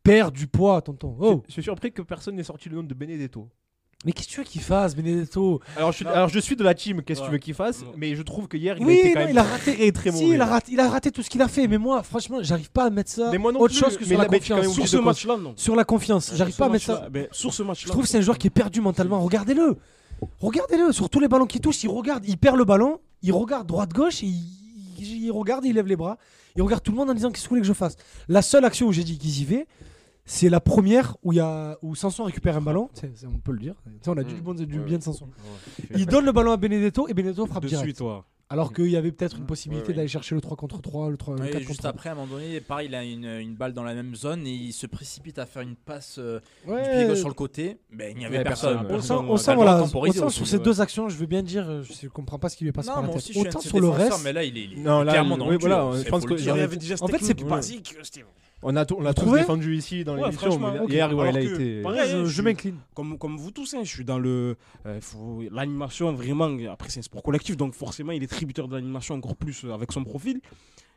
Perd 0.03 0.33
du 0.33 0.47
poids 0.47 0.81
tonton. 0.81 1.15
Oh, 1.19 1.43
Je 1.47 1.53
suis 1.53 1.63
surpris 1.63 1.91
que 1.91 2.01
personne 2.01 2.35
n'ait 2.35 2.43
sorti 2.43 2.69
le 2.69 2.75
nom 2.77 2.83
de 2.83 2.93
Benedetto. 2.93 3.47
Mais 4.05 4.11
qu'est-ce 4.13 4.27
que 4.27 4.33
tu 4.33 4.37
veux 4.39 4.43
qu'il 4.45 4.61
fasse 4.61 4.95
Benedetto? 4.95 5.59
Alors 5.77 5.91
je, 5.91 5.97
suis, 5.97 6.05
alors 6.07 6.27
je 6.29 6.39
suis 6.39 6.55
de 6.55 6.63
la 6.63 6.73
team, 6.73 7.01
qu'est-ce 7.03 7.19
que 7.21 7.25
tu 7.25 7.31
veux 7.31 7.37
qu'il 7.37 7.53
fasse? 7.53 7.83
Mais 7.97 8.15
je 8.15 8.21
trouve 8.23 8.47
que 8.47 8.57
hier 8.57 8.75
il 8.79 8.89
a 8.89 8.91
été 8.91 9.13
quand 9.13 9.19
non, 9.19 9.25
même 9.25 9.29
il 9.31 9.37
a 9.37 9.43
raté. 9.43 9.73
très 9.75 9.91
très 9.91 10.11
Si, 10.11 10.23
mauvais. 10.23 10.35
il 10.35 10.41
a 10.41 10.45
raté, 10.45 10.71
il 10.73 10.79
a 10.79 10.89
raté 10.89 11.11
tout 11.11 11.21
ce 11.21 11.29
qu'il 11.29 11.41
a 11.41 11.47
fait, 11.47 11.67
mais 11.67 11.77
moi, 11.77 12.01
franchement, 12.03 12.37
j'arrive 12.41 12.71
pas 12.71 12.85
à 12.85 12.89
mettre 12.89 13.11
ça. 13.11 13.29
Mais 13.31 13.37
moi 13.37 13.51
non 13.51 13.59
autre 13.59 13.73
plus, 13.73 13.79
chose 13.79 13.97
que 13.97 14.05
sur 14.05 14.17
la 14.17 14.25
confiance. 14.25 14.67
Sur 14.73 14.87
ce 14.87 14.97
match-là, 14.97 15.37
non. 15.37 15.53
Sur 15.55 15.75
la 15.75 15.83
confiance, 15.83 16.31
j'arrive 16.35 16.55
pas 16.55 16.65
à 16.65 16.69
mettre 16.69 16.85
ça. 16.85 17.09
match-là, 17.09 17.27
sur 17.31 17.53
ce 17.53 17.63
match-là. 17.63 17.85
Je 17.87 17.91
trouve 17.91 18.03
que 18.03 18.09
c'est 18.09 18.17
un 18.17 18.21
joueur 18.21 18.37
qui 18.37 18.47
est 18.47 18.51
perdu 18.51 18.81
mentalement. 18.81 19.19
Regardez-le. 19.21 19.77
Regardez-le. 20.39 20.91
Sur 20.91 21.09
tous 21.09 21.19
les 21.19 21.27
ballons 21.27 21.45
qu'il 21.45 21.61
touche, 21.61 21.83
il 21.83 21.89
regarde, 21.89 22.23
il 22.27 22.37
perd 22.37 22.57
le 22.57 22.65
ballon, 22.65 22.99
il 23.23 23.33
regarde 23.33 23.67
droite-gauche, 23.67 24.23
et 24.23 24.27
il, 24.27 24.43
il- 24.99 25.25
il 25.25 25.31
regarde, 25.31 25.65
il 25.65 25.73
lève 25.75 25.87
les 25.87 25.95
bras. 25.95 26.17
Il 26.55 26.61
regarde 26.61 26.83
tout 26.83 26.91
le 26.91 26.97
monde 26.97 27.09
en 27.09 27.13
disant 27.13 27.29
Qu'est-ce 27.31 27.43
que 27.43 27.49
vous 27.49 27.55
voulez 27.55 27.61
que 27.61 27.67
je 27.67 27.73
fasse? 27.73 27.95
La 28.27 28.41
seule 28.41 28.65
action 28.65 28.87
où 28.87 28.91
j'ai 28.91 29.03
dit 29.03 29.17
qu'il 29.17 29.29
y 29.41 29.45
va, 29.45 29.61
c'est 30.33 30.49
la 30.49 30.59
première 30.61 31.17
où, 31.23 31.33
il 31.33 31.37
y 31.37 31.39
a, 31.41 31.77
où 31.81 31.93
Sanson 31.95 32.23
récupère 32.23 32.55
un 32.55 32.61
ballon. 32.61 32.89
C'est- 32.93 33.11
c'est- 33.15 33.27
on 33.27 33.37
peut 33.39 33.51
le 33.51 33.59
dire. 33.59 33.75
Tu 33.85 33.91
sais, 34.01 34.09
on 34.09 34.17
a 34.17 34.23
dit 34.23 34.33
Mm. 34.33 34.37
du, 34.37 34.41
bon, 34.41 34.53
du 34.53 34.63
Ouais. 34.79 34.85
bien 34.85 34.97
de 34.97 35.03
Sanson. 35.03 35.27
Il 35.95 36.05
donne 36.05 36.25
le 36.25 36.31
ballon 36.31 36.51
à 36.51 36.57
Benedetto 36.57 37.07
et 37.09 37.13
Benedetto 37.13 37.45
frappe 37.45 37.63
de 37.63 37.67
direct. 37.67 37.97
suite. 37.97 38.07
Alors 38.49 38.73
qu'il 38.73 38.87
y 38.89 38.97
avait 38.97 39.13
peut-être 39.13 39.37
une 39.37 39.45
possibilité 39.45 39.83
Ouais, 39.85 39.89
ouais. 39.91 39.95
d'aller 39.95 40.07
chercher 40.09 40.35
le 40.35 40.41
3 40.41 40.57
contre 40.57 40.81
3, 40.81 41.09
le 41.09 41.15
3 41.15 41.35
le 41.35 41.41
Ouais, 41.41 41.49
4 41.51 41.59
juste 41.59 41.67
contre 41.69 41.79
3. 41.79 41.89
après, 41.91 42.09
à 42.09 42.11
un 42.11 42.15
moment 42.15 42.33
donné, 42.33 42.59
pareil, 42.59 42.89
il 42.89 42.95
a 42.95 43.01
une, 43.05 43.23
une 43.23 43.55
balle 43.55 43.71
dans 43.71 43.83
la 43.83 43.93
même 43.93 44.13
zone 44.13 44.45
et 44.45 44.51
il 44.51 44.73
se 44.73 44.87
précipite 44.87 45.39
à 45.39 45.45
faire 45.45 45.61
une 45.61 45.75
passe 45.77 46.17
euh, 46.19 46.41
Ouais. 46.67 46.83
du 46.83 46.89
pied 46.89 47.07
gauche 47.07 47.19
sur 47.19 47.29
le 47.29 47.33
côté. 47.33 47.77
Ben, 47.93 48.11
il 48.11 48.17
n'y 48.19 48.25
avait 48.25 48.39
Ouais, 48.39 48.43
personne. 48.43 48.85
personne, 48.87 49.19
On 49.19 49.21
sent, 49.21 49.31
on 49.31 49.37
sent, 49.37 49.55
voilà, 49.55 49.81
autant 49.83 50.01
aussi, 50.01 50.35
sur 50.35 50.47
ces 50.47 50.57
ouais. 50.57 50.63
deux 50.63 50.81
actions, 50.81 51.07
je 51.07 51.15
veux 51.15 51.27
bien 51.27 51.43
dire, 51.43 51.65
euh, 51.69 51.81
je 51.83 52.05
ne 52.05 52.09
comprends 52.09 52.39
pas 52.39 52.49
ce 52.49 52.57
qui 52.57 52.65
lui 52.65 52.69
est 52.69 52.73
passé 52.73 52.89
Non, 52.89 52.95
par 52.95 53.01
la 53.03 53.07
moi 53.07 53.15
tête. 53.15 53.23
aussi, 53.23 53.33
je 53.33 53.39
suis 53.39 53.47
un 53.47 53.51
Autant 53.51 53.59
sur 53.61 53.79
le 53.79 53.87
défenseurs, 53.87 54.11
reste, 54.11 54.23
mais 54.25 54.33
là, 54.33 54.43
il 54.43 54.57
est, 54.57 54.63
il 54.65 54.73
est 54.73 54.81
Non, 54.81 55.01
là, 55.03 55.11
clairement 55.13 55.37
dans 55.37 55.45
oui, 55.45 55.51
le 55.53 55.57
dur. 55.57 55.69
voilà, 55.69 56.03
je 56.03 56.09
pense 56.09 56.25
que 56.25 56.33
il 56.33 56.43
y 56.45 56.49
avait 56.49 56.75
déjà 56.75 56.95
En 56.99 57.07
fait, 57.07 57.19
c'est 57.23 57.33
pas- 57.35 57.55
basique. 57.55 57.95
Steve. 58.03 58.25
On 58.63 58.75
a, 58.75 58.85
on 58.93 59.01
l'a 59.01 59.13
tous 59.13 59.31
défendu 59.33 59.75
ici 59.75 60.03
dans 60.03 60.15
Ouais, 60.15 60.25
l'émission, 60.29 60.59
mais 60.59 60.85
hier 60.93 61.11
ouais, 61.15 61.29
il 61.31 61.37
a 61.37 61.41
été. 61.41 61.81
pareil, 61.81 62.09
je, 62.11 62.17
je 62.19 62.25
je 62.25 62.33
suis- 62.33 62.41
m'incline. 62.43 62.75
Comme, 62.93 63.17
comme 63.17 63.37
vous 63.37 63.49
tous, 63.51 63.73
hein, 63.73 63.79
je 63.83 63.89
suis 63.89 64.05
dans 64.05 64.19
le. 64.19 64.55
euh, 64.85 65.01
faut- 65.01 65.41
L'animation, 65.51 66.13
vraiment. 66.13 66.49
Après, 66.71 66.89
c'est 66.89 66.99
un 66.99 67.03
sport 67.03 67.23
collectif, 67.23 67.57
donc 67.57 67.73
forcément, 67.73 68.11
il 68.11 68.21
est 68.23 68.27
tributaire 68.27 68.67
de 68.67 68.75
l'animation 68.75 69.15
encore 69.15 69.35
plus 69.35 69.63
euh, 69.65 69.73
avec 69.73 69.91
son 69.91 70.03
profil. 70.03 70.41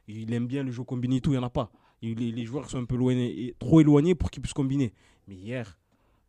Il 0.08 0.32
aime 0.34 0.46
bien 0.46 0.62
le 0.62 0.70
jeu 0.72 0.82
combiné 0.84 1.16
et 1.16 1.20
tout, 1.22 1.30
il 1.30 1.38
n'y 1.38 1.42
en 1.42 1.46
a 1.46 1.50
pas. 1.50 1.70
Les, 2.02 2.14
les 2.14 2.44
joueurs 2.44 2.68
sont 2.68 2.76
un 2.78 2.84
peu 2.84 2.96
éloignés, 2.96 3.30
et- 3.46 3.54
trop 3.58 3.80
éloignés 3.80 4.14
pour 4.14 4.30
qu'ils 4.30 4.42
puissent 4.42 4.52
combiner. 4.52 4.92
Mais 5.26 5.34
hier, 5.36 5.78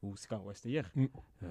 ou 0.05 0.13
c'est 0.15 0.27
quand 0.27 0.41
Ouais, 0.45 0.53
c'était 0.53 0.69
hier. 0.69 0.91
Mm. 0.95 1.05
Euh, 1.43 1.47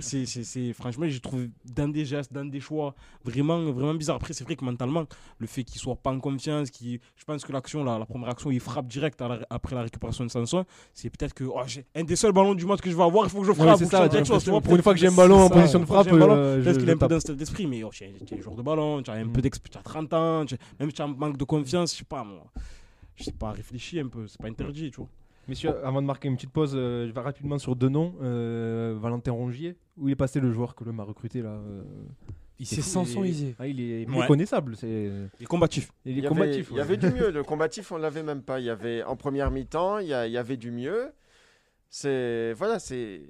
c'est- 0.00 0.72
franchement, 0.74 1.06
j'ai 1.08 1.20
trouvé 1.20 1.50
dans 1.64 1.88
des 1.88 2.04
gestes, 2.04 2.32
dans 2.32 2.44
des 2.44 2.60
choix 2.60 2.94
vraiment, 3.24 3.62
vraiment 3.72 3.94
bizarre. 3.94 4.16
Après, 4.16 4.32
c'est 4.32 4.44
vrai 4.44 4.56
que 4.56 4.64
mentalement, 4.64 5.04
le 5.38 5.46
fait 5.46 5.64
qu'il 5.64 5.80
soit 5.80 5.96
pas 5.96 6.10
en 6.10 6.20
confiance, 6.20 6.70
qu'il- 6.70 7.00
je 7.16 7.24
pense 7.24 7.44
que 7.44 7.52
l'action, 7.52 7.84
la, 7.84 7.98
la 7.98 8.06
première 8.06 8.28
action, 8.30 8.50
il 8.50 8.60
frappe 8.60 8.86
direct 8.88 9.20
la- 9.20 9.40
après 9.50 9.74
la 9.74 9.82
récupération 9.82 10.24
de 10.24 10.30
Sanson. 10.30 10.64
C'est 10.92 11.10
peut-être 11.10 11.34
que 11.34 11.44
oh, 11.44 11.60
j'ai 11.66 11.84
un 11.94 12.04
des 12.04 12.16
seuls 12.16 12.32
ballons 12.32 12.54
du 12.54 12.66
match 12.66 12.80
que 12.80 12.90
je 12.90 12.96
vais 12.96 13.02
avoir, 13.02 13.26
il 13.26 13.30
faut 13.30 13.40
que 13.40 13.46
je 13.46 13.52
frappe. 13.52 13.78
Ouais, 13.80 13.84
que 13.86 13.90
ça, 13.90 14.08
quelque 14.08 14.26
chose, 14.26 14.46
vois, 14.48 14.60
pour 14.60 14.74
une 14.76 14.82
fois 14.82 14.92
que 14.94 15.00
j'ai 15.00 15.08
un 15.08 15.12
ballon 15.12 15.40
en 15.42 15.48
ça, 15.48 15.54
position 15.54 15.78
de 15.80 15.84
que 15.84 15.92
frappe, 15.92 16.08
euh, 16.08 16.62
peut-être 16.62 16.78
qu'il 16.78 16.90
a 16.90 16.92
un 16.92 16.96
peu 16.96 17.08
dans 17.08 17.20
cet 17.20 17.30
état 17.30 17.38
d'esprit, 17.38 17.66
mais 17.66 17.82
oh, 17.84 17.90
tu 17.92 18.04
es, 18.04 18.40
joueur 18.42 18.56
de 18.56 18.62
ballon, 18.62 19.02
tu 19.02 19.10
as 19.10 19.14
un 19.14 19.24
Mm. 19.24 19.32
peu 19.32 19.40
d'exp- 19.40 19.68
tu 19.70 19.78
as 19.78 19.82
30 19.82 20.12
ans, 20.14 20.44
même 20.80 20.88
si 20.90 20.94
tu 20.94 21.02
as 21.02 21.04
un 21.04 21.08
manque 21.08 21.36
de 21.36 21.44
confiance, 21.44 21.92
je 21.92 21.98
sais 21.98 22.04
pas 22.04 22.24
moi. 22.24 22.44
Je 23.16 23.24
sais 23.24 23.32
pas, 23.32 23.52
réfléchis 23.52 24.00
un 24.00 24.08
peu, 24.08 24.26
c'est 24.26 24.40
pas 24.40 24.48
interdit, 24.48 24.90
tu 24.90 24.96
vois. 24.96 25.08
Messieurs, 25.48 25.74
avant 25.84 26.00
de 26.00 26.06
marquer 26.06 26.28
une 26.28 26.36
petite 26.36 26.52
pause, 26.52 26.72
euh, 26.76 27.06
je 27.08 27.12
vais 27.12 27.20
rapidement 27.20 27.58
sur 27.58 27.74
deux 27.76 27.88
noms. 27.88 28.14
Euh, 28.22 28.96
Valentin 29.00 29.32
Rongier, 29.32 29.76
où 29.96 30.08
il 30.08 30.12
est 30.12 30.16
passé 30.16 30.38
le 30.40 30.52
joueur 30.52 30.74
que 30.74 30.84
l'homme 30.84 31.00
a 31.00 31.04
recruté 31.04 31.42
là 31.42 31.50
euh, 31.50 31.82
Il 32.60 32.66
c'est 32.66 32.76
s'est 32.76 32.82
fou, 32.82 32.88
Sanson 32.90 33.24
il 33.24 33.26
est- 33.26 33.30
Isé. 33.30 33.54
ah, 33.58 33.66
il 33.66 33.80
est 33.80 34.08
Ouais. 34.08 34.20
méconnaissable. 34.20 34.76
C'est... 34.76 35.10
Il 35.38 35.42
est 35.42 35.46
combatif. 35.46 35.90
Il 36.04 36.12
Il 36.12 36.18
est 36.18 36.22
y, 36.22 36.26
avait, 36.26 36.28
combatif. 36.28 36.68
il 36.70 36.76
y 36.76 36.80
avait 36.80 36.96
du 36.96 37.10
mieux. 37.10 37.30
Le 37.32 37.42
combatif, 37.42 37.90
on 37.90 37.96
l'avait 37.96 38.22
même 38.22 38.42
pas. 38.42 38.60
Il 38.60 38.66
y 38.66 38.70
avait 38.70 39.02
en 39.02 39.16
première 39.16 39.50
mi-temps, 39.50 39.98
il 39.98 40.06
y, 40.08 40.14
a- 40.14 40.26
il 40.28 40.32
y 40.32 40.38
avait 40.38 40.56
du 40.56 40.70
mieux. 40.70 41.10
C'est 41.90 42.52
voilà, 42.54 42.78
c'est 42.78 43.22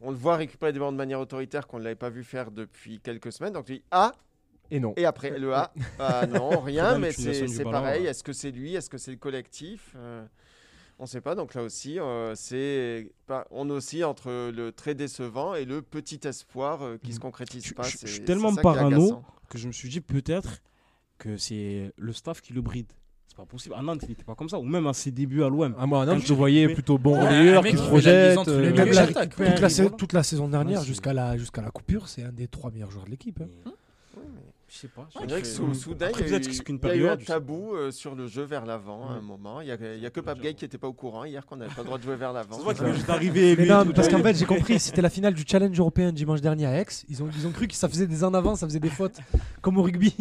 on 0.00 0.10
le 0.10 0.16
voit 0.16 0.36
récupérer 0.36 0.72
des 0.72 0.78
ballons 0.78 0.92
de 0.92 0.96
manière 0.96 1.20
autoritaire 1.20 1.66
qu'on 1.66 1.78
ne 1.78 1.84
l'avait 1.84 1.94
pas 1.96 2.08
vu 2.10 2.24
faire 2.24 2.50
depuis 2.50 2.98
quelques 3.00 3.32
semaines. 3.32 3.52
Donc 3.52 3.66
tu 3.66 3.74
dis 3.74 3.82
ah 3.90 4.12
Et 4.70 4.80
non. 4.80 4.94
et 4.96 5.04
après 5.04 5.38
le 5.38 5.52
A, 5.52 5.72
ah 5.98 6.26
non 6.26 6.60
rien, 6.60 6.98
mais 6.98 7.12
c'est 7.12 7.64
pareil. 7.64 8.06
Est-ce 8.06 8.22
que 8.24 8.32
c'est 8.32 8.50
lui, 8.52 8.74
est-ce 8.74 8.88
que 8.88 8.96
c'est 8.98 9.10
le 9.10 9.16
collectif? 9.18 9.92
Euh, 9.96 10.24
On 10.98 11.02
ne 11.04 11.08
sait 11.08 11.20
pas. 11.20 11.34
Donc 11.34 11.54
là 11.54 11.62
aussi, 11.62 11.98
euh, 12.00 12.34
c'est 12.34 13.10
on 13.50 13.68
oscille 13.70 14.04
entre 14.04 14.50
le 14.50 14.72
très 14.72 14.94
décevant 14.94 15.54
et 15.54 15.64
le 15.64 15.82
petit 15.82 16.20
espoir 16.24 16.82
euh, 16.82 16.96
qui 17.02 17.12
se 17.12 17.20
concrétise 17.20 17.64
Je- 17.66 17.74
pas. 17.74 17.82
je- 17.82 18.06
suis 18.06 18.24
tellement 18.24 18.54
parano. 18.54 19.22
que 19.50 19.58
je 19.58 19.66
me 19.66 19.72
suis 19.72 19.88
dit 19.88 20.00
peut-être 20.00 20.62
que 21.18 21.36
c'est 21.36 21.92
le 21.96 22.12
staff 22.12 22.40
qui 22.40 22.52
le 22.52 22.62
bride. 22.62 22.86
C'est 23.28 23.36
pas 23.36 23.44
possible. 23.44 23.74
À 23.76 23.82
Nantes, 23.82 24.00
il 24.04 24.08
n'était 24.08 24.24
pas 24.24 24.34
comme 24.34 24.48
ça. 24.48 24.58
Ou 24.58 24.62
même 24.64 24.86
à 24.86 24.94
ses 24.94 25.10
débuts 25.10 25.42
à 25.44 25.48
l'OM. 25.50 25.74
Ah, 25.78 25.86
moi, 25.86 26.06
non, 26.06 26.14
Quand 26.14 26.20
je 26.20 26.28
le 26.28 26.34
voyais 26.34 26.68
plutôt 26.72 26.96
bon 26.96 27.14
Ouais, 27.18 27.26
relayeur, 27.28 27.62
qui 27.64 27.76
se 27.76 27.82
projette. 27.82 28.38
euh, 28.48 29.90
toute, 29.98 30.12
la, 30.14 30.22
saison 30.22 30.48
dernière, 30.48 30.82
jusqu'à 30.82 31.12
la, 31.12 31.36
jusqu'à 31.36 31.60
la 31.60 31.70
coupure, 31.70 32.08
c'est 32.08 32.22
un 32.22 32.32
des 32.32 32.48
trois 32.48 32.70
meilleurs 32.70 32.90
joueurs 32.90 33.04
de 33.04 33.10
l'équipe. 33.10 33.38
hein. 33.42 33.46
Mais- 33.66 33.72
Je 34.68 34.78
sais 34.78 34.88
pas. 34.88 35.08
On 35.20 35.24
dirait 35.26 35.42
que 35.42 35.46
sous, 35.46 35.72
soudain, 35.74 36.08
Après, 36.08 36.22
il 36.22 36.24
y 36.24 36.26
a 36.26 36.30
peut-être 36.32 36.46
eu, 36.46 36.50
que 36.50 36.56
c'est 36.56 36.64
qu'une 36.64 36.78
il 36.82 36.88
y 36.88 36.90
a 36.90 36.94
eu 36.96 36.98
un 36.98 37.00
période, 37.02 37.20
je 37.20 37.24
sais 37.26 37.32
tabou 37.32 37.74
euh, 37.74 37.90
sur 37.92 38.16
le 38.16 38.26
jeu 38.26 38.42
vers 38.42 38.66
l'avant 38.66 39.08
à 39.08 39.12
un 39.12 39.16
Ouais. 39.16 39.22
moment. 39.22 39.60
Il 39.60 39.66
n'y 39.66 39.70
a, 39.70 39.94
il 39.94 40.00
y 40.02 40.06
a 40.06 40.10
que 40.10 40.18
Pape 40.20 40.40
Gay 40.40 40.54
qui 40.54 40.64
n'était 40.64 40.76
pas 40.76 40.88
au 40.88 40.92
courant 40.92 41.24
hier 41.24 41.46
qu'on 41.46 41.54
n'avait 41.56 41.72
pas 41.72 41.82
le 41.82 41.86
droit 41.86 41.98
de 41.98 42.02
jouer 42.02 42.16
vers 42.16 42.32
l'avant. 42.32 42.54
Ça 42.54 42.58
se 42.58 42.64
voit 42.64 42.74
qu'il 42.74 42.84
vient 42.84 42.92
juste 42.94 43.06
d'arriver. 43.06 43.54
Mais 43.56 43.62
lui, 43.62 43.70
non, 43.70 43.84
tout, 43.84 43.92
parce 43.92 44.08
qu'en 44.08 44.18
fait, 44.22 44.34
j'ai 44.34 44.44
compris, 44.44 44.80
c'était 44.80 45.02
la 45.02 45.08
finale 45.10 45.34
du 45.34 45.44
challenge 45.46 45.78
européen 45.78 46.10
dimanche 46.12 46.40
dernier 46.40 46.66
à 46.66 46.80
Aix. 46.80 46.86
Ils 47.08 47.22
ont, 47.22 47.28
ils 47.38 47.46
ont 47.46 47.52
cru 47.52 47.68
que 47.68 47.74
ça 47.74 47.88
faisait 47.88 48.08
des 48.08 48.24
en 48.24 48.34
avant, 48.34 48.56
ça 48.56 48.66
faisait 48.66 48.80
des 48.80 48.88
fautes, 48.90 49.18
comme 49.62 49.78
au 49.78 49.82
rugby. 49.82 50.12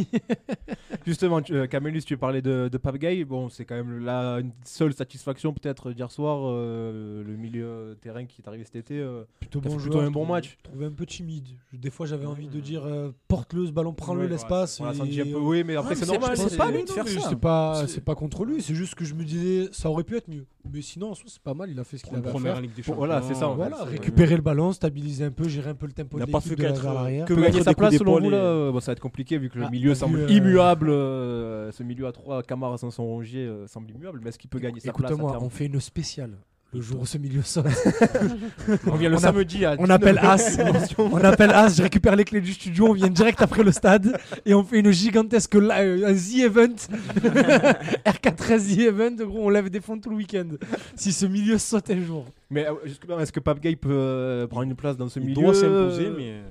Justement, 1.05 1.41
tu- 1.41 1.55
euh, 1.55 1.67
Camélus, 1.67 2.03
tu 2.03 2.17
parlais 2.17 2.41
de, 2.41 2.69
de 2.71 2.77
Pape 2.77 2.97
Gay. 2.97 3.23
Bon, 3.25 3.49
c'est 3.49 3.65
quand 3.65 3.75
même 3.75 4.03
la 4.05 4.39
une 4.39 4.51
seule 4.63 4.93
satisfaction 4.93 5.53
peut-être 5.53 5.91
d'hier 5.91 6.11
soir, 6.11 6.39
euh, 6.45 7.23
le 7.23 7.35
milieu 7.35 7.97
terrain 8.01 8.25
qui 8.25 8.41
est 8.41 8.47
arrivé 8.47 8.63
cet 8.63 8.75
été. 8.75 8.99
euh, 8.99 9.23
Plutôt 9.39 9.59
T'as 9.59 9.69
bon 9.69 9.75
fait 9.75 9.83
joueur. 9.85 9.91
plutôt 9.99 10.07
un 10.07 10.11
bon 10.11 10.25
match. 10.25 10.57
je 10.59 10.63
trouvais 10.69 10.85
un 10.85 10.91
peu 10.91 11.05
timide. 11.05 11.47
Je- 11.73 11.77
Des 11.77 11.89
fois, 11.89 12.05
j'avais 12.05 12.25
envie 12.25 12.47
de 12.47 12.59
dire 12.59 12.83
euh, 12.85 13.11
porte-le 13.27 13.65
ce 13.67 13.71
ballon, 13.71 13.93
prends-le 13.93 14.21
ouais, 14.21 14.27
l'espace. 14.35 14.79
on 14.79 14.85
l'a 14.85 14.91
et- 14.91 14.95
senti 14.95 15.21
un 15.21 15.25
peu. 15.25 15.37
Oui, 15.39 15.63
mais 15.63 15.75
après 15.75 15.95
c'est 15.95 16.05
normal. 16.07 16.37
c'est 16.37 16.57
pas 16.57 16.71
lui 16.71 16.83
de 16.83 16.89
faire 16.89 17.07
ça. 17.07 17.85
C'est 17.87 18.03
pas, 18.03 18.15
contre 18.15 18.45
lui, 18.45 18.61
c'est 18.61 18.75
juste 18.75 18.95
que 18.95 19.03
je 19.05 19.13
me 19.13 19.23
disais 19.23 19.69
ça 19.71 19.89
aurait 19.89 20.03
pu 20.03 20.15
être 20.17 20.27
mieux. 20.29 20.45
Mais 20.73 20.81
sinon, 20.81 21.11
en 21.11 21.13
soi, 21.13 21.25
c'est 21.27 21.41
pas 21.41 21.53
mal, 21.53 21.69
il 21.69 21.79
a 21.79 21.83
fait 21.83 21.97
ce 21.99 22.03
qu'il 22.03 22.15
avait 22.15 22.27
à 22.27 22.31
première 22.31 22.53
faire. 22.53 22.61
Ligue 22.61 22.71
des 22.73 22.81
Bon, 22.81 22.85
Champions. 22.87 22.95
voilà, 22.97 23.21
c'est 23.21 23.35
ça, 23.35 23.47
en 23.47 23.51
fait. 23.51 23.57
Voilà, 23.69 23.83
récupérer 23.83 24.35
le 24.35 24.41
ballon, 24.41 24.71
stabiliser 24.71 25.25
un 25.25 25.31
peu, 25.31 25.47
gérer 25.47 25.69
un 25.69 25.75
peu 25.75 25.85
le 25.85 25.91
tempo 25.93 26.17
Il 26.17 26.23
a 26.23 26.25
de 26.25 26.31
pas 26.31 26.39
l'équipe 26.39 26.49
fait 26.51 26.55
de 26.55 26.63
la- 26.63 26.69
qu'être, 26.71 26.81
vers 26.81 26.91
euh, 26.91 26.95
l'arrière. 26.95 27.25
que 27.25 27.33
gagner 27.35 27.61
sa 27.63 27.73
place 27.75 27.95
selon 27.97 28.19
vous 28.19 28.29
là 28.31 28.37
euh, 28.37 28.71
bon, 28.71 28.79
Ça 28.79 28.87
va 28.87 28.93
être 28.93 28.99
compliqué 28.99 29.37
vu 29.37 29.49
que 29.49 29.59
le 29.59 29.65
Ah, 29.65 29.69
milieu 29.69 29.93
semble 29.93 30.19
euh, 30.21 30.27
immuable. 30.29 30.87
ce 30.89 31.83
milieu 31.83 32.07
à 32.07 32.11
3, 32.11 32.41
Camara, 32.43 32.77
Sanson, 32.77 33.03
Rongier 33.03 33.47
semble 33.67 33.91
immuable. 33.91 34.19
Mais 34.23 34.29
est-ce 34.29 34.39
qu'il 34.39 34.49
peut 34.49 34.59
gagner 34.59 34.79
sa 34.79 34.91
place 34.91 35.11
Écoute-moi, 35.11 35.37
on 35.41 35.49
fait 35.49 35.65
une 35.67 35.79
spéciale 35.79 36.37
le 36.75 36.81
jour 36.81 36.99
où 37.01 37.05
ce 37.05 37.17
milieu 37.17 37.41
saute. 37.41 37.65
On 38.87 38.95
vient 38.95 39.09
le 39.09 39.15
on 39.15 39.19
a- 39.19 39.21
samedi 39.21 39.63
à 39.65 39.75
on 39.79 39.89
appelle 39.89 40.19
19. 40.21 40.29
As. 40.29 40.95
On 40.99 41.17
appelle 41.23 41.51
As, 41.51 41.75
je 41.77 41.83
récupère 41.83 42.15
les 42.17 42.25
clés 42.25 42.41
du 42.41 42.53
studio, 42.53 42.87
on 42.89 42.93
vient 42.93 43.09
direct 43.09 43.41
après 43.41 43.63
le 43.63 43.71
stade 43.71 44.17
et 44.45 44.53
on 44.53 44.63
fait 44.63 44.79
une 44.79 44.91
gigantesque 44.91 45.55
euh, 45.55 46.07
un 46.07 46.13
The 46.13 46.39
Event. 46.43 46.75
RK13 48.05 48.75
The 48.75 48.79
Event, 48.79 49.15
gros, 49.25 49.45
on 49.45 49.49
lève 49.49 49.69
des 49.69 49.79
fonds 49.79 49.97
tout 49.99 50.09
le 50.09 50.17
week-end. 50.17 50.47
Si 50.95 51.13
ce 51.13 51.25
milieu 51.25 51.57
saute 51.57 51.89
un 51.91 52.01
jour. 52.03 52.25
Mais 52.49 52.67
euh, 52.67 53.19
est-ce 53.19 53.31
que 53.31 53.39
Pape 53.39 53.59
Gay 53.61 53.75
peut 53.77 53.89
euh, 53.91 54.47
prendre 54.47 54.63
une 54.63 54.75
place 54.75 54.97
dans 54.97 55.07
ce 55.07 55.19
Il 55.19 55.27
milieu? 55.27 55.41
doit 55.41 55.53
s'imposer, 55.53 56.09
mais. 56.17 56.41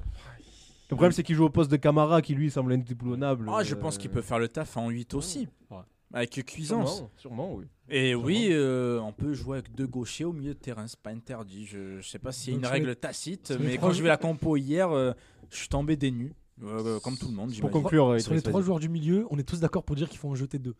Le 0.91 0.97
problème, 0.97 1.13
c'est 1.13 1.23
qu'il 1.23 1.35
joue 1.35 1.45
au 1.45 1.51
poste 1.51 1.71
de 1.71 1.77
Camara 1.77 2.23
qui 2.23 2.35
lui 2.35 2.51
semble 2.51 2.73
indéboulonnable. 2.73 3.51
Ah, 3.53 3.63
je 3.63 3.75
euh, 3.75 3.79
pense 3.79 3.99
qu'il 3.99 4.11
peut 4.11 4.21
faire 4.23 4.39
le 4.39 4.49
taf 4.49 4.77
en 4.77 4.89
8 4.91 5.15
aussi. 5.15 5.49
Ouais. 5.71 5.79
Avec 6.15 6.31
cuisance. 6.47 6.95
Sûrement, 6.97 7.11
sûrement, 7.17 7.55
oui. 7.55 7.65
Et 7.91 8.15
oui, 8.15 8.49
euh, 8.53 8.99
on 9.01 9.13
peut 9.13 9.35
jouer 9.35 9.59
avec 9.59 9.75
deux 9.75 9.87
gauchers 9.87 10.25
au 10.25 10.33
milieu 10.33 10.55
de 10.55 10.59
terrain, 10.59 10.87
c'est 10.87 10.99
pas 10.99 11.11
interdit. 11.11 11.67
Je, 11.67 12.01
je 12.01 12.09
sais 12.09 12.19
pas 12.19 12.33
s'il 12.33 12.53
y 12.55 12.57
a 12.57 12.59
une 12.61 12.67
règle 12.67 12.97
tacite, 12.97 13.53
mais 13.61 13.77
quand 13.77 13.91
je 13.91 13.97
jou- 13.99 14.03
vais 14.05 14.09
la 14.09 14.17
compo 14.17 14.57
hier, 14.57 14.91
euh, 14.91 15.13
je 15.51 15.57
suis 15.59 15.69
tombé 15.69 15.97
des 15.97 16.11
nues, 16.11 16.33
euh, 16.63 16.99
comme 17.01 17.17
tout 17.19 17.29
le 17.29 17.35
monde. 17.35 17.53
Pour 17.61 17.71
conclure, 17.71 18.13
euh, 18.13 18.19
Sur 18.21 18.33
les 18.33 18.41
trois 18.43 18.63
joueurs 18.63 18.79
du 18.81 18.89
milieu, 18.89 19.27
on 19.31 19.39
est 19.39 19.43
tous 19.43 19.61
d'accord 19.61 19.83
pour 19.83 19.97
dire 19.97 20.09
qu'il 20.09 20.19
faut 20.19 20.29
en 20.29 20.35
jeter 20.35 20.59
deux. 20.59 20.75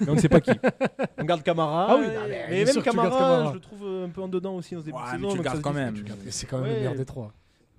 Mais 0.00 0.08
on 0.10 0.14
ne 0.14 0.20
sait 0.20 0.28
pas 0.28 0.40
qui. 0.40 0.50
On 1.18 1.24
garde 1.24 1.42
Camara. 1.42 1.86
Ah 1.90 1.96
oui, 1.98 2.06
non, 2.06 2.20
mais 2.28 2.64
même 2.64 2.82
Camara, 2.82 3.08
Camara. 3.10 3.48
je 3.50 3.54
le 3.54 3.60
trouve 3.60 3.84
un 4.04 4.08
peu 4.10 4.20
en 4.22 4.28
dedans 4.28 4.54
aussi 4.56 4.76
en 4.76 4.80
ce 4.80 4.84
début 4.86 4.96
Ouais, 4.98 5.12
de 5.12 5.16
mais 5.18 5.28
saison. 5.28 5.36
tu 5.36 5.42
gardes 5.42 5.60
quand 5.62 5.72
même. 5.72 5.94
C'est 6.30 6.46
quand 6.46 6.58
même 6.58 6.66
Ouais. 6.66 6.72
le 6.74 6.78
meilleur 6.78 6.94
des 6.94 7.04
trois. 7.06 7.32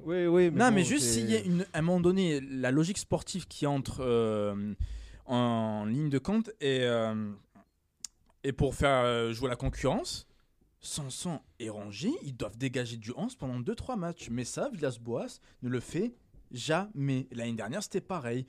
Oui, 0.04 0.26
oui. 0.28 0.52
non, 0.52 0.70
bon, 0.70 0.76
mais 0.76 0.84
juste 0.84 1.06
s'il 1.06 1.30
y 1.30 1.36
a 1.36 1.40
une, 1.40 1.66
à 1.74 1.80
un 1.80 1.82
moment 1.82 2.00
donné 2.00 2.40
la 2.42 2.72
logique 2.72 2.98
sportive 2.98 3.48
qui 3.48 3.66
entre 3.68 3.98
euh, 4.02 4.74
en 5.28 5.86
ligne 5.86 6.10
de 6.10 6.18
compte 6.20 6.50
et, 6.62 6.80
euh, 6.82 7.32
et 8.44 8.52
pour 8.54 8.76
faire 8.76 9.04
euh, 9.04 9.32
jouer 9.34 9.50
la 9.50 9.56
concurrence, 9.56 10.26
Sanson 10.80 11.40
et 11.60 11.70
Rongier, 11.70 12.14
ils 12.24 12.36
doivent 12.36 12.58
dégager 12.58 12.98
du 12.98 13.12
11 13.16 13.36
pendant 13.36 13.60
2-3 13.60 13.98
matchs. 13.98 14.30
Mais 14.32 14.44
ça, 14.46 14.70
Villas-Boas 14.74 15.40
ne 15.64 15.70
le 15.70 15.80
fait 15.80 16.14
jamais. 16.52 17.28
L'année 17.32 17.54
dernière, 17.54 17.84
c'était 17.84 18.02
pareil. 18.02 18.46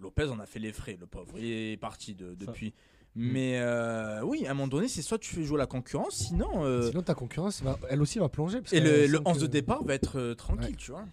Lopez 0.00 0.24
en 0.30 0.40
a 0.40 0.46
fait 0.46 0.58
les 0.58 0.72
frais, 0.72 0.96
le 0.98 1.06
pauvre. 1.06 1.38
Il 1.38 1.44
est 1.44 1.76
parti 1.76 2.14
de- 2.14 2.34
depuis. 2.34 2.72
Mais 3.14 3.58
euh, 3.60 4.22
oui, 4.22 4.46
à 4.46 4.52
un 4.52 4.54
moment 4.54 4.68
donné, 4.68 4.86
c'est 4.88 5.02
soit 5.02 5.18
tu 5.18 5.34
fais 5.34 5.42
jouer 5.44 5.58
la 5.58 5.66
concurrence, 5.66 6.14
sinon. 6.14 6.64
euh, 6.64 6.88
Sinon, 6.88 7.02
ta 7.02 7.14
concurrence, 7.14 7.62
elle 7.90 8.00
aussi 8.00 8.18
va 8.20 8.28
plonger. 8.28 8.60
parce 8.60 8.72
et 8.72 8.80
le, 8.80 9.06
le 9.08 9.18
sent 9.18 9.22
11 9.26 9.36
que- 9.36 9.42
de 9.42 9.46
départ 9.48 9.82
va 9.84 9.94
être 9.94 10.18
euh, 10.18 10.34
tranquille, 10.34 10.70
Ouais. 10.70 10.76
tu 10.76 10.92
vois. 10.92 11.04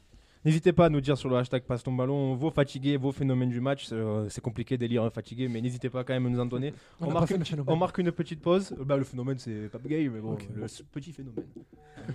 N'hésitez 0.48 0.72
pas 0.72 0.86
à 0.86 0.90
nous 0.90 1.02
dire 1.02 1.18
sur 1.18 1.28
le 1.28 1.36
hashtag 1.36 1.64
passe 1.64 1.84
ton 1.84 1.92
ballon 1.92 2.34
vos 2.34 2.50
fatigués, 2.52 2.96
vos 2.96 3.12
phénomènes 3.12 3.50
du 3.50 3.60
match. 3.60 3.90
Euh, 3.92 4.28
C'est 4.30 4.40
compliqué 4.40 4.78
d'élire 4.78 5.04
un 5.04 5.10
fatigué, 5.10 5.50
mais 5.50 5.60
n'hésitez 5.60 5.90
pas 5.90 6.06
quand 6.06 6.14
même 6.14 6.26
à 6.26 6.30
nous 6.30 6.40
en 6.40 6.46
donner. 6.46 6.74
On 7.02 7.12
marque 7.12 7.32
une, 7.32 7.40
petite- 7.40 7.50
phénomène. 7.50 7.74
on 7.74 7.76
marque 7.78 7.98
une 7.98 8.12
petite 8.14 8.40
pause. 8.42 8.74
Euh, 8.80 8.86
Bah, 8.86 8.96
le 8.96 9.04
phénomène, 9.04 9.38
c'est 9.40 9.68
pas 9.70 9.78
gay, 9.86 10.08
mais 10.08 10.22
bon, 10.22 10.38
le 10.56 10.66
petit 10.94 11.12
phénomène. 11.12 11.44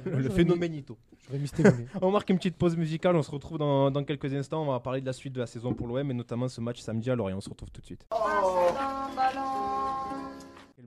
Le 0.07 0.31
phénoménito. 0.31 0.97
On 2.01 2.11
marque 2.11 2.31
une 2.31 2.39
petite 2.39 2.57
pause 2.57 2.75
musicale. 2.79 3.15
On 3.17 3.23
se 3.23 3.31
retrouve 3.31 3.59
dans, 3.59 3.91
dans 3.91 4.03
quelques 4.05 4.33
instants. 4.33 4.63
On 4.63 4.71
va 4.73 4.81
parler 4.81 5.03
de 5.03 5.07
la 5.07 5.13
suite 5.13 5.35
de 5.35 5.41
la 5.41 5.47
saison 5.47 5.75
pour 5.75 5.87
l'OM 5.87 6.11
et 6.11 6.15
notamment 6.15 6.49
ce 6.49 6.63
match 6.63 6.81
samedi 6.81 7.11
à 7.11 7.15
Lorient. 7.15 7.37
On 7.37 7.41
se 7.43 7.51
retrouve 7.51 7.71
tout 7.71 7.83
de 7.83 7.87
suite. 7.87 8.07
Quel 8.09 9.39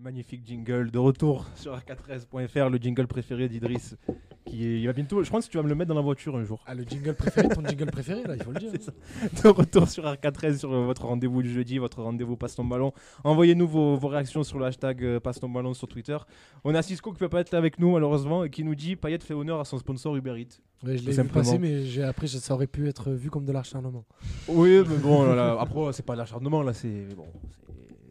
magnifique 0.06 0.46
jingle 0.46 0.92
de 0.92 1.00
retour 1.00 1.48
sur 1.56 1.76
r4s.fr, 1.76 2.70
le 2.70 2.78
jingle 2.78 3.08
préféré 3.08 3.50
d'Idriss. 3.50 3.98
Qui 4.46 4.64
est, 4.64 4.80
il 4.80 4.86
va 4.86 4.94
bientôt, 4.94 5.24
je 5.24 5.30
pense 5.32 5.48
que 5.48 5.52
tu 5.52 5.58
vas 5.58 5.64
me 5.64 5.68
le 5.70 5.74
mettre 5.74 5.90
dans 5.90 5.96
la 5.96 6.02
voiture 6.02 6.36
un 6.36 6.44
jour. 6.44 6.64
Ah, 6.68 6.76
le 6.76 6.84
jingle 6.84 7.16
préféré, 7.16 7.50
ton 7.50 7.66
jingle 7.66 7.88
préféré, 7.88 8.22
là, 8.22 8.36
il 8.36 8.44
faut 8.44 8.52
le 8.52 8.60
dire. 8.60 8.72
De 9.44 9.48
retour 9.48 9.90
sur 9.90 10.04
R4S 10.04 10.60
sur 10.60 10.70
votre 10.70 11.06
rendez-vous 11.06 11.42
du 11.42 11.52
jeudi, 11.52 11.80
votre 11.80 12.04
rendez-vous 12.04 12.38
Passe 12.38 12.54
ton 12.54 12.66
ballon. 12.66 12.94
Envoyez-nous 13.24 13.68
vos, 13.68 13.96
vos 13.98 14.08
réactions 14.08 14.44
sur 14.44 14.60
le 14.60 14.66
hashtag 14.66 15.04
euh, 15.04 15.20
Passe 15.20 15.40
ton 15.40 15.50
ballon 15.50 15.74
sur 15.74 15.88
Twitter. 15.88 16.18
On 16.64 16.76
a 16.76 16.84
Cisco 16.84 17.12
qui 17.12 17.18
peut 17.18 17.28
pas 17.28 17.40
être 17.40 17.50
là 17.52 17.58
avec 17.58 17.80
nous 17.80 17.94
malheureusement 17.94 18.44
et 18.44 18.52
qui 18.52 18.64
nous 18.64 18.76
dit 18.76 18.96
Payet 18.96 19.18
fait 19.18 19.34
honneur 19.34 19.60
à 19.60 19.66
son 19.66 19.80
sponsor 19.80 20.16
Uber 20.16 20.40
Eats. 20.40 20.60
Ouais, 20.86 21.00
je 21.00 21.10
l'ai 21.10 21.24
passer, 21.24 21.58
mais 21.58 21.84
j'ai- 21.84 22.04
après, 22.04 22.28
ça 22.28 22.54
aurait 22.54 22.68
pu 22.68 22.88
être 22.88 23.10
vu 23.10 23.32
comme 23.32 23.46
de 23.46 23.52
l'acharnement. 23.52 24.06
Oui, 24.48 24.84
mais 24.88 24.98
bon, 24.98 25.24
là, 25.24 25.34
là, 25.34 25.58
après 25.60 25.94
c'est 25.94 26.06
pas 26.06 26.16
l'acharnement 26.16 26.62
là, 26.62 26.74
c'est 26.74 27.08
bon, 27.16 27.26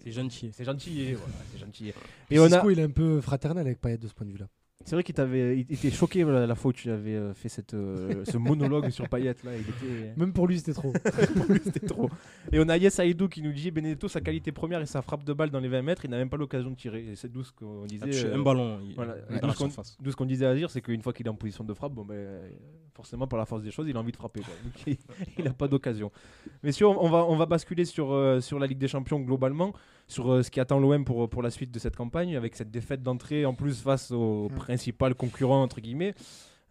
C'est 0.05 0.12
gentil. 0.12 0.50
c'est 0.52 0.64
gentil, 0.64 1.00
et 1.00 1.14
voilà, 1.14 1.32
c'est 1.52 1.59
gentil. 1.59 1.92
Et 2.30 2.38
on 2.38 2.44
a, 2.44 2.48
Cisco, 2.50 2.70
il 2.70 2.78
est 2.78 2.82
un 2.84 2.90
peu 2.90 3.20
fraternel 3.20 3.66
avec 3.66 3.80
Payet 3.80 3.98
de 3.98 4.07
ce 4.07 4.14
point 4.14 4.26
de 4.26 4.32
vue-là. 4.32 4.48
c'est 4.84 4.96
vrai 4.96 5.02
qu'il 5.02 5.14
t'avait, 5.14 5.59
il 5.59 5.72
était 5.72 5.90
choqué 5.90 6.24
voilà, 6.24 6.46
la 6.46 6.55
fois 6.55 6.68
où 6.70 6.72
tu 6.72 6.90
avais 6.90 7.14
euh, 7.14 7.32
fait 7.32 7.48
cette, 7.48 7.72
euh, 7.74 8.24
ce 8.24 8.36
monologue 8.36 8.90
sur 8.90 9.09
Payet 9.09 9.34
là, 9.44 9.52
il 9.57 9.61
était. 9.62 10.12
Même 10.16 10.32
pour 10.32 10.46
lui, 10.46 10.59
c'était 10.59 10.74
trop. 10.74 10.92
Pour 11.36 11.46
lui, 11.52 11.61
c'était 11.64 11.86
trop. 11.86 12.11
Et 12.52 12.59
on 12.61 12.68
a 12.68 12.76
Yes 12.76 12.98
Aïdou 12.98 13.28
qui 13.28 13.40
nous 13.40 13.52
dit 13.52 13.70
Benedetto, 13.70 14.09
sa 14.09 14.20
qualité 14.20 14.52
première 14.52 14.80
et 14.82 14.86
sa 14.86 15.00
frappe 15.00 15.24
de 15.24 15.32
balle 15.32 15.50
dans 15.50 15.61
les 15.61 15.68
20 15.68 15.82
mètres, 15.82 16.05
il 16.05 16.11
n'a 16.11 16.18
même 16.18 16.28
pas 16.28 16.36
l'occasion 16.36 16.70
de 16.70 16.76
tirer. 16.76 17.12
Et 17.12 17.16
c'est 17.16 17.30
d'où 17.32 17.42
ce 17.44 17.52
qu'on 17.52 17.84
disait. 17.86 18.26
Euh, 18.26 18.34
un 18.36 18.42
ballon 18.42 18.78
il- 18.86 18.94
voilà. 18.94 19.14
la 19.30 19.38
d'où 19.40 19.50
ce 20.11 20.16
qu'on- 20.16 20.26
disait 20.26 20.46
à 20.46 20.55
dire, 20.55 20.70
c'est 20.70 20.82
qu'une 20.82 21.00
fois 21.02 21.12
qu'il 21.12 21.24
est 21.26 21.30
en 21.30 21.34
position 21.34 21.64
de 21.64 21.72
frappe, 21.72 21.92
bon, 21.92 22.05
ben, 22.05 22.40
forcément, 22.94 23.26
par 23.26 23.38
la 23.38 23.46
force 23.46 23.62
des 23.62 23.70
choses, 23.70 23.86
il 23.88 23.96
a 23.96 24.00
envie 24.00 24.12
de 24.12 24.16
frapper. 24.16 24.40
quoi. 24.40 24.55
Donc, 24.64 24.98
il 25.38 25.44
n'a 25.44 25.52
pas 25.52 25.68
d'occasion. 25.68 26.11
Messieurs, 26.62 26.86
on 26.88 27.05
on 27.05 27.11
va, 27.11 27.24
on 27.24 27.36
va 27.36 27.46
basculer 27.46 27.84
sur, 27.84 28.12
euh, 28.12 28.40
sur 28.40 28.59
la 28.59 28.66
Ligue 28.66 28.78
des 28.78 28.88
Champions 28.88 29.20
globalement, 29.20 29.72
sur 30.07 30.30
euh, 30.32 30.42
ce 30.42 30.50
qui 30.50 30.61
attend 30.61 30.78
l'OM 30.78 31.05
pour, 31.05 31.28
pour 31.28 31.42
la 31.42 31.50
suite 31.50 31.70
de 31.70 31.78
cette 31.78 31.96
campagne, 31.96 32.36
avec 32.36 32.55
cette 32.57 32.70
défaite 32.70 33.02
d'entrée 33.02 33.44
en 33.46 33.55
plus 33.55 33.80
face 33.80 34.11
au 34.11 34.48
Mm. 34.50 34.55
principal 34.55 35.14
concurrent, 35.14 35.62
entre 35.62 35.80
guillemets. 35.80 36.14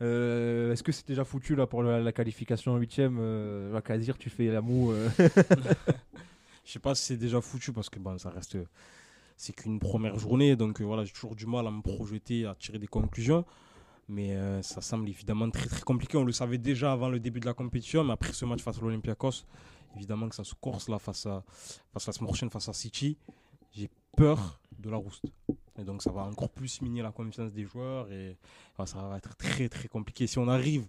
Euh, 0.01 0.73
Est-ce 0.73 0.83
que 0.83 0.91
c'est 0.91 1.07
déjà 1.07 1.23
foutu 1.23 1.55
là 1.55 1.65
pour 1.67 1.81
la, 1.83 1.99
la 1.99 2.11
qualification 2.11 2.73
en 2.73 2.77
huitième 2.77 3.17
euh, 3.19 3.79
Kazir, 3.81 4.17
tu 4.17 4.29
fais 4.29 4.47
la 4.47 4.61
moue. 4.61 4.91
euh, 4.91 5.07
Je 6.65 6.71
sais 6.71 6.79
pas 6.79 6.95
si 6.95 7.03
c'est 7.05 7.17
déjà 7.17 7.41
foutu 7.41 7.71
parce 7.73 7.89
que 7.89 7.99
bon, 7.99 8.17
ça 8.17 8.29
reste. 8.29 8.57
C'est 9.35 9.53
qu'une 9.53 9.79
première 9.79 10.17
journée, 10.19 10.55
donc 10.55 10.79
euh, 10.79 10.83
voilà, 10.85 11.03
j'ai 11.03 11.11
toujours 11.11 11.35
du 11.35 11.45
mal 11.45 11.65
à 11.67 11.71
me 11.71 11.81
projeter, 11.81 12.45
à 12.45 12.55
tirer 12.55 12.79
des 12.79 12.87
conclusions. 12.87 13.45
Mais 14.09 14.35
euh, 14.35 14.61
ça 14.61 14.81
semble 14.81 15.07
évidemment 15.09 15.49
très 15.49 15.67
très 15.67 15.81
compliqué. 15.81 16.17
On 16.17 16.25
le 16.25 16.31
savait 16.33 16.57
déjà 16.57 16.91
avant 16.91 17.09
le 17.09 17.19
début 17.19 17.39
de 17.39 17.45
la 17.45 17.53
compétition, 17.53 18.03
mais 18.03 18.13
après 18.13 18.33
ce 18.33 18.45
match 18.45 18.61
face 18.61 18.77
à 18.77 18.81
l'Olympiakos, 18.81 19.45
évidemment 19.95 20.29
que 20.29 20.35
ça 20.35 20.43
se 20.43 20.53
corse 20.55 20.89
là 20.89 20.99
face 20.99 21.25
à, 21.25 21.43
face 21.91 22.07
à 22.07 22.11
la 22.11 22.13
semaine 22.13 22.27
prochaine 22.27 22.49
face 22.49 22.69
à 22.69 22.73
City. 22.73 23.17
J'ai 23.71 23.89
peur 24.15 24.59
de 24.79 24.89
la 24.89 24.97
rouste. 24.97 25.25
Et 25.79 25.83
donc 25.83 26.01
ça 26.03 26.11
va 26.11 26.21
encore 26.23 26.49
plus 26.49 26.81
miner 26.81 27.01
la 27.01 27.11
confiance 27.11 27.51
des 27.51 27.63
joueurs 27.63 28.11
et 28.11 28.37
ça 28.85 29.01
va 29.07 29.17
être 29.17 29.35
très 29.37 29.69
très 29.69 29.87
compliqué. 29.87 30.27
Si 30.27 30.37
on 30.37 30.47
arrive 30.47 30.85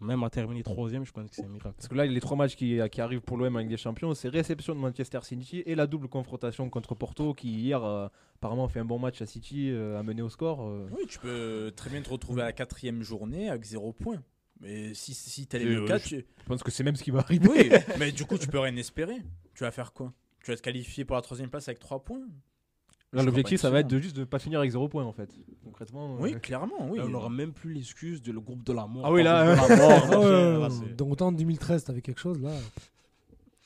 même 0.00 0.22
à 0.24 0.30
terminer 0.30 0.62
troisième, 0.62 1.06
je 1.06 1.12
pense 1.12 1.30
que 1.30 1.36
c'est 1.36 1.44
un 1.44 1.48
miracle. 1.48 1.74
Parce 1.76 1.88
que 1.88 1.94
là, 1.94 2.04
les 2.04 2.20
trois 2.20 2.36
matchs 2.36 2.54
qui, 2.54 2.78
qui 2.90 3.00
arrivent 3.00 3.22
pour 3.22 3.38
l'OM 3.38 3.58
Ligue 3.58 3.68
des 3.68 3.76
Champions, 3.78 4.12
c'est 4.14 4.28
réception 4.28 4.74
de 4.74 4.80
Manchester 4.80 5.20
City 5.22 5.62
et 5.64 5.74
la 5.74 5.86
double 5.86 6.08
confrontation 6.08 6.68
contre 6.68 6.94
Porto 6.94 7.32
qui 7.32 7.48
hier 7.50 7.82
euh, 7.82 8.08
apparemment 8.34 8.68
fait 8.68 8.80
un 8.80 8.84
bon 8.84 8.98
match 8.98 9.22
à 9.22 9.26
City, 9.26 9.70
euh, 9.70 9.98
a 9.98 10.02
mené 10.02 10.20
au 10.20 10.28
score. 10.28 10.60
euh. 10.62 10.86
Oui, 10.92 11.06
tu 11.08 11.18
peux 11.18 11.72
très 11.74 11.88
bien 11.88 12.02
te 12.02 12.10
retrouver 12.10 12.42
à 12.42 12.46
la 12.46 12.52
quatrième 12.52 13.02
journée 13.02 13.48
avec 13.48 13.64
zéro 13.64 13.92
point. 13.92 14.22
Mais 14.60 14.94
si, 14.94 15.12
si 15.14 15.46
t'as 15.46 15.58
les 15.58 15.66
Euh, 15.66 15.84
cas, 15.86 15.98
je- 15.98 16.04
tu... 16.04 16.16
Je 16.16 16.44
pense 16.46 16.62
que 16.62 16.70
c'est 16.70 16.82
même 16.84 16.96
ce 16.96 17.02
qui 17.02 17.10
va 17.10 17.20
arriver. 17.20 17.48
Oui, 17.48 17.70
mais 17.98 18.12
du 18.12 18.24
coup, 18.24 18.38
tu 18.38 18.46
peux 18.48 18.58
rien 18.58 18.74
espérer. 18.76 19.22
Tu 19.54 19.64
vas 19.64 19.70
faire 19.70 19.92
quoi? 19.92 20.12
Tu 20.42 20.50
vas 20.50 20.56
te 20.56 20.62
qualifier 20.62 21.04
pour 21.04 21.16
la 21.16 21.22
troisième 21.22 21.50
place 21.50 21.68
avec 21.68 21.78
trois 21.78 22.02
points? 22.04 22.20
Là, 23.12 23.20
Je 23.22 23.26
l'objectif, 23.26 23.60
ça 23.60 23.70
va 23.70 23.80
être 23.80 23.86
de 23.86 23.98
juste 23.98 24.16
de 24.16 24.24
pas 24.24 24.38
finir 24.38 24.58
avec 24.58 24.70
zéro 24.70 24.88
point 24.88 25.04
en 25.04 25.12
fait. 25.12 25.30
Concrètement. 25.64 26.16
Oui, 26.18 26.34
euh, 26.34 26.38
clairement, 26.38 26.88
oui. 26.90 26.98
Là, 26.98 27.04
on 27.06 27.08
n'aura 27.08 27.30
même 27.30 27.52
plus 27.52 27.72
l'excuse 27.72 28.20
de 28.22 28.32
le 28.32 28.40
groupe 28.40 28.62
de 28.64 28.72
la 28.72 28.86
mort. 28.86 29.06
Ah 29.06 29.12
oui, 29.12 29.22
là, 29.22 29.56
c'est- 30.70 30.94
donc 30.96 31.12
autant 31.12 31.28
en 31.28 31.32
2013, 31.32 31.84
t'avais 31.84 32.02
quelque 32.02 32.20
chose 32.20 32.40
là. 32.40 32.50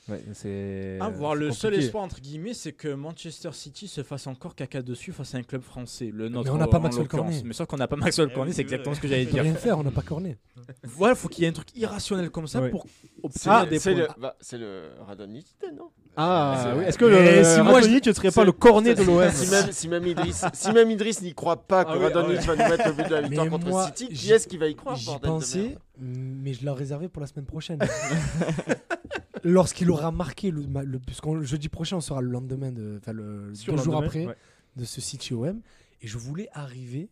Ouais, 0.09 0.23
c'est. 0.33 0.97
Ah, 0.99 1.09
voir 1.09 1.35
le 1.35 1.51
seul 1.51 1.73
espoir, 1.75 2.03
entre 2.03 2.19
guillemets, 2.21 2.53
c'est 2.53 2.71
que 2.73 2.87
Manchester 2.93 3.49
City 3.53 3.87
se 3.87 4.03
fasse 4.03 4.27
encore 4.27 4.55
caca 4.55 4.81
dessus 4.81 5.11
face 5.11 5.35
à 5.35 5.37
un 5.37 5.43
club 5.43 5.61
français. 5.61 6.09
Le 6.13 6.29
nôtre, 6.29 6.51
on 6.53 6.57
n'a 6.57 6.67
pas 6.67 6.79
Maxwell. 6.79 7.07
Cornet. 7.07 7.41
Mais 7.45 7.53
sauf 7.53 7.67
qu'on 7.67 7.77
n'a 7.77 7.87
pas 7.87 7.95
Maxwell 7.95 8.27
Eh 8.31 8.33
Cornet, 8.33 8.53
c'est 8.53 8.61
exactement 8.61 8.95
ce 8.95 8.99
que 9.01 9.07
j'allais 9.07 9.23
On 9.23 9.25
peut 9.25 9.31
dire. 9.33 9.43
rien 9.43 9.55
faire, 9.55 9.77
on 9.79 9.83
n'a 9.83 9.91
pas 9.91 10.01
corné. 10.01 10.37
Voilà, 10.83 11.15
faut 11.15 11.27
qu'il 11.27 11.43
y 11.43 11.47
ait 11.47 11.49
un 11.49 11.53
truc 11.53 11.75
irrationnel 11.75 12.29
comme 12.29 12.47
ça 12.47 12.61
Ouais. 12.61 12.69
pour 12.69 12.85
obtenir 13.23 13.63
le- 13.63 13.69
des 13.69 13.79
c'est 13.79 13.93
points. 13.93 14.01
le, 14.15 14.21
bah, 14.21 14.35
c'est 14.39 14.57
le 14.57 14.89
Radonjic, 15.07 15.47
non? 15.75 15.89
Ah 16.17 16.73
oui, 16.77 16.83
est-ce 16.85 16.97
que 16.97 17.05
Mais 17.05 17.37
le, 17.39 17.43
si 17.43 17.61
moi, 17.61 17.81
je- 17.81 17.87
je 18.03 18.09
ne 18.09 18.13
serais 18.13 18.31
pas 18.31 18.43
le 18.43 18.51
cornet 18.51 18.93
de 18.93 19.01
l'OM 19.03 19.29
si 19.31 19.49
même, 19.49 19.71
si, 19.71 19.87
même 19.87 20.05
Idriss, 20.07 20.45
si 20.53 20.71
même 20.71 20.91
Idriss 20.91 21.21
n'y 21.21 21.33
croit 21.33 21.55
pas 21.65 21.85
que 21.85 21.91
Ah 21.91 21.97
oui, 21.97 22.03
Radonjic 22.03 22.39
ah 22.43 22.53
va 22.55 22.63
nous 22.63 22.69
mettre 22.71 22.87
le 22.89 22.93
but 22.93 23.07
de 23.09 23.15
la 23.15 23.21
victoire 23.21 23.45
Mais 23.45 23.51
contre 23.51 23.67
moi, 23.67 23.87
City, 23.87 24.07
qui 24.13 24.31
est-ce 24.31 24.47
qui 24.47 24.57
va 24.57 24.67
y 24.67 24.75
croire 24.75 24.95
J'y 24.95 25.17
pensais, 25.19 25.77
mais 25.99 26.53
je 26.53 26.63
l'ai 26.63 26.71
réservé 26.71 27.07
pour 27.09 27.21
la 27.21 27.27
semaine 27.27 27.45
prochaine. 27.45 27.79
Lorsqu'il 29.43 29.89
aura 29.91 30.11
marqué, 30.11 30.51
le, 30.51 30.63
puisqu'on- 30.99 31.35
le 31.35 31.43
jeudi 31.43 31.69
prochain, 31.69 31.97
on 31.97 32.01
sera 32.01 32.21
le 32.21 32.29
lendemain, 32.29 32.71
de, 32.71 32.97
enfin 33.01 33.11
le, 33.13 33.53
Sur 33.55 33.73
deux 33.73 33.79
le 33.79 33.83
jours 33.83 33.93
lendemain, 33.95 34.07
après 34.07 34.25
ouais. 34.27 34.35
de 34.75 34.83
ce 34.85 35.01
City 35.01 35.33
OM. 35.33 35.61
Et 36.01 36.07
je 36.07 36.17
voulais 36.17 36.49
arriver 36.53 37.09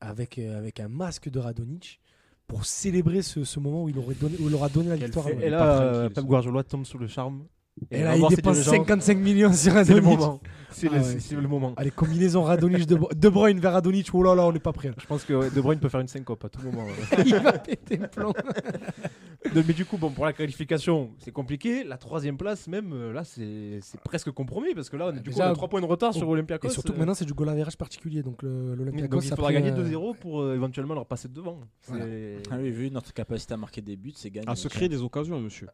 avec, 0.00 0.38
euh, 0.38 0.56
avec 0.58 0.80
un 0.80 0.88
masque 0.88 1.28
de 1.28 1.38
Radonic 1.38 2.00
pour 2.46 2.64
célébrer 2.64 3.22
ce, 3.22 3.44
ce 3.44 3.60
moment 3.60 3.84
où 3.84 3.88
il, 3.88 3.98
aurait 3.98 4.14
donné, 4.14 4.36
où 4.40 4.48
il 4.48 4.54
aura 4.54 4.68
donné 4.68 4.88
la 4.88 4.96
victoire. 4.96 5.28
Et 5.28 5.34
pas 5.36 5.48
là, 5.50 5.82
euh. 5.82 6.08
Pep 6.10 6.24
Guardiola 6.24 6.62
tombe 6.64 6.84
sous 6.84 6.98
le 6.98 7.06
charme. 7.06 7.44
Et 7.90 8.02
là, 8.02 8.16
il 8.16 8.26
dépense 8.28 8.56
dirigeants. 8.58 8.84
55 8.84 9.18
millions 9.18 9.52
sur 9.52 9.72
C'est 9.84 9.94
le 9.94 10.00
moment. 10.00 10.40
C'est 10.72 10.86
Ah 10.92 10.96
le, 10.98 11.02
ouais. 11.02 11.42
le 11.42 11.48
moment. 11.48 11.72
Allez, 11.76 11.90
combinaison 11.90 12.42
Radonic 12.44 12.86
de, 12.86 12.96
de 13.14 13.28
Bruyne 13.28 13.58
vers 13.58 13.72
Radonic. 13.72 14.08
Oh 14.12 14.22
là 14.22 14.34
là, 14.36 14.46
on 14.46 14.52
n'est 14.52 14.60
pas 14.60 14.72
prêt. 14.72 14.88
là. 14.88 14.94
Je 14.98 15.06
pense 15.06 15.24
que 15.24 15.32
ouais, 15.34 15.50
De 15.50 15.60
Bruyne 15.60 15.80
peut 15.80 15.88
faire 15.88 16.00
une 16.00 16.06
syncope 16.08 16.44
à 16.44 16.48
tout 16.48 16.60
moment. 16.62 16.84
ouais. 16.84 17.22
il 17.26 17.34
va 17.34 17.52
péter 17.58 17.96
le 17.96 18.06
plomb. 18.06 18.32
Donc, 19.54 19.64
mais 19.66 19.72
du 19.72 19.86
coup, 19.86 19.96
bon, 19.96 20.10
pour 20.10 20.26
la 20.26 20.32
qualification, 20.34 21.10
c'est 21.18 21.32
compliqué. 21.32 21.82
La 21.82 21.96
troisième 21.96 22.36
place, 22.36 22.68
même 22.68 22.92
euh, 22.92 23.12
là, 23.12 23.24
c'est 23.24 23.80
presque 24.04 24.30
compromis 24.30 24.74
parce 24.74 24.90
que 24.90 24.96
là, 24.98 25.10
on, 25.12 25.16
est- 25.16 25.20
du 25.20 25.30
coup, 25.30 25.40
a 25.40 25.52
3 25.52 25.68
points 25.68 25.80
de 25.80 25.86
retard 25.86 26.12
sur 26.12 26.28
Olympiakos. 26.28 26.68
Et 26.68 26.70
surtout 26.70 26.92
que 26.92 26.96
euh, 26.96 26.98
maintenant, 26.98 27.14
c'est 27.14 27.24
du 27.24 27.32
goal 27.32 27.48
average 27.48 27.76
particulier. 27.78 28.22
Donc 28.22 28.42
l'Olympiakos. 28.42 29.20
il 29.22 29.30
faudra 29.30 29.52
gagner 29.52 29.70
euh, 29.70 29.82
2-0 30.12 30.16
pour 30.18 30.42
euh, 30.42 30.54
éventuellement 30.54 30.94
leur 30.94 31.06
passer 31.06 31.28
devant. 31.28 31.58
Voilà. 31.88 32.04
Ah 32.50 32.56
oui, 32.60 32.70
vu 32.70 32.90
notre 32.90 33.12
capacité 33.14 33.54
à 33.54 33.56
marquer 33.56 33.80
des 33.80 33.96
buts, 33.96 34.12
c'est 34.14 34.30
gagné. 34.30 34.48
À 34.48 34.54
se 34.56 34.68
créer 34.68 34.88
des 34.90 35.02
occasions, 35.02 35.40
monsieur. 35.40 35.68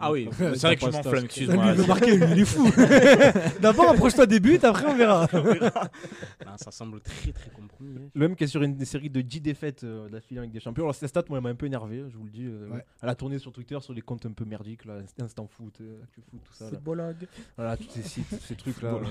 Ah 0.00 0.10
oui, 0.10 0.24
Donc, 0.24 0.34
c'est 0.38 0.62
vrai 0.66 0.76
que 0.76 0.86
je 0.86 0.90
m'enflamme, 0.90 1.28
lui, 1.52 1.68
il 1.68 1.74
veut 1.74 1.86
marquer, 1.86 2.16
lui, 2.16 2.24
il 2.32 2.38
est 2.40 2.44
fou. 2.44 2.70
D'abord, 3.60 3.90
approche-toi 3.90 4.26
des 4.26 4.40
buts, 4.40 4.58
après, 4.62 4.86
on 4.86 4.94
verra. 4.94 5.28
Ça 6.56 6.70
semble 6.70 7.00
très 7.00 7.32
très 7.32 7.50
compromis. 7.50 7.94
hein. 7.98 8.08
L'OM 8.14 8.34
qui 8.36 8.44
est 8.44 8.48
sur 8.48 8.62
une 8.62 8.84
série 8.84 9.08
de 9.10 9.20
10 9.20 9.40
défaites 9.40 9.84
euh, 9.84 10.08
d'affilée 10.08 10.38
avec 10.40 10.50
des 10.52 10.60
champions. 10.60 10.84
Alors, 10.84 10.94
cette 10.94 11.08
stat, 11.08 11.22
moi, 11.28 11.38
elle 11.38 11.44
m'a 11.44 11.50
un 11.50 11.54
peu 11.54 11.66
énervé, 11.66 12.02
je 12.10 12.16
vous 12.16 12.24
le 12.24 12.30
dis. 12.30 12.46
euh, 12.46 12.68
Ouais. 12.70 12.84
Elle 13.02 13.08
a 13.08 13.14
tourné 13.14 13.38
sur 13.38 13.52
Twitter, 13.52 13.78
sur 13.80 13.92
les 13.92 14.00
comptes 14.02 14.26
un 14.26 14.32
peu 14.32 14.44
merdiques, 14.44 14.84
là, 14.84 14.94
Instant 15.22 15.46
Foot, 15.46 15.74
euh, 15.80 16.02
Actu 16.02 16.20
Foot, 16.30 16.40
tout 16.44 16.52
ça. 16.54 16.64
là. 16.70 17.12
Voilà, 17.56 17.76
tous 17.76 17.88
ces 17.90 18.02
sites, 18.02 18.28
tous 18.28 18.46
ces 18.46 18.54
trucs-là. 18.54 18.94
Euh. 18.94 19.04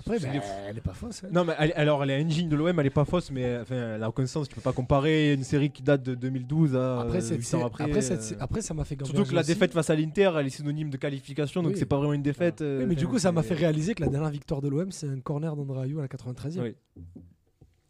Après, 0.00 0.18
bah, 0.18 0.28
elle 0.68 0.78
est 0.78 0.80
pas 0.80 0.94
fausse. 0.94 1.22
hein. 1.24 1.28
Non, 1.32 1.44
mais 1.44 1.54
elle- 1.58 1.72
alors, 1.76 2.02
elle 2.02 2.10
est 2.10 2.24
engine 2.24 2.48
de 2.48 2.56
l'OM, 2.56 2.78
elle 2.80 2.86
est 2.86 2.90
pas 2.90 3.04
fausse, 3.04 3.30
mais 3.30 3.58
enfin, 3.60 3.94
elle 3.96 4.02
a 4.02 4.08
aucun 4.08 4.26
sens. 4.26 4.48
Tu 4.48 4.54
peux 4.54 4.60
pas 4.60 4.72
comparer 4.72 5.34
une 5.34 5.44
série 5.44 5.70
qui 5.70 5.82
date 5.82 6.02
de 6.02 6.14
2012 6.14 6.74
à 6.76 7.00
Après, 7.02 7.18
euh, 7.32 7.56
ans 7.56 7.66
après. 7.66 7.84
après, 7.84 8.58
euh, 8.58 8.62
ça 8.62 8.74
m'a 8.74 8.84
fait 8.84 8.96
Surtout 9.04 9.24
que 9.24 9.34
la 9.34 9.40
aussi. 9.40 9.48
défaite 9.52 9.72
face 9.72 9.90
à 9.90 9.94
l'Inter, 9.94 10.32
elle 10.38 10.46
est 10.46 10.50
synonyme 10.50 10.90
de 10.90 10.96
qualification, 10.96 11.62
donc 11.70 11.78
c'est 11.78 11.86
pas 11.86 11.96
vraiment 11.96 12.12
une 12.12 12.22
défaite. 12.22 12.60
euh, 12.62 12.80
Oui, 12.80 12.86
mais 12.86 12.94
du 12.94 13.06
coup, 13.08 13.18
ça 13.18 13.32
m'a 13.32 13.42
fait 13.42 13.54
réaliser 13.54 13.94
que 13.94 14.02
la 14.02 14.08
dernière 14.08 14.30
victoire 14.30 14.60
de 14.60 14.68
l'OM, 14.68 14.90
c'est 14.92 15.08
un 15.08 15.20
corner 15.20 15.54
d'André 15.56 15.86
Ayew 15.86 15.98
à 15.98 16.02
la 16.02 16.08
93e. 16.08 16.60
Oui. 16.62 16.76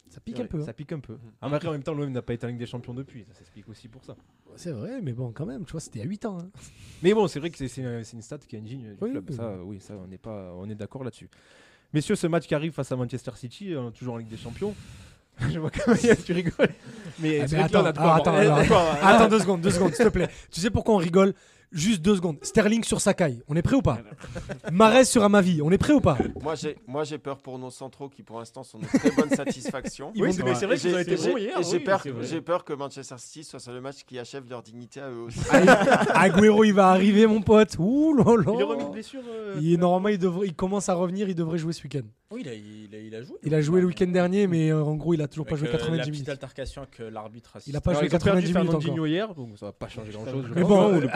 Ça 0.09 0.21
pique 0.21 0.37
Ouais, 0.39 0.43
un 0.43 0.47
peu. 0.47 0.61
hein. 0.61 0.65
Ça 0.67 0.73
pique 0.73 0.91
un 0.93 0.99
peu. 0.99 1.17
Ah, 1.41 1.49
mais 1.49 1.55
après, 1.57 1.69
en 1.69 1.73
même 1.73 1.85
temps, 1.85 1.95
l'OM 1.95 2.11
n'a 2.11 2.21
pas 2.23 2.33
été 2.35 2.45
en 2.45 2.49
Ligue 2.49 2.59
des 2.59 2.67
Champions 2.67 2.95
depuis. 2.95 3.25
Ça 3.29 3.35
s'explique 3.35 3.69
aussi 3.69 3.87
pour 3.87 4.05
ça. 4.05 4.17
C'est 4.57 4.73
vrai, 4.73 5.01
mais 5.01 5.13
bon, 5.13 5.31
quand 5.33 5.47
même, 5.47 5.65
tu 5.65 5.71
vois, 5.73 5.81
c'était 5.81 6.01
il 6.01 6.03
y 6.03 6.05
a 6.05 6.09
8 6.09 6.25
ans. 6.25 6.39
hein. 6.41 6.51
Mais 7.05 7.15
bon, 7.15 7.29
c'est 7.29 7.39
vrai 7.39 7.51
que 7.51 7.57
c'est- 7.57 7.77
une 8.13 8.23
stat 8.23 8.39
qui 8.39 8.57
est 8.57 8.59
indigne 8.59 8.95
du 8.95 8.97
Oui, 9.01 9.11
club. 9.13 9.25
oui. 9.31 9.37
Ça, 9.37 9.43
euh, 9.45 9.63
oui, 9.65 9.79
ça, 9.81 9.95
on 10.05 10.11
est 10.11 10.19
pas, 10.19 10.53
on 10.57 10.69
est 10.69 10.75
d'accord 10.75 11.05
là-dessus. 11.05 11.29
Messieurs, 11.93 12.17
ce 12.17 12.27
match 12.27 12.47
qui 12.49 12.55
arrive 12.57 12.73
face 12.73 12.91
à 12.91 12.97
Manchester 12.97 13.31
City, 13.37 13.73
euh, 13.73 13.91
toujours 13.91 14.15
en 14.15 14.17
Ligue 14.17 14.29
des 14.29 14.37
Champions. 14.37 14.75
Je 15.49 15.59
vois 15.61 15.71
quand 15.71 15.87
même, 15.95 16.17
tu 16.25 16.33
rigoles. 16.33 16.69
Mais 17.21 17.41
Ah, 17.41 17.43
mais 17.43 17.49
que 17.49 17.55
là, 17.55 17.69
on 17.83 17.85
a 17.85 17.89
attends, 17.89 17.93
de 17.93 17.97
quoi 17.99 18.03
ah, 18.05 18.17
avoir- 18.17 18.59
attends, 18.59 18.75
alors, 18.75 18.99
Attends 19.05 19.29
deux 19.29 19.39
secondes, 19.39 19.61
deux 19.61 19.71
secondes, 19.71 19.95
s'il 19.95 20.05
te 20.05 20.11
plaît. 20.11 20.29
Tu 20.51 20.61
sais 20.61 20.71
pourquoi 20.71 20.95
on 20.95 20.99
rigole? 20.99 21.35
Juste 21.73 22.03
deux 22.03 22.17
secondes. 22.17 22.37
Sterling 22.43 22.83
sur 22.83 23.01
Sakai, 23.01 23.39
on 23.47 23.55
est 23.55 23.63
prêt 23.63 23.77
ou 23.77 23.83
pas 23.83 23.99
Marez 24.73 25.05
sur 25.05 25.23
Amavi, 25.23 25.63
on 25.63 25.71
est 25.71 25.79
prêt 25.79 25.93
ou 25.93 26.01
pas 26.01 26.19
Moi, 26.43 26.55
j'ai, 26.57 26.77
moi, 26.87 27.05
j'ai 27.05 27.19
peur 27.19 27.39
pour 27.39 27.59
nos 27.59 27.71
centraux 27.71 28.09
qui, 28.09 28.23
pour 28.25 28.39
l'instant, 28.41 28.65
sont 28.65 28.79
de 28.81 28.87
très 28.87 29.11
bonne 29.13 29.31
satisfaction. 29.31 30.13
Oui, 30.17 30.33
c'est 30.33 30.43
mais 30.43 30.55
c'est 30.57 30.67
vrai 30.67 30.77
qu'ils 30.77 30.95
ont 30.95 30.99
été 30.99 31.17
bons 31.17 31.23
j'ai- 31.37 31.43
hier. 31.45 31.63
j'ai 31.63 31.77
oui, 31.79 31.85
peur, 31.85 32.03
peur 32.45 32.65
que 32.65 32.73
Manchester 32.73 33.15
City 33.19 33.45
soit 33.45 33.61
sur 33.61 33.73
le 33.73 33.81
match 33.81 33.99
qui 34.05 34.19
achève 34.19 34.45
leur 34.51 34.63
dignité 34.63 35.01
à 35.01 35.11
eux 35.11 35.21
aussi. 35.21 35.39
Agüero, 36.15 36.65
il 36.65 36.73
va 36.73 36.89
arriver, 36.91 37.27
mon 37.27 37.41
pote. 37.41 37.77
Ouh 37.79 38.15
là 38.15 38.25
là. 38.25 38.53
Il 38.55 38.61
est 38.61 38.65
remis 38.65 38.85
de 38.85 38.91
blessure. 38.91 39.23
euh, 39.29 39.57
Il 39.61 39.79
normalement, 39.79 40.19
devrait, 40.19 40.47
il 40.49 40.55
commence 40.55 40.89
à 40.89 40.95
revenir, 40.95 41.29
il 41.29 41.35
devrait 41.35 41.59
jouer 41.59 41.73
ce 41.73 41.83
week-end. 41.85 42.03
Oui, 42.33 42.43
il 42.45 42.49
a, 42.49 42.55
il 42.55 42.95
a, 42.95 42.99
il 42.99 43.15
a 43.15 43.23
joué. 43.23 43.37
Il 43.43 43.55
a 43.55 43.61
joué 43.61 43.81
le 43.81 43.87
week-end 43.89 44.07
dernier, 44.07 44.47
mais 44.47 44.71
euh, 44.71 44.83
en 44.85 44.95
gros, 44.95 45.15
il 45.15 45.23
a 45.23 45.27
toujours 45.29 45.47
pas 45.47 45.57
joué 45.57 45.69
euh, 45.69 45.73
90 45.73 45.97
La 45.97 46.03
petite 46.03 46.13
minutes. 46.15 46.29
altercation 46.29 46.87
que 46.91 47.03
l'arbitre. 47.03 47.57
Il 47.67 47.77
a 47.77 47.81
pas 47.81 47.91
alors, 47.91 48.03
joué 48.03 48.09
ils 48.11 48.15
ont 48.15 48.19
perdu 48.19 48.43
90 48.53 48.55
minutes 48.55 48.89
encore. 48.93 49.07
Hier, 49.09 49.35
donc 49.35 49.49
ça 49.59 49.67
va 49.67 49.73
pas 49.73 49.89
changer 49.89 50.13
grand-chose. 50.13 50.45
Mais 50.55 50.63
bon, 50.63 50.93
Non, 50.93 51.09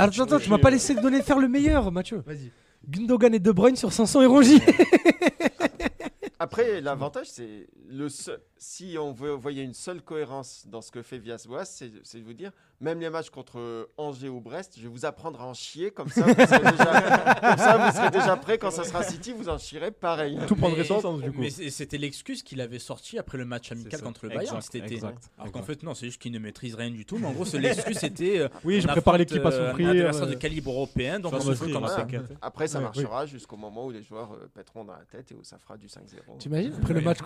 tu 0.44 0.50
m'as 0.50 0.58
pas 0.58 0.70
laissé 0.70 0.94
donner 0.94 1.22
faire 1.22 1.38
le 1.38 1.48
meilleur, 1.48 1.90
Mathieu. 1.90 2.22
Vas-y. 2.26 2.50
Gundogan 2.88 3.34
et 3.34 3.38
De 3.38 3.50
Bruyne 3.50 3.76
sur 3.76 3.92
Sanson 3.92 4.20
et 4.22 4.26
Rongi. 4.26 4.60
Après, 6.38 6.80
l'avantage, 6.80 7.28
c'est 7.30 7.66
le 7.88 8.08
seul- 8.08 8.40
si 8.58 8.96
on 9.00 9.12
veut, 9.12 9.30
voyait 9.30 9.62
une 9.64 9.72
seule 9.72 10.02
cohérence 10.02 10.66
dans 10.66 10.82
ce 10.82 10.90
que 10.90 11.00
fait 11.02 11.16
Villas-Boas, 11.18 11.64
c'est 11.64 11.88
de 11.88 12.24
vous 12.24 12.34
dire, 12.34 12.50
même 12.80 13.00
les 13.00 13.10
matchs 13.10 13.30
contre 13.30 13.88
Angers 13.96 14.28
ou 14.28 14.40
Brest, 14.40 14.74
je 14.76 14.82
vais 14.82 14.88
vous 14.88 15.04
apprendre 15.04 15.40
à 15.40 15.46
en 15.46 15.54
chier, 15.54 15.90
comme 15.90 16.08
ça, 16.08 16.22
vous 16.22 16.34
serez 16.34 16.44
déjà, 16.70 17.34
comme 17.40 17.58
ça, 17.58 17.76
vous 17.90 17.96
serez 17.96 18.10
déjà 18.10 18.36
prêt 18.36 18.58
quand 18.58 18.70
ça 18.70 18.84
sera 18.84 19.02
City, 19.02 19.32
vous 19.32 19.48
en 19.48 19.58
chierez 19.58 19.90
pareil. 19.90 20.38
Tout 20.46 20.56
prendrait 20.56 20.84
son 20.84 21.00
sens 21.00 21.20
du 21.22 21.30
coup. 21.32 21.40
Mais 21.40 21.50
c'était 21.50 21.98
l'excuse 21.98 22.42
qu'il 22.42 22.60
avait 22.60 22.78
sorti 22.78 23.18
après 23.18 23.38
le 23.38 23.44
match 23.44 23.72
amical 23.72 24.00
contre 24.02 24.24
le 24.26 24.28
Bayern. 24.30 24.56
Exact, 24.56 24.72
C'était- 24.72 24.94
exact, 24.94 25.30
Alors 25.38 25.52
qu'en 25.52 25.62
fait, 25.62 25.82
non, 25.82 25.94
c'est 25.94 26.06
juste 26.06 26.20
qu'il 26.20 26.32
ne 26.32 26.38
maîtrise 26.38 26.74
rien 26.74 26.90
du 26.90 27.04
tout. 27.06 27.18
Mais 27.18 27.26
en 27.26 27.32
gros, 27.32 27.44
l'excuse, 27.54 27.98
c'était. 27.98 28.38
euh, 28.40 28.48
Oui, 28.64 28.80
je 28.80 28.86
prépare 28.88 29.18
l'équipe 29.18 29.44
à 29.44 29.48
euh, 29.48 29.68
souffrir. 29.70 29.88
Un 29.88 29.90
adversaire 29.92 30.24
euh, 30.24 30.30
de 30.30 30.34
calibre 30.34 30.70
européen, 30.70 31.20
donc 31.20 31.32
on 31.32 31.38
va 31.38 31.54
se 31.54 31.64
comme 31.72 31.86
ça. 31.88 32.06
Après, 32.42 32.66
ça 32.68 32.80
marchera 32.80 33.26
jusqu'au 33.26 33.56
moment 33.56 33.86
où 33.86 33.90
les 33.90 34.02
joueurs 34.02 34.32
euh, 34.34 34.50
pèteront 34.54 34.84
dans 34.84 34.92
la 34.94 35.04
tête 35.10 35.30
et 35.32 35.34
où 35.34 35.42
ça 35.44 35.58
fera 35.58 35.76
du 35.76 35.86
5-0. 35.86 36.38
T'imagines 36.38 36.72
après, 36.76 36.94
le 36.94 37.00
match, 37.00 37.18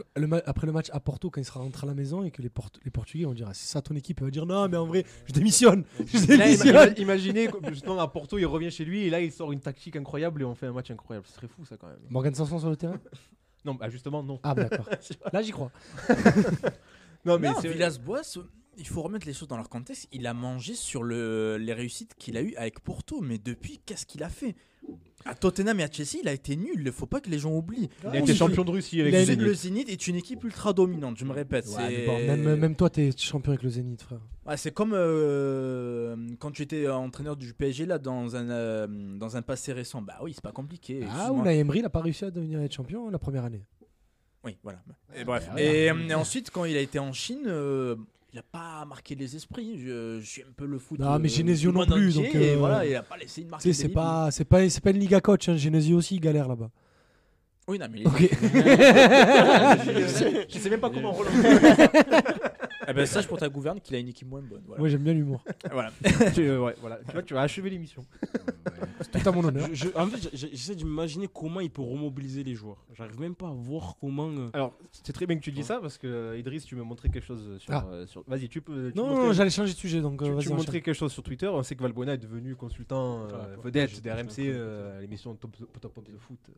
après 0.46 0.66
le 0.66 0.72
match 0.72 0.88
à 0.92 1.00
Porto, 1.00 1.30
quand 1.30 1.40
il 1.40 1.44
sera 1.44 1.60
rentré 1.60 1.86
à 1.86 1.88
la 1.88 1.94
maison 1.94 2.22
et 2.24 2.30
que 2.30 2.42
les, 2.42 2.48
Port- 2.48 2.70
les 2.84 2.90
Portugais 2.90 3.24
vont 3.24 3.32
dire 3.34 3.46
ah, 3.48 3.54
C'est 3.54 3.68
ça 3.68 3.80
ton 3.82 3.94
équipe 3.96 4.18
Il 4.20 4.24
va 4.24 4.30
dire 4.30 4.46
Non, 4.46 4.68
mais 4.68 4.76
en 4.76 4.86
vrai, 4.86 5.04
je 5.26 5.32
démissionne. 5.38 5.84
Je 6.06 6.36
Là, 6.36 6.48
ima- 6.90 6.98
imaginez, 7.00 7.46
que, 7.48 7.56
justement, 7.70 7.98
à 8.00 8.08
Porto, 8.08 8.38
il 8.38 8.46
revient 8.46 8.70
chez 8.70 8.84
lui 8.84 9.04
et 9.04 9.10
là, 9.10 9.20
il 9.20 9.32
sort 9.32 9.52
une 9.52 9.60
tactique 9.60 9.96
incroyable 9.96 10.42
et 10.42 10.44
on 10.44 10.54
fait 10.54 10.66
un 10.66 10.72
match 10.72 10.90
incroyable. 10.90 11.26
Ce 11.28 11.34
serait 11.34 11.48
fou, 11.48 11.64
ça, 11.64 11.76
quand 11.76 11.86
même. 11.88 11.98
Morgan 12.10 12.34
Sanson 12.34 12.58
sur 12.58 12.70
le 12.70 12.76
terrain 12.76 13.00
Non, 13.64 13.74
bah, 13.74 13.88
justement, 13.88 14.22
non. 14.22 14.38
Ah, 14.42 14.54
bah, 14.54 14.64
d'accord. 14.64 14.88
Là, 15.32 15.42
j'y 15.42 15.50
crois. 15.50 15.70
Non, 17.24 17.38
mais 17.38 17.48
Non, 17.48 17.54
c'est 17.60 17.68
Villas-Boas, 17.68 18.38
il 18.78 18.86
faut 18.86 19.02
remettre 19.02 19.26
les 19.26 19.34
choses 19.34 19.48
dans 19.48 19.56
leur 19.56 19.68
contexte. 19.68 20.06
Il 20.12 20.26
a 20.26 20.34
mangé 20.34 20.74
sur 20.74 21.02
le, 21.02 21.56
les 21.58 21.72
réussites 21.72 22.14
qu'il 22.16 22.36
a 22.36 22.42
eues 22.42 22.54
avec 22.56 22.80
Porto, 22.80 23.20
mais 23.20 23.38
depuis, 23.38 23.80
qu'est-ce 23.84 24.06
qu'il 24.06 24.22
a 24.22 24.28
fait? 24.28 24.54
À 25.24 25.34
Tottenham 25.34 25.78
et 25.80 25.82
à 25.82 25.90
Chelsea, 25.90 26.20
il 26.22 26.28
a 26.28 26.32
été 26.32 26.56
nul. 26.56 26.76
Il 26.76 26.84
ne 26.84 26.90
faut 26.90 27.06
pas 27.06 27.20
que 27.20 27.28
les 27.28 27.38
gens 27.38 27.52
oublient. 27.52 27.90
il 28.04 28.08
a 28.08 28.18
été 28.20 28.34
champion 28.34 28.64
de 28.64 28.70
Russie 28.70 29.00
avec 29.00 29.12
Il 29.12 29.18
le 29.18 29.24
Zénith. 29.24 29.46
Le 29.46 29.54
Zénith 29.54 29.88
est 29.90 30.06
une 30.06 30.16
équipe 30.16 30.42
ultra 30.44 30.72
dominante, 30.72 31.18
je 31.18 31.24
me 31.24 31.32
répète. 31.32 31.66
Ouais, 31.76 32.06
bon, 32.06 32.18
même, 32.18 32.56
même 32.56 32.76
toi, 32.76 32.88
t'es 32.88 33.10
champion 33.16 33.52
avec 33.52 33.62
le 33.62 33.70
Zénith, 33.70 34.02
frère. 34.02 34.20
Ouais, 34.46 34.56
c'est 34.56 34.72
comme 34.72 34.92
euh, 34.94 36.16
quand 36.38 36.50
tu 36.50 36.62
étais 36.62 36.88
entraîneur 36.88 37.36
du 37.36 37.52
PSG 37.52 37.84
là 37.84 37.98
dans 37.98 38.36
un 38.36 38.48
euh, 38.48 38.86
dans 39.18 39.36
un 39.36 39.42
passé 39.42 39.72
récent. 39.72 40.00
Bah 40.00 40.18
oui, 40.22 40.32
c'est 40.34 40.42
pas 40.42 40.52
compliqué. 40.52 41.04
Ah, 41.10 41.32
ou 41.32 41.42
la 41.42 41.52
Emery 41.52 41.82
n'a 41.82 41.90
pas 41.90 42.00
réussi 42.00 42.24
à 42.24 42.30
devenir 42.30 42.60
être 42.62 42.72
champion 42.74 43.10
la 43.10 43.18
première 43.18 43.44
année. 43.44 43.66
Oui, 44.44 44.56
voilà. 44.62 44.78
Et 45.14 45.24
bref. 45.24 45.44
voilà. 45.46 45.60
Et, 45.60 45.90
euh, 45.90 46.08
et 46.08 46.14
ensuite, 46.14 46.50
quand 46.50 46.64
il 46.64 46.76
a 46.76 46.80
été 46.80 46.98
en 46.98 47.12
Chine, 47.12 47.42
euh, 47.46 47.96
il 48.32 48.36
n'a 48.36 48.42
pas 48.42 48.84
marqué 48.84 49.14
les 49.14 49.36
esprits. 49.36 49.78
Je, 49.78 50.18
je 50.20 50.26
suis 50.26 50.42
un 50.42 50.52
peu 50.56 50.66
le 50.66 50.78
foot. 50.78 50.98
Non, 50.98 51.18
mais 51.18 51.28
euh, 51.30 51.32
Genesio 51.32 51.72
non 51.72 51.86
plus, 51.86 52.16
donc, 52.16 52.34
et 52.34 52.52
euh, 52.52 52.56
voilà, 52.56 52.86
il 52.86 52.94
a 52.94 53.02
pas 53.02 53.16
laissé 53.16 53.40
une 53.42 53.48
marque. 53.48 53.62
Tu 53.62 53.72
sais, 53.72 53.82
c'est 53.82 53.88
pas, 53.88 54.30
c'est 54.30 54.44
pas, 54.44 54.68
c'est 54.68 54.82
pas 54.82 54.90
une 54.90 54.98
Liga 54.98 55.20
coach. 55.20 55.48
Hein. 55.48 55.56
Genesio 55.56 55.96
aussi, 55.96 56.16
il 56.16 56.20
galère 56.20 56.46
là-bas. 56.48 56.70
Oui, 57.68 57.78
non, 57.78 57.86
mais. 57.90 58.06
Ok. 58.06 58.30
Je 60.48 60.58
sais 60.58 60.70
même 60.70 60.80
pas 60.80 60.90
comment 60.90 61.12
relancer. 61.18 61.36
Eh 62.88 62.92
ben, 62.94 63.06
sache 63.06 63.26
pour 63.26 63.38
ta 63.38 63.48
gouverne 63.48 63.80
qu'il 63.80 63.94
a 63.96 63.98
une 63.98 64.08
équipe 64.08 64.28
moins 64.28 64.40
bonne. 64.42 64.62
Voilà. 64.66 64.80
Moi, 64.80 64.88
j'aime 64.88 65.02
bien 65.02 65.12
l'humour. 65.12 65.44
Voilà. 65.72 65.90
Tu- 66.34 66.42
euh, 66.48 66.60
ouais, 66.60 66.74
voilà. 66.80 66.98
Tu 67.06 67.12
vois, 67.12 67.22
tu 67.22 67.34
vas 67.34 67.42
achever 67.42 67.70
l'émission. 67.70 68.04
C'est 69.00 69.22
tout 69.22 69.28
à 69.28 69.32
mon 69.32 69.44
honneur. 69.44 69.68
Je- 69.72 69.86
je- 69.86 69.88
en 69.98 70.06
fait, 70.06 70.28
j'ai- 70.32 70.48
j'essaie 70.50 70.74
d'imaginer 70.74 71.28
comment 71.32 71.60
il 71.60 71.70
peut 71.70 71.82
remobiliser 71.82 72.42
les 72.44 72.54
joueurs. 72.54 72.84
J'arrive 72.94 73.20
même 73.20 73.34
pas 73.34 73.48
à 73.48 73.52
voir 73.52 73.96
comment. 74.00 74.28
euh, 74.30 74.50
Alors, 74.52 74.74
c'est 74.92 75.12
très 75.12 75.26
bien 75.26 75.36
que 75.36 75.42
tu 75.42 75.52
dis 75.52 75.62
ça 75.62 75.78
parce 75.80 75.98
que 75.98 76.06
euh, 76.06 76.38
Idriss, 76.38 76.64
tu 76.64 76.74
me 76.76 76.82
montrais 76.82 77.08
quelque 77.08 77.24
chose 77.26 77.58
sur. 77.58 77.72
Ah. 77.72 77.86
euh, 77.92 78.06
sur... 78.06 78.24
Vas-y, 78.26 78.48
tu 78.48 78.60
peux. 78.60 78.90
tu 78.90 78.98
Non, 78.98 79.06
montrais- 79.08 79.26
non, 79.26 79.32
j'allais 79.32 79.50
changer 79.50 79.72
de 79.72 79.78
sujet, 79.78 80.00
donc 80.00 80.18
Tu, 80.18 80.24
euh, 80.24 80.26
tu 80.28 80.32
vas-y. 80.32 80.38
enchaîne. 80.46 80.56
montrais 80.56 80.80
quelque 80.80 80.94
chose 80.94 81.12
sur 81.12 81.22
Twitter. 81.22 81.46
On 81.48 81.62
sait 81.62 81.74
que 81.76 81.82
Valbuena 81.82 82.14
est 82.14 82.18
devenu 82.18 82.54
consultant 82.56 83.22
euh, 83.22 83.28
Ah, 83.32 83.36
ouais, 83.50 83.62
vedette 83.64 83.90
j'ai- 83.90 84.52
euh, 84.54 84.98
à 84.98 85.00
l'émission 85.00 85.34
Top, 85.34 85.56
Top, 85.80 85.94
Top 85.94 86.04
de 86.10 86.16
foot. 86.18 86.38
euh, 86.48 86.52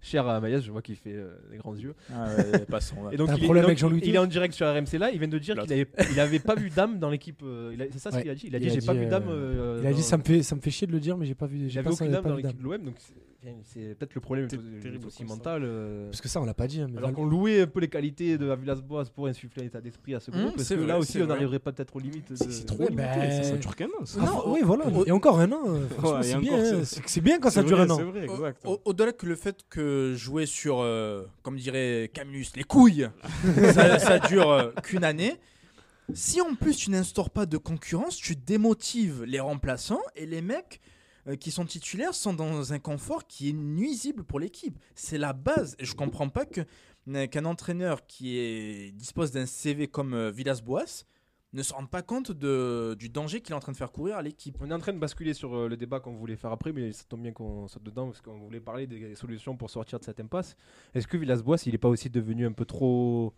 cher 0.00 0.26
à 0.26 0.40
Maïs, 0.40 0.62
je 0.62 0.70
vois 0.72 0.82
qu'il 0.82 0.96
fait 0.96 1.14
euh, 1.14 1.34
des 1.50 1.58
grands 1.58 1.74
yeux. 1.76 1.94
Ah, 2.12 2.26
ouais, 2.36 2.64
passons. 2.66 2.96
ouais. 3.04 3.14
Et 3.14 3.16
donc, 3.16 3.28
T'as 3.28 3.34
un 3.34 3.36
il, 3.36 3.42
est, 3.42 3.44
problème 3.44 3.62
donc, 3.64 3.68
avec 3.70 3.78
Jean-Louis 3.78 4.00
il 4.04 4.14
est 4.14 4.18
en 4.18 4.26
direct 4.26 4.54
sur 4.54 4.66
RMC 4.66 4.98
là. 4.98 5.10
Il 5.10 5.18
vient 5.18 5.28
de 5.28 5.38
dire 5.38 5.56
qu'il 5.58 5.71
avait, 5.72 5.88
il 6.12 6.20
avait 6.20 6.38
pas 6.38 6.54
vu 6.54 6.70
Dame 6.70 6.98
dans 6.98 7.10
l'équipe. 7.10 7.40
euh, 7.42 7.70
il 7.74 7.82
a- 7.82 7.86
c'est 7.90 7.98
ça 7.98 8.10
ce 8.10 8.16
Ouais. 8.16 8.22
qu'il 8.22 8.30
a 8.30 8.34
dit? 8.34 8.46
Il 8.48 8.56
a 8.56 8.58
dit 8.58 8.70
j'ai 8.70 8.80
pas 8.80 8.94
vu 8.94 9.06
euh, 9.06 9.10
Dame. 9.10 9.24
euh, 9.28 9.78
Il 9.80 9.86
a 9.86 9.90
dans- 9.90 9.96
dit 9.96 10.02
ça 10.02 10.16
me 10.18 10.22
fait, 10.22 10.42
ça 10.42 10.54
me 10.54 10.60
fait 10.60 10.70
chier 10.70 10.86
de 10.86 10.92
le 10.92 11.00
dire, 11.00 11.16
mais 11.16 11.26
j'ai 11.26 11.34
pas 11.34 11.46
vu. 11.46 11.58
J'ai 11.64 11.68
J'avais 11.70 11.84
pas, 11.86 11.92
aucune 11.92 12.06
pas 12.08 12.12
Dame 12.12 12.24
dans 12.24 12.36
vu 12.36 12.42
l'équipe 12.42 12.58
de 12.58 12.64
l'OM. 12.64 12.82
Donc, 12.82 12.94
c'est- 12.98 13.14
c'est 13.64 13.94
peut-être 13.96 14.14
le 14.14 14.20
problème 14.20 14.46
C'est 14.48 14.56
euh, 14.56 14.80
terrible 14.80 15.06
aussi 15.06 15.24
mental. 15.24 15.62
euh, 15.64 16.08
Parce 16.10 16.20
que 16.20 16.28
ça, 16.28 16.40
on 16.40 16.44
l'a 16.44 16.54
pas 16.54 16.68
dit. 16.68 16.80
hein, 16.80 16.86
mais 16.88 16.98
Alors 16.98 17.08
Val- 17.10 17.16
qu'on 17.16 17.24
louait 17.26 17.62
un 17.62 17.66
peu 17.66 17.80
les 17.80 17.88
qualités 17.88 18.38
de 18.38 18.54
Villas-Boas 18.54 19.06
pour 19.14 19.26
insuffler 19.26 19.62
un 19.64 19.66
état 19.66 19.80
d'esprit 19.80 20.14
à 20.14 20.20
ce 20.20 20.30
Mmh, 20.30 20.34
groupe, 20.34 20.54
parce 20.54 20.68
c'est 20.68 20.74
que 20.76 20.80
vrai, 20.80 20.88
là 20.88 20.98
aussi 20.98 21.12
c'est 21.12 21.22
on 21.22 21.26
vrai. 21.26 21.34
n'arriverait 21.34 21.58
pas 21.58 21.72
peut-être 21.72 21.96
aux 21.96 21.98
limites. 21.98 22.30
de- 22.30 22.36
C'est 22.36 22.64
trop 22.66 22.78
Ouais, 22.78 22.90
limité, 22.90 23.02
ben- 23.08 23.42
ça, 23.42 23.50
ça 23.50 23.56
dure 23.56 23.74
qu'un 23.74 23.86
an. 23.86 24.04
ça. 24.04 24.20
Ah, 24.22 24.26
Non, 24.26 24.42
oui, 24.52 24.60
voilà. 24.62 24.84
Et 25.06 25.10
encore 25.10 25.40
un 25.40 25.50
an. 25.50 25.60
euh, 25.66 25.88
franchement, 25.88 26.12
Ouais, 26.12 26.20
et 26.20 26.22
c'est 26.22 26.38
bien. 26.38 26.64
c'est- 26.64 26.74
hein. 26.76 26.80
C'est 26.84 27.02
c'est 27.08 27.20
bien 27.20 27.40
quand 27.40 27.50
ça 27.50 27.62
C'est 27.62 27.66
dure 27.66 27.78
vrai, 27.78 27.86
un 27.86 27.90
an. 27.90 27.96
C'est 27.96 28.02
vrai, 28.04 28.24
exact. 28.24 28.60
Au- 28.64 28.80
Au-delà 28.84 29.12
que 29.12 29.26
le 29.26 29.34
fait 29.34 29.56
que 29.68 30.14
jouer 30.16 30.46
sur, 30.46 30.78
euh, 30.80 31.24
comme 31.42 31.56
dirait 31.56 32.10
Camillus, 32.14 32.46
les 32.54 32.62
couilles, 32.64 33.08
ça, 33.74 33.98
ça 33.98 34.18
dure 34.20 34.50
euh, 34.52 34.70
qu'une 34.84 35.02
année. 35.04 35.34
Si 36.14 36.42
en 36.42 36.54
plus 36.54 36.76
tu 36.76 36.90
n'instaures 36.90 37.30
pas 37.30 37.46
de 37.46 37.56
concurrence, 37.56 38.16
tu 38.16 38.36
démotives 38.36 39.24
les 39.24 39.40
remplaçants 39.40 40.02
et 40.14 40.26
les 40.26 40.42
mecs 40.42 40.80
euh, 41.26 41.36
qui 41.36 41.50
sont 41.50 41.64
titulaires 41.64 42.14
sont 42.14 42.34
dans 42.34 42.72
un 42.72 42.78
confort 42.78 43.26
qui 43.26 43.48
est 43.48 43.54
nuisible 43.54 44.22
pour 44.24 44.38
l'équipe. 44.38 44.78
C'est 44.94 45.18
la 45.18 45.32
base. 45.32 45.74
Et 45.78 45.84
je 45.84 45.94
comprends 45.94 46.28
pas 46.28 46.44
que 46.44 46.62
euh, 47.08 47.26
qu'un 47.26 47.46
entraîneur 47.46 48.06
qui 48.06 48.92
dispose 48.94 49.30
d'un 49.30 49.46
CV 49.46 49.88
comme 49.88 50.12
euh, 50.12 50.30
Villas-Boas 50.30 51.04
ne 51.54 51.62
se 51.62 51.72
rende 51.72 51.90
pas 51.90 52.02
compte 52.02 52.32
du 52.32 53.08
danger 53.10 53.40
qu'il 53.40 53.52
est 53.52 53.56
en 53.56 53.60
train 53.60 53.72
de 53.72 53.76
faire 53.76 53.92
courir 53.92 54.16
à 54.16 54.22
l'équipe. 54.22 54.56
On 54.60 54.70
est 54.70 54.74
en 54.74 54.78
train 54.78 54.94
de 54.94 54.98
basculer 54.98 55.34
sur 55.34 55.68
le 55.68 55.76
débat 55.76 56.00
qu'on 56.00 56.14
voulait 56.14 56.36
faire 56.36 56.50
après, 56.50 56.72
mais 56.72 56.92
ça 56.92 57.04
tombe 57.06 57.20
bien 57.20 57.32
qu'on 57.32 57.68
saute 57.68 57.82
dedans 57.82 58.06
parce 58.06 58.22
qu'on 58.22 58.38
voulait 58.38 58.60
parler 58.60 58.86
des 58.86 59.14
solutions 59.14 59.54
pour 59.54 59.68
sortir 59.68 59.98
de 59.98 60.04
cette 60.04 60.18
impasse. 60.18 60.56
Est-ce 60.94 61.06
que 61.06 61.18
Villas-Boas, 61.18 61.58
il 61.66 61.72
n'est 61.72 61.78
pas 61.78 61.90
aussi 61.90 62.08
devenu 62.08 62.46
un 62.46 62.52
peu 62.52 62.64
trop 62.64 63.34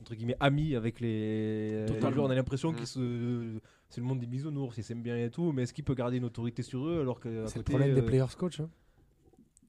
entre 0.00 0.14
guillemets 0.14 0.36
ami 0.40 0.74
avec 0.74 1.00
les, 1.00 1.86
les 1.86 2.00
On 2.18 2.30
a 2.30 2.34
l'impression 2.34 2.72
Mm. 2.72 2.76
que 2.76 2.84
c'est 2.86 4.00
le 4.00 4.06
monde 4.06 4.18
des 4.20 4.26
bisounours, 4.26 4.76
ils 4.78 4.82
s'aiment 4.84 5.02
bien 5.02 5.16
et 5.16 5.30
tout, 5.30 5.52
mais 5.52 5.62
est-ce 5.62 5.72
qu'il 5.72 5.84
peut 5.84 5.94
garder 5.94 6.16
une 6.16 6.24
autorité 6.24 6.62
sur 6.62 6.86
eux 6.86 7.00
alors 7.00 7.20
que 7.20 7.46
C'est 7.46 7.58
le 7.58 7.64
problème 7.64 7.94
des 7.94 8.00
euh, 8.00 8.06
players 8.06 8.26
coach. 8.36 8.60
hein. 8.60 8.68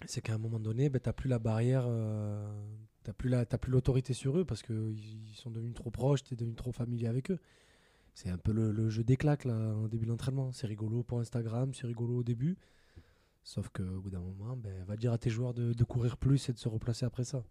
C'est 0.08 0.22
qu'à 0.22 0.34
un 0.34 0.38
moment 0.38 0.60
donné, 0.60 0.90
ben, 0.90 1.00
t'as 1.00 1.14
plus 1.14 1.30
la 1.30 1.40
barrière, 1.40 1.84
euh, 1.88 2.46
t'as 3.04 3.14
plus 3.14 3.30
la, 3.30 3.46
t'as 3.46 3.58
plus 3.58 3.72
l'autorité 3.72 4.14
sur 4.14 4.38
eux 4.38 4.44
parce 4.46 4.62
qu'ils 4.62 4.98
sont 5.36 5.52
devenus 5.52 5.74
trop 5.76 5.90
proches, 5.92 6.24
t'es 6.24 6.36
devenu 6.36 6.56
trop 6.56 6.72
familier 6.72 7.08
avec 7.08 7.32
eux. 7.32 7.40
C'est 8.14 8.30
un 8.30 8.38
peu 8.38 8.52
le, 8.52 8.72
le 8.72 8.90
jeu 8.90 9.04
des 9.04 9.18
claques 9.18 9.46
là 9.46 9.56
en 9.76 9.88
début 9.88 10.06
d'entraînement. 10.06 10.52
C'est 10.52 10.68
rigolo 10.68 11.04
pour 11.04 11.20
Instagram, 11.20 11.74
c'est 11.74 11.88
rigolo 11.88 12.18
au 12.18 12.24
début. 12.24 12.58
Sauf 13.44 13.70
que 13.70 13.84
au 13.84 14.02
bout 14.02 14.10
d'un 14.10 14.20
moment, 14.22 14.56
ben, 14.58 14.84
va 14.86 14.96
dire 14.98 15.12
à 15.14 15.18
tes 15.18 15.30
joueurs 15.30 15.54
de, 15.54 15.74
de 15.74 15.84
courir 15.84 16.18
plus 16.18 16.50
et 16.50 16.54
de 16.54 16.58
se 16.58 16.68
replacer 16.68 17.06
après 17.06 17.24
ça. 17.26 17.44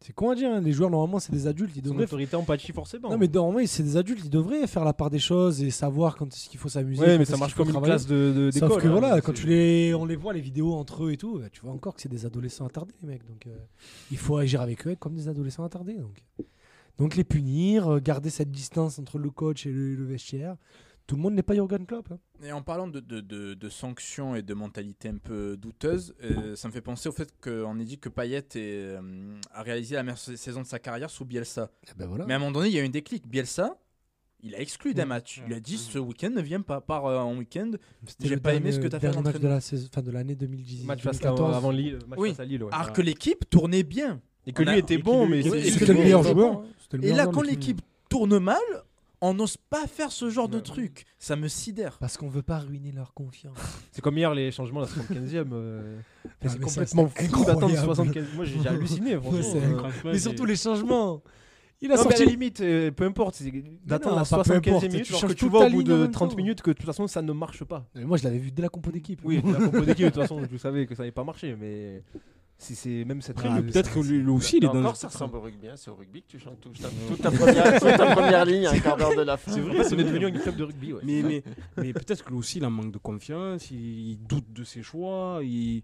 C'est 0.00 0.12
con 0.14 0.30
à 0.30 0.36
dire, 0.36 0.50
hein, 0.52 0.60
les 0.60 0.70
joueurs 0.72 0.90
normalement 0.90 1.18
c'est 1.18 1.32
des 1.32 1.48
adultes, 1.48 1.72
ils 1.74 1.82
devraient 1.82 2.04
autorité 2.04 2.36
empathie 2.36 2.70
forcément. 2.72 3.10
non 3.10 3.18
mais 3.18 3.26
normalement 3.26 3.66
c'est 3.66 3.82
des 3.82 3.96
adultes, 3.96 4.20
ils 4.24 4.30
devraient 4.30 4.64
faire 4.68 4.84
la 4.84 4.92
part 4.92 5.10
des 5.10 5.18
choses 5.18 5.60
et 5.60 5.70
savoir 5.70 6.16
quand 6.16 6.32
est-ce 6.32 6.48
qu'il 6.48 6.58
faut 6.60 6.68
s'amuser. 6.68 7.02
ouais, 7.04 7.18
mais 7.18 7.24
ça 7.24 7.36
marche 7.36 7.54
comme 7.54 7.68
une 7.70 7.80
classe 7.80 8.06
de, 8.06 8.32
de- 8.32 8.50
Sauf 8.52 8.62
d'école, 8.68 8.82
que 8.82 8.86
hein, 8.88 8.92
voilà, 8.92 9.20
quand 9.20 9.32
tu 9.32 9.46
les, 9.48 9.92
on 9.94 10.04
les 10.06 10.14
voit 10.14 10.32
les 10.32 10.40
vidéos 10.40 10.72
entre 10.74 11.04
eux 11.04 11.12
et 11.12 11.16
tout, 11.16 11.38
bah, 11.40 11.46
tu 11.50 11.62
vois 11.62 11.72
encore 11.72 11.94
que 11.96 12.00
c'est 12.00 12.08
des 12.08 12.24
adolescents 12.26 12.64
attardés 12.64 12.94
les 13.02 13.08
mecs. 13.08 13.26
Donc 13.26 13.46
euh, 13.48 13.56
il 14.12 14.18
faut 14.18 14.36
agir 14.36 14.60
avec 14.60 14.86
eux 14.86 14.94
comme 14.94 15.14
des 15.16 15.26
adolescents 15.28 15.64
attardés. 15.64 15.94
Donc, 15.94 16.22
donc 16.98 17.16
les 17.16 17.24
punir, 17.24 17.88
euh, 17.94 17.98
garder 18.00 18.30
cette 18.30 18.52
distance 18.52 19.00
entre 19.00 19.18
le 19.18 19.30
coach 19.30 19.66
et 19.66 19.72
le, 19.72 19.96
le 19.96 20.04
vestiaire, 20.04 20.54
tout 21.08 21.16
le 21.16 21.22
monde 21.22 21.34
n'est 21.34 21.42
pas 21.42 21.54
Jurgen 21.54 21.84
Klopp. 21.86 22.12
hein. 22.12 22.18
Et 22.44 22.52
en 22.52 22.62
parlant 22.62 22.86
de, 22.86 23.00
de, 23.00 23.20
de- 23.20 23.54
de 23.54 23.68
sanctions 23.68 24.36
et 24.36 24.42
de 24.42 24.54
mentalité 24.54 25.08
un 25.08 25.16
peu 25.16 25.56
douteuse, 25.56 26.14
euh, 26.22 26.54
ça 26.54 26.68
me 26.68 26.72
fait 26.72 26.80
penser 26.80 27.08
au 27.08 27.12
fait 27.12 27.32
qu'on 27.42 27.76
ait 27.80 27.84
dit 27.84 27.98
que 27.98 28.08
Payet 28.08 28.38
est, 28.38 28.56
euh, 28.56 29.00
a 29.52 29.62
réalisé 29.62 29.96
la 29.96 30.04
meilleure 30.04 30.18
sa- 30.18 30.36
saison 30.36 30.60
de 30.62 30.66
sa 30.66 30.78
carrière 30.78 31.10
sous 31.10 31.24
Bielsa. 31.24 31.70
Eh 31.88 31.98
ben 31.98 32.06
voilà. 32.06 32.26
Mais 32.26 32.34
à 32.34 32.36
un 32.36 32.38
moment 32.38 32.52
donné, 32.52 32.68
il 32.68 32.74
y 32.74 32.78
a 32.78 32.82
eu 32.82 32.86
un 32.86 32.90
déclic. 32.90 33.26
Bielsa, 33.26 33.76
il 34.42 34.54
a 34.54 34.60
exclu 34.60 34.94
d'un 34.94 35.02
Ouais. 35.02 35.08
match. 35.08 35.42
Il 35.48 35.52
a 35.54 35.58
dit 35.60 35.78
ce 35.78 35.98
week-end 35.98 36.30
ne 36.30 36.42
vient 36.42 36.60
pas. 36.60 36.80
Part 36.80 37.06
euh, 37.06 37.18
en 37.18 37.36
week-end. 37.36 37.72
J'ai 38.20 38.36
pas 38.36 38.54
aimé 38.54 38.70
ce 38.70 38.78
que 38.78 38.86
t'as 38.86 39.00
fait 39.00 39.08
à 39.08 39.10
dernier 39.10 39.24
match 39.32 39.40
de 39.40 39.48
la 39.48 39.60
saison, 39.60 39.88
fin 39.92 40.02
de 40.02 40.10
l'année 40.12 40.36
2010. 40.36 40.84
Match 40.84 41.02
face 41.02 41.16
à- 41.16 41.30
2014. 41.30 41.56
avant 41.56 41.70
Lille, 41.70 41.98
match 42.06 42.18
Oui. 42.20 42.28
face 42.30 42.40
à 42.40 42.44
Lille. 42.44 42.62
ouais. 42.62 42.70
Alors 42.72 42.92
que 42.92 43.02
l'équipe 43.02 43.48
tournait 43.50 43.82
bien. 43.82 44.20
Et 44.46 44.52
que 44.52 44.62
on 44.62 44.66
a- 44.66 44.72
lui 44.72 44.78
était 44.78 44.98
bon, 44.98 45.26
mais 45.26 45.42
C'était 45.42 45.86
le 45.92 45.94
meilleur 45.94 46.22
joueur. 46.22 46.62
Et 47.02 47.12
là, 47.12 47.26
quand 47.26 47.42
l'équipe 47.42 47.80
tourne 48.08 48.38
mal, 48.38 48.56
on 49.20 49.34
n'ose 49.34 49.56
pas 49.56 49.86
faire 49.86 50.12
ce 50.12 50.30
genre 50.30 50.48
de 50.48 50.60
truc. 50.60 51.04
Ça 51.18 51.34
me 51.36 51.48
sidère. 51.48 51.98
Parce 51.98 52.16
qu'on 52.16 52.28
veut 52.28 52.42
pas 52.42 52.58
ruiner 52.58 52.92
leur 52.92 53.14
confiance. 53.14 53.56
C'est 53.92 54.00
comme 54.00 54.16
hier 54.18 54.32
les 54.34 54.50
changements 54.52 54.82
à 54.82 54.86
la 54.86 54.88
75e. 55.20 55.48
euh, 55.52 55.98
Ah, 56.24 56.28
c'est 56.42 56.58
mais 56.60 56.68
ça, 56.68 56.80
complètement 56.80 57.10
c'est 57.16 57.26
fou 57.28 57.44
d'attendre 57.44 57.74
incroyable. 57.76 57.94
75. 57.94 58.26
Moi 58.36 58.44
j'ai 58.44 58.60
j'ai 58.62 58.68
halluciné 58.68 59.16
franchement. 59.16 59.40
c'est 59.42 59.64
euh. 59.64 59.90
Mais 60.04 60.18
surtout 60.18 60.44
les 60.44 60.56
changements. 60.56 61.22
Il 61.80 61.92
a 61.92 61.94
Non, 61.96 62.02
mais 62.02 62.06
à 62.08 62.10
sorti. 62.10 62.24
la 62.24 62.30
limite, 62.32 62.60
euh, 62.60 62.90
peu 62.90 63.04
importe, 63.04 63.36
c'est 63.36 63.52
d'attendre 63.86 64.16
non, 64.16 64.22
la 64.22 64.24
pas 64.36 64.42
peu 64.42 64.50
75e 64.54 64.56
importe, 64.68 64.82
minute, 64.88 65.04
tu 65.04 65.12
alors 65.12 65.20
changes 65.20 65.30
que 65.30 65.34
tu 65.34 65.40
toute 65.44 65.50
vois 65.50 65.60
ta 65.60 65.66
au 65.66 65.70
bout 65.70 65.78
ligne 65.82 65.92
en 65.92 65.96
de 65.96 66.02
même 66.02 66.10
30 66.10 66.30
temps. 66.30 66.36
minutes 66.36 66.60
que 66.62 66.70
de 66.70 66.76
toute 66.76 66.86
façon 66.86 67.06
ça 67.06 67.22
ne 67.22 67.32
marche 67.32 67.62
pas. 67.62 67.86
Mais 67.94 68.04
Moi, 68.04 68.16
je 68.16 68.24
l'avais 68.24 68.38
vu 68.38 68.50
dès 68.50 68.62
la 68.62 68.68
compo 68.68 68.90
d'équipe. 68.90 69.20
Oui, 69.24 69.40
la 69.44 69.58
compo 69.66 69.80
d'équipe, 69.84 70.04
de 70.06 70.10
toute 70.10 70.20
façon, 70.22 70.42
je 70.50 70.56
savais 70.56 70.86
que 70.86 70.96
ça 70.96 71.02
n'allait 71.02 71.12
pas 71.12 71.22
marcher, 71.22 71.54
mais 71.56 72.02
si 72.60 72.74
c'est 72.74 73.04
même 73.04 73.22
cette 73.22 73.36
Ah, 73.44 73.62
peut-être 73.62 73.94
que 73.94 74.00
lui, 74.00 74.18
lui 74.18 74.30
aussi, 74.30 74.56
il 74.56 74.64
est 74.64 74.66
dans. 74.66 74.80
encore, 74.80 74.96
ça 74.96 75.06
ressemble 75.08 75.36
au 75.36 75.40
rugby. 75.40 75.68
hein, 75.68 75.74
C'est 75.76 75.90
au 75.90 75.94
rugby 75.94 76.22
que 76.22 76.26
tu 76.28 76.38
chantes 76.40 76.60
tout, 76.60 76.70
toute, 76.70 77.20
ta 77.22 77.30
première, 77.30 77.72
toute 77.80 77.96
ta 77.96 78.14
première 78.14 78.44
ligne, 78.44 78.66
un 78.66 78.78
quart 78.80 78.96
d'heure 78.96 79.14
de 79.14 79.22
la 79.22 79.36
fin. 79.36 79.52
C'est 79.52 79.60
vrai, 79.60 79.84
c'est 79.84 79.94
devenu 79.96 80.26
un 80.26 80.30
club 80.32 80.56
de 80.56 80.64
rugby. 80.64 80.92
Ouais. 80.92 81.00
Mais, 81.04 81.22
mais, 81.22 81.42
mais 81.76 81.92
peut-être 81.92 82.24
que 82.24 82.30
lui 82.30 82.36
aussi, 82.38 82.58
il 82.58 82.64
a 82.64 82.66
un 82.66 82.70
manque 82.70 82.90
de 82.92 82.98
confiance, 82.98 83.70
il, 83.70 84.10
il 84.10 84.18
doute 84.18 84.52
de 84.52 84.64
ses 84.64 84.82
choix, 84.82 85.38
il, 85.42 85.82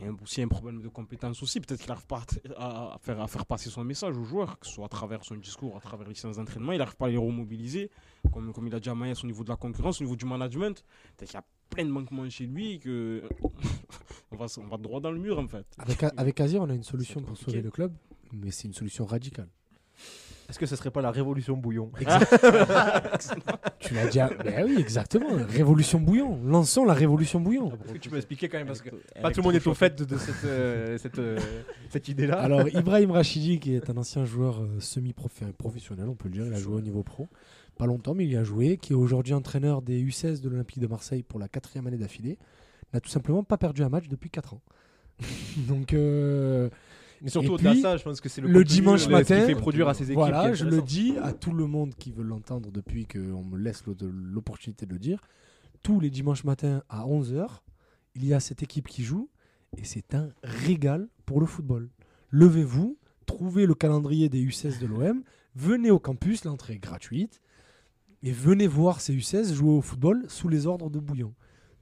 il 0.00 0.04
y 0.04 0.08
a 0.08 0.12
aussi 0.22 0.42
un 0.42 0.48
problème 0.48 0.82
de 0.82 0.88
compétence 0.88 1.40
aussi. 1.42 1.60
Peut-être 1.60 1.78
qu'il 1.80 1.88
n'arrive 1.88 2.06
pas 2.06 2.22
à, 2.56 2.94
à 2.94 2.98
faire, 3.00 3.20
à 3.20 3.26
faire 3.28 3.46
passer 3.46 3.70
son 3.70 3.84
message 3.84 4.16
aux 4.16 4.24
joueurs, 4.24 4.58
que 4.58 4.66
ce 4.66 4.72
soit 4.72 4.86
à 4.86 4.88
travers 4.88 5.24
son 5.24 5.36
discours, 5.36 5.76
à 5.76 5.80
travers 5.80 6.08
les 6.08 6.14
séances 6.16 6.36
d'entraînement. 6.36 6.72
Il 6.72 6.78
n'arrive 6.78 6.96
pas 6.96 7.06
à 7.06 7.10
les 7.10 7.16
remobiliser, 7.16 7.90
comme, 8.32 8.52
comme 8.52 8.66
il 8.66 8.74
a 8.74 8.80
dit 8.80 8.88
à 8.88 8.94
Maïs 8.96 9.22
au 9.22 9.26
niveau 9.28 9.44
de 9.44 9.50
la 9.50 9.56
concurrence, 9.56 10.00
au 10.00 10.04
niveau 10.04 10.16
du 10.16 10.24
management. 10.24 10.84
Peut-être 11.16 11.30
qu'il 11.30 11.36
y 11.36 11.40
a 11.40 11.44
plein 11.72 11.84
de 11.84 11.90
manquements 11.90 12.28
chez 12.30 12.46
lui 12.46 12.78
que 12.78 13.22
on, 14.30 14.36
va, 14.36 14.44
s- 14.46 14.58
on 14.58 14.66
va 14.66 14.76
droit 14.76 15.00
dans 15.00 15.10
le 15.10 15.18
mur 15.18 15.38
en 15.38 15.48
fait. 15.48 15.66
Avec, 15.78 16.04
avec 16.16 16.40
Azir, 16.40 16.62
on 16.62 16.70
a 16.70 16.74
une 16.74 16.82
solution 16.82 17.20
pour 17.20 17.30
compliqué. 17.30 17.50
sauver 17.50 17.62
le 17.62 17.70
club, 17.70 17.92
mais 18.32 18.50
c'est 18.50 18.68
une 18.68 18.74
solution 18.74 19.04
radicale. 19.04 19.48
Est-ce 20.48 20.58
que 20.58 20.66
ce 20.66 20.76
serait 20.76 20.90
pas 20.90 21.00
la 21.00 21.10
révolution 21.10 21.56
bouillon? 21.56 21.90
Tu 23.78 23.94
l'as 23.94 24.06
dit. 24.06 24.20
à- 24.20 24.28
Ben 24.44 24.64
oui, 24.66 24.76
exactement. 24.78 25.28
Révolution 25.48 25.98
bouillon. 26.00 26.38
Lançons 26.44 26.84
la 26.84 26.94
révolution 26.94 27.40
bouillon. 27.40 27.72
Est-ce 27.84 27.92
que 27.94 27.98
tu 27.98 28.10
peux 28.10 28.16
expliquer 28.16 28.48
quand 28.48 28.58
même 28.58 28.66
parce 28.66 28.82
que 28.82 28.90
pas 29.20 29.30
tout 29.30 29.40
le 29.40 29.44
monde 29.44 29.54
est 29.54 29.66
au 29.66 29.74
fait 29.74 29.94
de, 29.98 30.04
de 30.04 30.16
cette, 30.18 30.44
euh, 30.44 30.98
cette, 30.98 31.18
euh, 31.18 31.38
cette 31.90 32.08
idée-là. 32.08 32.38
Alors, 32.40 32.68
Ibrahim 32.68 33.10
Rachidi, 33.12 33.58
qui 33.60 33.74
est 33.74 33.88
un 33.90 33.96
ancien 33.96 34.24
joueur 34.24 34.60
euh, 34.62 34.78
semi-professionnel, 34.80 36.06
on 36.08 36.14
peut 36.14 36.28
le 36.28 36.34
dire, 36.34 36.46
il 36.46 36.52
a 36.54 36.58
joué 36.58 36.74
au 36.76 36.80
niveau 36.80 37.02
pro. 37.02 37.28
Pas 37.78 37.86
longtemps, 37.86 38.14
mais 38.14 38.24
il 38.24 38.30
y 38.30 38.36
a 38.36 38.44
joué, 38.44 38.76
qui 38.76 38.92
est 38.92 38.96
aujourd'hui 38.96 39.32
entraîneur 39.34 39.82
des 39.82 40.02
U16 40.02 40.40
de 40.40 40.48
l'Olympique 40.48 40.78
de 40.78 40.86
Marseille 40.86 41.22
pour 41.22 41.38
la 41.40 41.48
quatrième 41.48 41.86
année 41.86 41.96
d'affilée, 41.96 42.38
n'a 42.92 43.00
tout 43.00 43.08
simplement 43.08 43.42
pas 43.42 43.56
perdu 43.58 43.82
un 43.82 43.88
match 43.88 44.08
depuis 44.08 44.30
4 44.30 44.54
ans. 44.54 44.62
Donc, 45.68 45.92
euh, 45.94 46.68
Mais 47.22 47.30
surtout 47.30 47.52
au-delà 47.52 47.74
de 47.74 47.80
ça, 47.80 47.96
je 47.96 48.04
pense 48.04 48.20
que 48.20 48.28
c'est 48.28 48.40
le, 48.40 48.48
le 48.48 48.64
dimanche 48.64 49.08
matin, 49.08 49.40
qui 49.40 49.46
fait 49.46 49.54
produire 49.54 49.88
à 49.88 49.94
ses 49.94 50.04
équipes. 50.04 50.14
qui 50.24 50.30
voilà, 50.30 50.52
je 50.54 50.64
le 50.64 50.82
dis 50.82 51.14
à 51.22 51.32
tout 51.32 51.52
le 51.52 51.66
monde 51.66 51.94
qui 51.94 52.12
veut 52.12 52.22
l'entendre 52.24 52.70
depuis 52.70 53.06
qu'on 53.06 53.42
me 53.44 53.56
laisse 53.58 53.84
l'o- 53.86 53.96
l'opportunité 54.10 54.86
de 54.86 54.92
le 54.92 54.98
dire. 54.98 55.20
Tous 55.82 55.98
les 55.98 56.10
dimanches 56.10 56.44
matins 56.44 56.82
à 56.88 57.04
11h, 57.06 57.46
il 58.14 58.24
y 58.26 58.34
a 58.34 58.40
cette 58.40 58.62
équipe 58.62 58.86
qui 58.88 59.02
joue 59.02 59.28
et 59.78 59.84
c'est 59.84 60.14
un 60.14 60.28
régal 60.44 61.08
pour 61.24 61.40
le 61.40 61.46
football. 61.46 61.88
Levez-vous, 62.30 62.98
trouvez 63.26 63.66
le 63.66 63.74
calendrier 63.74 64.28
des 64.28 64.44
U16 64.44 64.78
de 64.80 64.86
l'OM, 64.86 65.22
venez 65.56 65.90
au 65.90 65.98
campus, 65.98 66.44
l'entrée 66.44 66.74
est 66.74 66.78
gratuite 66.78 67.40
et 68.22 68.32
venez 68.32 68.66
voir 68.66 69.00
ces 69.00 69.14
U16 69.14 69.52
jouer 69.52 69.70
au 69.70 69.80
football 69.80 70.24
sous 70.28 70.48
les 70.48 70.66
ordres 70.66 70.90
de 70.90 70.98
Bouillon. 70.98 71.34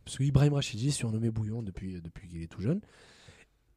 Parce 0.04 0.18
que 0.18 0.22
Ibrahim 0.22 0.54
Rachidi 0.54 0.90
surnommé 0.90 1.30
Bouillon 1.30 1.62
depuis, 1.62 2.00
depuis 2.00 2.28
qu'il 2.28 2.42
est 2.42 2.46
tout 2.46 2.62
jeune. 2.62 2.80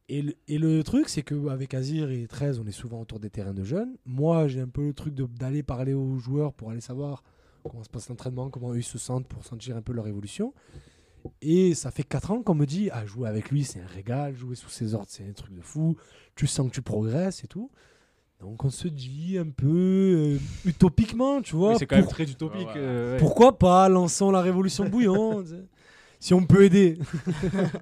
Et 0.08 0.22
le, 0.58 0.82
truc, 0.82 1.08
c'est 1.08 1.22
qu'avec 1.22 1.72
Azir 1.72 2.10
et 2.10 2.26
13, 2.26 2.58
on 2.58 2.66
est 2.66 2.72
souvent 2.72 3.00
autour 3.00 3.20
des 3.20 3.30
terrains 3.30 3.54
de 3.54 3.64
jeunes. 3.64 3.96
Moi, 4.04 4.48
j'ai 4.48 4.60
un 4.60 4.68
peu 4.68 4.88
le 4.88 4.92
truc 4.92 5.14
d'aller 5.14 5.62
parler 5.62 5.94
aux 5.94 6.18
joueurs 6.18 6.52
pour 6.52 6.70
aller 6.70 6.82
savoir 6.82 7.24
comment 7.62 7.82
se 7.82 7.88
passe 7.88 8.10
l'entraînement, 8.10 8.50
comment 8.50 8.74
ils 8.74 8.82
se 8.82 8.98
sentent 8.98 9.26
pour 9.26 9.44
sentir 9.44 9.78
un 9.78 9.82
peu 9.82 9.94
leur 9.94 10.06
évolution. 10.06 10.52
Et 11.40 11.74
ça 11.74 11.90
fait 11.90 12.02
4 12.02 12.32
ans 12.32 12.42
qu'on 12.42 12.54
me 12.54 12.66
dit 12.66 12.90
Ah, 12.92 13.06
jouer 13.06 13.30
avec 13.30 13.50
lui, 13.50 13.64
c'est 13.64 13.80
un 13.80 13.86
régal, 13.86 14.34
jouer 14.34 14.56
sous 14.56 14.68
ses 14.68 14.94
ordres, 14.94 15.08
c'est 15.08 15.26
un 15.26 15.32
truc 15.32 15.54
de 15.54 15.62
fou. 15.62 15.96
Tu 16.34 16.46
sens 16.46 16.68
que 16.68 16.74
tu 16.74 16.82
progresses 16.82 17.42
et 17.42 17.46
tout. 17.46 17.70
Donc 18.44 18.62
on 18.64 18.68
se 18.70 18.88
dit 18.88 19.38
un 19.38 19.48
peu 19.48 20.36
euh, 20.36 20.68
utopiquement, 20.68 21.40
tu 21.40 21.56
vois. 21.56 21.70
Oui, 21.72 21.76
c'est 21.78 21.86
quand 21.86 21.96
même 21.96 22.06
très 22.06 22.24
utopique. 22.30 22.66
Ouais, 22.68 22.74
ouais. 22.74 22.76
euh, 22.76 23.12
ouais. 23.14 23.18
Pourquoi 23.18 23.58
pas 23.58 23.88
lançons 23.88 24.30
la 24.30 24.40
révolution 24.42 24.88
sais. 24.88 25.42
Si 26.20 26.32
on 26.32 26.46
peut 26.46 26.64
aider. 26.64 26.98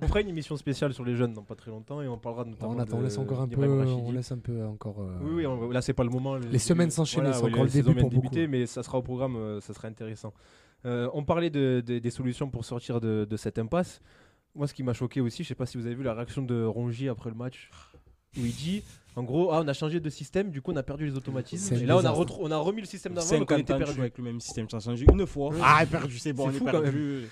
On 0.00 0.08
fera 0.08 0.20
une 0.20 0.28
émission 0.28 0.56
spéciale 0.56 0.92
sur 0.92 1.04
les 1.04 1.14
jeunes 1.14 1.32
dans 1.32 1.44
pas 1.44 1.54
très 1.54 1.70
longtemps 1.70 2.02
et 2.02 2.08
on 2.08 2.18
parlera 2.18 2.44
notamment 2.44 2.72
On 2.72 2.78
attend, 2.80 2.96
on 2.96 2.98
de 2.98 3.04
laisse 3.04 3.16
encore 3.18 3.40
un 3.40 3.46
peu. 3.46 3.64
On 3.64 4.10
laisse 4.10 4.32
un 4.32 4.38
peu 4.38 4.64
encore. 4.64 4.96
euh, 5.00 5.12
Oui, 5.22 5.30
oui, 5.36 5.46
on- 5.46 5.70
là 5.70 5.80
c'est 5.80 5.92
pas 5.92 6.02
le 6.02 6.10
moment. 6.10 6.36
Les 6.38 6.58
semaines 6.58 6.90
s'enchaînent, 6.90 7.32
c'est 7.32 7.40
oui, 7.44 7.52
encore 7.52 7.64
le 7.64 7.70
début 7.70 7.94
pour 7.94 8.10
débuter, 8.10 8.40
beaucoup. 8.46 8.50
mais 8.50 8.66
ça 8.66 8.82
sera 8.82 8.98
au 8.98 9.02
programme, 9.02 9.36
euh, 9.36 9.60
ça 9.60 9.72
sera 9.74 9.86
intéressant. 9.86 10.32
Euh, 10.86 11.08
on 11.14 11.22
parlait 11.22 11.50
de- 11.50 11.84
de- 11.86 12.00
des 12.00 12.10
solutions 12.10 12.50
pour 12.50 12.64
sortir 12.64 13.00
de, 13.00 13.24
de 13.30 13.36
cette 13.36 13.58
impasse. 13.60 14.00
Moi, 14.56 14.66
ce 14.66 14.74
qui 14.74 14.82
m'a 14.82 14.92
choqué 14.92 15.20
aussi, 15.20 15.44
je 15.44 15.48
sais 15.48 15.54
pas 15.54 15.66
si 15.66 15.78
vous 15.78 15.86
avez 15.86 15.94
vu 15.94 16.02
la 16.02 16.12
réaction 16.14 16.42
de 16.42 16.64
Rongier 16.64 17.08
après 17.10 17.30
le 17.30 17.36
match, 17.36 17.70
où 18.36 18.44
il 18.44 18.54
dit, 18.54 18.82
en 19.14 19.22
gros, 19.24 19.52
ah, 19.52 19.60
on 19.62 19.68
a 19.68 19.72
changé 19.74 20.00
de 20.00 20.08
système, 20.08 20.50
du 20.50 20.62
coup 20.62 20.72
on 20.72 20.76
a 20.76 20.82
perdu 20.82 21.04
les 21.04 21.14
automatismes. 21.16 21.74
Et 21.74 21.84
là, 21.84 21.98
on 21.98 22.04
a, 22.04 22.12
on 22.12 22.50
a 22.50 22.56
remis 22.56 22.80
le 22.80 22.86
système 22.86 23.12
d'avant, 23.12 23.28
donc 23.38 23.50
on 23.50 23.56
50 23.56 23.60
était 23.60 23.72
ans, 23.72 23.78
tu 23.78 23.84
perdu. 23.84 24.00
avec 24.00 24.18
le 24.18 24.24
même 24.24 24.40
système, 24.40 24.68
ça 24.70 24.78
a 24.78 24.80
changé 24.80 25.04
une 25.12 25.26
fois. 25.26 25.52
Ah, 25.62 25.84
perdu, 25.84 26.18
c'est 26.18 26.32
bon, 26.32 26.48
on 26.48 26.50
est 26.50 26.60
perdu. 26.64 27.28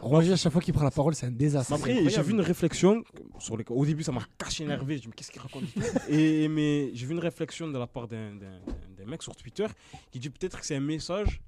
Roger, 0.00 0.32
à 0.32 0.36
chaque 0.36 0.52
fois 0.52 0.62
qu'il 0.62 0.72
prend 0.72 0.84
la 0.84 0.90
parole, 0.90 1.14
c'est 1.14 1.26
un 1.26 1.30
désastre. 1.30 1.74
Après, 1.74 2.08
j'ai 2.08 2.22
vu 2.22 2.32
une 2.32 2.40
réflexion. 2.40 3.04
Sur 3.38 3.56
les... 3.56 3.64
Au 3.68 3.84
début, 3.84 4.02
ça 4.02 4.12
m'a 4.12 4.22
caché 4.38 4.64
énervé. 4.64 4.98
Je 4.98 5.00
me 5.00 5.02
dis, 5.02 5.08
mais 5.08 5.14
qu'est-ce 5.16 5.30
qu'il 5.30 5.40
raconte? 5.40 5.64
Et, 6.08 6.48
Mais 6.48 6.90
j'ai 6.94 7.06
vu 7.06 7.12
une 7.12 7.18
réflexion 7.18 7.68
de 7.68 7.78
la 7.78 7.86
part 7.86 8.08
d'un 8.08 8.32
mec 9.06 9.22
sur 9.22 9.34
Twitter 9.36 9.66
qui 10.10 10.18
dit 10.18 10.30
peut-être 10.30 10.60
que 10.60 10.66
c'est 10.66 10.76
un 10.76 10.80
message 10.80 11.40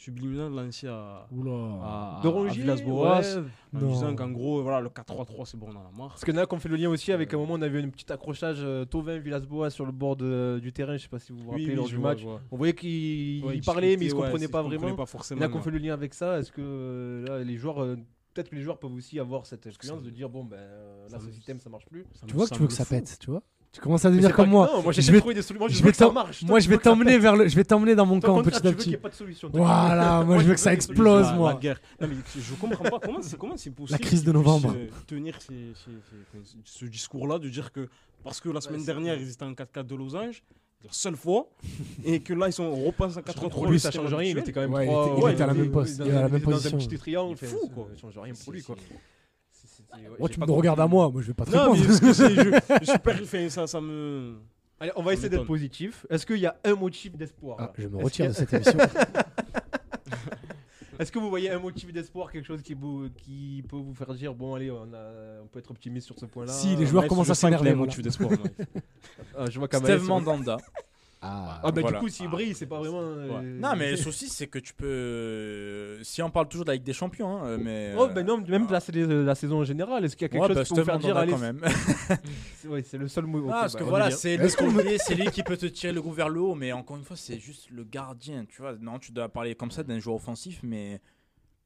subliminal 0.00 0.50
lancé 0.52 0.86
à, 0.88 1.26
Oula. 1.30 1.50
à, 1.52 2.20
De 2.22 2.28
à 2.28 2.30
Rongier, 2.30 2.62
Villas-Boas 2.62 3.20
ouais. 3.20 3.36
en 3.74 3.78
Non. 3.80 3.92
disant 3.92 4.14
qu'en 4.16 4.30
gros, 4.30 4.62
voilà, 4.62 4.80
le 4.80 4.88
4-3-3, 4.88 5.44
c'est 5.46 5.56
bon, 5.58 5.66
on 5.68 5.76
en 5.76 5.80
a 5.86 5.90
marre. 5.96 6.08
Parce 6.10 6.24
que 6.24 6.32
là, 6.32 6.46
qu'on 6.46 6.58
fait 6.58 6.68
le 6.68 6.76
lien 6.76 6.88
aussi 6.88 7.12
avec 7.12 7.32
un 7.34 7.36
moment, 7.38 7.54
on 7.54 7.62
avait 7.62 7.82
un 7.82 7.88
petit 7.90 8.10
accrochage 8.12 8.58
euh, 8.60 8.84
Tovin 8.84 9.18
Villas-Boas 9.18 9.70
sur 9.70 9.84
le 9.86 9.92
bord 9.92 10.16
de- 10.16 10.58
du 10.62 10.72
terrain, 10.72 10.96
je 10.96 11.02
sais 11.02 11.08
pas 11.08 11.18
si 11.18 11.32
vous 11.32 11.38
vous 11.44 11.50
rappelez 11.50 11.74
lors 11.74 11.86
du 11.86 11.96
vois, 11.96 12.10
match. 12.14 12.24
On 12.50 12.56
voyait 12.56 12.74
qu'il 12.74 13.44
Ouais, 13.44 13.60
parlait, 13.64 13.96
mais 13.96 14.06
il 14.06 14.10
se 14.10 14.14
ouais, 14.14 14.22
comprenait 14.22 14.48
pas 14.48 14.62
vraiment. 14.62 14.94
pas 14.94 15.06
forcément. 15.06 15.40
Là 15.40 15.48
qu'on 15.48 15.60
fait 15.60 15.70
le 15.70 15.78
lien 15.78 15.92
avec 15.94 16.14
ça, 16.14 16.38
est-ce 16.38 16.50
que 16.52 16.60
euh, 16.62 17.26
là, 17.26 17.44
les 17.44 17.56
joueurs, 17.56 17.82
euh, 17.82 17.96
peut-être 18.32 18.48
que 18.50 18.56
les 18.56 18.62
joueurs 18.62 18.78
peuvent 18.78 18.94
aussi 18.94 19.18
avoir 19.20 19.44
cette 19.44 19.66
expérience 19.66 20.02
de 20.02 20.10
dire 20.10 20.28
bon 20.30 20.44
ben 20.44 20.56
euh, 20.56 21.08
là 21.10 21.18
ce 21.20 21.26
me- 21.26 21.32
système 21.32 21.60
ça 21.60 21.68
marche 21.68 21.84
plus. 21.86 22.04
Ça 22.14 22.26
Tu 22.26 22.34
vois 22.34 22.46
que 22.46 22.54
tu 22.54 22.60
veux 22.60 22.66
que 22.68 22.72
ça 22.72 22.84
fou. 22.84 22.94
pète, 22.94 23.16
tu 23.20 23.30
vois 23.30 23.42
Tu 23.72 23.80
commences 23.80 24.04
à 24.04 24.10
devenir 24.10 24.34
comme 24.34 24.46
pas- 24.46 24.50
moi. 24.50 24.66
Non, 24.74 24.82
moi 24.82 24.92
Je 24.92 24.96
j'essaie 24.96 25.12
vais- 25.12 25.18
de 25.18 25.20
trouver 25.20 25.34
des 25.34 25.42
solutions. 25.42 25.60
Moi 25.60 25.68
je, 25.68 25.78
je 25.78 25.84
vais 25.84 25.92
ça 25.92 26.10
marche. 26.10 26.42
Moi, 26.42 26.58
je 26.58 26.68
vais 26.68 26.78
t'emmener 26.78 27.18
vers 27.18 27.36
le. 27.36 27.46
Je 27.46 27.54
vais 27.54 27.62
t'emmener 27.62 27.94
dans 27.94 28.04
mon 28.04 28.18
Toi, 28.18 28.30
camp, 28.30 28.42
petit 28.42 28.56
à 28.56 28.60
tu 28.60 28.66
veux 28.66 28.72
qu'il 28.72 28.78
n'y 28.78 28.84
petit. 28.84 28.94
ait 28.94 28.96
pas 28.96 29.08
de 29.10 29.14
solution. 29.14 29.48
Voilà, 29.52 30.24
moi 30.24 30.38
je 30.38 30.44
veux 30.44 30.54
que 30.54 30.60
ça 30.60 30.72
explose, 30.74 31.32
moi. 31.34 31.52
La 31.52 31.58
guerre. 31.60 31.80
Non, 32.00 32.08
mais 32.08 32.16
je 32.36 32.54
comprends 32.54 32.82
pas 32.84 32.98
comment 32.98 33.22
c'est 33.22 33.38
comment 33.38 33.56
c'est 33.56 33.70
possible. 33.70 33.92
La 34.00 34.04
crise 34.04 34.24
de 34.24 34.32
novembre. 34.32 34.74
euh, 34.76 34.88
tenir 35.06 35.40
ces- 35.40 35.72
ces- 35.84 36.42
ces- 36.44 36.56
ce 36.64 36.84
discours-là 36.84 37.38
de 37.38 37.48
dire 37.48 37.70
que 37.72 37.88
parce 38.24 38.40
que 38.40 38.48
la 38.48 38.60
semaine 38.60 38.84
dernière 38.84 39.14
ils 39.16 39.30
étaient 39.30 39.44
en 39.44 39.54
4-4 39.54 39.86
de 39.86 39.94
losange, 39.94 40.42
la 40.82 40.90
seule 40.92 41.14
fois, 41.16 41.48
et 42.04 42.18
que 42.20 42.34
là 42.34 42.48
ils 42.48 42.52
sont 42.52 42.74
repassés 42.74 43.18
en 43.18 43.22
4-3. 43.22 43.50
Pour 43.50 43.66
lui, 43.68 43.78
ça 43.78 43.92
change 43.92 44.12
rien. 44.12 44.30
Il 44.32 44.38
était 44.38 44.50
quand 44.52 44.62
même 44.62 44.72
Ouais, 44.74 44.84
il 44.86 44.88
trois- 44.90 45.06
était- 45.06 45.14
il 45.16 45.22
ouais, 45.24 45.32
était 45.34 45.42
à 45.42 45.46
la 45.46 45.54
même 45.54 45.70
poste, 45.70 45.98
dans 45.98 46.04
il 46.06 46.08
était 46.08 46.16
à 46.16 46.20
la 46.22 46.26
un- 46.26 46.28
même 46.28 46.40
dans 46.42 46.48
un 46.48 46.52
position. 46.54 46.78
petit 46.78 46.98
triangle. 46.98 47.36
Fou, 47.36 47.46
ça 47.62 47.68
quoi. 47.72 47.88
change 48.00 48.18
rien 48.18 48.34
pour 48.42 48.52
lui 48.52 48.62
quoi. 48.64 48.74
Moi, 50.18 50.28
tu 50.28 50.40
me 50.40 50.44
regardes 50.50 50.80
à 50.80 50.86
moi, 50.86 51.10
moi 51.10 51.22
je 51.22 51.28
vais 51.28 51.34
pas 51.34 51.44
te 51.44 51.50
Non, 51.50 51.72
mais 51.72 51.80
répondre. 51.80 51.98
je, 52.02 52.74
je 52.80 52.84
suis 52.90 52.98
perdu, 52.98 53.22
enfin, 53.24 53.48
ça, 53.48 53.66
ça 53.66 53.80
me. 53.80 54.36
Allez, 54.78 54.92
on 54.96 55.02
va 55.02 55.08
Ça 55.10 55.12
essayer 55.14 55.28
d'être 55.28 55.44
positif. 55.46 56.06
Est-ce 56.10 56.24
qu'il 56.24 56.38
y 56.38 56.46
a 56.46 56.56
un 56.64 56.74
motif 56.74 57.16
d'espoir 57.16 57.56
Ah, 57.60 57.72
je 57.76 57.86
me 57.88 57.96
retire 58.02 58.28
de 58.28 58.32
cette 58.32 58.52
émission. 58.54 58.78
Est-ce 60.98 61.10
que 61.10 61.18
vous 61.18 61.30
voyez 61.30 61.50
un 61.50 61.58
motif 61.58 61.92
d'espoir, 61.92 62.30
quelque 62.30 62.44
chose 62.46 62.60
qui, 62.62 62.74
vous- 62.74 63.08
qui 63.16 63.64
peut 63.68 63.76
vous 63.76 63.94
faire 63.94 64.12
dire 64.12 64.34
bon 64.34 64.54
allez, 64.54 64.70
on, 64.70 64.82
a- 64.92 65.42
on 65.42 65.46
peut 65.46 65.58
être 65.58 65.70
optimiste 65.70 66.06
sur 66.06 66.18
ce 66.18 66.26
point-là 66.26 66.52
Si, 66.52 66.76
les 66.76 66.84
joueurs 66.84 67.04
Ouais, 67.04 67.08
commencent 67.08 67.30
à 67.30 67.34
s'énerver, 67.34 67.74
motif 67.74 68.02
d'espoir. 68.02 68.30
Ah, 69.36 69.46
je 69.48 69.58
vois 69.58 69.68
Steve 69.72 69.86
c'est- 69.86 70.06
Mandanda. 70.06 70.58
Ah. 71.22 71.60
Ah 71.62 71.70
bah 71.70 71.82
Voilà. 71.82 71.98
du 71.98 72.04
coup, 72.04 72.08
s'il 72.08 72.28
brille, 72.28 72.54
c'est 72.54 72.66
pas 72.66 72.78
vraiment. 72.78 73.02
euh, 73.02 73.42
Non, 73.60 73.76
mais 73.76 73.90
le 73.90 73.96
souci, 73.98 74.28
c'est 74.28 74.46
que 74.46 74.58
tu 74.58 74.72
peux. 74.72 75.98
Si 76.02 76.22
on 76.22 76.30
parle 76.30 76.48
toujours 76.48 76.64
de 76.64 76.70
la 76.70 76.74
Ligue 76.76 76.82
des 76.84 76.94
Champions, 76.94 77.36
hein, 77.36 77.46
euh, 77.46 77.58
mais. 77.60 77.92
Oh, 77.96 78.04
euh, 78.04 78.08
bah 78.08 78.22
non, 78.22 78.38
même 78.38 78.66
la, 78.70 78.80
la, 78.92 79.06
la 79.22 79.34
saison 79.34 79.58
en 79.60 79.64
général, 79.64 80.02
est-ce 80.04 80.16
qu'il 80.16 80.24
y 80.24 80.26
a 80.26 80.28
quelque 80.30 80.40
ouais, 80.42 80.48
chose 80.48 80.56
bah, 80.56 80.64
qui 80.64 80.74
peut 80.74 80.84
faire 80.84 80.98
dire 80.98 81.16
allez, 81.18 81.32
quand 81.32 81.38
même. 81.38 81.60
c'est 82.56 82.68
ouais, 82.68 82.82
c'est 82.82 82.96
le 82.96 83.06
seul 83.08 83.26
mot. 83.26 83.46
Ah, 83.48 83.60
parce 83.62 83.74
bah, 83.74 83.80
que 83.80 83.84
est 83.84 83.88
voilà, 83.88 84.10
c'est 84.10 84.38
c'est 84.98 85.14
lui 85.14 85.30
qui 85.30 85.42
peut 85.42 85.58
te 85.58 85.66
tirer 85.66 85.92
le 85.92 86.00
groupe 86.00 86.16
vers 86.16 86.30
le 86.30 86.40
haut, 86.40 86.54
mais 86.54 86.72
encore 86.72 86.96
une 86.96 87.04
fois, 87.04 87.16
c'est 87.16 87.38
juste 87.38 87.68
le 87.70 87.84
gardien, 87.84 88.46
tu 88.46 88.62
vois. 88.62 88.74
Non, 88.80 88.98
tu 88.98 89.12
dois 89.12 89.28
parler 89.28 89.54
comme 89.54 89.70
ça 89.70 89.82
d'un 89.82 89.98
joueur 89.98 90.16
offensif, 90.16 90.60
mais 90.62 91.02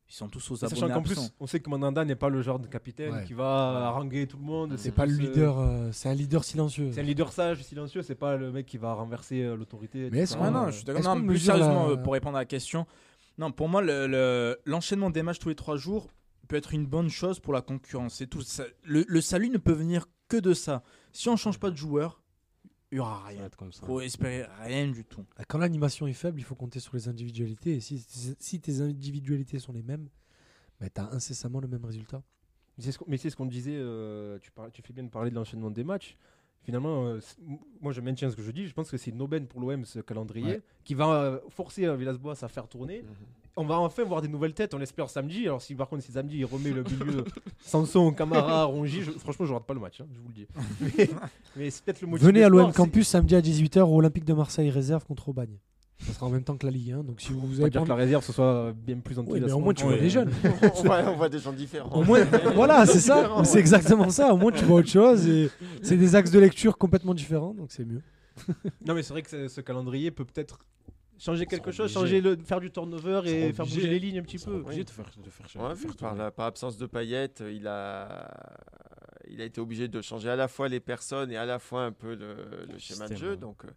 ils 0.08 0.14
sont 0.14 0.28
tous 0.28 0.50
aux 0.50 0.54
Et 0.56 0.64
abonnés 0.64 0.80
Sachant 0.80 0.92
qu'en 0.94 1.02
plus, 1.02 1.32
on 1.40 1.46
sait 1.46 1.60
que 1.60 1.70
Mandanda 1.70 2.04
n'est 2.04 2.14
pas 2.14 2.28
le 2.28 2.42
genre 2.42 2.58
de 2.58 2.66
capitaine 2.66 3.12
Ouais. 3.14 3.24
qui 3.24 3.32
va 3.32 3.86
haranguer 3.86 4.26
tout 4.26 4.36
le 4.36 4.44
monde. 4.44 4.74
C'est 4.76 4.90
pas 4.92 5.06
le 5.06 5.14
euh, 5.14 5.18
leader, 5.18 5.58
euh, 5.58 5.88
c'est 5.92 6.08
un 6.08 6.14
leader 6.14 6.44
silencieux. 6.44 6.90
C'est 6.92 7.00
un 7.00 7.04
leader 7.04 7.32
sage, 7.32 7.62
silencieux, 7.62 8.02
c'est 8.02 8.14
pas 8.14 8.36
le 8.36 8.52
mec 8.52 8.66
qui 8.66 8.76
va 8.78 8.92
renverser 8.92 9.42
euh, 9.42 9.56
l'autorité. 9.56 10.08
Mais 10.12 10.20
est-ce 10.20 10.36
Ouais, 10.36 10.50
non, 10.50 10.66
je 10.66 10.72
suis 10.76 10.84
d'accord. 10.84 11.16
Non, 11.16 11.26
plus 11.26 11.38
sérieusement, 11.38 11.88
la- 11.88 11.96
pour 11.96 12.12
répondre 12.12 12.36
à 12.36 12.40
la 12.40 12.44
question, 12.46 12.86
non, 13.38 13.50
pour 13.50 13.68
moi, 13.68 13.80
le- 13.82 14.06
le- 14.06 14.58
l'enchaînement 14.66 15.10
des 15.10 15.22
matchs 15.22 15.38
tous 15.38 15.48
les 15.48 15.54
trois 15.54 15.76
jours 15.76 16.08
peut 16.48 16.56
être 16.56 16.74
une 16.74 16.86
bonne 16.86 17.08
chose 17.08 17.40
pour 17.40 17.52
la 17.54 17.62
concurrence. 17.62 18.14
C'est 18.16 18.26
tout. 18.26 18.42
Ça- 18.42 18.64
le, 18.82 19.04
le 19.08 19.20
salut 19.22 19.48
ne 19.48 19.58
peut 19.58 19.72
venir 19.72 20.06
que 20.28 20.36
de 20.36 20.52
ça. 20.52 20.82
Si 21.12 21.28
on 21.30 21.36
change 21.36 21.58
pas 21.58 21.70
de 21.70 21.76
joueur, 21.76 22.20
il 22.94 22.98
y 22.98 23.00
aura 23.00 23.24
rien. 23.24 23.48
comme 23.56 23.72
ça. 23.72 23.84
Faut 23.86 24.00
espérer 24.00 24.46
rien 24.62 24.88
du 24.88 25.04
tout. 25.04 25.24
Quand 25.48 25.58
l'animation 25.58 26.06
est 26.06 26.12
faible, 26.12 26.38
il 26.40 26.44
faut 26.44 26.54
compter 26.54 26.78
sur 26.80 26.94
les 26.94 27.08
individualités. 27.08 27.74
Et 27.74 27.80
si, 27.80 27.98
si 28.38 28.60
tes 28.60 28.80
individualités 28.80 29.58
sont 29.58 29.72
les 29.72 29.82
mêmes, 29.82 30.08
bah, 30.80 30.88
tu 30.88 31.00
as 31.00 31.10
incessamment 31.12 31.60
le 31.60 31.66
même 31.68 31.84
résultat. 31.84 32.22
Mais 32.78 32.84
c'est 32.84 32.92
ce 32.92 32.98
qu'on- 32.98 33.06
ce 33.30 33.36
disait, 33.46 33.76
euh, 33.76 34.38
tu, 34.40 34.50
parles- 34.52 34.70
tu 34.72 34.80
fais 34.82 34.92
bien 34.92 35.02
de 35.04 35.08
parler 35.10 35.30
de 35.30 35.34
l'enchaînement 35.34 35.70
des 35.70 35.84
matchs. 35.84 36.16
Finalement, 36.62 37.06
euh, 37.06 37.20
moi 37.80 37.92
je 37.92 38.00
maintiens 38.00 38.30
ce 38.30 38.36
que 38.36 38.42
je 38.42 38.50
dis, 38.50 38.66
je 38.66 38.72
pense 38.74 38.90
que 38.90 38.96
c'est 38.96 39.10
une 39.10 39.20
aubaine 39.22 39.46
pour 39.46 39.60
l'OM 39.60 39.84
ce 39.84 39.98
calendrier 40.00 40.46
Ouais. 40.46 40.62
qui 40.84 40.94
va 40.94 41.22
euh, 41.22 41.40
forcer 41.50 41.84
Villas-Boas 41.96 42.42
à 42.42 42.48
faire 42.48 42.68
tourner. 42.68 43.02
Mhm. 43.02 43.08
On 43.56 43.64
va 43.64 43.78
enfin 43.78 44.02
voir 44.02 44.20
des 44.20 44.26
nouvelles 44.28 44.52
têtes, 44.54 44.74
on 44.74 44.78
l'espère 44.78 45.08
samedi. 45.08 45.44
Alors 45.46 45.62
si 45.62 45.74
par 45.76 45.88
contre 45.88 46.02
si 46.02 46.10
samedi 46.12 46.38
il 46.38 46.44
remet 46.44 46.70
le 46.70 46.82
milieu 46.82 47.24
Sanson, 47.64 48.12
Camara, 48.12 48.64
Rongi, 48.64 49.02
je- 49.02 49.12
franchement 49.12 49.46
je 49.46 49.52
rate 49.52 49.64
pas 49.64 49.74
le 49.74 49.80
match, 49.80 50.00
hein, 50.00 50.06
je 50.12 50.18
vous 50.18 50.26
le 50.28 50.34
dis. 50.34 50.46
Mais, 50.98 51.10
mais 51.56 51.70
c'est 51.70 51.84
peut-être 51.84 52.00
le 52.00 52.08
motif 52.08 52.26
Venez 52.26 52.42
à 52.42 52.48
l'OM 52.48 52.70
c'est- 52.72 52.76
Campus 52.76 53.06
samedi 53.08 53.36
à 53.36 53.40
18h 53.40 53.80
au 53.82 53.96
Olympique 53.98 54.24
de 54.24 54.32
Marseille 54.34 54.70
réserve 54.70 55.04
contre 55.04 55.28
Aubagne. 55.28 55.56
Ça 56.00 56.12
sera 56.12 56.26
en 56.26 56.30
même 56.30 56.42
temps 56.42 56.56
que 56.56 56.66
la 56.66 56.72
Ligue 56.72 56.90
1. 56.90 57.04
Donc 57.04 57.20
si 57.20 57.32
vous, 57.32 57.46
vous 57.46 57.60
avez 57.60 57.70
dire 57.70 57.84
que 57.84 57.88
la 57.88 57.94
réserve 57.94 58.24
ce 58.24 58.32
soit 58.32 58.72
bien 58.76 58.98
plus 58.98 59.16
Oui, 59.20 59.40
mais 59.40 59.52
au 59.52 59.60
moins 59.60 59.72
tu 59.72 59.84
Ouais. 59.84 59.92
vois 59.92 60.00
des 60.00 60.10
jeunes. 60.10 60.30
on, 60.74 60.82
voit, 60.82 60.98
on 61.06 61.14
voit 61.16 61.28
des 61.28 61.38
gens 61.38 61.52
différents. 61.52 61.90
Au 61.92 62.02
moins, 62.02 62.24
voilà, 62.56 62.84
c'est 62.86 62.98
ça. 62.98 63.30
C'est 63.44 63.60
exactement 63.60 64.10
ça. 64.10 64.34
Au 64.34 64.36
moins 64.36 64.50
tu 64.50 64.64
vois 64.64 64.80
autre 64.80 64.88
chose. 64.90 65.28
Et 65.28 65.48
c'est 65.82 65.96
des 65.96 66.16
axes 66.16 66.32
de 66.32 66.40
lecture 66.40 66.76
complètement 66.76 67.14
différents, 67.14 67.54
donc 67.54 67.70
c'est 67.70 67.84
mieux. 67.84 68.02
Non, 68.84 68.94
mais 68.94 69.04
c'est 69.04 69.12
vrai 69.12 69.22
que 69.22 69.30
ce, 69.30 69.46
ce 69.46 69.60
calendrier 69.60 70.10
peut 70.10 70.24
peut-être 70.24 70.58
changer 71.18 71.46
quelque 71.46 71.70
chose, 71.70 71.96
obligé. 71.96 72.18
changer 72.18 72.20
le, 72.20 72.36
faire 72.36 72.60
du 72.60 72.70
turnover 72.70 73.20
et 73.26 73.52
faire 73.52 73.64
bouger 73.66 73.86
les 73.88 73.98
lignes 73.98 74.18
un 74.18 74.22
petit 74.22 74.38
peu. 74.38 74.52
obligés 74.60 74.84
de 74.84 74.90
faire, 74.90 75.04
de 75.16 75.30
faire, 75.30 75.48
faire 75.76 75.96
par, 75.96 76.14
la, 76.14 76.30
par 76.30 76.46
absence 76.46 76.76
de 76.76 76.86
Payet, 76.86 77.30
il 77.52 77.66
a, 77.66 78.28
il 79.28 79.40
a 79.40 79.44
été 79.44 79.60
obligé 79.60 79.88
de 79.88 80.00
changer 80.02 80.28
à 80.30 80.36
la 80.36 80.48
fois 80.48 80.68
les 80.68 80.80
personnes 80.80 81.30
et 81.30 81.36
à 81.36 81.46
la 81.46 81.58
fois 81.58 81.84
un 81.84 81.92
peu 81.92 82.14
le, 82.14 82.66
le 82.70 82.78
schéma 82.78 83.08
de 83.08 83.16
jeu. 83.16 83.36
Donc, 83.36 83.64
euh, 83.64 83.70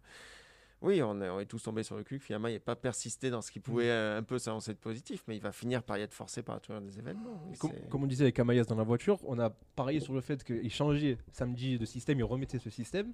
oui, 0.80 1.02
on 1.02 1.20
est, 1.20 1.28
on 1.28 1.40
est 1.40 1.46
tous 1.46 1.60
tombés 1.62 1.82
sur 1.82 1.96
le 1.96 2.04
cul. 2.04 2.18
que 2.18 2.24
Finalement, 2.24 2.46
il 2.48 2.52
n'est 2.52 2.60
pas 2.60 2.76
persisté 2.76 3.30
dans 3.30 3.42
ce 3.42 3.50
qui 3.50 3.58
pouvait 3.58 3.90
euh, 3.90 4.18
un 4.18 4.22
peu 4.22 4.38
s'annoncer 4.38 4.72
de 4.74 4.78
positif, 4.78 5.24
mais 5.26 5.34
il 5.36 5.42
va 5.42 5.50
finir 5.50 5.82
par 5.82 5.98
y 5.98 6.02
être 6.02 6.14
forcé 6.14 6.42
par 6.42 6.54
la 6.54 6.60
tournure 6.60 6.82
des 6.82 6.98
événements. 7.00 7.42
Com- 7.58 7.72
comme 7.90 8.04
on 8.04 8.06
disait 8.06 8.24
avec 8.24 8.38
Amayas 8.38 8.64
dans 8.64 8.76
la 8.76 8.84
voiture, 8.84 9.18
on 9.24 9.38
a 9.40 9.50
parié 9.74 9.98
sur 9.98 10.12
le 10.14 10.20
fait 10.20 10.44
qu'il 10.44 10.70
changeait 10.70 11.18
samedi 11.32 11.78
de 11.78 11.84
système, 11.84 12.18
il 12.20 12.24
remettait 12.24 12.60
ce 12.60 12.70
système, 12.70 13.12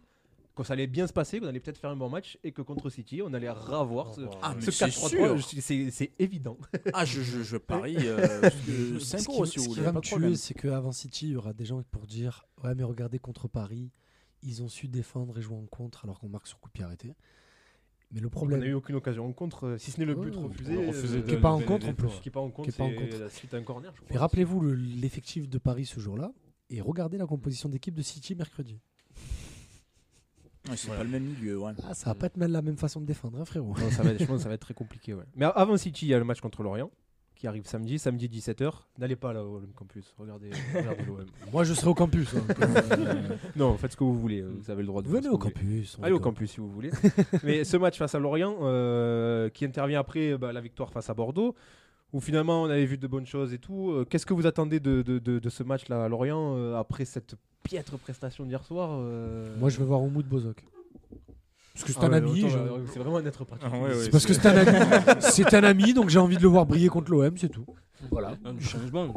que 0.55 0.63
ça 0.65 0.75
allait 0.75 0.87
bien 0.87 1.07
se 1.07 1.13
passer, 1.13 1.41
qu'on 1.41 1.47
allait 1.47 1.59
peut-être 1.61 1.79
faire 1.79 1.91
un 1.91 1.97
bon 1.97 2.09
match 2.09 2.39
et 2.45 2.53
que 2.53 2.63
contre 2.63 2.89
City, 2.91 3.23
on 3.23 3.33
allait 3.35 3.51
revoir 3.51 4.15
ce, 4.15 4.21
Ah, 4.43 4.55
ce 4.61 4.71
c'est 4.71 4.87
4-3-3. 4.87 5.09
sûr. 5.09 5.37
Je 5.37 5.43
suis- 5.43 5.61
C'est 5.61 5.91
c'est 5.91 6.13
évident. 6.19 6.57
Ah, 6.93 7.05
je, 7.05 7.23
je, 7.23 7.43
je 7.43 7.57
parie 7.57 7.97
euh, 7.99 8.49
5 9.01 9.19
Ce 9.21 9.27
qui, 9.27 9.47
si 9.47 9.53
ce 9.53 9.59
vous 9.61 9.65
qui 9.65 9.69
voulez. 9.71 9.81
va 9.83 9.93
me 9.93 10.01
tuer, 10.01 10.37
c'est 10.37 10.55
qu'avant 10.55 10.93
City, 10.93 11.27
il 11.29 11.33
y 11.33 11.37
aura 11.37 11.53
des 11.53 11.65
gens 11.65 11.83
pour 11.91 12.07
dire 12.07 12.47
Ouais, 12.63 12.75
mais 12.75 12.85
regardez 12.85 13.19
contre 13.19 13.49
Paris, 13.49 13.91
ils 14.43 14.63
ont 14.63 14.69
su 14.69 14.89
défendre 14.89 15.39
et 15.39 15.43
jouer 15.43 15.57
en 15.57 15.67
contre 15.67 16.05
alors 16.05 16.21
qu'on 16.21 16.29
marque 16.29 16.47
sur 16.47 16.61
coup 16.61 16.69
de 16.69 16.73
pied 16.73 16.85
arrêté. 16.85 17.15
Mais 18.13 18.21
le 18.21 18.29
On 18.29 18.31
problème, 18.31 18.61
n'a 18.61 18.67
eu 18.67 18.75
aucune 18.75 18.95
occasion 18.95 19.27
en 19.27 19.33
contre, 19.33 19.67
euh, 19.67 19.79
si 19.79 19.91
ce 19.91 19.99
n'est 19.99 20.05
le 20.07 20.15
but 20.15 20.37
Ouais, 20.37 20.43
refusé. 20.45 20.77
on 20.77 20.93
euh, 20.93 20.93
de- 21.21 21.21
qui 21.27 21.35
est 21.35 21.41
pas 21.41 21.51
en 21.51 21.61
contre 21.61 21.89
en 21.89 21.95
plus. 21.95 22.21
Qui 22.23 22.29
est 22.29 22.33
pas 22.33 22.39
en 22.41 22.51
contre, 22.51 22.69
Qui 22.69 22.75
est 22.75 22.79
pas 22.79 22.85
en 22.85 22.91
c'est 22.91 22.95
contre. 23.11 23.19
la 23.19 23.29
suite 23.31 23.55
à 23.55 23.57
un 23.57 23.63
corner. 23.63 23.93
je 23.97 24.03
Mais 24.13 24.19
rappelez-vous 24.19 24.61
le- 24.61 24.75
l'effectif 24.75 25.49
de 25.49 25.59
Paris 25.59 25.87
ce 25.87 25.99
jour-là 25.99 26.31
et 26.71 26.81
regardez 26.81 27.19
la 27.19 27.27
composition 27.27 27.69
d'équipe 27.69 27.95
de 27.95 28.03
City 28.03 28.37
mercredi. 28.37 28.79
Ouais, 30.69 30.77
c'est 30.77 30.89
pas 30.89 31.05
le 31.05 31.11
même 31.11 31.25
milieu, 31.25 31.59
ouais. 31.59 31.73
Ah, 31.89 31.95
ça 31.95 32.11
va 32.11 32.15
pas 32.15 32.27
être 32.27 32.37
mal 32.37 32.51
la 32.51 32.63
même 32.63 32.79
façon 32.79 33.01
de 33.01 33.07
défendre, 33.07 33.39
hein, 33.39 33.45
frérot. 33.45 33.75
Non, 33.79 33.91
ça 33.91 34.03
va 34.03 34.11
être, 34.11 34.21
je 34.21 34.25
pense 34.25 34.37
que 34.39 34.43
ça 34.45 34.49
va 34.49 34.55
être 34.57 34.63
très 34.63 34.75
compliqué. 34.75 35.13
Ouais. 35.15 35.25
Mais 35.37 35.47
avant 35.55 35.77
City, 35.77 36.07
il 36.07 36.09
y 36.09 36.15
a 36.15 36.19
le 36.19 36.25
match 36.25 36.41
contre 36.41 36.63
l'Orient 36.63 36.91
qui 37.35 37.49
arrive 37.49 37.67
samedi, 37.67 37.99
samedi 37.99 38.29
17h. 38.29 38.71
N'allez 38.99 39.17
pas 39.17 39.33
là 39.33 39.45
au 39.45 39.61
Campus, 39.75 40.15
regardez, 40.19 40.51
regardez 40.75 41.05
l'OM. 41.05 41.27
Moi, 41.53 41.65
je 41.65 41.75
serai 41.75 41.89
au 41.89 41.95
campus. 41.95 42.33
hein, 42.35 42.45
euh, 42.61 43.37
Non, 43.57 43.77
faites 43.77 43.93
ce 43.93 43.97
que 43.97 44.05
vous 44.05 44.19
voulez, 44.19 44.41
euh, 44.41 44.55
vous 44.57 44.71
avez 44.71 44.83
le 44.83 44.87
droit 44.87 45.03
de 45.03 45.09
faire 45.09 45.17
venez 45.21 45.29
au 45.29 45.37
campus. 45.39 45.99
Allez 46.03 46.13
au 46.13 46.21
campus 46.21 46.53
si 46.53 46.61
vous 46.61 46.71
voulez. 46.71 46.91
Mais 47.43 47.65
ce 47.65 47.77
match 47.77 47.99
face 47.99 48.15
à 48.15 48.19
Lorient, 48.19 48.57
euh, 48.63 49.49
qui 49.51 49.65
intervient 49.65 49.99
après 50.01 50.39
bah, 50.39 50.53
la 50.53 50.61
victoire 50.61 50.93
face 50.93 51.11
à 51.11 51.15
Bordeaux, 51.15 51.55
où 52.15 52.21
finalement 52.21 52.63
on 52.63 52.67
avait 52.71 52.87
vu 52.87 52.97
de 52.97 53.07
bonnes 53.07 53.27
choses 53.27 53.53
et 53.53 53.59
tout. 53.59 53.91
euh, 53.91 54.05
Qu'est-ce 54.09 54.25
que 54.25 54.33
vous 54.33 54.47
attendez 54.47 54.79
de, 54.81 55.03
de, 55.03 55.19
de- 55.19 55.39
de 55.41 55.49
ce 55.51 55.63
match-là 55.65 56.05
à 56.05 56.09
Lorient 56.09 56.55
euh, 56.57 56.77
après 56.79 57.05
cette 57.05 57.35
piètre 57.65 57.99
prestation 57.99 58.45
d'hier 58.45 58.65
soir 58.65 58.91
euh 58.93 59.55
Moi, 59.59 59.69
je 59.69 59.79
veux 59.79 59.85
voir 59.85 60.01
Oumoud 60.01 60.25
Bozok. 60.27 60.65
Parce 61.75 61.85
que 61.87 61.93
c'est 61.93 61.99
Ah 62.03 62.07
un 62.07 62.11
ouais, 62.11 62.17
ami. 62.19 62.41
je- 62.49 62.59
C'est 62.93 63.01
vraiment 63.01 63.17
un 63.17 63.27
être 63.27 63.45
pratique. 63.45 63.67
Ah 63.69 63.77
ouais, 63.77 63.89
ouais, 63.89 63.95
C'est 63.95 64.11
parce 64.11 64.27
que 64.27 64.33
c'est 64.33 64.47
un 64.47 64.57
ami. 64.57 65.21
c'est 65.21 65.55
un 65.55 65.65
ami, 65.65 65.93
donc 65.93 66.09
j'ai 66.09 66.21
envie 66.21 66.37
de 66.37 66.43
le 66.43 66.49
voir 66.49 66.67
briller 66.67 66.89
contre 66.89 67.11
l'OM, 67.11 67.37
c'est 67.37 67.49
tout. 67.49 67.67
Voilà. 68.13 68.37
Du 68.37 68.65
changement. 68.65 69.09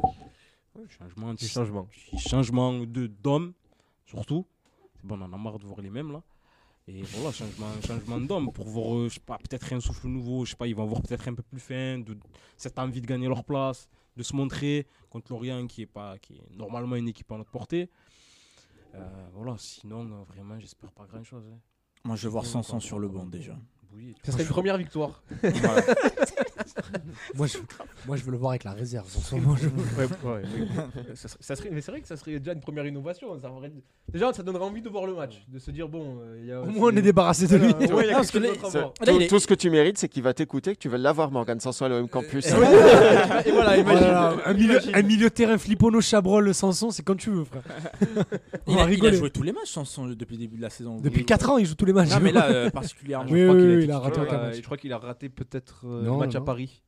Du 0.76 0.90
changement, 0.90 1.34
Du 1.36 1.46
changement. 1.48 1.88
du 2.14 2.20
changement 2.20 2.74
de 2.80 3.06
d'hommes, 3.08 3.54
surtout. 4.06 4.46
C'est 4.96 5.06
bon, 5.08 5.20
on 5.20 5.26
en 5.26 5.34
a 5.34 5.38
marre 5.38 5.60
de 5.60 5.66
voir 5.66 5.82
les 5.82 5.90
mêmes 5.92 6.12
là. 6.12 6.22
Et 6.90 7.02
voilà, 7.02 7.32
changement, 7.34 7.68
changement 7.86 8.20
d'hommes 8.22 8.52
pour 8.52 8.66
voir, 8.66 8.96
euh, 8.96 9.10
je 9.10 9.16
sais 9.16 9.20
pas, 9.20 9.38
peut-être 9.38 9.74
un 9.74 9.82
souffle 9.82 10.08
nouveau, 10.08 10.46
je 10.46 10.52
sais 10.52 10.56
pas, 10.56 10.68
ils 10.68 10.76
vont 10.76 10.84
avoir 10.84 11.02
peut-être 11.02 11.28
un 11.28 11.34
peu 11.34 11.44
plus 11.44 11.60
faim, 11.60 12.00
de, 12.00 12.18
cette 12.56 12.80
envie 12.80 13.02
de 13.02 13.06
gagner 13.06 13.28
leur 13.28 13.44
place, 13.44 13.90
de 14.16 14.24
se 14.24 14.34
montrer 14.34 14.88
contre 15.10 15.34
Lorient 15.34 15.68
qui 15.68 15.82
est, 15.82 15.86
pas, 15.86 16.18
qui 16.18 16.36
est 16.36 16.56
normalement 16.56 16.96
une 16.96 17.10
équipe 17.10 17.30
à 17.32 17.38
notre 17.38 17.52
portée. 17.52 17.90
Euh, 18.96 19.28
voilà, 19.34 19.56
sinon, 19.58 20.24
vraiment, 20.24 20.58
j'espère 20.60 20.92
pas 20.94 21.06
grand-chose. 21.06 21.44
hein. 21.54 21.60
Moi, 22.06 22.16
je 22.16 22.28
vais 22.28 22.32
voir 22.32 22.46
Sanson 22.46 22.80
sur 22.80 23.00
le 23.00 23.10
banc 23.10 23.26
déjà. 23.26 23.58
Ça 24.24 24.32
serait 24.32 24.44
une 24.44 24.50
première 24.50 24.78
victoire. 24.78 25.22
Voilà. 25.42 25.82
Moi 27.36 27.48
je, 27.48 27.58
moi, 28.06 28.16
je 28.18 28.24
veux 28.24 28.32
le 28.32 28.38
voir 28.38 28.52
avec 28.52 28.64
la 28.64 28.72
réserve. 28.72 29.08
en 29.18 29.22
ce 29.22 29.36
moment, 29.36 29.56
je- 29.56 29.68
Ouais, 29.68 30.08
ouais, 30.24 30.42
oui. 30.56 30.68
ça 31.16 31.28
serait, 31.28 31.38
ça 31.42 31.56
serait- 31.56 31.70
mais 31.72 31.82
c'est 31.82 31.92
vrai 31.92 32.02
que 32.02 32.08
ça 32.08 32.16
serait 32.16 32.40
déjà 32.40 32.54
une 32.54 32.60
première 32.60 32.86
innovation. 32.86 33.40
Ça 33.42 33.50
aurait- 33.52 33.72
déjà, 34.12 34.32
ça 34.34 34.44
donnerait 34.44 34.64
envie 34.64 34.82
de 34.82 34.90
voir 34.90 35.06
le 35.08 35.14
match, 35.16 35.44
de 35.48 35.60
se 35.60 35.72
dire 35.72 35.88
bon, 35.88 36.20
euh, 36.22 36.38
il 36.40 36.48
y 36.48 36.52
a 36.52 36.62
Au 36.62 36.66
moins, 36.68 36.92
on 36.94 36.96
est 36.96 37.02
débarrassé 37.02 37.48
de 37.48 37.56
lui. 37.58 37.74
Voilà, 37.74 37.86
au 37.88 37.92
moins, 37.94 38.04
il 38.04 38.08
y 38.08 38.12
a 38.12 38.14
parce 38.16 38.32
quelque 38.32 38.44
que 38.44 38.48
chose 38.48 38.56
là, 38.56 38.62
d'autre 38.62 38.68
à 38.68 38.72
C'est- 38.72 38.80
voir. 38.80 38.94
Là, 39.02 39.06
tout, 39.08 39.20
il 39.20 39.24
est- 39.24 39.28
tout 39.28 39.40
ce 39.40 39.48
que 39.48 39.54
tu 39.56 39.70
mérites, 39.70 39.98
c'est 39.98 40.08
qu'il 40.10 40.24
va 40.24 40.34
t'écouter, 40.34 40.76
que 40.76 40.80
tu 40.80 40.90
veux 40.90 40.98
l'avoir, 40.98 41.32
Morgan 41.32 41.60
Sanson 41.60 41.86
à 41.86 41.90
l'OM 41.90 42.08
Campus. 42.08 42.46
Et 42.48 42.52
voilà, 42.54 43.48
et 43.48 43.52
voilà, 43.52 43.78
imagine. 43.78 43.84
Voilà, 44.00 44.36
un, 44.46 44.54
milieu, 44.54 44.72
Imagine. 44.74 44.96
un 44.96 45.02
milieu 45.02 45.30
de 45.30 45.34
terrain 45.34 45.58
flippono, 45.58 46.02
Chabrol, 46.02 46.54
Sanson, 46.54 46.92
c'est 46.92 47.04
comme 47.04 47.18
tu 47.18 47.30
veux, 47.32 47.44
frère. 47.46 47.64
On 48.68 48.72
Il 48.72 48.76
va 48.76 48.82
a, 48.82 48.84
il 48.84 48.84
a 48.84 48.86
rigoler. 48.86 49.18
joué 49.18 49.30
tous 49.32 49.44
les 49.44 49.52
matchs, 49.52 49.72
Sanson, 49.72 50.08
depuis 50.08 50.36
le 50.36 50.42
début 50.42 50.58
de 50.58 50.62
la 50.62 50.70
saison. 50.70 50.98
Depuis 50.98 51.20
Vous- 51.22 51.26
4 51.26 51.50
ans, 51.50 51.58
il 51.58 51.66
joue 51.66 51.76
tous 51.76 51.86
les 51.86 51.94
matchs. 51.94 52.10
Non, 52.12 52.20
mais 52.22 52.32
là, 52.32 52.46
euh, 52.50 52.70
particulièrement. 52.70 53.28
je 53.28 53.44
crois 53.44 53.56
oui, 53.56 53.62
qu'il 53.62 53.72
a 53.72 53.77
il 53.84 53.92
a 53.92 54.00
raté 54.00 54.20
euh, 54.20 54.24
match. 54.48 54.56
Je 54.58 54.62
crois 54.62 54.78
qu'il 54.78 54.94
a 54.94 54.98
raté 54.98 55.30
peut-être 55.30 55.82
euh, 55.86 56.04
le 56.04 56.12
match 56.18 56.36
à 56.36 56.42
Paris. 56.42 56.82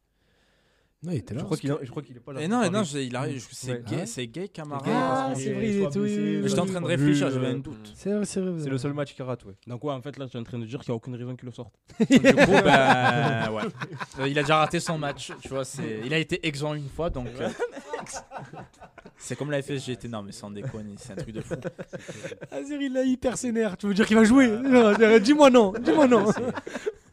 non, 1.03 1.11
il 1.11 1.17
était 1.19 1.33
là. 1.33 1.39
Je 1.41 1.45
crois 1.45 1.57
qu'il 1.57 1.69
je 1.69 2.17
est 2.17 2.19
pas 2.19 2.33
là. 2.33 2.41
Et 2.41 2.47
non, 2.47 2.69
non, 2.69 2.83
j'ai- 2.83 3.05
il 3.05 3.15
arrive. 3.15 3.45
C'est 3.51 3.71
Ouais. 3.71 3.83
gay, 3.87 3.99
Ah. 4.01 4.05
c'est 4.05 4.27
gay, 4.27 4.47
Camara. 4.49 4.83
Ah, 4.85 5.31
qu'il 5.33 5.43
c'est 5.43 5.49
est 5.49 5.53
vrai, 5.53 5.67
il 5.69 6.47
J'étais 6.47 6.59
en 6.59 6.65
train 6.65 6.81
de 6.81 6.85
réfléchir, 6.85 7.31
j'avais 7.31 7.47
un 7.47 7.57
doute. 7.59 7.93
C'est 7.95 8.11
vrai, 8.11 8.25
c'est 8.25 8.41
vrai. 8.41 8.51
vous 8.51 8.57
C'est 8.57 8.63
avez 8.63 8.71
le 8.71 8.77
seul 8.77 8.93
match 8.93 9.13
qu'il 9.15 9.23
rate, 9.23 9.45
ouais. 9.45 9.53
Donc, 9.67 9.83
ouais, 9.83 9.93
en 9.93 10.01
fait, 10.01 10.17
là, 10.17 10.27
tu 10.27 10.35
es 10.35 10.39
en 10.39 10.43
train 10.43 10.59
de 10.59 10.65
dire 10.65 10.79
qu'il 10.81 10.91
n'y 10.91 10.93
a 10.93 10.97
aucune 10.97 11.15
raison 11.15 11.35
qu'il 11.35 11.45
le 11.45 11.51
sorte. 11.53 11.73
Du 12.09 12.19
coup, 12.19 12.21
ben, 12.63 13.51
ouais. 13.53 13.63
Euh, 14.19 14.27
il 14.27 14.37
a 14.37 14.41
déjà 14.41 14.57
raté 14.57 14.79
son 14.81 14.97
match, 14.97 15.31
tu 15.41 15.47
vois. 15.49 15.63
Il 16.05 16.13
a 16.13 16.17
été 16.17 16.45
exempt 16.45 16.73
une 16.73 16.89
fois, 16.89 17.09
donc. 17.09 17.27
C'est 19.21 19.35
comme 19.35 19.51
la 19.51 19.61
FSG, 19.61 19.97
non, 20.09 20.23
mais 20.23 20.31
sans 20.31 20.49
déconner, 20.49 20.95
c'est 20.97 21.11
un 21.13 21.15
truc 21.17 21.33
de 21.35 21.41
fou. 21.41 21.55
Azir, 22.51 22.81
il 22.81 22.95
est 22.95 23.07
hyper 23.07 23.37
sénère. 23.37 23.75
Tu 23.77 23.87
veux 23.87 23.93
dire 23.93 24.07
qu'il 24.07 24.15
va 24.17 24.23
jouer? 24.23 24.47
Non, 24.47 24.93
Dis-moi 25.19 25.49
non, 25.49 25.73
dis-moi 25.79 26.07
non. 26.07 26.25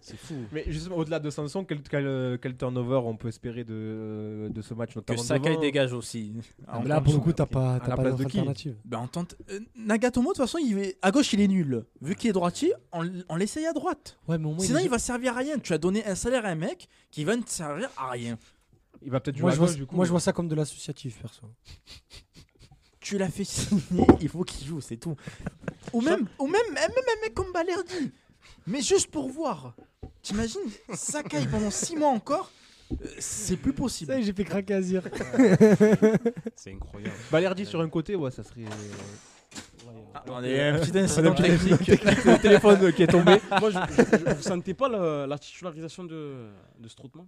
C'est 0.00 0.16
fou. 0.16 0.36
Mais 0.52 0.62
justement, 0.68 0.98
au-delà 0.98 1.18
de 1.18 1.28
Sanson, 1.30 1.64
quel, 1.64 1.80
quel, 1.82 2.38
quel 2.40 2.56
turnover 2.56 3.00
on 3.04 3.16
peut 3.16 3.26
espérer 3.26 3.64
de, 3.64 4.48
de 4.54 4.62
ce 4.62 4.72
match, 4.72 4.90
Que 4.90 5.00
notamment 5.00 5.20
Sakai 5.20 5.48
devant 5.48 5.60
dégage 5.60 5.92
aussi. 5.92 6.32
Ah, 6.68 6.80
là, 6.84 7.00
pour 7.00 7.12
le 7.14 7.18
coup, 7.18 7.32
t'as 7.32 7.44
pas, 7.46 7.74
À 7.74 7.80
t'as 7.80 7.88
la 7.88 7.96
pas 7.96 8.02
place 8.02 8.16
de 8.16 8.22
qui? 8.24 8.38
alternative. 8.38 8.76
Ben, 8.84 9.00
on 9.02 9.08
tente. 9.08 9.34
euh, 9.50 9.58
Nagatomo, 9.74 10.28
de 10.28 10.34
toute 10.36 10.44
façon, 10.44 10.58
il 10.64 10.78
est... 10.78 10.96
à 11.02 11.10
gauche, 11.10 11.32
il 11.32 11.40
est 11.40 11.48
nul. 11.48 11.84
Vu 12.00 12.14
qu'il 12.14 12.30
est 12.30 12.32
droitier, 12.32 12.72
on 12.92 13.34
l'essaye 13.34 13.66
à 13.66 13.72
droite. 13.72 14.16
Ouais, 14.28 14.38
mais 14.38 14.46
au 14.46 14.52
moins, 14.52 14.64
Sinon, 14.64 14.78
il 14.78 14.84
il 14.84 14.90
va 14.90 15.00
servir 15.00 15.34
à 15.34 15.40
rien. 15.40 15.58
Tu 15.58 15.72
as 15.72 15.78
donné 15.78 16.06
un 16.06 16.14
salaire 16.14 16.46
à 16.46 16.50
un 16.50 16.54
mec 16.54 16.86
qui 17.10 17.24
va 17.24 17.34
ne 17.34 17.42
servir 17.44 17.90
à 17.96 18.10
rien. 18.10 18.38
Il 19.06 19.10
va 19.12 19.20
peut-être 19.20 19.36
jouer 19.36 19.42
Moi 19.44 19.50
à 19.52 19.54
je, 19.54 19.58
vois, 19.60 19.68
gauche, 19.68 19.76
du 19.76 19.86
coup. 19.86 19.94
moi, 19.96 20.04
je 20.04 20.10
vois 20.10 20.18
ça 20.20 20.32
comme 20.32 20.48
de 20.48 20.54
l'associatif, 20.56 21.20
perso. 21.22 21.42
Tu 23.00 23.16
l'as 23.18 23.28
fait 23.28 23.44
signer, 23.44 24.04
il 24.20 24.28
faut 24.28 24.42
qu'il 24.42 24.66
joue, 24.66 24.80
c'est 24.80 24.96
tout. 24.96 25.14
Ou 25.92 26.00
même, 26.00 26.26
ou 26.40 26.46
même, 26.48 26.60
même 26.74 26.90
un 26.90 27.20
mec 27.22 27.34
comme 27.34 27.52
Balerdi. 27.52 28.10
Mais 28.66 28.80
juste 28.82 29.12
pour 29.12 29.28
voir. 29.30 29.76
T'imagines 30.22 30.60
Sakai 30.92 31.46
pendant 31.46 31.70
6 31.70 31.94
mois 31.94 32.08
encore 32.08 32.50
euh, 32.90 33.06
C'est 33.20 33.56
plus 33.58 33.72
possible. 33.72 34.12
Ça 34.12 34.20
j'ai 34.20 34.32
fait 34.32 34.42
craquer 34.44 34.74
Azir. 34.74 35.04
C'est 36.56 36.72
incroyable. 36.72 37.14
Balerdi 37.30 37.64
sur 37.64 37.80
un 37.80 37.88
côté, 37.88 38.16
ouais, 38.16 38.32
ça 38.32 38.42
serait. 38.42 38.64
Ah, 40.12 40.24
on 40.28 40.42
est 40.42 40.60
un 40.70 40.78
petit 40.80 40.98
incident 40.98 41.32
technique. 41.34 41.86
Le 41.86 42.40
téléphone 42.42 42.92
qui 42.92 43.02
est 43.04 43.06
tombé. 43.06 43.40
Moi, 43.60 43.70
je, 43.70 43.78
je- 44.02 44.18
je- 44.18 44.34
vous 44.34 44.42
sentez 44.42 44.74
pas 44.74 44.88
la, 44.88 45.28
la 45.28 45.38
titularisation 45.38 46.02
de, 46.02 46.48
de 46.80 46.88
Strootman? 46.88 47.26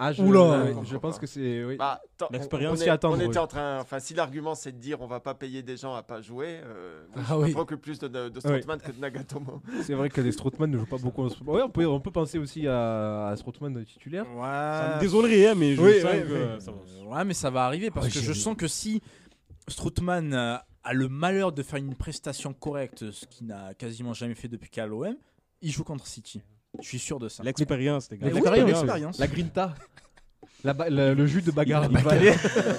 Ah, 0.00 0.12
je, 0.12 0.22
Oula. 0.22 0.40
ouais, 0.64 0.74
je 0.84 0.96
pense 0.96 1.18
que 1.18 1.26
c'est. 1.26 1.64
Oui. 1.64 1.76
Bah, 1.76 2.00
L'expérience, 2.30 2.80
est- 2.82 2.88
attendre, 2.88 3.16
on 3.16 3.20
était 3.20 3.30
oui. 3.30 3.38
en 3.38 3.46
train. 3.48 3.80
Enfin, 3.80 3.98
si 3.98 4.14
l'argument 4.14 4.54
c'est 4.54 4.70
de 4.70 4.78
dire 4.78 5.00
on 5.00 5.08
va 5.08 5.18
pas 5.18 5.34
payer 5.34 5.62
des 5.64 5.76
gens 5.76 5.92
à 5.94 6.04
pas 6.04 6.22
jouer, 6.22 6.60
euh, 6.62 7.04
moi, 7.16 7.24
Ah 7.28 7.34
je 7.48 7.56
oui. 7.58 7.76
plus 7.80 7.98
de, 7.98 8.06
de, 8.06 8.28
de 8.28 8.38
Strootman 8.40 8.78
que 8.80 8.92
de 8.92 9.00
Nagatomo. 9.00 9.60
C'est 9.82 9.94
vrai 9.94 10.08
que 10.08 10.20
les 10.20 10.30
Strootman 10.30 10.70
ne 10.70 10.78
jouent 10.78 10.86
pas 10.86 10.98
beaucoup. 10.98 11.22
en 11.24 11.28
Ouais, 11.52 11.62
on 11.62 11.68
peut, 11.68 11.84
on 11.86 11.98
peut 12.00 12.12
penser 12.12 12.38
aussi 12.38 12.68
à, 12.68 13.26
à 13.28 13.36
Strootman 13.36 13.84
titulaire. 13.84 14.24
Ouais. 14.36 15.00
Désolé, 15.00 15.48
hein, 15.48 15.54
mais 15.56 15.74
je 15.74 15.82
Oui, 15.82 16.00
sens 16.00 16.10
oui, 16.14 16.20
que 16.22 16.54
oui. 16.54 16.60
ça 16.60 16.70
va. 16.70 17.16
Ouais, 17.16 17.24
mais 17.24 17.34
ça 17.34 17.50
va 17.50 17.64
arriver 17.64 17.90
parce 17.90 18.06
que 18.08 18.20
je 18.20 18.32
sens 18.32 18.56
que 18.56 18.68
si 18.68 19.02
Strootman 19.66 20.32
euh, 20.32 20.56
a 20.84 20.92
le 20.94 21.08
malheur 21.08 21.52
de 21.52 21.62
faire 21.62 21.78
une 21.78 21.94
prestation 21.94 22.52
correcte, 22.52 23.10
ce 23.10 23.26
qu'il 23.26 23.48
n'a 23.48 23.74
quasiment 23.74 24.12
jamais 24.14 24.34
fait 24.34 24.48
depuis 24.48 24.70
qu'à 24.70 24.86
l'OM, 24.86 25.16
il 25.60 25.70
joue 25.72 25.84
contre 25.84 26.06
City. 26.06 26.40
Je 26.80 26.86
suis 26.86 26.98
sûr 26.98 27.18
de 27.18 27.28
ça. 27.28 27.42
L'expérience, 27.42 28.10
les 28.10 28.18
gars. 28.18 28.28
L'expérience. 28.28 29.18
La 29.18 29.26
grinta. 29.26 29.74
La 30.64 30.74
ba- 30.74 30.90
la- 30.90 31.14
le 31.14 31.26
jus 31.26 31.40
de 31.42 31.50
bagarre. 31.52 31.84
Il 31.90 31.98
va, 31.98 32.10
aller... 32.10 32.32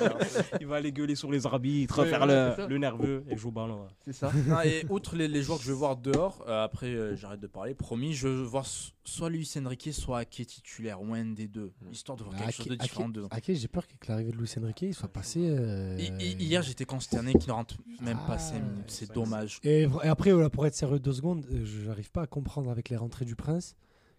il 0.59 0.67
va 0.67 0.75
aller 0.75 0.91
gueuler 0.91 1.15
sur 1.15 1.31
les 1.31 1.45
arbitres, 1.45 2.01
Ouais, 2.03 2.09
faire 2.09 2.21
ouais, 2.21 2.27
le, 2.27 2.51
c'est 2.55 2.61
ça. 2.63 2.67
le 2.67 2.77
nerveux 2.77 3.23
et 3.29 3.37
jouer 3.37 3.49
au 3.49 3.51
ballon. 3.51 3.83
ouais. 3.83 3.87
C'est 4.05 4.13
ça. 4.13 4.31
Non, 4.47 4.59
et 4.61 4.85
outre 4.89 5.15
les, 5.15 5.27
les 5.27 5.41
joueurs 5.41 5.59
que 5.59 5.63
je 5.63 5.69
veux 5.69 5.75
voir 5.77 5.95
dehors, 5.95 6.43
euh, 6.47 6.63
après 6.65 6.87
euh, 6.87 7.15
j'arrête 7.15 7.39
de 7.39 7.47
parler, 7.47 7.73
promis, 7.73 8.13
je 8.13 8.27
veux 8.27 8.43
voir 8.43 8.65
s- 8.65 8.91
soit 9.05 9.29
Luis 9.29 9.49
Enrique, 9.63 9.89
soit 9.93 10.19
Ake 10.19 10.45
titulaire, 10.45 11.01
ou 11.01 11.13
un 11.13 11.25
des 11.25 11.47
deux, 11.47 11.71
histoire 11.91 12.17
de 12.17 12.23
voir 12.23 12.35
quelque 12.35 12.51
chose 12.53 12.67
de 12.67 12.75
différent 12.75 13.07
de 13.09 13.21
Ok, 13.21 13.43
j'ai 13.47 13.67
peur 13.69 13.87
qu'avec 13.87 14.07
l'arrivée 14.07 14.31
de 14.31 14.37
Luis 14.37 14.53
Enrique, 14.61 14.81
il 14.81 14.93
soit 14.93 15.07
passé. 15.11 15.39
euh, 15.49 15.95
Hi- 15.97 16.11
hi- 16.19 16.35
Hier 16.43 16.61
j'étais 16.61 16.85
consterné 16.85 17.33
qu'il 17.33 17.47
ne 17.47 17.53
rentre 17.53 17.77
même 18.01 18.17
Ah, 18.23 18.27
pas 18.27 18.37
5 18.39 18.55
minutes, 18.61 18.91
c'est 18.91 19.11
dommage. 19.13 19.59
Et, 19.63 19.85
vra- 19.87 20.05
et 20.05 20.09
après, 20.09 20.31
voilà, 20.33 20.49
pour 20.49 20.65
être 20.67 20.75
sérieux 20.75 20.99
deux 20.99 21.13
secondes, 21.13 21.45
euh, 21.51 21.63
je 21.65 21.87
n'arrive 21.87 22.11
pas 22.11 22.23
à 22.23 22.27
comprendre 22.27 22.69
avec 22.69 22.89
les 22.89 22.97
rentrées 22.97 23.25
du 23.25 23.35
Prince 23.37 23.75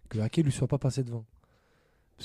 que 0.09 0.19
Ake 0.19 0.37
lui 0.37 0.51
soit 0.51 0.67
pas 0.67 0.77
passé 0.79 1.03
devant. 1.03 1.25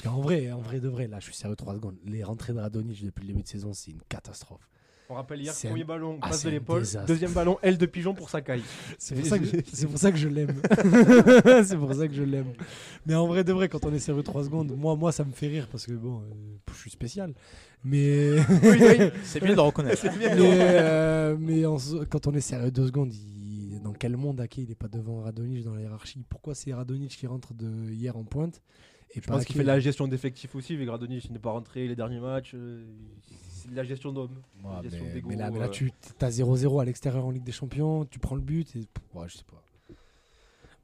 Parce 0.02 0.14
qu'en 0.14 0.20
vrai, 0.20 0.52
en 0.52 0.60
vrai 0.60 0.78
de 0.78 0.88
vrai, 0.88 1.06
là, 1.08 1.18
je 1.20 1.24
suis 1.24 1.34
sérieux 1.34 1.56
trois 1.56 1.74
secondes. 1.74 1.96
Les 2.04 2.22
rentrées 2.22 2.52
de 2.52 2.58
Radonjic 2.58 3.02
depuis 3.06 3.22
le 3.22 3.28
début 3.28 3.42
de 3.42 3.48
saison, 3.48 3.72
c'est 3.72 3.92
une 3.92 4.02
catastrophe. 4.10 4.68
On 5.08 5.14
rappelle 5.14 5.40
hier, 5.40 5.54
premier 5.54 5.82
un- 5.82 5.86
ballon, 5.86 6.18
Ah, 6.20 6.28
passe 6.28 6.42
de 6.44 6.50
l'épaule. 6.50 6.84
Deuxième 7.06 7.32
ballon, 7.32 7.58
aile 7.62 7.78
de 7.78 7.86
pigeon 7.86 8.12
pour 8.12 8.28
Sakai. 8.28 8.60
C'est 8.98 9.14
pour, 9.14 9.24
ça 9.24 9.38
que 9.38 9.44
je- 9.46 9.56
c'est 9.72 9.86
pour 9.86 9.98
ça 9.98 10.10
que 10.12 10.18
je 10.18 10.28
l'aime. 10.28 10.60
c'est 11.64 11.76
pour 11.78 11.94
ça 11.94 12.08
que 12.08 12.12
je 12.14 12.24
l'aime. 12.24 12.52
Mais 13.06 13.14
en 13.14 13.26
vrai 13.26 13.42
de 13.44 13.52
vrai, 13.54 13.68
quand 13.70 13.86
on 13.86 13.94
est 13.94 13.98
sérieux 14.00 14.22
trois 14.22 14.44
secondes, 14.44 14.74
moi, 14.76 14.96
moi, 14.96 15.12
ça 15.12 15.24
me 15.24 15.32
fait 15.32 15.46
rire 15.46 15.66
parce 15.70 15.86
que 15.86 15.92
bon, 15.92 16.20
euh, 16.20 16.24
je 16.74 16.78
suis 16.78 16.90
spécial. 16.90 17.32
Mais 17.84 18.36
C'est 19.22 19.42
bien 19.42 19.54
de 19.54 19.60
reconnaître. 19.60 20.04
mais, 20.18 20.28
euh, 20.36 21.36
mais 21.38 21.64
en 21.64 21.76
s- 21.76 21.94
quand 22.10 22.26
on 22.26 22.32
est 22.34 22.40
sérieux 22.40 22.70
deux 22.72 22.86
secondes, 22.86 23.14
il- 23.14 23.80
dans 23.82 23.92
quel 23.92 24.16
monde 24.16 24.40
Ake 24.40 24.58
il 24.58 24.70
est 24.70 24.74
pas 24.74 24.88
devant 24.88 25.20
Radonic 25.22 25.64
dans 25.64 25.74
la 25.74 25.82
hiérarchie? 25.82 26.24
Pourquoi 26.28 26.54
c'est 26.54 26.74
Radonic 26.74 27.16
qui 27.16 27.26
rentre 27.26 27.54
de 27.54 27.90
hier 27.92 28.16
en 28.16 28.24
pointe? 28.24 28.60
Et 29.14 29.20
Je 29.20 29.26
pense 29.26 29.44
qu'il 29.44 29.56
fait 29.56 29.62
de 29.62 29.66
la 29.68 29.80
gestion 29.80 30.06
d'effectifs 30.08 30.54
aussi. 30.54 30.74
Avec 30.74 30.88
Radonjic, 30.88 31.24
il 31.26 31.32
n'est 31.32 31.38
pas 31.38 31.50
rentré 31.50 31.86
les 31.88 31.96
derniers 31.96 32.20
matchs. 32.20 32.52
euh, 32.54 32.84
C'est 33.48 33.70
de 33.70 33.76
la 33.76 33.84
gestion 33.84 34.12
d'homme. 34.12 34.30
Ouais, 34.64 34.82
gestion 34.82 35.04
mais, 35.26 35.36
là, 35.36 35.50
mais 35.50 35.58
là 35.58 35.66
euh. 35.66 35.70
tu 35.70 35.92
as 36.20 36.30
0-0 36.30 36.80
à 36.80 36.84
l'extérieur 36.84 37.24
en 37.24 37.30
Ligue 37.30 37.44
des 37.44 37.52
Champions, 37.52 38.04
tu 38.04 38.18
prends 38.18 38.34
le 38.34 38.42
but 38.42 38.74
et 38.76 38.80
ouais, 39.14 39.26
je 39.28 39.36
sais 39.38 39.44
pas. 39.44 39.62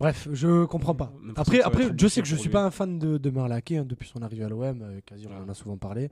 Bref, 0.01 0.27
je 0.32 0.65
comprends 0.65 0.94
pas. 0.94 1.12
Après, 1.36 1.61
après 1.61 1.89
je 1.97 2.07
sais 2.09 2.23
que 2.23 2.27
je 2.28 2.35
suis 2.35 2.47
lui. 2.47 2.53
pas 2.53 2.65
un 2.65 2.70
fan 2.73 2.99
de, 2.99 3.19
de 3.19 3.31
Marlaquet 3.31 3.77
hein, 3.78 3.85
depuis 3.85 4.09
son 4.09 4.23
arrivée 4.23 4.43
à 4.44 4.49
l'OM. 4.49 4.82
euh, 4.82 5.01
quasi, 5.07 5.27
on 5.28 5.36
en 5.44 5.49
a 5.49 5.55
souvent 5.55 5.77
parlé. 5.77 6.11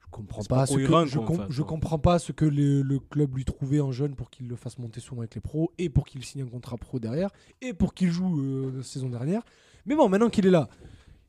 Je 0.00 0.06
comprends 0.10 0.42
pas, 0.44 0.56
pas 0.60 0.66
ce 0.66 0.74
que, 0.74 1.06
je, 1.06 1.18
com- 1.18 1.46
fait, 1.50 1.62
comprends 1.62 1.98
pas 1.98 2.18
ce 2.18 2.32
que 2.32 2.44
le, 2.44 2.82
le 2.82 2.98
club 2.98 3.36
lui 3.36 3.44
trouvait 3.44 3.80
en 3.80 3.92
jeune 3.92 4.14
pour 4.16 4.30
qu'il 4.30 4.48
le 4.48 4.56
fasse 4.56 4.78
monter 4.78 5.00
souvent 5.00 5.20
avec 5.20 5.34
les 5.34 5.40
pros 5.40 5.70
et 5.78 5.88
pour 5.88 6.06
qu'il 6.06 6.24
signe 6.24 6.42
un 6.42 6.46
contrat 6.48 6.76
pro 6.78 6.98
derrière 6.98 7.30
et 7.60 7.72
pour 7.74 7.92
qu'il 7.94 8.10
joue 8.10 8.40
euh, 8.40 8.72
la 8.78 8.82
saison 8.82 9.08
dernière. 9.08 9.42
Mais 9.84 9.94
bon, 9.94 10.08
maintenant 10.08 10.30
qu'il 10.30 10.46
est 10.46 10.50
là, 10.50 10.68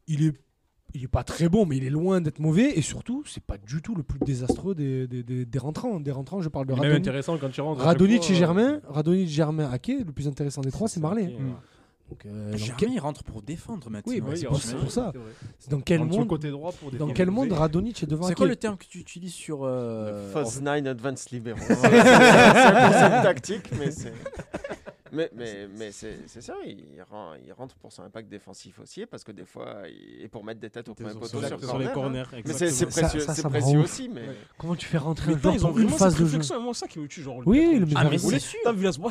il 0.07 0.25
est 0.25 0.33
il 0.93 1.03
est 1.03 1.07
pas 1.09 1.23
très 1.23 1.49
bon, 1.49 1.65
mais 1.65 1.75
il 1.77 1.83
est 1.83 1.89
loin 1.89 2.21
d'être 2.21 2.39
mauvais 2.39 2.71
et 2.77 2.81
surtout, 2.81 3.21
c'est 3.27 3.43
pas 3.43 3.57
du 3.57 3.81
tout 3.81 3.93
le 3.93 4.03
plus 4.03 4.19
désastreux 4.19 4.73
des, 4.73 5.05
des, 5.05 5.21
des- 5.21 5.45
des 5.45 5.59
rentrants. 5.59 5.99
Des 5.99 6.11
rentrants, 6.11 6.41
je 6.41 6.47
parle 6.49 6.65
de 6.65 6.73
Radonic, 6.73 6.99
intéressant 6.99 7.37
quand 7.37 7.49
tu 7.49 7.59
rentres. 7.59 7.81
Radonic 7.83 8.29
et 8.29 8.33
euh, 8.33 8.35
Germain. 8.37 8.79
Radonic, 8.87 9.27
Germain, 9.27 9.69
Ake, 9.69 9.91
le 10.05 10.11
plus 10.13 10.27
intéressant 10.29 10.61
des 10.61 10.71
trois, 10.71 10.87
c'est 10.87 11.01
Marley. 11.01 11.25
ouais. 11.25 11.35
Donc, 12.09 12.25
euh, 12.25 12.55
Germain 12.55 12.75
quel- 12.79 12.91
il 12.93 12.99
rentre 12.99 13.21
pour 13.25 13.41
défendre 13.41 13.89
maintenant. 13.89 14.13
Oui, 14.13 14.21
bah, 14.21 14.27
oui, 14.31 14.37
c'est 14.37 14.77
pour, 14.77 14.89
ça. 14.89 15.11
Dans 15.69 15.81
quel 15.81 15.99
Rentre 15.99 16.17
monde, 16.19 16.27
côté 16.29 16.49
droit 16.51 16.71
pour 16.71 16.89
dans 16.89 17.09
quel 17.09 17.31
monde 17.31 17.51
Radonic 17.51 18.01
est 18.01 18.07
devant 18.07 18.25
C'est 18.25 18.33
quoi 18.33 18.47
le 18.47 18.55
terme 18.55 18.77
que 18.77 18.85
tu 18.85 18.97
utilises 18.99 19.33
sur. 19.33 19.65
euh, 19.65 20.31
False 20.31 20.61
Nine 20.61 20.87
Advanced 20.87 21.31
Libero. 21.31 21.57
c'est 21.59 21.75
c'est 21.75 21.89
un 21.89 22.87
concept 22.87 23.23
tactique, 23.23 23.71
mais 23.77 23.91
c'est. 23.91 24.13
Mais, 25.11 25.29
mais, 25.35 25.67
mais 25.77 25.91
c'est 25.91 26.17
c'est 26.27 26.41
ça, 26.41 26.55
il, 26.65 27.01
ren- 27.09 27.35
il 27.45 27.51
rentre 27.53 27.75
pour 27.75 27.91
son 27.91 28.03
impact 28.03 28.29
défensif 28.29 28.79
aussi, 28.79 29.05
parce 29.05 29.23
que 29.23 29.31
des 29.31 29.45
fois, 29.45 29.83
il- 29.87 30.21
et 30.23 30.27
pour 30.27 30.43
mettre 30.43 30.59
des 30.59 30.69
têtes 30.69 30.89
au 30.89 30.93
premier 30.93 31.13
poteau 31.13 31.27
sur 31.41 31.47
sur, 31.47 31.57
les 31.57 31.65
corner, 31.65 31.89
hein. 31.89 31.93
corners. 31.93 32.23
Mais 32.45 32.53
c'est 32.53 32.69
c'est. 32.69 32.89
Ça- 32.91 33.01
précieux, 33.01 33.19
ça, 33.21 33.33
c'est 33.35 33.43
précieux 33.49 33.79
aussi. 33.79 34.09
Mais... 34.09 34.23
Comment 34.57 34.75
tu 34.75 34.85
fais 34.87 34.97
rentrer 34.97 35.35
Mais 35.35 35.45
un 35.47 35.51
ils 35.53 35.65
ont 35.65 35.69
une 35.69 35.73
vraiment 35.85 35.97
phase 35.97 36.13
de 36.13 36.19
jeu 36.19 36.23
réflexion. 36.25 36.61
Moi, 36.61 36.73
ça 36.73 36.87
qui 36.87 36.99
me 36.99 37.07
tue. 37.07 37.21
Genre, 37.21 37.41
Oui, 37.45 37.79
le 37.79 37.87
Ah, 37.95 38.07
mais 38.09 38.17
c'est 38.17 38.39
sûr. 38.39 38.59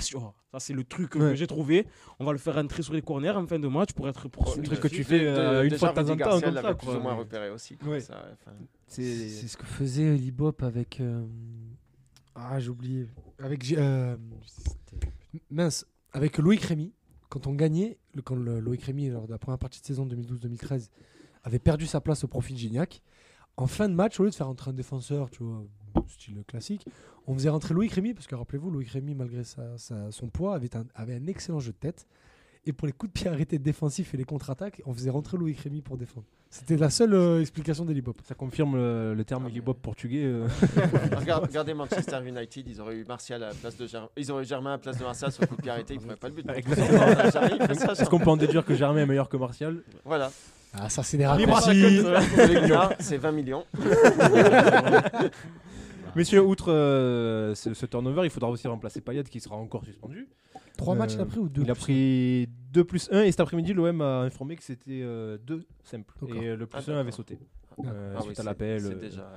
Sur- 0.01 0.35
Ça, 0.53 0.61
c'est 0.61 0.73
le 0.73 0.85
truc 0.85 1.11
que 1.11 1.35
j'ai 1.35 1.47
trouvé. 1.47 1.87
On 2.19 2.25
va 2.25 2.33
le 2.33 2.39
faire 2.39 2.55
rentrer 2.55 2.83
sur 2.83 2.93
les 2.95 3.03
corners 3.03 3.31
en 3.31 3.47
fin 3.47 3.59
de 3.59 3.69
match 3.69 3.93
pour 3.93 4.09
être 4.09 4.29
pour 4.29 4.45
Le 4.47 4.53
truc 4.63 4.65
truc. 4.67 4.81
que 4.81 4.89
tu 4.89 5.05
fais 5.05 5.27
euh, 5.27 5.65
une 5.65 5.77
fois 5.77 5.91
de 5.91 5.95
temps 5.95 6.11
en 6.11 6.17
temps. 6.17 6.75
Plus 6.77 6.89
ou 6.97 7.01
moins 7.01 7.15
repéré 7.15 7.51
aussi. 7.51 7.77
C'est 8.89 9.03
C'est 9.03 9.49
ce 9.49 9.57
que 9.57 9.67
faisait 9.67 10.15
Libop 10.15 10.63
avec. 10.63 11.01
euh, 11.01 11.25
Ah, 12.35 12.61
j'ai 12.61 12.71
oublié. 12.71 13.07
Avec. 13.43 13.73
Euh, 13.73 14.17
Mince. 15.51 15.87
Avec 16.13 16.39
Loïc 16.39 16.63
Rémy. 16.63 16.93
Quand 17.29 17.47
on 17.47 17.55
gagnait, 17.55 17.99
quand 18.25 18.37
Loïc 18.37 18.83
Rémy, 18.83 19.09
lors 19.11 19.27
de 19.27 19.33
la 19.33 19.39
première 19.39 19.59
partie 19.59 19.81
de 19.81 19.87
saison 19.87 20.07
2012-2013, 20.07 20.91
avait 21.43 21.59
perdu 21.59 21.87
sa 21.87 22.01
place 22.01 22.23
au 22.25 22.29
profit 22.29 22.53
de 22.53 22.59
Gignac, 22.59 23.03
en 23.57 23.67
fin 23.67 23.89
de 23.89 23.95
match, 23.95 24.21
au 24.21 24.25
lieu 24.25 24.31
de 24.31 24.35
faire 24.35 24.47
rentrer 24.47 24.71
un 24.71 24.75
défenseur, 24.75 25.31
tu 25.31 25.43
vois, 25.43 25.65
style 26.09 26.45
classique, 26.47 26.87
on 27.27 27.35
faisait 27.35 27.49
rentrer 27.49 27.75
Loïc 27.75 27.93
Rémy, 27.93 28.15
parce 28.15 28.27
que 28.27 28.35
rappelez-vous, 28.35 28.71
Loïc 28.71 28.89
Rémy, 28.91 29.15
malgré 29.15 29.43
sa- 29.45 29.77
son 30.11 30.29
poids, 30.29 30.55
avait 30.55 30.77
un, 30.77 30.85
avait 30.95 31.15
un 31.15 31.27
excellent 31.27 31.59
jeu 31.59 31.73
de 31.73 31.79
tête. 31.79 32.07
Et 32.65 32.73
pour 32.73 32.87
les 32.87 32.93
coups 32.93 33.13
de 33.13 33.19
pied 33.19 33.29
arrêtés 33.29 33.59
défensifs 33.59 34.13
et 34.15 34.17
les 34.17 34.25
contre-attaques, 34.25 34.83
on 34.87 34.93
faisait 34.93 35.11
rentrer 35.11 35.37
Loïc 35.37 35.59
Rémy 35.59 35.83
pour 35.83 35.97
défendre. 35.97 36.27
C'était 36.49 36.77
la 36.77 36.89
seule 36.91 37.13
euh, 37.13 37.41
explication 37.41 37.85
d'Elibop. 37.85 38.17
Ça 38.25 38.35
confirme 38.35 38.75
euh, 38.77 39.15
le 39.15 39.25
terme 39.25 39.45
Ah, 39.47 39.51
Ilibop 39.51 39.75
portugais. 39.75 40.23
euh. 40.25 40.47
Regarde- 41.19 41.45
Regardez 41.47 41.75
Manchester 41.75 42.19
United, 42.27 42.67
ils 42.69 42.81
auraient 42.81 42.97
eu 42.97 43.05
Martial 43.05 43.43
à 43.43 43.49
la 43.49 43.55
place 43.55 43.77
de 43.77 43.87
Germain. 43.87 44.09
Ils 44.17 44.31
auraient 44.33 44.45
eu 44.45 44.47
Germain 44.47 44.71
à 44.71 44.75
la 44.75 44.79
place 44.79 44.97
de 44.99 45.03
Martial 45.05 45.33
sur 45.33 45.43
le 45.43 45.49
coup 45.49 45.57
de 45.57 45.63
pied 45.63 45.71
arrêté, 45.71 45.95
ils 45.95 46.01
ne 46.01 46.05
feraient 46.07 46.17
pas 46.17 46.29
le 46.29 46.35
but. 46.35 46.47
Exactement. 46.55 47.31
Jamais 47.31 47.51
il 47.61 47.67
fait 47.67 47.75
ça, 47.75 47.93
Est-ce 47.93 48.09
qu'on 48.09 48.19
peut 48.21 48.31
en 48.31 48.37
déduire 48.39 48.65
que 48.65 48.75
Germain 48.75 49.01
est 49.03 49.07
meilleur 49.07 49.29
que 49.29 49.37
Martial? 49.37 49.77
Voilà. 50.05 50.31
Ah, 50.79 50.89
ça, 50.89 51.03
c'est 51.03 51.17
des 51.17 51.25
Libre 51.37 51.57
à 51.57 51.61
raccourcis. 51.61 52.03
Pellegrini, 52.37 52.73
c'est 53.01 53.17
20 53.19 53.33
millions. 53.33 53.65
Messieurs, 56.17 56.41
outre 56.43 56.73
euh, 56.73 57.55
ce, 57.55 57.75
ce 57.75 57.87
turnover, 57.87 58.23
il 58.25 58.31
faudra 58.31 58.51
aussi 58.51 58.67
remplacer 58.67 59.01
Payet 59.01 59.23
qui 59.25 59.39
sera 59.41 59.57
encore 59.57 59.85
suspendu. 59.85 60.29
Trois 60.79 60.95
Euh, 60.95 60.99
matchs 60.99 61.15
il 61.15 61.21
a 61.21 61.27
pris 61.27 61.39
ou 61.39 61.49
deux 61.49 61.63
Il 61.63 61.71
a 61.71 61.75
pris 61.75 62.49
2 62.73 62.85
plus 62.85 63.09
1 63.13 63.23
et 63.23 63.31
cet 63.31 63.41
après-midi, 63.41 63.73
l'OM 63.75 64.01
a 64.01 64.21
informé 64.23 64.57
que 64.57 64.63
c'était 64.65 65.01
2 65.03 65.67
simples. 65.85 66.15
D'accord. 66.23 66.43
Et 66.43 66.49
euh, 66.49 66.57
le 66.57 66.67
plus 66.67 66.79
Ah, 66.89 66.91
1 66.93 66.95
avait 66.95 67.05
d'accord. 67.11 67.15
sauté. 67.17 67.35
D'accord. 67.79 67.93
Euh, 67.95 68.15
Ah 68.15 68.19
oui, 68.21 68.25
suite 68.27 68.39
à 68.39 68.43
c'est- 68.43 68.47
l'appel. 68.49 68.81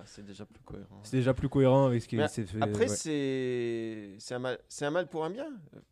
C'est 0.05 0.21
euh, 0.21 0.23
déjà, 0.25 0.45
plus 0.45 0.63
cohérent. 0.63 0.99
C'est 1.03 1.17
déjà 1.17 1.33
plus 1.33 1.49
cohérent 1.49 1.85
avec 1.87 2.01
ce 2.01 2.07
qui 2.07 2.17
s'est 2.29 2.45
fait. 2.45 2.61
Après, 2.61 2.87
ouais. 2.89 4.15
c'est 4.17 4.33
un, 4.33 4.39
mal- 4.39 4.59
c'est 4.69 4.85
un 4.85 4.91
mal 4.91 5.07
pour 5.07 5.25
un 5.25 5.29
bien. 5.29 5.47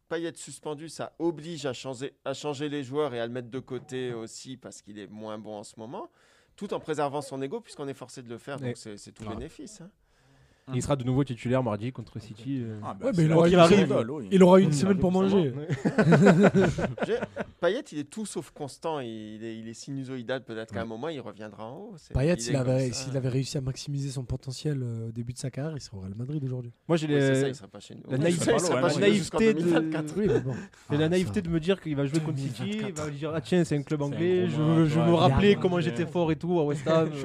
Pas 0.08 0.20
y 0.20 0.26
être 0.26 0.38
suspendu, 0.38 0.88
ça 0.88 1.14
oblige 1.20 1.66
à 1.66 1.74
changer, 1.74 2.14
à 2.24 2.34
changer 2.34 2.70
les 2.70 2.84
joueurs 2.84 3.14
et 3.14 3.20
à 3.20 3.28
le 3.28 3.34
mettre 3.34 3.50
de 3.50 3.60
côté 3.60 4.14
aussi 4.14 4.56
parce 4.56 4.82
qu'il 4.82 4.98
est 5.00 5.08
moins 5.08 5.38
bon 5.38 5.56
en 5.58 5.64
ce 5.64 5.78
moment, 5.78 6.10
tout 6.56 6.74
en 6.74 6.80
préservant 6.80 7.22
son 7.22 7.42
ego 7.42 7.60
puisqu'on 7.60 7.90
est 7.90 7.94
forcé 7.94 8.22
de 8.24 8.30
le 8.30 8.38
faire. 8.38 8.58
Donc 8.62 8.78
c'est 8.78 8.96
c'est 8.96 9.12
tout 9.12 9.26
Ah. 9.28 9.36
bénéfice. 9.36 9.82
hein. 9.82 9.90
Il 10.74 10.82
sera 10.82 10.98
de 10.98 11.04
nouveau 11.06 11.24
titulaire 11.24 11.64
mardi 11.64 11.94
contre 11.94 12.20
City. 12.20 12.62
euh. 12.62 12.80
Ah, 12.84 12.94
bah, 12.94 13.06
Ouais, 13.06 13.12
mais 13.12 13.18
c'est 13.18 13.24
il 13.24 13.32
aura- 13.34 13.44
qu'il 13.46 13.54
il 13.54 13.60
arrive. 13.60 13.80
rigole, 13.80 14.12
oui. 14.12 14.28
Il 14.32 14.44
aura 14.44 14.60
une 14.60 14.68
Mmh, 14.70 14.74
semaine 14.74 14.98
pour 15.00 15.12
manger. 15.14 15.54
J'ai- 17.06 17.20
Payet, 17.62 17.82
il 17.92 18.00
est 18.00 18.04
tout 18.10 18.26
sauf 18.26 18.52
constant. 18.52 19.00
Il 19.00 19.44
est, 19.44 19.58
il 19.58 19.68
est 19.68 19.74
sinusoïdal. 19.74 20.44
Peut-être 20.44 20.74
qu'à 20.74 20.82
un 20.82 20.86
moment, 20.86 21.08
il 21.10 21.20
reviendra 21.22 21.66
en 21.72 21.78
haut. 21.78 21.94
C'est- 21.98 22.14
Payet, 22.14 22.34
est 22.34 22.40
s'il 22.42 22.52
comme 22.54 22.62
avait, 22.70 22.90
ça. 22.92 22.94
s'il 23.06 23.18
avait 23.18 23.30
réussi 23.30 23.58
à 23.58 23.62
maximiser 23.62 24.10
son 24.10 24.24
potentiel 24.26 24.82
euh, 24.84 25.08
au 25.08 25.12
début 25.12 25.34
de 25.34 25.38
sa 25.38 25.50
carrière, 25.50 25.74
il 25.76 25.82
serait 25.82 25.98
au 25.98 26.02
Real 26.02 26.16
Madrid 26.16 26.44
aujourd'hui. 26.44 26.72
Moi, 26.88 26.98
j'ai 26.98 27.08
Oui, 27.08 27.14
c'est 27.14 27.36
ça, 27.36 27.42
les- 27.44 27.50
il 27.50 27.56
serait 27.56 27.68
pas 27.68 27.80
chez 27.80 27.96
nous. 27.96 28.02
la 28.12 28.18
naïveté- 28.18 28.44
ça, 28.46 28.54
il 28.54 28.60
serait 28.60 28.76
la 28.76 28.82
pas 28.82 28.90
chez 28.90 29.00
nous 29.10 29.14
jusqu'en 29.14 29.40
naïveté 29.40 29.54
de- 29.64 29.70
2024. 29.70 30.14
Oui, 30.18 30.26
mais 30.28 30.40
bon. 30.42 30.54
j'ai 30.92 30.98
la 30.98 31.06
Ah, 31.06 31.10
naïveté 31.10 31.36
ça. 31.36 31.42
de 31.42 31.50
me 31.50 31.60
dire 31.60 31.82
qu'il 31.82 31.96
va 31.96 32.06
jouer 32.06 32.20
contre 32.20 32.40
City. 32.40 32.64
Il 32.66 32.72
2024. 32.78 33.06
va 33.06 33.12
dire 33.12 33.32
Ah, 33.34 33.42
tiens, 33.42 33.64
c'est 33.64 33.78
un 33.78 33.84
club 33.84 34.02
un 34.02 34.06
anglais. 34.06 34.48
gros 34.48 34.50
Je, 34.50 34.62
match, 34.62 34.78
veux- 34.78 34.86
je 34.86 34.96
veux 34.96 35.02
ouais. 35.06 35.08
me 35.12 35.16
rappeler 35.16 35.56
comment 35.56 35.80
j'étais 35.80 36.06
fort 36.06 36.32
et 36.32 36.36
tout 36.36 36.60
à 36.60 36.64
West 36.66 36.86
Ham. 36.88 37.10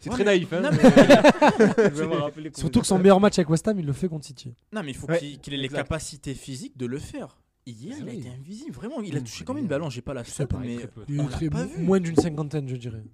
C'est 0.00 0.08
Ouais, 0.10 0.16
très 0.16 0.24
mais- 0.24 0.30
naïf. 0.32 0.52
hein, 0.52 0.60
Non, 0.62 0.70
mais- 0.72 0.78
Je 1.94 1.94
vais 1.94 2.06
me 2.08 2.14
rappeler 2.16 2.50
comment 2.50 2.58
Surtout 2.58 2.81
que 2.82 2.86
son 2.88 2.98
meilleur 2.98 3.20
match 3.20 3.38
avec 3.38 3.48
West 3.50 3.66
Ham, 3.68 3.78
il 3.78 3.86
le 3.86 3.92
fait 3.92 4.08
contre 4.08 4.26
City. 4.26 4.54
Non, 4.72 4.82
mais 4.82 4.90
il 4.90 4.94
faut 4.96 5.06
Ouais, 5.08 5.18
qu'il 5.18 5.54
ait 5.54 5.56
les 5.56 5.68
capacités 5.68 6.34
physiques 6.34 6.76
de 6.76 6.86
le 6.86 6.98
faire. 6.98 7.38
Hier, 7.64 7.94
Ah 7.96 8.02
il 8.02 8.08
a 8.08 8.12
été 8.12 8.28
invisible. 8.28 8.72
Vraiment, 8.72 9.00
il 9.00 9.16
a 9.16 9.20
Mmh, 9.20 9.24
touché 9.24 9.44
combien 9.44 9.62
de 9.62 9.68
ballons 9.68 9.88
J'ai 9.88 10.02
pas 10.02 10.14
la 10.14 10.24
stat, 10.24 10.46
pas, 10.48 10.58
mais 10.58 10.76
très 10.76 10.88
peu. 10.88 11.04
Il 11.08 11.20
on 11.20 11.24
est 11.24 11.30
l'a 11.30 11.32
très- 11.36 11.48
pas 11.50 11.64
vu. 11.64 11.82
moins 11.82 12.00
d'une 12.00 12.16
cinquantaine, 12.16 12.68
je 12.68 12.74
dirais. 12.76 13.04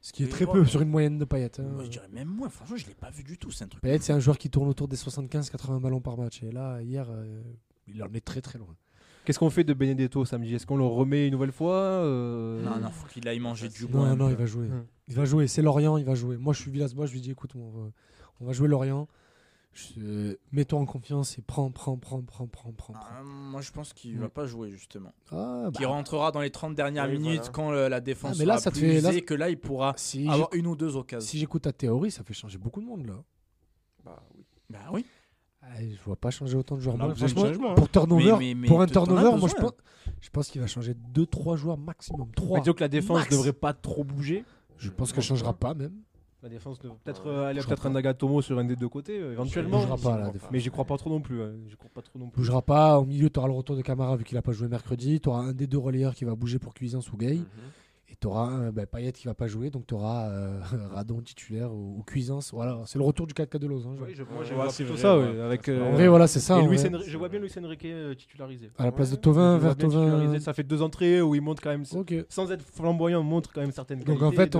Ce 0.00 0.12
qui 0.12 0.22
est 0.24 0.28
très 0.28 0.46
peu 0.46 0.64
sur 0.64 0.80
une 0.80 0.88
moyenne 0.88 1.18
de 1.18 1.24
Payet. 1.24 1.50
hein. 1.60 1.64
moi, 1.74 1.84
je 1.84 1.90
dirais 1.90 2.08
même 2.12 2.28
moins. 2.28 2.48
Franchement, 2.48 2.76
je 2.76 2.86
l'ai 2.86 2.94
pas 2.94 3.10
vu 3.10 3.22
du 3.24 3.36
tout. 3.36 3.50
C'est 3.50 3.64
un 3.64 3.68
truc. 3.68 3.82
Payet, 3.82 3.98
c'est 3.98 4.12
un 4.12 4.20
joueur 4.20 4.38
qui 4.38 4.48
tourne 4.48 4.68
autour 4.68 4.86
des 4.88 4.96
75-80 4.96 5.80
ballons 5.80 6.00
par 6.00 6.16
match. 6.16 6.42
Et 6.42 6.52
là, 6.52 6.80
hier, 6.80 7.06
euh, 7.10 7.42
il 7.88 8.02
en 8.02 8.12
est 8.14 8.24
très 8.24 8.40
très 8.40 8.58
loin. 8.58 8.74
Qu'est-ce 9.24 9.38
qu'on 9.38 9.50
fait 9.50 9.64
de 9.64 9.74
Benedetto 9.74 10.24
samedi? 10.24 10.54
Est-ce 10.54 10.64
qu'on 10.66 10.78
le 10.78 10.86
remet 10.86 11.26
une 11.26 11.32
nouvelle 11.32 11.52
fois 11.52 11.74
euh, 11.74 12.62
Non, 12.62 12.78
non, 12.80 12.90
faut 12.90 13.06
qu'il 13.08 13.26
aille 13.28 13.40
manger 13.40 13.68
du 13.68 13.86
bois. 13.86 14.08
non, 14.08 14.16
non, 14.16 14.28
il 14.30 14.36
va 14.36 14.46
jouer. 14.46 14.66
Hum. 14.68 14.86
Il 15.08 15.14
va 15.16 15.24
jouer. 15.26 15.46
C'est 15.48 15.60
Lorient, 15.62 15.98
il 15.98 16.04
va 16.04 16.14
jouer. 16.14 16.36
Moi, 16.38 16.54
je 16.54 16.60
suis 16.62 16.70
Villas-Boas, 16.70 17.06
je 17.06 17.12
lui 17.12 17.20
dis 17.20 17.32
écoute, 17.32 17.50
on 17.56 17.68
va, 17.70 17.90
on 18.40 18.46
va 18.46 18.52
jouer 18.52 18.68
Lorient. 18.68 19.08
Je- 19.72 20.36
Mets-toi 20.50 20.80
en 20.80 20.84
confiance 20.84 21.38
et 21.38 21.42
prends, 21.42 21.70
prends, 21.70 21.96
prends, 21.96 22.20
prends, 22.22 22.48
prends, 22.48 22.72
prends. 22.72 22.92
Ah, 22.96 23.22
moi, 23.22 23.60
je 23.60 23.70
pense 23.70 23.92
qu'il 23.92 24.16
Mm. 24.16 24.20
va 24.22 24.28
pas 24.28 24.44
jouer 24.44 24.70
justement. 24.72 25.12
Ah, 25.30 25.62
bah, 25.66 25.70
Qu'il 25.76 25.86
rentrera 25.86 26.32
dans 26.32 26.40
les 26.40 26.50
30 26.50 26.74
dernières 26.74 27.06
Oui, 27.06 27.18
minutes 27.18 27.36
voilà. 27.38 27.52
quand 27.52 27.70
euh, 27.72 27.88
la 27.88 28.00
défense 28.00 28.32
Ah, 28.34 28.38
mais 28.40 28.44
là, 28.46 28.54
sera 28.54 28.64
ça 28.64 28.70
te 28.72 28.78
plus 28.78 28.88
fait- 28.96 29.00
là, 29.00 29.10
usée, 29.10 29.22
que 29.22 29.34
là, 29.34 29.48
il 29.48 29.58
pourra 29.60 29.94
si 29.96 30.26
avoir 30.28 30.48
une 30.54 30.66
ou 30.66 30.74
deux 30.74 30.96
occasions. 30.96 31.24
si 31.28 31.38
j'écoute 31.38 31.62
ta 31.62 31.72
théorie, 31.72 32.10
ça 32.10 32.24
fait 32.24 32.34
changer 32.34 32.58
beaucoup 32.58 32.80
de 32.80 32.86
monde 32.86 33.06
là. 33.06 33.22
Bah 34.04 34.20
oui. 34.36 34.44
Bah 34.68 34.78
oui. 34.92 35.04
Ah, 35.62 35.66
je 35.80 36.02
vois 36.04 36.16
pas 36.16 36.30
changer 36.30 36.56
autant 36.56 36.74
de 36.74 36.80
joueurs. 36.80 36.96
Franchement, 36.96 37.72
hein. 37.72 37.74
pour 37.76 37.88
turnover, 37.90 38.32
Mais- 38.32 38.38
mais- 38.38 38.54
mais 38.54 38.66
pour 38.66 38.80
un 38.82 38.86
turnover, 38.86 39.22
moi 39.38 39.48
je 39.48 39.54
besoin. 39.54 39.60
pense, 39.60 39.72
je 40.20 40.30
pense 40.30 40.48
qu'il 40.48 40.60
va 40.60 40.66
changer 40.66 40.94
2-3 40.94 41.54
joueurs 41.56 41.78
maximum. 41.78 42.28
3. 42.34 42.58
Disons 42.60 42.72
que 42.72 42.80
la 42.80 42.88
défense 42.88 43.18
Max. 43.18 43.30
devrait 43.30 43.52
pas 43.52 43.72
trop 43.72 44.02
bouger. 44.02 44.44
Je 44.78 44.90
pense 44.90 45.12
qu'elle 45.12 45.22
changera 45.22 45.52
pas 45.52 45.74
même. 45.74 45.92
La 46.42 46.48
défense 46.48 46.78
Ouais. 46.82 46.90
peut-être 47.04 47.26
euh, 47.26 47.48
aller 47.48 47.60
peut-être 47.60 47.86
un 47.86 47.90
Nagatomo 47.90 48.40
sur 48.40 48.58
un 48.58 48.64
des 48.64 48.76
deux 48.76 48.88
côtés 48.88 49.18
euh, 49.18 49.26
Elle 49.28 49.32
éventuellement. 49.32 49.80
bougera 49.80 49.96
pas 49.98 50.10
la 50.16 50.16
crois 50.22 50.32
défense. 50.32 50.50
Mais 50.52 50.60
j'y 50.60 50.70
crois 50.70 50.84
pas 50.86 50.96
trop 50.96 51.10
non 51.10 51.20
plus. 51.20 51.42
hein. 51.42 51.52
J'y 51.68 51.76
crois 51.76 51.90
pas 51.94 52.00
trop 52.02 52.18
non 52.18 52.28
plus. 52.30 52.40
bougera 52.40 52.62
pas. 52.62 52.98
Au 52.98 53.04
milieu, 53.04 53.28
tu 53.28 53.38
auras 53.38 53.48
le 53.48 53.54
retour 53.54 53.76
de 53.76 53.82
Camara 53.82 54.16
vu 54.16 54.24
qu'il 54.24 54.38
a 54.38 54.42
pas 54.42 54.52
joué 54.52 54.66
mercredi. 54.68 55.20
Tu 55.20 55.28
auras 55.28 55.42
un 55.42 55.52
des 55.52 55.66
deux 55.66 55.76
relayeurs 55.78 56.14
qui 56.14 56.24
va 56.24 56.34
bouger 56.34 56.58
pour 56.58 56.72
Cuisance 56.74 57.12
ou 57.12 57.16
Gay. 57.18 57.34
Mhm. 57.36 57.44
Tu 58.20 58.26
auras 58.26 58.70
bah, 58.70 58.84
Payet 58.86 59.12
qui 59.12 59.26
va 59.26 59.34
pas 59.34 59.46
jouer. 59.46 59.70
Donc 59.70 59.86
tu 59.86 59.94
auras 59.94 60.28
Radon 60.92 61.20
titulaire 61.22 61.72
ou, 61.72 61.98
ou 61.98 62.02
Cuisance. 62.02 62.52
Voilà, 62.52 62.80
c'est 62.86 62.98
le 62.98 63.04
retour 63.04 63.26
du 63.26 63.32
4-4 63.34 63.58
de 63.58 63.66
Losange. 63.66 63.98
Oui, 64.02 64.12
je, 64.14 64.22
moi, 64.24 64.44
je 64.44 64.50
Ouais, 64.50 64.54
vois 64.56 64.70
c'est 64.70 64.84
vrai, 64.84 64.96
ça, 64.98 65.18
ouais. 65.18 65.40
avec. 65.40 65.62
C'est 65.64 65.70
euh, 65.72 65.84
En 65.88 65.92
vrai, 65.92 66.06
voilà, 66.08 66.26
c'est 66.26 66.40
ça. 66.40 66.58
et. 66.58 66.62
Enri- 66.62 67.02
je 67.06 67.16
vois 67.16 67.28
bien 67.30 67.40
Luis 67.40 67.50
Enrique 67.62 67.84
euh, 67.86 68.14
titularisé. 68.14 68.70
À 68.78 68.84
la 68.84 68.92
place 68.92 69.10
de. 69.10 69.16
Tovin, 69.16 69.56
vers 69.58 69.76
Tovin. 69.76 70.38
Ça 70.38 70.52
fait 70.52 70.62
deux 70.64 70.82
entrées 70.82 71.22
où 71.22 71.34
il 71.34 71.40
montre 71.40 71.62
quand 71.62 71.70
même, 71.70 71.84
Ok. 71.94 72.14
sans 72.28 72.50
être 72.52 72.62
flamboyant, 72.64 73.22
montre 73.22 73.52
quand 73.52 73.60
même 73.62 73.72
certaines 73.72 74.00
Donc, 74.00 74.18
qualités 74.18 74.26
en 74.26 74.32
fait, 74.32 74.56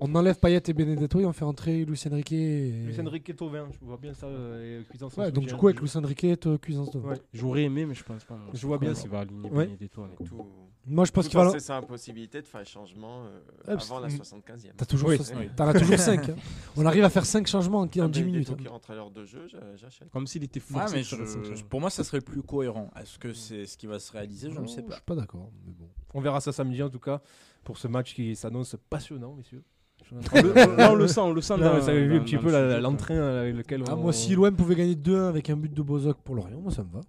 on- 0.00 0.14
enlève 0.14 0.38
Payet 0.38 0.62
et 0.66 0.72
Benedetto 0.72 1.20
et 1.20 1.26
on 1.26 1.32
fait 1.32 1.44
entrer 1.44 1.84
Luis 1.84 2.02
Enrique. 2.10 2.32
Et... 2.32 2.70
Luis 2.86 3.00
Enrique 3.00 3.28
et 3.30 3.34
Thauvin, 3.34 3.66
je 3.70 3.84
vois 3.86 3.98
bien 3.98 4.14
ça. 4.14 4.26
euh, 4.26 4.80
et 4.80 4.84
Cuisance 4.84 5.16
Ouais, 5.16 5.30
donc 5.30 5.46
du 5.46 5.54
coup, 5.54 5.66
avec 5.68 5.80
Luis 5.80 5.90
Enrique 5.96 6.24
et 6.24 6.36
Cuisance. 6.60 6.90
J'aurais 7.32 7.64
aimé, 7.64 7.84
mais 7.86 7.94
je 7.94 8.04
pense 8.04 8.24
pas. 8.24 8.38
Je 8.52 8.66
vois 8.66 8.78
bien 8.78 8.92
Comment 8.94 9.04
il 9.04 9.10
va 9.10 9.18
aligner. 9.20 9.50
Benedetto 9.50 10.02
avec- 10.04 10.16
Tout, 10.16 10.46
Moi, 10.86 11.04
je 11.04 11.12
pense 11.12 11.24
tout 11.24 11.30
qu'il 11.30 11.38
va. 11.40 11.48
en 11.48 11.52
cessant 11.52 11.74
la 11.74 11.82
possibilité 11.82 12.40
de 12.42 12.46
faire 12.46 12.60
un 12.60 12.64
changement 12.94 13.24
euh, 13.68 13.76
avant 13.76 14.00
la 14.00 14.08
Mm. 14.08 14.16
75e. 14.16 14.72
T'as 14.76 14.84
toujours, 14.86 15.08
Oui, 15.08 15.16
soix- 15.18 15.36
oui. 15.38 15.48
as 15.58 15.72
toujours 15.78 15.98
5. 15.98 16.30
On 16.76 16.86
arrive 16.86 17.04
à 17.04 17.10
faire 17.10 17.26
5 17.26 17.46
changements 17.46 17.80
en, 17.80 17.84
en 17.84 17.88
Ah, 18.04 18.08
10 18.08 18.22
minutes. 18.24 18.50
Hein. 18.50 18.56
qui 18.58 18.92
à 18.92 18.94
l'heure 18.94 19.10
de 19.10 19.24
jeu, 19.24 19.46
j'a- 19.48 19.76
j'achète. 19.76 20.10
Comme 20.10 20.26
s'il 20.26 20.44
était 20.44 20.60
Ouais, 20.60 20.66
forcé 20.80 20.96
mais 20.96 21.02
je- 21.02 21.16
changements. 21.16 21.68
pour 21.68 21.80
moi, 21.80 21.90
ça 21.90 22.04
serait 22.04 22.18
le 22.18 22.22
plus 22.24 22.42
cohérent. 22.42 22.90
Est-ce 23.00 23.18
que 23.18 23.32
c'est 23.32 23.66
ce 23.66 23.76
qui 23.76 23.86
va 23.86 23.98
se 23.98 24.12
réaliser 24.12 24.50
Je 24.50 24.60
ne 24.60 24.66
sais 24.66 24.82
Je 24.82 24.86
pas. 24.86 24.94
suis 24.94 25.02
pas 25.04 25.14
d'accord. 25.14 25.50
Mais 25.66 25.72
bon. 25.72 25.88
On 26.14 26.20
verra 26.20 26.40
ça 26.40 26.52
samedi 26.52 26.82
en 26.82 26.90
tout 26.90 26.98
cas 27.00 27.20
pour 27.64 27.78
ce 27.78 27.88
match 27.88 28.14
qui 28.14 28.36
s'annonce 28.36 28.76
passionnant, 28.90 29.34
messieurs. 29.34 29.62
Je 30.10 30.76
Là, 30.76 30.92
on 30.92 30.96
le 30.96 31.08
sent, 31.08 31.20
on 31.20 31.32
le 31.32 31.40
sent. 31.40 31.56
Là, 31.56 31.70
dans- 31.72 31.80
vous 31.80 31.88
avez 31.88 32.06
vu 32.06 32.18
un 32.18 32.20
petit 32.20 32.36
peu 32.36 32.50
le 32.50 32.78
l'entrain 32.78 33.16
avec 33.38 33.54
lequel 33.56 33.82
on. 33.82 33.86
Ah, 33.86 33.96
moi, 33.96 34.12
si 34.12 34.34
l'OM 34.34 34.54
pouvait 34.54 34.74
gagner 34.74 34.96
2-1 34.96 35.28
avec 35.28 35.48
un 35.48 35.56
but 35.56 35.72
de 35.72 35.82
Bozok 35.82 36.18
pour 36.18 36.34
Lorient, 36.34 36.60
moi 36.60 36.70
ça 36.72 36.82
me 36.84 36.90
va. 36.92 37.00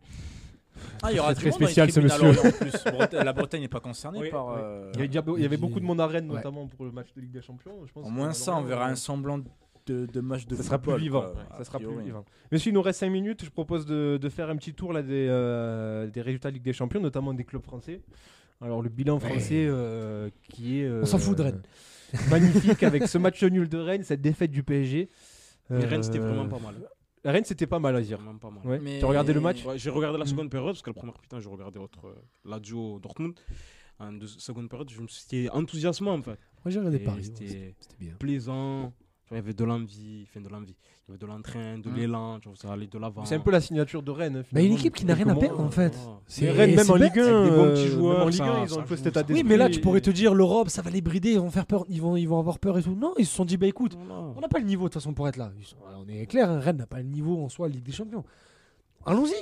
Ah, 1.03 1.11
il 1.11 1.15
y 1.17 1.19
aura 1.19 1.33
Très, 1.35 1.51
spécial, 1.51 1.91
ce 1.91 1.99
monsieur. 1.99 2.29
En 2.29 2.51
plus. 2.51 2.83
Bretagne- 2.91 3.23
La 3.25 3.33
Bretagne 3.33 3.61
n'est 3.61 3.67
pas 3.67 3.79
concernée 3.79 4.19
Oui, 4.19 4.29
par. 4.29 4.47
oui. 4.47 4.53
euh, 4.57 4.91
Il 4.93 4.97
y, 4.97 4.99
avait 4.99 5.07
déjà- 5.07 5.23
il 5.37 5.41
y 5.41 5.45
avait 5.45 5.57
puis- 5.57 5.67
beaucoup 5.67 5.79
de 5.79 5.85
monde 5.85 6.01
à 6.01 6.07
Rennes, 6.07 6.29
Ouais. 6.29 6.37
notamment 6.37 6.67
pour 6.67 6.85
le 6.85 6.91
match 6.91 7.07
de 7.15 7.21
Ligue 7.21 7.31
des 7.31 7.41
Champions. 7.41 7.73
Je 7.85 7.91
pense 7.91 8.05
Au 8.05 8.09
moins 8.09 8.31
ça, 8.33 8.55
on 8.57 8.61
verra 8.63 8.87
euh, 8.87 8.91
un 8.91 8.95
semblant 8.95 9.39
de, 9.87 10.05
de 10.07 10.19
match 10.21 10.47
de 10.47 10.55
Ça 10.55 10.63
sera 10.63 10.77
plus 10.79 10.85
football, 10.91 11.01
vivant. 11.01 11.21
quoi, 11.21 11.35
ça 11.57 11.63
sera 11.63 11.79
plus 11.79 12.01
vivant. 12.03 12.25
Messieurs, 12.51 12.71
il 12.71 12.73
nous 12.73 12.81
reste 12.81 12.99
5 12.99 13.09
minutes. 13.09 13.43
Je 13.45 13.49
propose 13.51 13.85
de, 13.85 14.17
de 14.21 14.29
faire 14.29 14.49
un 14.49 14.55
petit 14.57 14.73
tour 14.73 14.91
là, 14.93 15.01
des, 15.03 15.27
euh, 15.29 16.07
des 16.07 16.21
résultats 16.21 16.49
de 16.49 16.55
Ligue 16.55 16.63
des 16.63 16.73
Champions, 16.73 16.99
notamment 17.01 17.33
des 17.33 17.43
clubs 17.43 17.63
français. 17.63 18.01
Alors, 18.61 18.81
le 18.81 18.89
bilan 18.89 19.19
français 19.19 19.65
euh, 19.67 20.29
qui 20.49 20.79
est. 20.81 20.89
On 20.89 21.05
s'en 21.05 21.17
fout 21.19 21.37
de 21.37 21.43
Rennes. 21.43 21.61
Magnifique 22.29 22.81
avec 22.83 23.07
ce 23.07 23.17
match 23.17 23.43
nul 23.43 23.67
de 23.67 23.77
Rennes, 23.77 24.03
cette 24.03 24.21
défaite 24.21 24.51
du 24.51 24.63
PSG. 24.63 25.09
Mais 25.69 25.83
Euh, 25.83 25.87
Rennes, 25.87 26.03
c'était 26.03 26.19
vraiment 26.19 26.47
pas 26.47 26.59
mal. 26.59 26.75
Rennes, 27.31 27.43
c'était 27.45 27.67
pas 27.67 27.79
mal 27.79 27.95
à 27.95 28.01
dire. 28.01 28.17
Vraiment 28.19 28.37
pas 28.37 28.49
mal. 28.51 28.65
Ouais. 28.65 28.79
Mais- 28.79 28.99
Tu 28.99 29.05
as 29.05 29.07
regardé 29.07 29.33
le 29.33 29.41
match 29.41 29.65
Ouais, 29.65 29.77
j'ai 29.77 29.89
regardé 29.89 30.17
la 30.17 30.25
seconde 30.25 30.49
période 30.49 30.69
parce 30.73 30.81
que 30.81 30.89
la 30.89 30.93
première 30.93 31.17
putain 31.19 31.39
j'ai 31.39 31.49
regardé 31.49 31.79
votre 31.79 32.05
euh, 32.07 32.99
Dortmund. 32.99 33.33
En 33.99 34.11
deux- 34.11 34.27
seconde 34.27 34.69
période, 34.69 34.89
je 34.89 35.01
me 35.01 35.07
suis 35.07 35.21
c'était 35.21 35.49
enthousiasmant 35.49 36.13
en 36.13 36.21
fait. 36.21 36.37
Moi 36.63 36.67
j'ai 36.71 36.79
regardé 36.79 36.99
Paris. 36.99 37.23
C'était 37.25 37.75
bien. 37.99 38.13
Plaisant. 38.19 38.91
Tu 39.27 39.29
vois, 39.29 39.37
Il 39.37 39.41
y 39.41 39.43
avait 39.43 39.53
de 39.53 39.63
l'envie, 39.63 40.23
enfin 40.29 40.39
de 40.39 40.49
l'envie. 40.49 40.75
Il 41.07 41.11
y 41.11 41.11
avait 41.11 41.17
de 41.19 41.25
l'entrain, 41.25 41.77
de 41.79 41.89
Mm. 41.89 41.95
l'élan, 41.95 42.39
tu 42.39 42.47
vois, 42.47 42.57
ça 42.57 42.71
allait 42.71 42.85
de 42.87 42.97
l'avant. 42.99 43.25
C'est 43.25 43.35
un 43.35 43.39
peu 43.39 43.49
la 43.51 43.59
signature 43.61 44.03
de 44.03 44.11
Rennes. 44.11 44.37
hein, 44.37 44.43
Bah, 44.51 44.61
une 44.61 44.73
équipe 44.73 44.93
qui 44.95 45.03
n'a 45.05 45.15
rien 45.15 45.27
à 45.29 45.35
perdre 45.35 45.59
en 45.59 45.69
fait. 45.71 45.95
Voilà. 45.95 46.19
C'est- 46.27 46.45
Mais 46.45 46.51
Rennes, 46.51 46.75
même 46.75 46.89
en. 46.91 46.95
Ligue 46.95 47.19
1, 47.19 47.23
Avec 47.41 47.49
des 47.51 47.55
bons 47.57 47.63
euh, 47.63 47.73
petits 47.73 47.81
même 47.83 47.91
joueurs, 47.91 48.21
en 48.21 48.25
Ligue 48.27 48.37
ça- 48.37 48.45
1, 48.45 48.63
ils 48.65 48.73
ont 48.75 48.79
un 48.79 48.83
peu 48.83 48.95
cet 48.95 49.07
état. 49.07 49.23
Oui, 49.29 49.43
mais 49.43 49.57
là 49.57 49.69
tu 49.69 49.81
pourrais 49.81 50.01
te 50.01 50.09
dire 50.11 50.33
l'Europe, 50.35 50.69
ça 50.69 50.81
va 50.83 50.89
les 50.91 51.01
brider, 51.01 51.31
ils 51.33 51.39
vont 51.39 51.49
faire 51.49 51.65
peur, 51.65 51.85
ils 51.89 52.01
vont, 52.01 52.15
ils 52.15 52.27
vont 52.27 52.39
avoir 52.39 52.59
peur 52.59 52.77
et 52.77 52.83
tout. 52.83 52.93
Non, 52.95 53.13
ils 53.17 53.25
se 53.25 53.35
sont 53.35 53.45
dit 53.45 53.57
bah 53.57 53.67
écoute, 53.67 53.97
on 54.37 54.39
n'a 54.39 54.47
pas 54.47 54.59
le 54.59 54.65
niveau 54.65 54.83
de 54.83 54.89
toute 54.89 55.01
façon 55.01 55.13
pour 55.13 55.27
être 55.27 55.37
là. 55.37 55.51
On 55.97 56.07
est 56.07 56.25
clair, 56.27 56.49
hein, 56.49 56.59
Rennes 56.59 56.77
n'a 56.77 56.87
pas 56.87 56.97
le 56.97 57.03
niveau 57.09 57.43
en 57.43 57.49
soi, 57.49 57.67
Ligue 57.67 57.83
des 57.83 57.91
Champions. 57.91 58.23
Allons-y, 59.07 59.33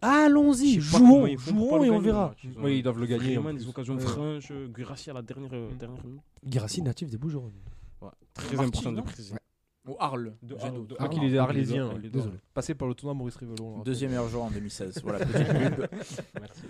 allons-y, 0.00 0.80
jouons, 0.80 1.26
jouons 1.36 1.84
et 1.84 1.90
on 1.90 1.98
verra. 1.98 2.34
Oui, 2.62 2.78
ils 2.78 2.82
doivent 2.82 2.98
le 3.00 3.06
gagner. 3.06 3.36
des 3.52 3.68
occasions 3.68 3.98
franches. 3.98 4.52
Guirassi 4.74 5.10
à 5.10 5.14
la 5.14 5.22
dernière, 5.22 5.50
euh, 5.52 5.70
Mm. 5.72 5.76
dernière 5.76 6.04
minute. 6.04 6.20
Guirassi 6.46 6.82
natif 6.82 7.10
des 7.10 7.18
Bouches-du-Rhône. 7.18 7.52
Ouais. 8.00 8.08
Très 8.34 8.58
important 8.60 8.92
de 8.92 9.00
préciser. 9.00 9.34
Ou 9.86 9.96
Arles. 9.98 10.34
De 10.42 10.54
Arles, 10.56 10.86
de 10.86 10.96
Arles. 10.98 11.08
qu'il 11.08 11.24
est 11.34 11.38
Ah, 11.38 11.44
arlésien. 11.44 11.90
Désolé. 12.12 12.36
Passé 12.52 12.74
par 12.74 12.88
le 12.88 12.94
tournoi 12.94 13.14
Maurice 13.14 13.36
Rivelot. 13.36 13.54
on 13.60 13.64
le 13.64 13.70
rappelle. 13.76 13.84
Deuxième 13.86 14.10
meilleur 14.10 14.28
joueur 14.28 14.44
en 14.44 14.50
2016. 14.50 15.00
Voilà, 15.02 15.24
petite 15.24 15.48
pub. 15.48 15.86
Merci. 16.38 16.62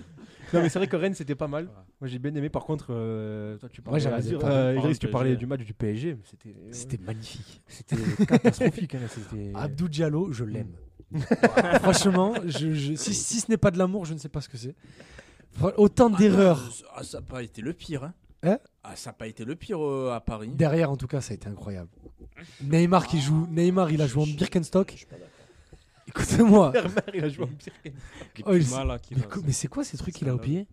Non, 0.55 0.63
mais 0.63 0.69
c'est 0.69 0.79
vrai 0.79 0.87
que 0.87 0.95
Rennes, 0.97 1.15
c'était 1.15 1.35
pas 1.35 1.49
mal. 1.49 1.65
Ouais. 1.65 1.71
Moi, 2.01 2.09
j'ai 2.09 2.19
bien 2.21 2.33
aimé. 2.35 2.49
Par 2.49 2.65
contre, 2.65 2.87
euh, 2.91 3.59
toi, 3.59 3.69
tu 3.69 3.83
parlais, 3.83 4.07
Ouais, 4.07 4.45
euh, 4.45 4.77
Idriss, 4.79 4.99
tu 5.01 5.09
parlais 5.09 5.35
du 5.37 5.47
match 5.47 5.63
du 5.65 5.75
PSG. 5.75 6.15
mais 6.15 6.73
C'était 6.73 6.99
magnifique. 6.99 7.61
c'était 7.67 7.97
catastrophique. 8.25 8.95
hein, 8.95 9.01
Abdou 9.57 9.89
Diallo, 9.89 10.31
je 10.33 10.45
l'aime. 10.45 10.73
Franchement, 11.83 12.35
je, 12.47 12.73
je- 12.73 12.95
si, 12.95 13.15
si 13.15 13.41
ce 13.41 13.51
n'est 13.51 13.57
pas 13.57 13.71
de 13.71 13.79
l'amour, 13.79 14.05
je 14.05 14.15
ne 14.15 14.19
sais 14.19 14.29
pas 14.29 14.41
ce 14.41 14.49
que 14.49 14.57
c'est. 14.57 14.75
Autant 15.77 16.09
d'erreurs. 16.09 16.63
Ah, 16.95 17.03
ça 17.03 17.19
n'a 17.19 17.27
pas 17.27 17.43
été 17.43 17.63
le 17.63 17.73
pire. 17.73 18.05
Hein. 18.05 18.15
Hein? 18.45 18.59
Ah, 18.90 18.97
ça 18.97 19.10
n'a 19.10 19.15
pas 19.15 19.27
été 19.27 19.44
le 19.44 19.55
pire 19.56 19.85
euh, 19.85 20.12
à 20.15 20.20
Paris. 20.20 20.51
Derrière, 20.55 20.90
en 20.90 20.97
tout 20.97 21.06
cas, 21.06 21.20
ça 21.20 21.32
a 21.32 21.35
été 21.35 21.48
incroyable. 21.48 21.90
Neymar 22.62 23.06
qui 23.06 23.20
joue. 23.20 23.47
Neymar, 23.51 23.90
il 23.90 24.01
a 24.02 24.06
joué 24.06 24.23
en 24.23 24.27
Birkenstock. 24.27 25.06
Écoutez-moi. 26.06 26.70
Vermeer, 26.70 27.02
il 27.15 27.24
a 27.24 27.28
joué 27.28 27.44
en 27.44 27.48
Oh, 28.47 28.55
il 28.55 28.86
là, 28.86 28.98
qui 28.98 29.15
Mais, 29.15 29.20
là, 29.20 29.27
co- 29.27 29.40
mais 29.44 29.52
c'est 29.52 29.69
quoi 29.69 29.85
ces 29.85 29.97
trucs 29.98 30.15
qu'il 30.15 30.28
a 30.28 30.35
au 30.35 30.39
pied 30.39 30.66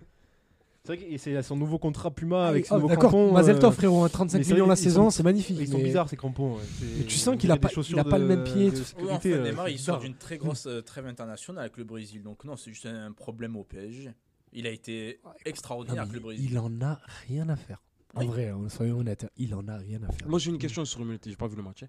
C'est 0.84 0.96
vrai 0.96 1.06
que 1.10 1.18
c'est 1.18 1.42
son 1.42 1.58
nouveau 1.58 1.78
contrat 1.78 2.10
Puma 2.12 2.48
avec 2.48 2.66
Ah, 2.66 2.70
son 2.70 2.76
nouveau 2.76 2.88
D'accord, 2.88 3.10
crampon. 3.12 3.34
Mazel 3.34 3.58
euh, 3.58 3.60
Tov, 3.60 3.74
frérot, 3.76 4.04
hein, 4.04 4.10
35 4.10 4.38
mais 4.38 4.44
c'est 4.46 4.54
millions 4.54 4.66
vrai 4.66 4.72
la 4.72 4.76
saison, 4.78 5.04
sont- 5.06 5.10
c'est 5.10 5.24
magnifique. 5.24 5.58
Ils 5.60 5.68
sont 5.68 5.78
mais- 5.78 5.84
bizarres 5.84 6.08
ces 6.08 6.16
crampons. 6.16 6.56
ouais. 6.56 6.62
C'est- 6.80 6.86
Mais 7.00 7.04
tu 7.04 7.18
sens 7.18 7.34
on 7.34 7.38
qu'il 7.38 7.52
a 7.52 7.56
dirait 7.56 7.60
pas- 7.60 7.68
des 7.68 7.74
chaussures 7.74 7.98
il 7.98 8.00
a 8.00 8.04
pas 8.06 8.18
le 8.18 8.26
même 8.28 8.44
pied, 8.46 8.66
de 8.72 8.76
tout- 8.76 8.78
Oui, 8.78 8.86
sécurité, 8.86 9.34
enfin, 9.34 9.42
euh, 9.44 9.50
Neymar, 9.50 9.66
c'est 9.66 9.72
il 9.74 9.80
sort 9.80 9.98
bizarre. 9.98 10.00
d'une 10.10 10.18
très 10.18 10.38
grosse 10.38 10.68
euh, 10.68 10.82
trêve 10.82 11.06
internationale 11.08 11.62
avec 11.66 11.76
le 11.78 11.84
Brésil. 11.84 12.24
Donc 12.24 12.46
non, 12.46 12.56
c'est 12.56 12.72
juste 12.72 12.86
un 12.86 13.12
problème 13.12 13.58
au 13.58 13.64
PSG. 13.66 14.12
Il 14.54 14.68
a 14.68 14.70
été 14.70 15.20
Non, 15.26 15.32
extraordinaire 15.44 15.96
mais 16.04 16.10
avec 16.12 16.14
le 16.14 16.20
Brésil. 16.22 16.48
il 16.50 16.58
en 16.60 16.72
a 16.82 17.02
rien 17.28 17.50
à 17.50 17.58
faire. 17.58 17.82
En 18.16 18.22
Oui. 18.22 18.28
vrai, 18.28 18.48
hein, 18.50 18.70
soyons 18.70 19.00
honnêtes, 19.00 19.28
il 19.38 19.54
en 19.56 19.68
a 19.68 19.76
rien 19.78 20.02
à 20.04 20.12
faire. 20.12 20.28
Moi 20.30 20.40
j'ai 20.40 20.50
une 20.52 20.58
question 20.58 20.86
sur 20.86 21.00
le 21.00 21.06
milieu 21.06 21.18
de 21.18 21.22
terrain. 21.24 21.32
J'ai 21.34 21.38
pas 21.38 21.48
vu 21.48 21.56
le 21.58 21.64
match, 21.64 21.84
hein, 21.84 21.88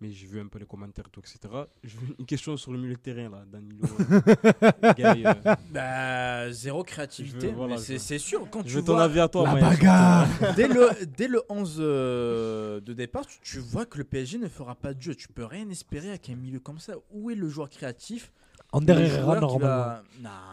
mais 0.00 0.10
j'ai 0.10 0.26
vu 0.26 0.40
un 0.40 0.48
peu 0.48 0.58
les 0.58 0.66
commentaires, 0.66 1.08
tout, 1.10 1.20
etc. 1.20 1.38
J'ai 1.84 1.96
une 2.18 2.26
question 2.26 2.56
sur 2.56 2.72
le 2.72 2.78
milieu 2.78 2.94
de 2.94 2.98
terrain 3.00 3.28
là, 3.30 3.44
Danilo. 3.46 3.84
euh, 4.00 4.94
euh, 4.98 5.34
Bah, 5.72 6.50
zéro 6.52 6.82
créativité. 6.82 7.38
Je 7.42 7.46
veux- 7.46 7.52
voilà, 7.56 7.76
mais 7.76 7.82
je 7.82 7.96
c'est 7.98 8.18
sûr, 8.18 8.48
quand 8.50 8.62
je 8.62 8.68
tu 8.68 8.74
veux 8.74 8.82
ton 8.82 8.94
vois... 8.94 9.04
avis 9.04 9.20
à 9.20 9.28
toi. 9.28 9.44
La 9.44 9.52
Maya, 9.52 9.70
bagarre 9.70 10.26
dès, 10.56 10.66
le, 10.68 11.06
dès 11.16 11.28
le 11.28 11.42
11 11.48 11.76
euh, 11.78 12.80
de 12.80 12.92
départ, 12.92 13.24
tu, 13.26 13.38
tu 13.42 13.58
vois 13.60 13.86
que 13.86 13.98
le 13.98 14.04
PSG 14.04 14.38
ne 14.38 14.48
fera 14.48 14.74
pas 14.74 14.94
de 14.94 15.00
jeu. 15.00 15.14
Tu 15.14 15.28
peux 15.28 15.44
rien 15.44 15.68
espérer 15.70 16.08
avec 16.08 16.28
un 16.30 16.34
milieu 16.36 16.58
comme 16.58 16.80
ça. 16.80 16.94
Où 17.12 17.30
est 17.30 17.36
le 17.36 17.48
joueur 17.48 17.68
créatif? 17.70 18.32
Ander 18.72 18.92
Herrera, 18.94 19.36
normalement. 19.40 19.58
va- 19.58 20.02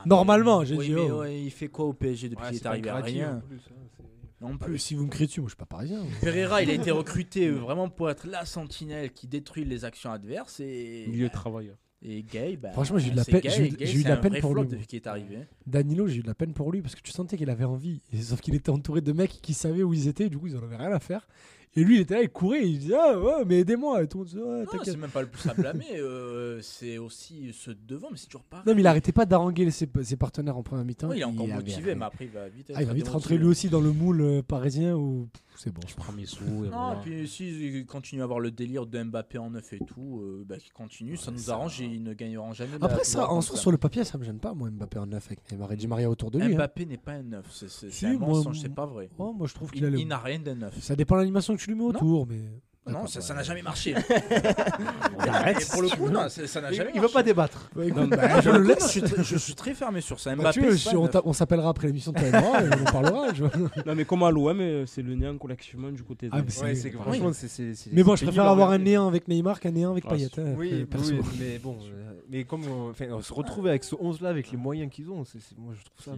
Normalement, 0.05 0.63
j'ai 0.63 0.75
Oui, 0.77 0.85
dit, 0.87 0.93
mais 0.93 1.09
oh. 1.11 1.19
ouais, 1.21 1.41
il 1.41 1.51
fait 1.51 1.67
quoi 1.67 1.85
au 1.85 1.93
PSG 1.93 2.29
depuis 2.29 2.43
Ouais, 2.43 2.49
qu'il 2.49 2.57
c'est 2.59 2.63
est 2.65 2.67
arrivé 2.67 2.89
à 2.89 2.97
rien? 2.97 3.37
en 3.37 3.39
plus, 3.41 3.59
hein, 3.71 4.03
Ah, 4.53 4.65
plus. 4.65 4.77
Si 4.77 4.95
vous 4.95 5.03
me 5.05 5.09
criez 5.09 5.27
dessus, 5.27 5.41
moi 5.41 5.47
je 5.49 5.51
suis 5.53 5.57
pas 5.57 5.65
parisien. 5.65 5.99
Pereira, 6.21 6.61
il 6.63 6.69
a 6.69 6.73
été 6.73 6.91
recruté 6.91 7.47
euh, 7.47 7.53
vraiment 7.55 7.89
pour 7.89 8.09
être 8.09 8.27
la 8.27 8.45
sentinelle 8.45 9.11
qui 9.11 9.27
détruit 9.27 9.65
les 9.65 9.85
actions 9.85 10.11
adverses 10.11 10.59
et 10.59 11.05
Milieu 11.09 11.29
travailleur. 11.29 11.77
et 12.01 12.23
Gay. 12.23 12.57
bah, 12.57 12.71
Franchement, 12.71 12.97
j'ai 12.99 13.07
eu 13.07 13.11
de 13.11 13.15
la 13.17 13.23
c'est 13.23 13.31
peine- 13.31 13.41
Gay, 13.41 13.49
j'ai 13.49 13.63
eu- 13.63 13.65
et 13.67 13.69
Gay, 13.71 13.85
j'ai 13.85 13.93
eu 13.93 13.97
de 13.97 14.03
c'est 14.03 14.09
la 14.09 14.17
peine 14.17 14.39
pour 14.39 14.55
lui, 14.55 14.67
qu'il 14.85 14.97
est 14.97 15.07
arrivé. 15.07 15.39
Danilo, 15.65 16.07
j'ai 16.07 16.17
eu 16.17 16.21
de 16.21 16.27
la 16.27 16.35
peine 16.35 16.53
pour 16.53 16.71
lui 16.71 16.81
parce 16.81 16.95
que 16.95 17.01
tu 17.01 17.11
sentais 17.11 17.37
qu'il 17.37 17.49
avait 17.49 17.63
envie. 17.65 18.01
Et 18.13 18.21
sauf 18.21 18.41
qu'il 18.41 18.53
était 18.55 18.69
entouré 18.69 19.01
de 19.01 19.11
mecs 19.11 19.41
qui 19.41 19.53
savaient 19.53 19.83
où 19.83 19.93
ils 19.93 20.07
étaient, 20.07 20.29
du 20.29 20.37
coup 20.37 20.47
ils 20.47 20.55
en 20.57 20.63
avaient 20.63 20.77
rien 20.77 20.91
à 20.91 20.99
faire. 20.99 21.27
Et 21.77 21.83
lui, 21.83 21.95
il 21.95 22.01
était 22.01 22.13
là, 22.15 22.21
il 22.21 22.29
courait, 22.29 22.65
il 22.65 22.79
disait 22.79 22.95
Ah 22.97 23.19
ouais, 23.19 23.43
mais 23.45 23.59
aidez-moi. 23.59 24.01
Et 24.01 24.07
tout 24.07 24.19
le 24.19 24.23
monde 24.23 24.27
disait 24.29 24.41
Ouais, 24.41 24.59
Non, 24.59 24.65
t'inquiète. 24.65 24.93
c'est 24.93 24.97
même 24.99 25.09
pas 25.09 25.21
le 25.21 25.27
plus 25.27 25.49
à 25.49 25.53
blâmer. 25.53 25.85
euh, 25.95 26.61
c'est 26.61 26.97
aussi 26.97 27.51
ceux 27.53 27.73
de 27.73 27.79
devant, 27.85 28.07
mais 28.11 28.17
c'est 28.17 28.27
toujours 28.27 28.43
pas. 28.45 28.63
Non, 28.65 28.73
mais 28.75 28.81
il 28.81 28.87
arrêtait 28.87 29.11
pas 29.11 29.25
d'haranguer 29.25 29.69
ses, 29.71 29.89
ses 30.03 30.15
partenaires 30.15 30.55
en 30.57 30.63
première 30.63 30.85
mi-temps. 30.85 31.11
il 31.11 31.19
est 31.19 31.23
encore 31.25 31.45
avait 31.45 31.55
motivé, 31.55 31.93
mais 31.95 32.05
après 32.05 32.25
il 32.25 32.31
va 32.31 32.47
vite. 32.47 32.71
Ah, 32.73 32.81
il 32.81 32.87
va 32.87 32.93
vite 32.93 33.09
rentrer 33.09 33.37
lui 33.37 33.45
aussi 33.47 33.67
dans 33.69 33.81
le 33.81 33.91
moule 33.91 34.21
euh, 34.21 34.41
parisien 34.41 34.95
où 34.95 35.27
pff, 35.33 35.54
c'est 35.57 35.71
bon. 35.71 35.81
Je 35.87 35.95
prends 35.95 36.13
mes 36.13 36.25
sous. 36.25 36.43
et 36.43 36.47
Non, 36.47 36.59
voilà. 36.69 36.99
et 36.99 37.01
puis 37.01 37.27
s'il 37.27 37.85
continue 37.85 38.21
à 38.21 38.23
avoir 38.25 38.39
le 38.39 38.51
délire 38.51 38.85
de 38.85 39.01
Mbappé 39.03 39.37
en 39.37 39.49
neuf 39.51 39.73
et 39.73 39.79
tout, 39.79 40.19
euh, 40.21 40.43
bah, 40.47 40.57
qu'il 40.57 40.73
continue, 40.73 41.17
ça 41.17 41.31
nous 41.31 41.37
ça- 41.37 41.53
arrange 41.53 41.81
et 41.81 41.85
ils 41.85 42.03
ne 42.03 42.13
gagneront 42.13 42.53
jamais. 42.53 42.75
Après, 42.81 43.03
ça, 43.03 43.29
en 43.31 43.41
soi, 43.41 43.57
sur 43.57 43.71
le 43.71 43.77
papier, 43.77 44.03
ça 44.03 44.17
me 44.17 44.23
gêne 44.23 44.39
pas, 44.39 44.53
moi, 44.53 44.69
Mbappé 44.69 44.99
en 44.99 45.05
neuf 45.05 45.25
avec 45.27 45.51
Neymar 45.51 45.71
et 45.71 45.75
Di 45.75 45.87
Maria 45.87 46.09
autour 46.09 46.31
de 46.31 46.39
lui. 46.39 46.53
hein. 46.53 46.57
Mbappé 46.57 46.85
n'est 46.85 46.97
pas 46.97 47.13
un 47.13 47.23
neuf, 47.23 47.45
c'est 47.51 47.69
Si, 47.91 48.05
un 48.05 48.17
moi, 48.17 48.29
mensonge, 48.29 48.59
c'est 48.59 48.69
pas 48.73 48.85
vrai. 48.85 49.09
Oh, 49.17 49.33
moi, 49.33 49.47
je 49.47 49.53
trouve 49.53 49.71
qu'il 49.71 49.81
Il, 49.81 49.85
a 49.85 49.89
le. 49.89 49.99
il 49.99 50.07
n'a 50.07 50.17
rien 50.17 50.39
d'un 50.39 50.55
neuf. 50.55 50.79
Ça 50.81 50.95
dépend 50.95 51.15
de 51.15 51.21
l'animation 51.21 51.55
que 51.55 51.61
tu 51.61 51.69
lui 51.69 51.75
mets 51.77 51.83
autour, 51.85 52.27
mais. 52.27 52.41
Non, 52.87 53.03
D'accord, 53.03 53.09
ça 53.09 53.33
n'a 53.33 53.41
jamais 53.41 53.63
marché. 53.63 53.95
Arrête, 55.19 55.61
Et 55.61 55.65
pour 55.71 55.81
le 55.81 55.89
coup, 55.89 56.09
non, 56.09 56.29
ça 56.29 56.61
n'a 56.61 56.71
Il, 56.71 56.75
jamais 56.75 56.91
il 56.93 56.95
marché. 56.95 56.99
veut 56.99 57.09
pas 57.13 57.23
débattre. 57.23 57.69
Écoute, 57.81 57.97
Non, 57.97 58.07
bah, 58.07 58.41
je 58.41 58.49
le 58.51 58.61
laisse. 58.61 58.83
je, 58.83 58.87
suis 58.89 59.01
très, 59.01 59.23
je 59.23 59.37
suis 59.37 59.55
très 59.55 59.73
fermé 59.73 60.01
sur 60.01 60.19
ça. 60.19 60.35
Bah, 60.35 60.51
tu 60.53 60.63
on 61.23 61.33
s'appellera 61.33 61.69
après 61.69 61.87
l'émission 61.87 62.11
de 62.11 62.19
toi 62.19 62.27
et 62.27 62.31
moi 62.31 62.61
et 62.61 62.69
on 62.69 62.81
en 62.87 62.91
parlera. 62.91 63.33
je. 63.33 63.43
Non, 63.85 63.95
mais 63.95 64.05
comme 64.05 64.23
à 64.23 64.31
l'OM, 64.31 64.59
euh, 64.59 64.85
c'est 64.85 65.01
le 65.01 65.15
néant 65.15 65.37
collectivement 65.37 65.91
du 65.91 66.03
côté 66.03 66.27
de. 66.27 66.31
Ah, 66.35 66.37
mais 66.37 66.65
Ouais, 67.93 68.03
bon, 68.03 68.15
je 68.15 68.23
préfère 68.23 68.45
avoir 68.45 68.71
un 68.71 68.77
néant 68.77 69.07
avec 69.07 69.27
Neymar 69.27 69.59
qu'un 69.59 69.71
néant 69.71 69.91
avec 69.91 70.05
Ah, 70.07 70.11
Payet. 70.11 70.29
hein, 70.37 70.53
Oui, 70.57 70.71
euh, 70.73 71.21
mais 71.39 71.57
bon, 71.59 71.77
euh, 71.81 72.05
mais 72.29 72.43
comme 72.43 72.63
on, 72.67 73.21
se 73.21 73.33
retrouve 73.33 73.67
avec 73.67 73.83
ce 73.83 73.95
11 73.99 74.21
là 74.21 74.29
avec 74.29 74.51
les 74.51 74.57
moyens 74.57 74.91
qu'ils 74.91 75.09
ont, 75.09 75.23
moi 75.57 75.73
je 75.73 75.83
trouve 75.83 76.03
ça 76.03 76.11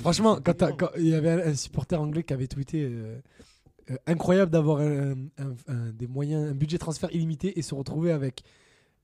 Franchement, 0.00 0.38
quand, 0.42 0.90
il 0.96 1.08
y 1.08 1.14
avait 1.14 1.42
un, 1.42 1.54
supporter 1.54 2.00
anglais 2.00 2.22
qui 2.22 2.32
avait 2.32 2.46
tweeté 2.46 2.84
euh, 2.84 2.88
euh, 2.88 3.18
incroyable 4.06 4.50
d'avoir 4.50 4.80
un- 4.80 5.16
des 5.92 6.06
moyens, 6.06 6.50
un 6.50 6.54
budget 6.54 6.78
transfert 6.78 7.10
illimité 7.14 7.58
et 7.58 7.62
se 7.62 7.74
retrouver 7.74 8.12
avec 8.12 8.42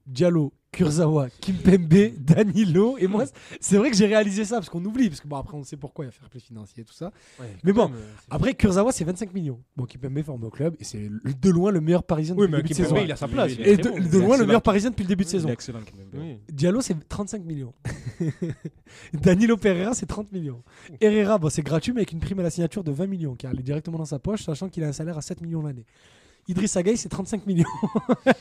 Diallo, 0.07 0.53
Kurzawa, 0.73 1.29
Kimpembe, 1.41 2.13
Danilo 2.19 2.99
et 2.99 3.07
moi. 3.07 3.25
C'est 3.61 3.77
vrai 3.77 3.91
que 3.91 3.97
j'ai 3.97 4.07
réalisé 4.07 4.45
ça 4.45 4.57
parce 4.57 4.69
qu'on 4.69 4.85
oublie 4.85 5.09
parce 5.09 5.21
que 5.21 5.29
bon 5.29 5.37
après 5.37 5.57
on 5.57 5.63
sait 5.63 5.77
pourquoi 5.77 6.05
il 6.05 6.09
y 6.09 6.11
a 6.11 6.13
fair 6.13 6.29
play 6.29 6.41
financier 6.41 6.83
et 6.83 6.85
tout 6.85 6.93
ça. 6.93 7.13
Ouais, 7.41 7.47
mais 7.63 7.73
bon, 7.73 7.89
même, 7.89 7.97
euh, 7.97 8.11
Après 8.31 8.55
Kurzawa 8.55 8.91
c'est 8.93 9.05
25 9.05 9.33
millions. 9.33 9.61
Bon 9.77 9.85
Kimpembe 9.85 10.23
forme 10.23 10.45
au 10.45 10.51
club 10.51 10.75
et 10.81 10.85
c'est 10.85 11.09
de 11.09 11.51
loin 11.51 11.71
le 11.71 11.81
meilleur 11.81 12.03
parisien 12.03 12.35
oui, 12.37 12.49
depuis 12.49 12.53
mais 12.53 12.57
le 12.59 12.63
début 12.65 12.75
de 12.75 12.77
Kimpembe, 12.77 12.97
saison. 12.97 13.07
il 13.07 13.13
a 13.13 13.17
sa 13.17 13.29
place. 13.29 13.53
Et 13.59 13.77
de, 13.77 13.89
bon. 13.89 14.19
loin 14.27 14.37
le 14.37 14.47
meilleur 14.47 14.63
parisien 14.63 14.91
depuis 14.91 15.05
le 15.05 15.09
début 15.09 15.25
de 15.25 15.29
Il 15.29 15.37
est 15.37 15.39
saison. 15.39 15.49
excellent, 15.49 15.81
Kimpembe. 15.81 16.21
Oui. 16.21 16.39
Diallo, 16.53 16.81
c'est 16.81 17.09
35 17.09 17.45
millions. 17.45 17.73
Danilo 19.15 19.57
Pereira, 19.57 19.95
c'est 19.95 20.07
30 20.07 20.33
millions. 20.33 20.63
Herrera, 21.01 21.39
bon, 21.39 21.49
c'est 21.51 21.63
gratuit, 21.63 21.93
mais 21.93 22.01
avec 22.01 22.13
une 22.13 22.21
prime 22.21 22.41
à 22.41 22.43
la 22.43 22.51
signature 22.51 22.85
de 22.85 22.93
20 22.93 23.07
millions, 23.07 23.35
qui 23.37 23.47
est 23.47 23.63
directement 23.63 23.99
dans 23.99 24.05
sa 24.05 24.19
poche, 24.19 24.43
sachant 24.43 24.69
qu'il 24.69 24.83
a 24.85 24.89
un 24.89 24.93
salaire 24.93 25.19
à 25.19 25.23
7 25.23 25.41
millions 25.41 25.63
l'année. 25.63 25.87
Idriss 26.49 26.77
Gueye, 26.77 26.97
c'est 26.97 27.09
35 27.09 27.47
millions. 27.47 27.65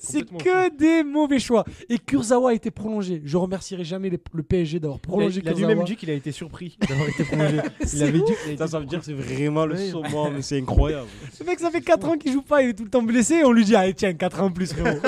C'est 0.00 0.28
fou. 0.28 0.36
que 0.38 0.76
des 0.76 1.02
mauvais 1.04 1.38
choix. 1.38 1.64
Et 1.88 1.98
Kurzawa 1.98 2.50
a 2.50 2.54
été 2.54 2.70
prolongé. 2.70 3.22
Je 3.24 3.36
remercierai 3.36 3.84
jamais 3.84 4.10
les- 4.10 4.20
le 4.32 4.42
PSG 4.42 4.80
d'avoir 4.80 4.98
Il 5.02 5.06
a, 5.06 5.08
prolongé 5.08 5.40
il 5.40 5.48
a 5.48 5.50
Kurzawa. 5.52 5.68
lui-même 5.72 5.84
dit 5.86 5.96
qu'il 5.96 6.10
a 6.10 6.14
été 6.14 6.32
surpris 6.32 6.76
d'avoir 6.88 7.08
été 7.08 7.24
prolongé. 7.24 7.60
il 7.92 8.02
avait 8.02 8.18
dit. 8.18 8.32
il 8.50 8.62
a 8.62 8.66
Ça, 8.66 8.78
veut 8.80 8.86
dire 8.86 8.98
que 9.00 9.04
c'est 9.04 9.12
vraiment 9.14 9.66
le 9.66 9.76
summum, 9.76 10.34
mais 10.34 10.42
c'est 10.42 10.58
incroyable. 10.62 11.06
Ce 11.32 11.44
mec, 11.44 11.60
ça 11.60 11.70
fait 11.70 11.80
4 11.80 12.08
ans 12.08 12.16
qu'il 12.16 12.32
joue 12.32 12.42
pas, 12.42 12.62
il 12.62 12.70
est 12.70 12.74
tout 12.74 12.84
le 12.84 12.90
temps 12.90 13.02
blessé. 13.02 13.34
Et 13.36 13.44
on 13.44 13.52
lui 13.52 13.64
dit, 13.64 13.76
allez, 13.76 13.94
tiens, 13.94 14.12
4 14.14 14.40
ans 14.42 14.46
en 14.46 14.50
plus, 14.50 14.72
frérot. 14.72 14.98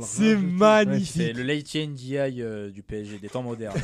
C'est 0.00 0.36
magnifique. 0.36 1.22
C'est 1.26 1.32
le 1.32 1.42
Leitien 1.42 1.86
Ndiaye 1.86 2.42
euh, 2.42 2.70
du 2.70 2.82
PSG 2.82 3.18
des 3.18 3.28
temps 3.28 3.42
modernes. 3.42 3.74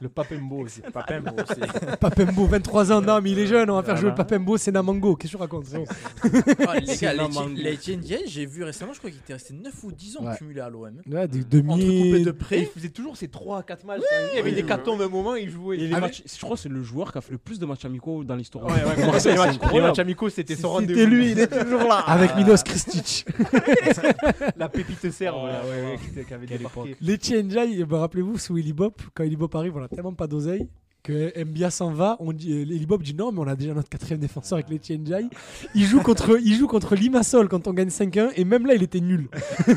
Le 0.00 0.08
Papembo 0.08 0.64
aussi. 0.64 0.80
Papembo, 0.92 1.30
c'est- 1.48 1.96
Papembo, 1.98 2.46
23 2.46 2.92
ans. 2.92 3.00
Non, 3.00 3.20
mais 3.22 3.30
il 3.32 3.38
est 3.38 3.46
jeune, 3.46 3.70
on 3.70 3.74
va 3.76 3.82
faire 3.82 3.96
jouer 3.96 4.10
le. 4.10 4.14
Papembo, 4.14 4.56
c'est 4.68 4.72
Namango. 4.72 5.16
Qu'est-ce 5.16 5.32
que 5.32 5.36
tu 5.38 5.42
racontes 5.42 5.64
frérot 5.66 5.86
Ah, 6.68 6.78
les 6.78 6.96
gars. 6.96 7.14
Leitien 7.56 7.96
Ndiaye, 7.96 8.24
j'ai 8.26 8.44
vu 8.46 8.62
récemment, 8.64 8.92
je 8.92 8.98
crois 8.98 9.10
qu'il 9.10 9.18
était 9.20 9.32
resté 9.32 9.54
9 9.54 9.72
ou 9.84 9.92
10 9.92 10.16
ans 10.18 10.24
Ouais. 10.26 10.36
cumulé 10.36 10.60
à 10.60 10.68
l'OM. 10.68 11.00
Ouais, 11.10 11.26
des 11.28 11.38
Entre 11.40 11.44
coupé 11.44 11.62
2000. 11.62 12.12
de 12.12 12.18
Et 12.18 12.32
il 12.32 12.32
près. 12.34 12.64
faisait 12.64 12.88
toujours 12.90 13.16
ses 13.16 13.28
3 13.28 13.62
4 13.62 13.84
matchs. 13.86 14.00
il 14.32 14.36
y 14.36 14.40
avait 14.40 14.52
des 14.52 14.62
cartons 14.64 14.98
à 15.00 15.04
un 15.04 15.08
moment, 15.08 15.34
il 15.36 15.48
jouait. 15.50 15.78
Et 15.78 15.86
les 15.86 15.94
Ah, 15.94 16.00
matchs- 16.00 16.22
je 16.26 16.40
crois 16.44 16.56
que 16.56 16.62
c'est 16.62 16.68
le 16.68 16.82
joueur 16.82 17.12
qui 17.12 17.18
a 17.18 17.20
fait 17.20 17.32
le 17.32 17.38
plus 17.38 17.58
de 17.58 17.66
matchs 17.66 17.84
amicaux 17.84 18.24
dans 18.24 18.36
l'histoire. 18.36 18.66
Ouais, 18.66 18.72
ouais, 18.72 19.06
Marseille, 19.06 19.06
les, 19.06 19.20
c'est 19.20 19.36
matchs, 19.36 19.48
les 19.50 19.54
incroyable. 19.56 19.86
matchs 19.88 19.98
amicaux, 19.98 20.28
c'était 20.28 20.56
son 20.56 20.68
rendez-vous. 20.70 20.94
C'était 21.00 21.06
lui, 21.10 21.30
il 21.32 21.38
est 21.38 21.46
toujours 21.46 21.80
là. 21.88 21.98
Avec 22.06 22.36
Milos 22.36 22.56
Kristic. 22.64 23.26
La 24.56 24.68
pépite 24.68 25.10
serbe, 25.10 25.38
Oh, 25.42 25.46
là, 25.46 25.62
ouais, 25.64 25.70
ouais. 25.70 25.98
ouais, 26.16 26.24
qui 26.24 26.34
avait 26.34 26.46
Quelle 26.46 26.58
débarqué. 26.58 26.96
Les 27.00 27.42
Ndiaye, 27.42 27.84
bah, 27.84 28.00
rappelez-vous, 28.00 28.38
sous 28.38 28.58
Eli 28.58 28.72
Bop, 28.72 29.00
quand 29.14 29.24
Eli 29.24 29.36
Bop 29.36 29.54
arrive, 29.54 29.76
on 29.76 29.82
a 29.82 29.88
tellement 29.88 30.12
pas 30.14 30.26
d'oseille 30.26 30.68
que 31.02 31.32
Mbia 31.44 31.70
s'en 31.70 31.92
va. 31.92 32.16
On 32.20 32.32
dit, 32.32 32.52
euh, 32.52 32.62
Eli 32.62 32.84
Bop 32.86 33.02
dit 33.02 33.14
non, 33.14 33.32
mais 33.32 33.38
on 33.40 33.46
a 33.46 33.56
déjà 33.56 33.72
notre 33.74 33.88
quatrième 33.88 34.20
défenseur 34.20 34.58
avec 34.58 34.68
les 34.88 34.98
Ndiaye. 34.98 35.28
Il 35.74 35.84
joue 35.84 36.00
contre, 36.00 36.38
il 36.42 36.54
joue 36.54 36.66
contre 36.66 36.94
Limassol 36.96 37.48
quand 37.48 37.66
on 37.66 37.72
gagne 37.72 37.88
5-1 37.88 38.30
et 38.36 38.44
même 38.44 38.66
là, 38.66 38.74
il 38.74 38.82
était 38.82 39.00
nul. 39.00 39.28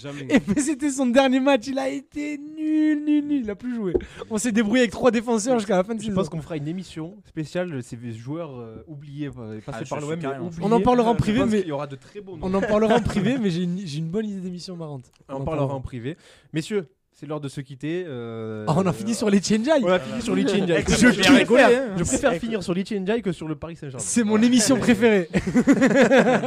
Jamais. 0.00 0.26
Et 0.30 0.40
mais 0.46 0.60
c'était 0.60 0.90
son 0.90 1.06
dernier 1.06 1.40
match, 1.40 1.66
il 1.66 1.78
a 1.78 1.88
été 1.88 2.38
nul, 2.38 3.04
nul, 3.04 3.24
nul. 3.26 3.40
Il 3.42 3.50
a 3.50 3.54
plus 3.54 3.74
joué. 3.74 3.92
On 4.30 4.38
s'est 4.38 4.52
débrouillé 4.52 4.82
avec 4.82 4.92
trois 4.92 5.10
défenseurs 5.10 5.58
jusqu'à 5.58 5.76
la 5.76 5.84
fin 5.84 5.94
de 5.94 6.00
Je 6.00 6.06
saison. 6.06 6.16
pense 6.16 6.28
qu'on 6.28 6.40
fera 6.42 6.56
une 6.56 6.68
émission 6.68 7.16
spéciale 7.26 7.70
de 7.70 7.80
ces 7.80 7.96
joueurs 8.12 8.58
euh, 8.58 8.84
oubliés, 8.86 9.30
euh, 9.38 9.60
passés 9.60 9.78
Ah, 9.80 9.84
je 9.84 9.88
par 9.90 10.00
l'OM. 10.00 10.18
On 10.62 10.72
en 10.72 10.80
parlera 10.80 11.10
en 11.10 11.14
Je 11.14 11.18
privé, 11.18 11.44
mais- 11.46 11.60
Il 11.60 11.68
y 11.68 11.72
aura 11.72 11.86
de 11.86 11.96
très 11.96 12.20
bons 12.20 12.36
noms. 12.36 12.46
On 12.46 12.54
en 12.54 12.60
parlera 12.60 12.96
en 12.96 13.00
privé, 13.02 13.36
mais 13.40 13.50
j'ai 13.50 13.62
une, 13.64 13.78
j'ai 13.84 13.98
une 13.98 14.08
bonne 14.08 14.26
idée 14.26 14.40
d'émission 14.40 14.76
marrante. 14.76 15.10
On 15.28 15.34
en 15.34 15.44
parlera 15.44 15.74
en 15.74 15.80
privé. 15.80 16.16
Messieurs, 16.52 16.88
c'est 17.18 17.24
l'heure 17.26 17.40
de 17.40 17.48
se 17.48 17.62
quitter. 17.62 18.04
euh, 18.06 18.66
Ah, 18.68 18.74
on 18.76 18.84
a 18.86 18.92
fini 18.92 19.14
sur 19.14 19.30
les 19.30 19.38
Ndiaye. 19.38 19.82
On 19.82 19.88
a 19.88 19.98
fini 19.98 20.20
sur 20.20 20.34
Lichy 20.34 20.60
Ndiaye. 20.60 20.84
Je 20.86 21.10
Je 21.10 21.20
préfère, 21.22 21.96
je 21.98 22.04
préfère 22.04 22.34
finir 22.34 22.62
sur 22.62 22.74
Lichy 22.74 23.00
Ndiaye 23.00 23.22
que 23.22 23.32
sur 23.32 23.48
le 23.48 23.56
Paris 23.56 23.76
Saint-Germain. 23.76 24.04
C'est 24.04 24.22
mon 24.22 24.40
émission 24.42 24.76
préférée. 24.78 25.30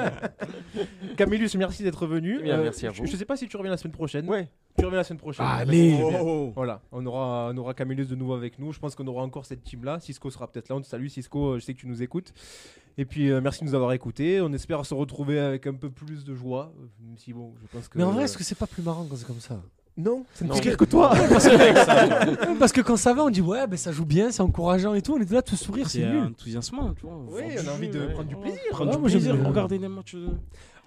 Camillus, 1.18 1.50
merci 1.58 1.84
d'être 1.84 2.06
venu. 2.06 2.38
Eh 2.40 2.44
bien, 2.44 2.58
merci 2.58 2.86
à 2.88 2.92
je- 2.92 3.02
vous. 3.02 3.08
Je 3.08 3.16
sais 3.18 3.26
pas 3.26 3.36
si 3.36 3.48
tu 3.48 3.58
reviens 3.58 3.72
la 3.72 3.78
semaine 3.78 3.94
prochaine. 3.94 4.28
Ouais. 4.30 4.48
Tu 4.78 4.86
reviens 4.86 5.00
la 5.00 5.04
semaine 5.04 5.20
prochaine. 5.20 5.46
Allez. 5.48 5.98
D'accord. 5.98 6.52
Voilà, 6.56 6.82
on 6.92 7.06
aura, 7.06 7.50
on 7.52 7.58
aura 7.58 7.74
Camillus 7.74 8.06
de 8.06 8.16
nouveau 8.16 8.34
avec 8.36 8.60
nous. 8.60 8.72
Je 8.72 8.80
pense 8.80 8.96
qu'on 8.96 9.08
aura 9.08 9.24
encore 9.24 9.46
cette 9.46 9.64
team-là. 9.64 10.00
Cisco 10.00 10.30
sera 10.30 10.48
peut-être 10.48 10.70
là. 10.70 10.76
On 10.76 10.82
te 10.82 10.88
salue, 10.88 11.08
Cisco. 11.08 11.56
Je 11.60 11.66
sais 11.66 11.74
que 11.74 11.80
tu 11.80 11.88
nous 11.88 12.02
écoutes. 12.04 12.32
Et 12.98 13.06
puis, 13.06 13.32
euh, 13.32 13.42
merci 13.42 13.62
de 13.62 13.66
nous 13.66 13.76
avoir 13.76 13.92
écoutés. 13.94 14.40
On 14.42 14.54
espère 14.54 14.86
se 14.86 14.94
retrouver 14.94 15.40
avec 15.40 15.66
un 15.68 15.74
peu 15.74 15.90
plus 15.90 16.24
de 16.24 16.36
joie. 16.36 16.72
euh, 16.80 16.86
Même 17.08 17.18
si, 17.18 17.34
bon, 17.34 17.54
je 17.62 17.68
pense 17.68 17.88
que. 17.88 17.98
Mais 17.98 18.04
en 18.04 18.12
vrai, 18.12 18.26
est-ce 18.26 18.38
que 18.38 18.44
c'est 18.44 18.58
pas 18.58 18.68
plus 18.68 18.84
marrant 18.84 19.06
quand 19.10 19.16
c'est 19.16 19.28
comme 19.28 19.40
ça? 19.40 19.60
Non, 19.98 20.24
c'est 20.34 20.46
Non. 20.46 20.58
pire 20.58 20.78
que 20.78 20.86
toi. 20.86 21.12
Parce 22.60 22.72
que 22.72 22.82
quand 22.82 22.96
ça 22.96 23.14
va, 23.14 23.24
on 23.26 23.30
dit 23.30 23.42
ouais, 23.42 23.68
ben 23.68 23.76
ça 23.78 23.92
joue 23.92 24.06
bien, 24.06 24.32
c'est 24.32 24.42
encourageant 24.42 24.94
et 24.94 25.02
tout. 25.02 25.16
On 25.18 25.22
est 25.22 25.30
là, 25.30 25.42
tout 25.42 25.56
sourire, 25.58 25.90
c'est 25.90 26.06
nul. 26.06 26.24
enthousiasmant, 26.24 26.94
tu 26.94 27.06
vois. 27.06 27.18
Oui, 27.30 27.42
on 27.64 27.68
a 27.68 27.74
envie 27.74 27.90
de 27.90 28.00
ouais. 28.00 28.14
prendre 28.14 28.30
du 28.30 28.36
plaisir. 28.38 28.60
Prendre 28.72 28.92
Ouais, 28.92 28.96
du 28.98 29.02
plaisir, 29.12 29.36
bien. 29.36 29.48
regarder 29.50 29.78
les 29.78 29.88
matchs. 29.90 30.16
de- 30.16 30.30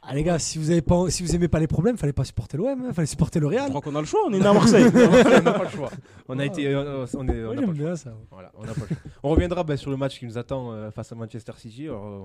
Ah 0.02 0.14
les 0.14 0.22
gars, 0.24 0.38
si 0.38 0.58
vous 0.58 0.70
avez 0.70 0.80
pas, 0.82 1.10
si 1.10 1.22
vous 1.22 1.34
aimez 1.36 1.48
pas 1.48 1.60
les 1.60 1.66
problèmes, 1.66 1.96
fallait 1.98 2.12
pas 2.14 2.24
supporter 2.24 2.56
l'OM, 2.56 2.68
hein, 2.86 2.92
fallait 2.94 3.06
supporter 3.06 3.38
le 3.38 3.48
Je 3.50 3.54
Real. 3.54 3.68
crois 3.68 3.80
qu'on 3.82 3.94
a 3.94 4.00
le 4.00 4.06
choix, 4.06 4.20
on 4.26 4.32
est 4.32 4.38
né 4.40 4.46
à 4.46 4.52
Marseille. 4.52 4.86
on 4.94 5.42
n'a 5.42 5.52
pas 5.52 5.64
le 5.64 5.68
choix. 5.70 5.90
On 6.28 6.38
a 6.38 6.44
été. 6.46 6.66
euh, 6.68 7.06
on 7.14 7.28
est, 7.28 7.44
on 7.44 7.54
n'a 7.54 7.62
pas 7.62 7.72
le 7.72 7.76
choix. 7.96 8.12
Voilà, 8.30 8.50
on 8.56 8.62
n'a 8.64 8.72
pas 8.72 8.80
le 8.80 8.86
choix. 8.88 8.96
On 9.22 9.28
reviendra 9.28 9.62
bah, 9.62 9.76
sur 9.76 9.90
le 9.90 9.96
match 9.98 10.18
qui 10.18 10.24
nous 10.26 10.38
attend 10.38 10.72
euh, 10.72 10.90
face 10.90 11.12
à 11.12 11.14
Manchester 11.14 11.52
City. 11.58 11.84
Alors, 11.84 12.06
euh, 12.06 12.20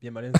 bien 0.00 0.10
malin. 0.10 0.32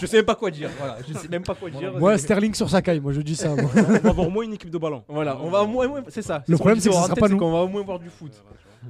je 0.00 0.06
sais 0.06 0.16
même 0.18 0.26
pas 0.26 0.34
quoi 0.34 0.50
dire. 0.50 0.70
Voilà, 0.78 0.98
je 1.06 1.12
sais 1.14 1.28
même 1.28 1.42
pas 1.42 1.54
quoi 1.54 1.70
dire. 1.70 1.98
Moi, 1.98 2.16
Sterling 2.18 2.54
sur 2.54 2.68
Sakai, 2.70 3.00
moi 3.00 3.12
je 3.12 3.20
dis 3.22 3.36
ça. 3.36 3.54
moi. 3.54 3.70
on 3.74 3.82
va 3.82 4.10
avoir 4.10 4.26
au 4.26 4.30
moins 4.30 4.44
une 4.44 4.52
équipe 4.54 4.70
de 4.70 4.78
ballon. 4.78 5.04
Voilà, 5.08 5.38
on 5.40 5.50
va 5.50 5.62
au 5.62 5.66
moins, 5.66 5.86
au 5.86 5.88
moins- 5.90 6.04
c'est 6.08 6.22
ça. 6.22 6.44
Le 6.46 6.56
problème, 6.56 6.76
qu'on 6.78 6.82
c'est 6.82 6.88
que 6.88 6.94
disait 6.94 7.02
ce 7.02 7.06
sera 7.08 7.16
pas 7.16 7.28
nous. 7.28 7.38
qu'on 7.38 7.52
va 7.52 7.58
au 7.62 7.68
moins 7.68 7.82
voir 7.82 7.98
du 7.98 8.08
foot. 8.10 8.32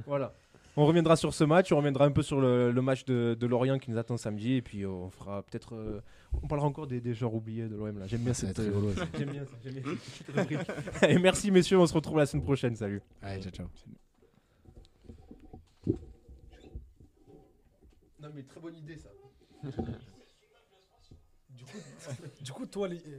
Voilà. 0.05 0.33
On 0.75 0.87
reviendra 0.87 1.15
sur 1.15 1.35
ce 1.35 1.43
match, 1.43 1.71
on 1.71 1.77
reviendra 1.77 2.05
un 2.05 2.11
peu 2.11 2.23
sur 2.23 2.41
le, 2.41 2.71
le 2.71 2.81
match 2.81 3.05
de, 3.05 3.37
de 3.39 3.45
Lorient 3.45 3.77
qui 3.77 3.91
nous 3.91 3.97
attend 3.99 4.17
samedi, 4.17 4.53
et 4.55 4.61
puis 4.63 4.81
euh, 4.83 4.89
on 4.89 5.11
fera 5.11 5.43
peut-être, 5.43 5.75
euh, 5.75 6.01
on 6.41 6.47
parlera 6.47 6.67
encore 6.67 6.87
des, 6.87 6.99
des 6.99 7.13
joueurs 7.13 7.35
oubliés 7.35 7.67
de 7.67 7.75
l'OM 7.75 7.99
là. 7.99 8.07
J'aime 8.07 8.21
bien 8.21 8.33
cette, 8.33 8.57
euh, 8.57 8.63
rigolo, 8.63 8.91
ça. 8.95 9.03
j'aime 9.15 9.29
bien 9.29 9.43
ça, 9.45 9.51
j'aime 9.63 9.73
bien 9.75 9.83
cette 9.85 10.25
petite 10.25 10.35
rubrique. 10.35 10.71
Allez, 11.03 11.19
merci 11.19 11.51
messieurs, 11.51 11.77
on 11.77 11.85
se 11.85 11.93
retrouve 11.93 12.17
la 12.17 12.25
semaine 12.25 12.43
prochaine. 12.43 12.75
Salut. 12.75 13.03
Allez, 13.21 13.43
ciao, 13.43 13.51
ciao. 13.51 13.67
Non 18.19 18.29
mais 18.33 18.41
très 18.41 18.59
bonne 18.59 18.75
idée 18.75 18.97
ça. 18.97 19.09
Du 22.41 22.51
coup, 22.51 22.65
toi, 22.65 22.87
les... 22.87 23.03